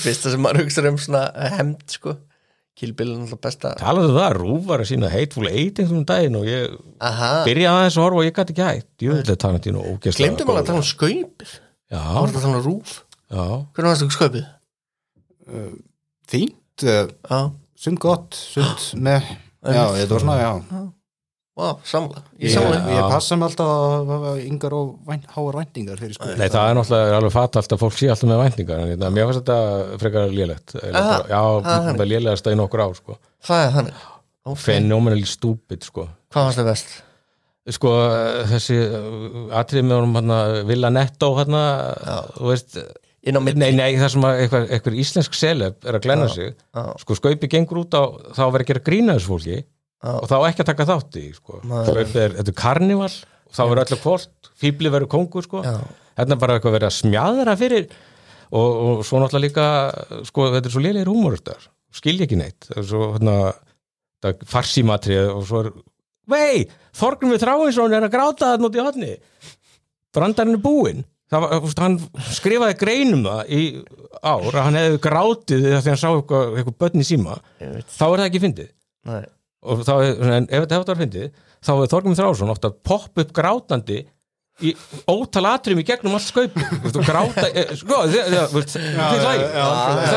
Fyrsta 0.00 0.32
sem 0.34 0.42
maður 0.44 0.64
hugsa 0.64 0.84
um 0.90 0.98
svona 1.00 1.22
hemd 1.56 1.84
sko. 1.94 2.16
Kilpil 2.80 3.10
er 3.10 3.18
náttúrulega 3.18 3.44
besta 3.44 3.70
Talaðu 3.76 4.08
um 4.12 4.16
það, 4.16 4.30
Rúf 4.38 4.62
var 4.70 4.80
að 4.84 4.88
sína 4.88 5.08
Hateful 5.12 5.48
Eight 5.50 5.80
einhvern 5.82 6.04
daginn 6.08 6.38
og 6.38 6.46
ég 6.48 6.76
Aha, 7.04 7.30
byrjaði 7.44 7.80
aðeins 7.82 7.98
að 7.98 8.04
horfa 8.06 8.20
og 8.22 8.28
ég 8.28 8.36
gæti 8.38 8.54
ekki 8.54 8.64
hægt. 8.68 8.88
Jöfnlega 9.04 9.40
Tarantino 9.44 9.82
ógeðslega 9.84 10.22
glemdum 10.22 10.52
alveg 10.54 10.62
að 10.62 10.70
tala 10.70 10.80
um 10.80 10.88
skaupið? 10.88 11.52
Já, 11.90 11.98
Það 12.00 12.20
var 12.20 12.30
þetta 12.30 12.40
að 12.40 12.46
tala 12.46 12.60
um 12.60 12.64
rúf? 12.70 12.94
Já, 13.30 13.44
Hvernig 13.74 13.90
varst 13.90 14.04
þú 14.06 14.10
skaupið? 14.16 14.48
fínt, 16.30 16.86
uh, 16.86 17.50
sund 17.80 17.98
gott 18.02 18.38
sund 18.38 18.84
með, 19.06 19.26
já, 19.66 19.82
þetta 19.98 20.14
var 20.14 20.24
svona, 20.24 20.38
já 20.40 20.52
vá, 21.60 21.70
samla 21.86 22.22
Ég 22.40 22.54
ég, 22.56 23.02
passa 23.12 23.36
mig 23.38 23.50
alltaf 23.50 24.14
að 24.16 24.40
yngar 24.46 24.76
og 24.76 24.94
vænt, 25.08 25.26
háar 25.34 25.60
væntingar 25.60 26.00
fyrir 26.00 26.16
sko 26.16 26.30
Nei, 26.32 26.48
það 26.48 26.70
er 26.70 26.78
náttúrulega 26.78 27.18
alveg 27.20 27.34
fatalt 27.36 27.76
að 27.76 27.82
fólk 27.84 27.98
sé 27.98 28.08
alltaf 28.12 28.30
með 28.30 28.42
væntingar 28.44 28.82
en 28.84 28.90
hérna, 28.94 29.12
mér 29.14 29.28
fannst 29.28 29.42
þetta 29.42 30.00
frekar 30.02 30.34
lélegt 30.34 30.74
Aha, 30.80 31.20
Já, 31.28 31.42
það 31.68 31.92
er 32.06 32.10
lélegast 32.14 32.50
í 32.50 32.56
nokkur 32.58 32.84
ár 32.86 32.96
sko. 32.98 33.20
Það 33.46 33.66
er 33.66 33.76
þannig 33.76 34.02
okay. 34.40 34.64
Phenomenally 34.64 35.28
stupid 35.28 35.86
sko. 35.86 36.08
Hvað 36.32 36.50
varst 36.50 36.62
það 36.62 36.72
best? 36.72 36.98
sko, 37.74 37.92
þessi 38.50 38.78
atrið 39.56 39.86
með 39.86 40.00
honum 40.00 40.18
hérna, 40.18 40.40
Villa 40.68 40.90
Netto 40.94 41.30
hérna, 41.38 41.62
þú 42.38 42.52
veist 42.52 42.80
Inn 43.20 43.36
á 43.36 43.40
milli 43.44 43.60
Nei, 43.60 43.74
nei, 43.76 43.98
það 44.00 44.12
sem 44.14 44.24
að 44.24 44.38
eitthvað, 44.46 44.94
íslensk 45.02 45.34
seleb 45.36 45.84
er 45.84 45.98
að 45.98 46.06
glenna 46.06 46.28
sig 46.32 46.54
já. 46.54 46.84
sko, 47.02 47.16
skaupi 47.18 47.50
gengur 47.52 47.82
út 47.82 47.92
á 47.92 48.16
þá 48.32 48.42
að 48.46 48.54
vera 48.54 48.64
að 48.64 48.70
gera 48.70 48.84
grína 48.86 49.16
þessu 49.18 49.32
fólki 49.34 49.58
Já. 49.58 49.66
Og 50.06 50.28
þá 50.30 50.36
ekki 50.48 50.64
að 50.64 50.70
taka 50.70 50.86
þátt 50.88 51.18
í 51.20 51.24
sko. 51.36 51.60
Er, 51.64 52.04
þetta 52.38 52.46
er 52.46 52.56
karnival 52.56 53.10
og 53.10 53.56
þá 53.56 53.62
verður 53.64 53.82
öllu 53.84 54.00
hvort, 54.04 54.52
fíbli 54.60 54.92
verður 54.92 55.12
kongur 55.16 55.46
sko. 55.46 55.64
Þetta 56.16 56.36
er 56.36 56.40
bara 56.40 56.56
eitthvað 56.58 56.76
verið 56.78 56.90
að 56.90 56.96
smjaðra 56.98 57.56
fyrir 57.60 57.86
og, 58.50 58.70
og 58.70 59.04
svo 59.06 59.20
náttúrulega 59.22 59.46
líka 59.46 60.24
sko, 60.28 60.48
þetta 60.56 60.70
er 60.70 60.74
svo 60.74 60.84
lélegir 60.84 61.12
húmoristar 61.12 61.68
skilja 61.94 62.26
ekki 62.26 62.38
neitt. 62.38 62.68
Það 62.70 62.82
er 62.82 62.88
svo, 62.90 63.06
hérna, 63.16 63.36
það 64.22 64.44
farsímatrið 64.50 65.30
og 65.34 65.46
svo 65.48 65.62
er 65.64 65.72
vei, 66.30 66.66
Þorgrun 66.94 67.32
við 67.34 67.42
Þráinsson 67.42 67.96
er 67.96 68.06
að 68.06 68.12
gráta 68.14 68.52
núti 68.60 68.78
í 68.78 68.84
hodni 68.84 69.14
brandarinn 70.14 70.58
er 70.58 70.62
búinn. 70.62 71.04
Hann 71.30 71.98
skrifaði 72.34 72.74
greinum 72.80 73.22
það 73.28 73.52
í 73.54 73.60
ár 74.18 74.48
að 74.50 74.64
hann 74.64 74.78
hefði 74.80 75.02
grátið 75.04 75.66
þegar 75.68 75.84
hann 75.86 76.00
sá 76.00 76.08
eitthvað, 76.10 76.56
eitthvað 76.58 76.78
börn 76.82 77.04
í 77.04 77.06
síma. 77.06 77.36
Þá 77.60 78.06
er 78.08 78.16
það 78.16 78.24
ekki 78.26 78.42
fyndið. 78.46 78.72
Nei. 79.10 79.20
Og 79.60 79.82
þá 79.86 79.92
er, 79.98 80.24
en 80.38 80.46
ef 80.48 80.64
þetta 80.64 80.76
hefði 80.78 80.90
var 80.92 81.02
fyndið 81.02 81.28
þá 81.60 81.70
hefði 81.74 81.90
Þorgrun 81.92 82.18
Þráinsson 82.20 82.54
ofta 82.54 82.68
popp 82.90 83.12
upp 83.20 83.30
grátandi 83.36 83.98
í 84.60 84.74
ótal 85.08 85.46
atriðum 85.54 85.80
í 85.80 85.84
gegnum 85.88 86.16
allt 86.18 86.26
skaupi 86.26 86.60
gráta, 87.06 87.46
eh, 87.48 87.70
sko 87.80 87.96
það 88.10 88.26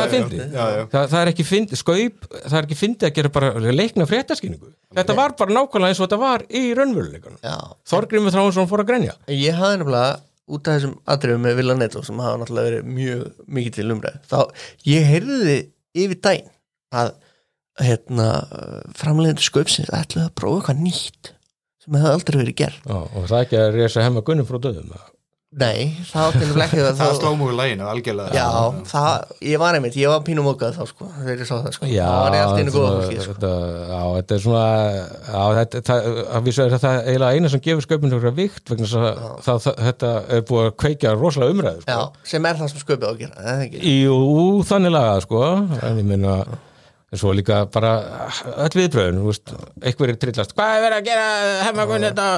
er 0.02 0.10
fyndið. 0.12 0.41
það, 0.52 0.98
það 0.98 1.16
er 1.22 1.28
ekki 1.32 1.46
fyndið, 1.48 1.78
skaup 1.80 2.18
það 2.34 2.58
er 2.60 2.66
ekki 2.68 2.78
fyndið 2.80 3.06
að 3.08 3.16
gera 3.20 3.30
bara 3.38 3.50
leikna 3.72 4.08
fréttaskynningu 4.10 4.70
þetta 4.98 5.14
var 5.18 5.32
bara 5.39 5.56
nákvæmlega 5.60 5.91
eins 5.94 6.02
og 6.02 6.06
þetta 6.10 6.22
var 6.26 6.39
í 6.52 6.54
raunveruleikunum 6.78 7.39
Já, 7.44 7.58
Þorgrimur 7.89 8.32
Þráinsson 8.36 8.70
fór 8.70 8.82
að 8.84 8.89
grenja. 8.91 9.14
Ég 9.32 9.54
hafði 9.58 9.76
nefnilega 9.82 10.12
út 10.54 10.64
af 10.68 10.72
þessum 10.78 10.96
atriðum 11.16 11.44
með 11.48 11.54
Villa 11.62 11.76
Netto 11.80 12.00
sem 12.04 12.18
hafa 12.20 12.38
náttúrulega 12.41 12.68
verið 12.70 12.84
mjög 12.98 13.22
mikið 13.58 13.74
til 13.78 13.89
umræð 13.96 14.18
þá 14.28 14.39
ég 14.91 15.02
heyrði 15.08 15.58
yfir 16.04 16.18
daginn 16.28 16.52
að 16.94 17.08
hérna 17.82 18.28
framleiðandi 19.00 19.48
sköpsins 19.48 19.90
ætlaði 19.94 20.28
að 20.28 20.36
prófa 20.38 20.62
eitthvað 20.62 20.84
nýtt 20.84 21.34
sem 21.84 21.98
hefði 21.98 22.14
aldrei 22.14 22.38
verið 22.44 22.60
gert. 22.62 22.86
Já, 22.86 23.00
og 23.02 23.26
það 23.32 23.42
ekki 23.42 23.60
að 23.60 23.74
reysa 23.80 24.06
hemma 24.06 24.24
gunnum 24.26 24.48
frá 24.48 24.62
döðum 24.62 24.94
Nei, 25.54 25.92
það 26.10 26.24
átti 26.32 26.40
nefnilega 26.42 26.66
ekki 26.66 26.80
að 26.82 26.88
það 26.98 27.10
þá 27.12 27.18
sló 27.20 27.32
múið 27.38 27.58
læginu, 27.60 27.84
algjörlega. 27.92 28.34
Já, 28.34 28.86
það, 28.90 29.34
ég 29.52 29.62
var 29.62 29.78
einmitt, 29.78 29.98
ég 30.02 30.10
var 30.10 30.24
pínum 30.26 30.48
mókað 30.50 30.80
þá 30.80 30.88
sko, 30.90 31.10
þegar 31.20 31.44
ég 31.44 31.50
sá 31.50 31.54
það 31.54 31.76
sko. 31.76 31.90
Já, 31.92 32.08
þá 32.08 32.16
var 32.24 32.38
ég 32.38 32.46
alltaf 32.48 32.64
innu 32.64 32.74
góða 32.74 32.96
fólki 32.96 33.20
sko. 33.20 33.36
þetta, 33.36 33.52
já, 33.92 34.02
þetta 34.18 34.36
er 34.38 34.44
svona 34.48 34.64
já, 35.28 35.44
þetta, 35.60 35.84
það, 35.92 36.10
er 36.64 36.74
þetta 36.74 36.94
eiginlega 37.04 37.38
eina 37.38 37.54
sem 37.54 37.64
gefur 37.70 37.86
sköpun 37.86 38.18
eitthvað 38.18 38.42
vikt 38.42 38.74
vegna 38.74 38.90
þess 38.90 38.98
að 38.98 39.24
það, 39.46 39.64
það, 39.68 39.80
þetta 39.92 40.14
er 40.26 40.46
búið 40.50 40.66
að 40.66 40.76
kveikja 40.84 41.16
rosalega 41.20 41.58
umræðu 41.58 41.86
sko. 41.86 41.94
Já, 41.94 42.28
sem 42.34 42.50
er 42.50 42.62
það 42.64 42.74
sem 42.74 42.86
sköpið 42.88 43.06
á 43.06 43.12
að 43.14 43.22
gera? 43.22 43.58
Jú, 43.94 44.20
þannig 44.74 44.98
lagað 44.98 45.26
sko. 45.28 45.44
En 45.84 46.02
ég 46.02 46.10
meina 46.16 46.38
en 47.14 47.20
svo 47.22 47.34
líka 47.38 47.59
bara 47.74 47.91
öll 48.66 48.74
viðbröðun, 48.80 49.20
veist, 49.28 49.51
einhverjir 49.86 50.18
trillast 50.22 50.55
hvað 50.57 50.78
er 50.80 50.86
verið 50.88 50.97
að 50.97 51.09
gera, 51.11 51.28
hefma 51.68 51.86
hvernig 51.91 52.09
þetta? 52.09 52.30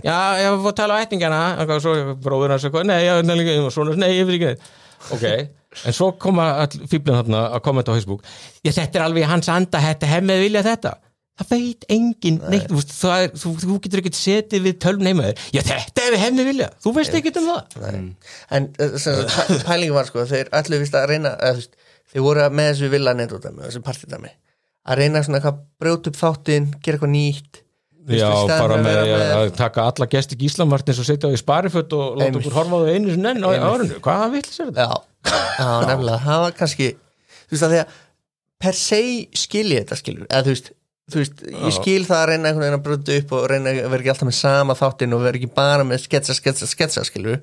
já, 0.00 0.16
ég 0.40 0.54
var 0.54 0.70
að 0.72 0.78
tala 0.80 0.96
á 0.96 1.02
ættingana 1.04 1.42
og 1.60 1.74
svo 1.84 1.94
bróður 2.24 2.54
hans 2.56 2.64
eitthvað, 2.64 2.88
nei, 2.88 3.02
ég 3.04 3.20
veit 3.20 3.38
líka 3.42 3.58
og 3.60 3.74
svona, 3.74 3.96
nei, 4.00 4.10
ég 4.16 4.28
veit 4.28 4.38
ekki 4.40 4.70
ok, 5.14 5.26
en 5.90 5.96
svo 6.00 6.12
koma 6.24 6.46
all 6.64 6.84
fíblin 6.88 7.18
þarna 7.20 7.42
að 7.58 7.64
kommenta 7.66 7.92
á 7.92 7.96
Facebook. 7.98 8.24
Já, 8.64 8.72
þetta 8.72 9.00
er 9.00 9.06
alveg 9.10 9.26
hans 9.28 9.50
anda, 9.52 9.82
þetta 9.84 10.08
hefmið 10.14 10.46
vilja 10.46 10.62
þetta. 10.64 10.94
Það 11.34 11.48
veit 11.50 11.84
enginn 11.90 12.36
neitt, 12.46 12.68
það 12.94 13.24
er, 13.24 13.32
þú, 13.42 13.50
þú 13.58 13.76
getur 13.82 14.00
ekkert 14.04 14.16
setið 14.20 14.66
við 14.68 14.76
tölv 14.84 15.00
neymaður, 15.02 15.40
já, 15.50 15.64
þetta 15.66 16.04
hefur 16.04 16.20
hefmið 16.22 16.46
vilja. 16.52 16.68
Þú 16.84 16.92
veist 16.94 17.16
ekkert 17.18 17.40
um 17.40 17.48
það. 17.50 17.74
Nei. 17.82 18.04
en 18.54 18.68
eh, 18.78 18.92
sem 19.02 19.16
sagt, 19.18 19.50
pæ- 19.50 19.64
pælingin 19.66 19.96
var 19.98 20.06
sko 20.06 20.24
þeir 20.30 20.52
allir 20.54 20.84
vist 20.84 20.94
að 20.94 21.08
reyna 21.10 21.32
veist, 21.42 21.74
þeir 22.14 22.24
voru 22.24 22.46
með 22.54 22.70
þessu 22.70 22.90
villa 22.94 23.14
netútami 23.18 23.66
þessu 23.66 23.82
partidami 23.84 24.32
að 24.84 25.00
reyna 25.00 25.22
svona 25.24 25.40
eitthvað 25.40 25.60
brjóta 25.80 26.10
upp 26.12 26.18
þáttinn, 26.20 26.66
gera 26.84 26.98
eitthvað 26.98 27.12
nýtt. 27.14 27.60
Já, 28.04 28.28
bara 28.50 28.76
með, 28.84 28.98
að 29.00 29.06
vera 29.08 29.36
að 29.38 29.50
taka 29.56 29.86
alla 29.88 30.06
gesti 30.12 30.36
gíslamartins 30.36 30.98
og 31.00 31.06
setja 31.08 31.30
á 31.32 31.32
í 31.32 31.38
spariföt 31.40 31.94
og 31.96 32.18
láta 32.20 32.36
okkur 32.36 32.56
horfa 32.58 32.76
á 32.76 32.80
þau 32.84 32.90
einu 32.92 33.14
sem 33.14 33.28
enn 33.30 33.40
á 33.40 33.48
árinu. 33.48 33.96
Hvaða 34.04 34.26
vill 34.34 34.44
sér 34.44 34.68
þetta? 34.68 34.84
Já, 34.84 35.38
já 35.56 35.70
nefnilega, 35.88 36.18
það 36.26 36.42
var 36.44 36.56
kannski 36.58 36.88
þú 37.46 37.54
veist 37.54 37.64
að 37.64 37.72
því 37.72 37.80
að 37.80 37.94
per 38.64 38.76
se 38.76 39.00
skilji 39.40 39.78
þetta 39.80 40.00
skilur, 40.02 40.26
eða 40.28 40.44
þú 40.44 40.52
veist 40.52 40.70
þú 41.10 41.20
veist, 41.20 41.42
ég 41.48 41.64
Já. 41.64 41.74
skil 41.78 42.04
það 42.08 42.20
að 42.20 42.28
reyna 42.30 42.50
einhvern 42.50 42.64
veginn 42.64 42.78
að 42.78 42.84
brjóta 42.86 43.16
upp 43.20 43.34
og 43.36 43.48
reyna 43.52 43.72
að 43.72 43.90
vera 43.92 44.00
ekki 44.00 44.12
alltaf 44.14 44.28
með 44.28 44.36
sama 44.38 44.76
þáttinn 44.78 45.16
og 45.16 45.24
vera 45.24 45.40
ekki 45.40 45.50
bara 45.56 45.84
með 45.88 46.04
sketsa, 46.04 46.36
sketsa, 46.36 46.68
sketsa 46.70 47.04
skilur, 47.08 47.40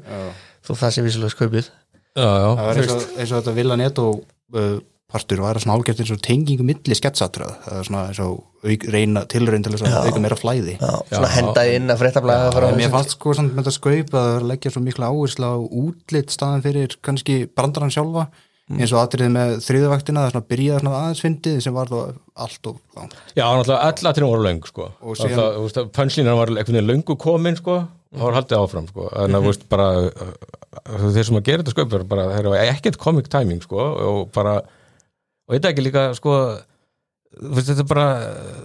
þó 0.66 0.72
það 0.78 0.96
sé 0.96 1.04
vissulega 1.06 1.36
skaupið 1.36 1.70
Já, 2.12 2.28
já, 2.28 2.48
það 2.48 2.66
var 2.68 2.80
eins 2.82 2.94
og, 2.96 3.04
eins 3.16 3.32
og 3.32 3.38
þetta 3.42 3.54
Villa 3.56 3.78
Netto 3.80 4.08
uh, 4.12 4.78
partur 5.12 5.42
var 5.44 5.60
svona 5.64 5.78
álgert 5.78 6.02
eins 6.04 6.12
og 6.12 6.20
tengingu 6.24 6.66
milli 6.68 6.96
sketsatröð 6.98 7.54
það 7.66 7.78
er 7.78 7.88
svona 7.88 8.04
eins 8.10 8.22
og 8.24 8.36
auk, 8.62 8.86
reyna, 8.94 9.24
tilraun 9.32 9.64
til 9.66 9.74
þess 9.74 9.88
að 9.88 10.10
auka 10.10 10.22
meira 10.24 10.38
flæði. 10.40 10.76
Já, 10.78 10.92
svona 11.10 11.32
henda 11.34 11.66
inn 11.72 11.90
að 11.92 12.04
fréttablaða 12.04 12.72
mér 12.78 12.94
fannst 12.94 13.16
sko 13.16 13.36
samt 13.38 13.56
með 13.56 13.64
þetta 13.66 13.76
skaup 13.78 14.16
að 14.22 14.30
það 14.36 14.48
leggja 14.52 14.74
svo 14.76 14.84
mikla 14.86 15.12
áherslu 15.12 15.52
á 15.52 15.56
útlit 15.82 16.36
staðan 16.36 16.66
fyrir 16.66 16.98
kannski 17.04 17.38
brandarann 17.50 17.94
sjálfa 17.94 18.28
eins 18.80 18.92
og 18.94 19.02
atriðið 19.02 19.32
með 19.36 19.54
þriðavaktina 19.66 20.22
það 20.22 20.28
er 20.28 20.34
svona 20.36 20.50
byrjaði 20.52 20.82
svona 20.84 21.00
aðeins 21.02 21.24
fyndið 21.26 21.58
sem 21.66 21.76
var 21.76 21.92
þó 21.92 21.98
allt 22.46 22.70
og 22.72 22.78
langt 22.98 23.16
já, 23.36 23.44
náttúrulega 23.44 23.90
öll 23.90 24.10
aðtrinn 24.12 24.30
voru 24.32 24.46
löng, 24.46 24.62
sko. 24.70 24.88
Það, 25.22 25.80
pönslínan 25.98 26.40
var 26.40 26.52
einhvern 26.54 26.78
veginn 26.78 26.90
löngu 26.92 27.18
komin, 27.22 27.60
sko, 27.60 27.78
og 27.84 28.18
það 28.18 28.28
var 28.28 28.38
haldið 28.40 28.62
áfram, 28.62 28.90
sko. 28.92 29.08
En 29.12 29.36
það, 29.36 29.46
þú 29.46 29.52
veist, 29.52 29.68
bara, 29.72 29.88
þeir 31.04 31.30
sem 31.30 31.40
að 31.42 31.48
gera 31.50 31.68
þetta 31.68 32.02
bara, 32.14 32.28
þeir 32.34 32.42
eru 32.44 32.58
ekkert 32.62 33.00
comic 33.02 33.32
timing, 33.34 33.64
sko, 33.66 33.88
og 34.08 34.22
bara, 34.36 34.58
og 35.48 35.58
þetta 35.58 35.74
ekki 35.74 35.86
líka, 35.88 36.08
sko, 36.18 36.38
veist, 37.42 37.70
þetta 37.72 37.86
er 37.86 37.92
bara, 37.92 38.08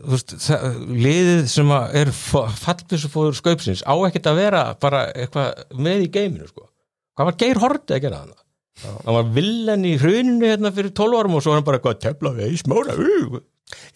veist, 0.07 0.36
það, 0.46 0.80
liðið 0.94 1.44
sem 1.52 1.76
að 1.76 2.00
er 2.02 2.14
fallbissu 2.14 3.12
fóður 3.12 3.38
sköpsins 3.42 3.84
á 3.86 3.94
ekkert 4.09 4.30
að 4.32 4.40
vera 4.44 4.64
bara 4.82 5.07
eitthvað 5.12 5.78
með 5.78 6.07
í 6.07 6.11
geiminu, 6.18 6.48
sko. 6.50 6.68
Hvað 7.16 7.30
var 7.30 7.38
Geir 7.40 7.59
Hortið 7.62 7.96
að 7.96 8.02
gera 8.04 8.18
þannig? 8.24 8.42
Hann 8.85 9.16
var 9.16 9.29
villan 9.37 9.85
í 9.89 9.97
hruninu 10.01 10.51
hérna 10.51 10.72
fyrir 10.77 10.93
12 10.97 11.20
árum 11.20 11.37
og 11.39 11.45
svo 11.45 11.53
var 11.55 11.61
hann 11.62 11.68
bara 11.68 11.81
eitthvað 11.81 12.01
tefla 12.05 12.33
við 12.37 12.57
í 12.57 12.59
smóra 12.61 12.97
uh. 12.97 13.39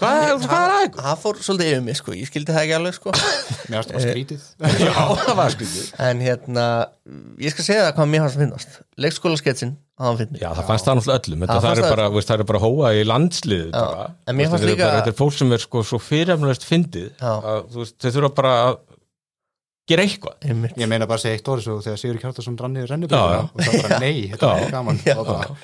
hvað, 0.01 0.23
er 0.25 0.41
það? 0.47 0.97
það 0.97 1.19
fór 1.25 1.43
svolítið 1.45 1.69
yfir 1.75 1.85
mig 1.87 1.99
sko, 2.01 2.15
ég 2.17 2.31
skildi 2.31 2.55
það 2.57 2.65
ekki 2.65 2.77
alveg 2.79 2.97
sko. 2.97 3.13
Mér 3.71 3.77
fannst 3.77 3.93
það 3.93 3.99
bara 3.99 4.07
skrítið. 4.09 4.47
Já, 4.87 4.95
það 5.21 5.37
var 5.39 5.55
skrítið. 5.55 5.85
En 6.09 6.25
hérna, 6.25 6.65
ég 7.45 7.55
skal 7.55 7.67
segja 7.69 7.85
það 7.87 7.95
hvað 8.01 8.11
mér 8.15 8.25
fannst 8.25 8.39
að 8.41 8.45
finnast 8.47 8.81
leikskóla 9.05 9.39
sketsin, 9.41 9.77
hann 10.01 10.19
finnst 10.19 10.41
já, 10.43 10.49
það 10.59 10.67
fannst 10.73 10.89
það 10.89 10.99
náttúrulega 10.99 11.23
öllum. 11.23 11.45
Þetta, 11.45 11.55
Það 11.55 11.67
það, 11.69 11.71
er 11.77 11.85
það 11.85 11.95
bara, 11.95 12.09
veist, 12.17 12.33
það 12.33 12.43
er 12.43 12.51
bara 12.51 12.63
hóa 12.65 12.91
í 12.97 13.05
landslið 13.07 13.79
en 13.79 14.39
mér 14.41 14.51
fannst 14.51 14.65
þetta 14.65 14.67
er 14.67 14.75
líka- 14.75 14.93
þetta 14.97 15.13
er 15.15 15.19
fólk 15.21 15.37
sem 15.39 15.55
er 15.55 15.63
sko 15.69 15.85
svo 15.87 16.01
fyrirhafnulegt 16.03 16.67
fyndið 16.67 17.09
Já. 17.21 17.33
að, 17.37 17.61
þú 17.71 17.85
veist, 17.85 17.97
þeir 18.03 18.17
þurfa 18.17 18.33
bara 18.41 18.55
að 18.65 18.79
gera 19.91 20.05
eitthvað. 20.07 20.37
Einmitt. 20.47 20.77
Ég 20.81 20.91
meina 20.91 21.09
bara 21.11 21.21
að 21.21 21.27
segja 21.27 21.39
eitt 21.39 21.49
orð 21.53 21.65
svo 21.67 21.79
þegar 21.85 22.01
Sigur 22.01 22.21
Kjartarsson 22.23 22.59
rann 22.61 22.77
niður 22.77 22.91
Já, 22.91 22.93
rennibjörna 22.95 23.33
já. 23.35 23.41
og 23.47 23.65
það 23.67 23.83
bara 23.85 23.99
nei, 24.03 24.15
þetta 24.33 24.51
Já. 24.51 24.67
er 24.67 24.75
gaman. 24.77 25.01
Já. 25.07 25.17
og 25.17 25.31
bara 25.31 25.57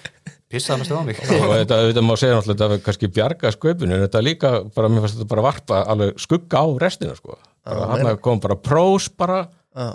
pissaði 0.52 0.72
hann 0.76 0.84
að 0.84 0.88
stöða 0.90 1.04
mig. 1.06 1.20
Og 1.36 1.52
þetta, 1.52 1.78
þetta 1.88 2.04
má 2.06 2.12
segja 2.20 2.36
náttúrulega 2.38 2.56
þetta 2.56 2.68
hafi 2.70 2.84
kannski 2.86 3.10
bjarga 3.16 3.52
sköpunu 3.54 3.96
en 3.96 4.04
þetta 4.04 4.22
líka, 4.24 4.50
bara, 4.76 4.90
mér 4.92 5.04
fannst 5.04 5.18
þetta 5.18 5.30
bara 5.32 5.46
varpa 5.46 5.80
alveg 5.94 6.20
skugga 6.22 6.62
á 6.62 6.66
restina 6.82 7.16
sko. 7.18 7.38
hann 7.66 8.20
kom 8.22 8.42
bara 8.42 8.58
prós 8.58 9.08
bara. 9.10 9.40
Já, 9.76 9.88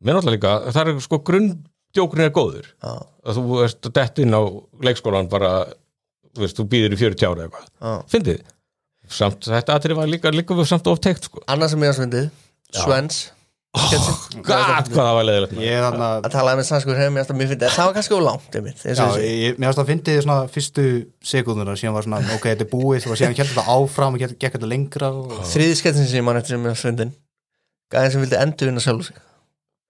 mér 0.00 0.18
náttúrulega 0.18 0.36
líka, 0.38 0.54
það 0.76 0.92
er 0.94 1.02
sko 1.04 1.20
grunndjókurinn 1.28 2.28
er 2.28 2.34
góður. 2.36 2.70
Já, 2.80 2.94
að 3.28 3.40
þú 3.40 3.62
veist 3.62 3.90
dett 4.00 4.22
inn 4.24 4.36
á 4.36 4.42
leikskólan 4.88 5.28
bara, 5.32 5.52
þú 6.34 6.46
veist, 6.46 6.56
þú 6.58 6.68
býðir 6.72 6.96
í 6.96 7.00
40 7.04 7.28
ára 7.28 7.48
eitthvað, 7.48 7.68
já. 7.68 7.96
fyndið. 8.14 8.46
Samt, 9.08 9.46
þetta 9.48 9.76
atrið 9.76 9.96
var 9.96 10.08
líka, 10.10 10.32
líka 10.32 10.56
við 10.56 10.68
samt 10.68 10.88
ofteikt 10.90 11.28
sko, 11.28 11.40
annað 11.48 11.72
sem 11.72 11.84
ég 11.84 11.92
fannst 11.92 12.04
fyndið, 12.04 12.26
Svens 12.76 13.20
sketsin 13.84 14.42
gæt 14.46 14.90
hvað 14.92 14.98
það 14.98 15.14
var 15.18 15.26
leðilegt 15.28 15.60
ég 15.62 15.76
er 15.78 15.86
að 16.08 16.28
tala 16.32 16.54
með 16.58 16.68
sannskur 16.68 16.98
hefur 16.98 17.14
mér 17.14 17.24
alltaf 17.24 17.38
mjög 17.38 17.52
fyndið 17.52 17.76
það 17.76 17.88
var 17.88 17.96
kannski 17.98 18.16
of 18.16 18.24
langt 18.26 18.58
einmitt, 18.58 18.82
eins 18.84 19.02
og 19.04 19.14
þessi. 19.14 19.30
ég, 19.44 19.58
mér 19.58 19.68
finnst 19.68 19.80
það 19.80 19.92
fyndið 19.92 20.20
svona 20.24 20.38
fyrstu 20.56 20.86
sekunduna 21.32 21.76
síðan 21.78 21.96
var 21.98 22.08
svona, 22.08 22.20
ok, 22.36 22.48
þetta 22.50 22.66
er 22.66 22.72
búið 22.72 23.08
og 23.08 23.20
síðan 23.20 23.38
kjældi 23.38 23.54
þetta 23.54 23.76
áfram 23.76 24.18
og 24.18 24.24
gekk 24.24 24.58
þetta 24.58 24.72
lengra 24.74 25.12
og... 25.14 25.38
þriði 25.52 25.78
sketsin 25.82 26.10
sem 26.10 26.20
ég 26.20 26.28
man 26.28 26.40
eftir 26.40 26.56
sem 26.56 26.66
ég 26.66 26.74
fannst 26.74 26.88
fyndin 26.88 27.14
gæðin 27.92 28.14
sem 28.14 28.24
vildi 28.26 28.40
endur 28.42 28.72
vinna 28.72 28.84
sjálf 28.84 29.10
sig 29.10 29.24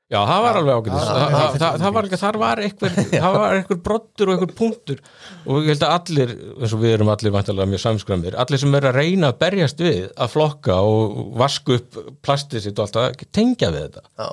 Já, 0.09 0.23
það 0.25 0.39
var 0.41 0.57
alveg 0.57 0.79
ágætis. 0.79 1.03
Já, 1.05 1.15
það, 1.61 1.91
var 1.93 2.07
ekki, 2.09 2.19
þar 2.23 2.37
var 2.41 2.61
einhver 2.65 2.95
það 3.11 3.35
var 3.35 3.57
einhver 3.59 3.81
brottur 3.85 4.31
og 4.31 4.35
einhver 4.39 4.55
punktur. 4.57 5.03
Og 5.45 5.67
ég 5.67 5.75
held 5.75 5.85
að 5.85 5.97
allir, 5.99 6.33
eins 6.57 6.73
og 6.73 6.81
við 6.81 6.95
erum 6.97 7.11
allir 7.13 7.35
vantilega 7.35 7.69
mjög 7.75 7.83
samskramir, 7.83 8.39
allir 8.41 8.63
sem 8.63 8.79
er 8.79 8.89
að 8.89 8.97
reyna 9.03 9.33
að 9.35 9.41
berjast 9.43 9.85
við 9.85 10.01
að 10.17 10.33
flokka 10.33 10.79
og 10.89 11.21
vasku 11.43 11.77
upp 11.77 12.01
plastið 12.25 12.65
sitt 12.65 12.81
og 12.81 12.87
allt 12.87 12.97
það, 12.97 13.27
tengja 13.37 13.69
við 13.75 13.85
þetta. 13.91 14.29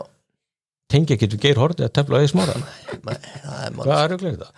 Tengja 0.96 1.20
getur 1.26 1.44
geir 1.44 1.60
hortið 1.60 1.90
að 1.90 1.94
tefla 2.00 2.24
eða 2.24 2.32
smára. 2.32 2.58
Það 3.04 3.96
er 4.00 4.16
auðvitað 4.16 4.32
þetta? 4.32 4.52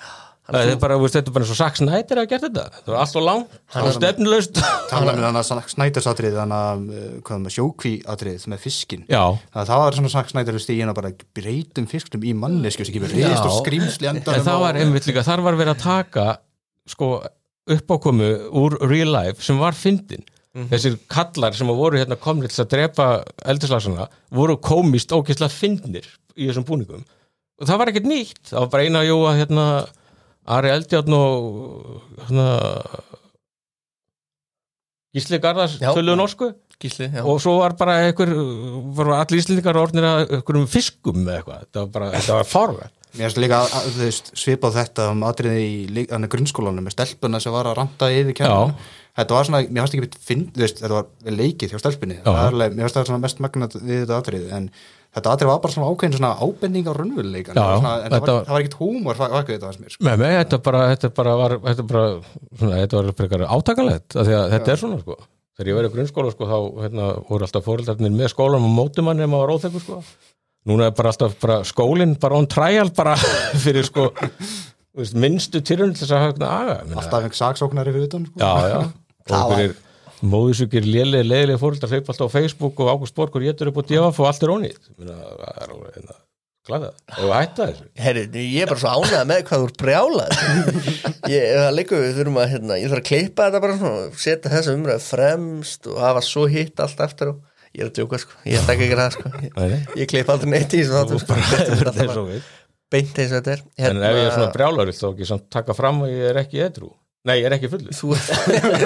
Það 0.47 0.69
er 0.71 0.77
bara, 0.79 0.95
þú 0.95 1.03
veist, 1.03 1.15
þetta 1.17 1.31
er 1.31 1.35
bara 1.35 1.43
eins 1.43 1.51
og 1.51 1.57
Sax 1.59 1.81
Snyder 1.81 2.19
að 2.21 2.27
gert 2.31 2.43
þetta. 2.45 2.63
Það 2.77 2.91
var 2.93 2.99
allt 3.01 3.17
og 3.19 3.25
langt, 3.27 3.55
og 3.81 3.89
stefnulaust. 3.97 4.59
Tala 4.91 5.15
með 5.17 5.25
þannig 5.27 5.41
að 5.57 5.71
snætarsatrið 5.73 6.37
þannig 6.39 6.67
að, 6.67 6.85
hvað 7.27 7.41
með 7.43 7.55
sjókvíatrið 7.57 8.45
með 8.53 8.61
fiskin 8.63 9.03
Já, 9.11 9.23
það 9.57 9.81
var 9.83 9.97
svona 9.97 10.11
sagt 10.13 10.31
snætar 10.31 10.59
stíðin 10.63 10.91
að 10.93 10.99
bara 11.01 11.11
breytum 11.35 11.89
fiskum 11.91 12.23
í 12.23 12.31
mannesku 12.37 12.87
sem 12.87 12.95
kemur 12.95 13.11
reyðist 13.11 13.43
og 13.43 13.57
skrýmsli 13.59 14.07
endanum 14.13 14.39
en 14.39 14.47
það 14.47 14.63
var 14.63 14.79
einmitt 14.79 15.09
líka, 15.09 15.25
þar 15.27 15.43
var 15.43 15.59
verið 15.59 15.73
að 15.75 15.83
taka 15.83 16.27
sko 16.87 17.11
uppákomu 17.67 18.31
úr 18.55 18.77
real 18.87 19.11
life 19.11 19.43
sem 19.43 19.59
var 19.59 19.75
fyndin. 19.75 20.23
Þessir 20.71 20.95
kallar 21.11 21.53
sem 21.53 21.69
voru 21.69 21.99
hérna 21.99 22.15
komnir 22.17 22.49
til 22.49 22.63
að 22.63 22.71
drepa 22.71 23.07
eldislagsana 23.45 24.07
voru 24.33 24.55
komist 24.63 25.11
ógeðslega 25.13 25.53
fyndnir 25.53 26.07
í 26.33 26.47
þessum 26.47 26.65
búningum. 26.65 27.03
Og 27.61 27.67
það 27.69 27.79
var 27.81 27.91
ekkert 27.91 28.09
nýtt, 28.09 28.41
það 28.49 28.63
var 28.63 28.71
bara 28.73 28.87
eina 28.87 29.03
jú 29.05 29.19
að 29.27 29.39
hérna 29.43 29.65
Ari 30.47 30.71
Eldjárn 30.71 31.15
og 31.17 32.01
hérna 32.23 32.47
Gísli 35.17 35.39
Garðars 35.41 35.77
töluðu 35.81 36.17
norsku. 36.19 36.51
Gísli, 36.77 37.07
og 37.25 37.39
svo 37.41 37.55
var 37.57 37.73
bara 37.79 37.95
einhver 38.05 38.29
allir 39.15 39.39
íslendingar 39.41 39.79
orðnir 39.81 40.05
að 40.05 40.19
einhverjum 40.37 40.67
fiskum 40.69 41.23
með 41.23 41.39
eitthvað, 41.39 41.63
þetta 41.63 41.81
var 41.81 41.87
bara, 41.95 42.09
þetta 42.13 42.35
var 42.35 42.49
fárvægt 42.51 42.96
Mér 43.17 43.27
finnst 43.31 43.39
líka 43.41 43.59
að, 43.63 43.73
að, 43.79 43.87
veist, 44.03 44.31
svipað 44.37 44.75
þetta 44.77 45.07
um 45.13 45.23
atriði 45.27 45.63
í 45.65 46.05
grunnskólanum 46.29 46.85
með 46.85 46.93
stelpuna 46.97 47.39
sem 47.41 47.53
var 47.55 47.69
að 47.71 47.79
ranta 47.81 48.09
yfir 48.13 48.35
kjærnum 48.37 48.75
þetta 49.17 49.33
var 49.33 49.47
svona, 49.47 49.61
mér 49.65 49.81
fannst 49.83 49.95
ekki 49.97 50.21
finn, 50.27 50.43
veist, 50.53 50.81
þetta 50.83 50.93
var 50.99 51.33
leikið 51.39 51.73
hjá 51.73 51.79
stelpunni. 51.81 52.19
Mér 52.77 52.85
fannst 52.85 52.99
það 52.99 53.07
svona 53.09 53.23
mest 53.23 53.41
magnat 53.41 53.77
við 53.79 54.03
þetta 54.03 54.19
atrið 54.21 54.51
en 54.59 54.67
þetta 55.17 55.33
atrið 55.33 55.49
var 55.49 55.61
bara 55.63 55.73
svona 55.73 55.89
ákveðin 55.89 56.17
svona 56.19 56.31
ábending 56.37 56.85
á 56.85 56.93
svona, 57.81 57.95
en 58.05 58.13
það 58.13 58.21
var, 58.27 58.33
var- 58.51 58.61
ekkit 58.61 58.77
húmor 58.83 59.17
vakið 59.23 59.55
þetta 59.55 59.65
var 59.71 59.73
sem 59.79 59.87
mér 59.87 59.95
sko. 59.95 60.05
Með 60.05 60.21
mig, 60.21 60.35
þetta 60.43 60.61
bara, 60.69 60.83
þetta 60.93 61.11
bara 61.17 61.35
var 61.41 61.57
þetta 61.65 61.87
bara, 61.89 62.05
svona, 62.61 62.77
þetta 62.83 63.01
var 63.01 63.11
frekar 63.23 63.45
átakalegt 63.57 64.19
af 64.21 64.29
því 64.29 64.37
að 64.37 64.47
þetta 64.53 64.73
er 64.75 64.81
svona, 64.83 65.01
sko. 65.01 65.17
Þegar 65.57 65.71
ég 65.71 65.77
verið 65.79 65.89
í 65.89 65.95
grunnskóla, 65.97 66.31
sko, 66.35 66.45
þá 66.45 66.57
hérna, 66.85 67.05
voru 67.31 67.47
alltaf 67.47 67.65
fóreldarnir 67.65 68.13
með 68.13 68.29
skólanum 68.35 68.67
og 68.69 68.75
mótumann 68.77 69.23
ef 69.25 69.31
maður 69.31 69.47
var 69.47 69.55
óþekkur, 69.57 69.81
sko 69.87 70.03
núna 70.67 70.89
er 70.89 70.95
bara 70.97 71.13
alltaf 71.13 71.37
bara 71.41 71.61
skólinn 71.67 72.15
bara 72.19 72.39
on 72.39 72.47
trial 72.51 72.91
bara 72.95 73.15
fyrir, 73.63 73.87
sko 73.87 74.09
þú 74.11 75.03
veist, 75.03 75.17
minnstu 75.17 75.63
tyrun 75.65 75.95
til 75.95 76.03
þess 76.05 76.15
að 76.15 76.29
aga 76.43 76.77
minna, 76.85 77.01
alltaf 77.01 77.19
einhver 77.23 77.39
saksóknari 77.39 77.93
fyrir 77.95 78.09
utan 78.09 78.29
sko. 78.29 78.39
Já, 78.41 78.71
já, 78.73 78.79
og 79.41 79.53
fyrir 79.55 79.75
móðusugir 80.25 80.87
lélega, 80.87 81.27
leiðilega 81.27 81.61
fóröldar 81.61 81.91
hlaupa 81.93 82.13
alltaf 82.13 82.31
á 82.31 82.35
Facebook 82.35 82.79
og 82.81 82.93
Ágúst 82.93 83.17
Borgur 83.17 83.43
getur 83.45 83.69
upp 83.71 83.83
og 83.83 83.91
djöfaf 83.91 84.23
og 84.23 84.29
allt 84.31 84.45
er 84.47 84.53
ónýtt. 84.55 84.87
Það 84.97 85.11
er 85.11 85.75
alveg 85.75 85.91
hérna, 85.99 86.15
glæða, 86.67 86.89
og 87.21 87.33
hætta 87.35 87.67
þessu? 87.69 87.85
Herri, 88.01 88.23
ég 88.41 88.65
er 88.65 88.71
bara 88.71 88.81
svo 88.81 88.95
ánægð 88.95 89.27
með 89.29 89.43
hvað 89.49 89.61
þú 89.61 89.67
ert 89.69 89.83
brjálað 89.83 90.33
ég, 91.35 91.45
það 91.53 91.69
leikur 91.77 92.01
við 92.01 92.17
þurfum 92.17 92.41
að 92.41 92.49
hérna, 92.55 92.79
ég 92.81 92.91
þarf 92.91 93.03
að 93.03 93.09
klippa 93.11 93.45
þetta 93.47 93.61
bara 93.67 93.77
svona, 93.83 94.09
setja 94.25 94.53
þessa 94.55 94.75
umræðu 94.79 95.05
fremst 95.05 95.91
og 95.91 96.01
hafa 96.01 96.25
svo 96.25 96.47
hitt 96.49 96.83
allt 96.83 97.05
eftir 97.05 97.35
og 97.35 97.39
ég 97.77 97.83
er 97.83 97.89
að 97.91 97.97
djóka 97.99 98.19
sko, 98.21 98.37
ég 98.47 98.59
ætla 98.59 98.75
ekki 98.75 98.87
það 98.97 99.11
sko. 99.15 99.31
Ég, 99.67 99.89
ég 100.01 100.09
klippa 100.09 100.33
aldrei 100.35 100.53
neitt 100.55 100.73
í 100.73 100.83
þessu 100.83 101.19
sko. 101.21 102.23
Beint 102.93 103.19
eins 103.19 103.33
og 103.35 103.41
þetta 103.41 103.53
er. 103.53 103.61
En 103.83 103.99
ef 103.99 104.15
ég 104.15 104.25
er 104.29 104.31
svona 104.31 104.53
brjálar 104.53 104.89
þá 104.95 105.09
ekki 105.09 105.27
samt 105.27 105.49
taka 105.51 105.75
fram 105.75 106.05
að 106.05 106.13
ég 106.15 106.29
er 106.31 106.39
ekki 106.45 106.61
edru 106.63 106.93
Nei, 107.27 107.41
ég 107.41 107.47
er 107.49 107.55
ekki 107.57 107.67
fullur. 107.67 107.91
Þú 107.91 108.13
ert, 108.15 108.27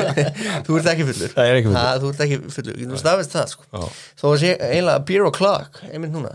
þú 0.66 0.78
ert 0.80 0.88
ekki 0.90 1.06
fullur. 1.06 1.34
Það 1.36 1.50
er 1.50 1.58
ekki 1.60 1.68
fullur. 1.68 1.78
Ha, 1.78 1.98
þú 2.02 2.10
ert 2.10 2.24
ekki 2.26 2.40
fullur, 2.56 2.80
þú 2.90 3.02
staðist 3.02 3.36
það 3.36 3.52
sko. 3.52 3.68
Já, 3.70 4.00
þó 4.18 4.24
að 4.32 4.38
sé 4.42 4.54
eiginlega 4.56 5.04
beer 5.12 5.28
o'clock 5.28 5.82
einmitt 5.92 6.16
núna. 6.16 6.32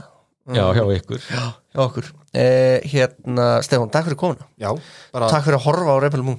Já 0.54 0.62
hjá 0.76 0.84
ykkur. 0.94 1.24
Já, 1.26 1.42
hjá 1.74 1.80
okkur. 1.88 2.12
Eh, 2.38 2.86
hérna, 2.92 3.48
Stefán, 3.66 3.90
takk 3.90 4.06
fyrir 4.06 4.20
komuna. 4.20 4.46
Já, 4.62 4.70
bara 5.16 5.32
takk 5.32 5.48
fyrir 5.48 5.58
að 5.58 5.66
horfa 5.66 5.96
á 5.98 6.02
Rebel 6.04 6.22
Moon 6.28 6.38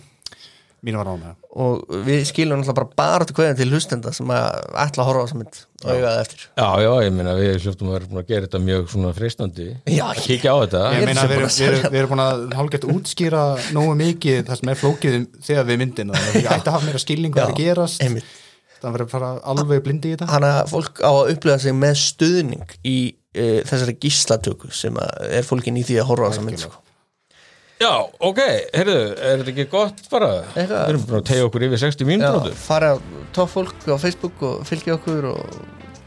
mínu 0.85 0.99
var 1.01 1.07
ánægða 1.09 1.33
og 1.57 1.95
við 2.05 2.19
skilum 2.29 2.59
náttúrulega 2.61 2.77
bara 2.77 2.97
bara 2.99 3.25
til 3.25 3.35
kveðin 3.37 3.57
til 3.57 3.69
hlustenda 3.71 4.11
sem 4.13 4.29
að 4.29 4.59
ætla 4.83 5.03
að 5.03 5.07
horfa 5.09 5.21
á 5.21 5.25
þessa 5.25 5.39
mynd 5.39 5.59
og 5.77 6.01
það 6.03 6.19
eftir. 6.21 6.43
Já, 6.57 6.67
já, 6.83 6.89
ég 7.05 7.11
meina 7.17 7.33
við 7.37 7.51
hljóftum 7.63 7.89
að 7.89 7.95
vera 7.97 8.09
búin 8.11 8.21
að 8.21 8.29
gera 8.31 8.45
þetta 8.47 8.61
mjög 8.67 8.87
svona 8.93 9.11
freistandi. 9.17 9.67
Já, 9.89 10.03
að 10.07 10.21
kíkja 10.25 10.53
á 10.53 10.57
þetta. 10.63 10.81
Ég 10.97 11.05
meina 11.09 11.25
við 11.27 11.33
búin 11.33 11.37
erum, 11.37 11.49
að 11.49 11.57
við, 11.57 11.67
erum, 11.67 11.91
við 11.93 11.99
erum 12.01 12.11
búin 12.13 12.23
að 12.25 12.41
hálfgett 12.59 12.87
útskýra 12.93 13.43
nógu 13.77 13.93
mikið 14.01 14.41
það 14.47 14.59
sem 14.61 14.71
er 14.73 14.79
flókið 14.81 15.17
um- 15.19 15.27
þegar 15.49 15.69
við 15.71 15.79
myndin 15.83 16.13
og 16.13 16.19
við 16.33 16.49
ætti 16.55 16.57
að 16.57 16.73
hafa 16.77 16.85
meira 16.89 17.03
skilning 17.05 17.33
hvað 17.37 17.45
er 17.45 17.53
að 17.53 17.61
gerast. 17.61 18.03
einmitt. 18.05 18.33
Það 18.77 18.97
verður 18.97 19.11
bara 19.15 19.29
alveg 19.53 19.85
blindi 19.85 20.11
í 20.11 20.15
þetta. 20.17 20.29
Hanna 20.33 20.51
fólk 20.69 21.01
á 21.01 21.09
að 21.09 21.31
upplifa 21.33 21.59
sig 21.61 21.73
með 21.77 21.95
stuðning 22.01 22.75
í 22.85 22.97
uh, 23.13 23.61
þessari 23.65 23.95
gíslatöku 24.01 24.69
sem 24.73 24.97
að 25.01 25.31
er 25.39 25.47
fólkin 25.47 25.77
í 25.81 25.85
því 25.87 25.97
að 26.03 26.09
horfa 26.11 26.29
á 26.29 26.31
þessa 26.35 26.45
mynd 26.45 26.61
sko. 26.61 26.77
Já, 27.77 27.91
ok, 28.25 28.39
heyrðu, 28.73 29.01
er 29.21 29.41
þetta 29.43 29.51
ekki 29.53 29.65
gott 29.69 29.99
bara? 30.09 30.29
Við 30.55 30.71
erum 30.73 31.03
búin 31.05 31.19
að 31.19 31.27
tegja 31.29 31.45
okkur 31.45 31.65
yfir 31.67 31.81
60 31.83 32.01
Já, 32.01 32.07
mínútur 32.09 32.55
fara 32.57 32.89
á 32.89 32.95
topp 33.37 33.51
fólk 33.53 33.85
á 33.85 33.95
Facebook 34.01 34.41
og 34.47 34.63
fylgja 34.65 34.95
okkur 34.97 35.27
og 35.29 35.59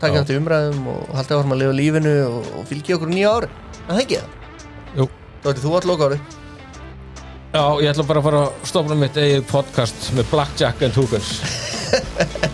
taka 0.03 0.17
Já. 0.17 0.25
þetta 0.25 0.41
umræðum 0.41 0.91
og 0.91 1.15
halda 1.15 1.39
áfram 1.39 1.55
að 1.55 1.63
lifa 1.63 1.79
lífinu 1.79 2.17
og, 2.27 2.51
og 2.59 2.67
fylgja 2.73 2.99
okkur 2.99 3.15
nýja 3.15 3.37
ári 3.37 3.53
Það 3.87 4.03
ekki 4.03 4.19
það? 4.19 4.37
Jú. 4.99 5.09
Dóttir, 5.45 5.63
þú 5.63 5.79
átt 5.79 5.91
loka 5.93 6.11
ári 6.11 6.21
Já, 7.55 7.65
ég 7.85 7.89
ætla 7.95 8.09
bara 8.11 8.25
að 8.25 8.27
fara 8.31 8.45
að 8.49 8.71
stopna 8.75 8.99
mitt 8.99 9.23
eigið 9.23 9.47
podcast 9.55 10.11
með 10.19 10.33
Blackjack 10.35 10.87
and 10.89 10.99
Hookers 10.99 11.37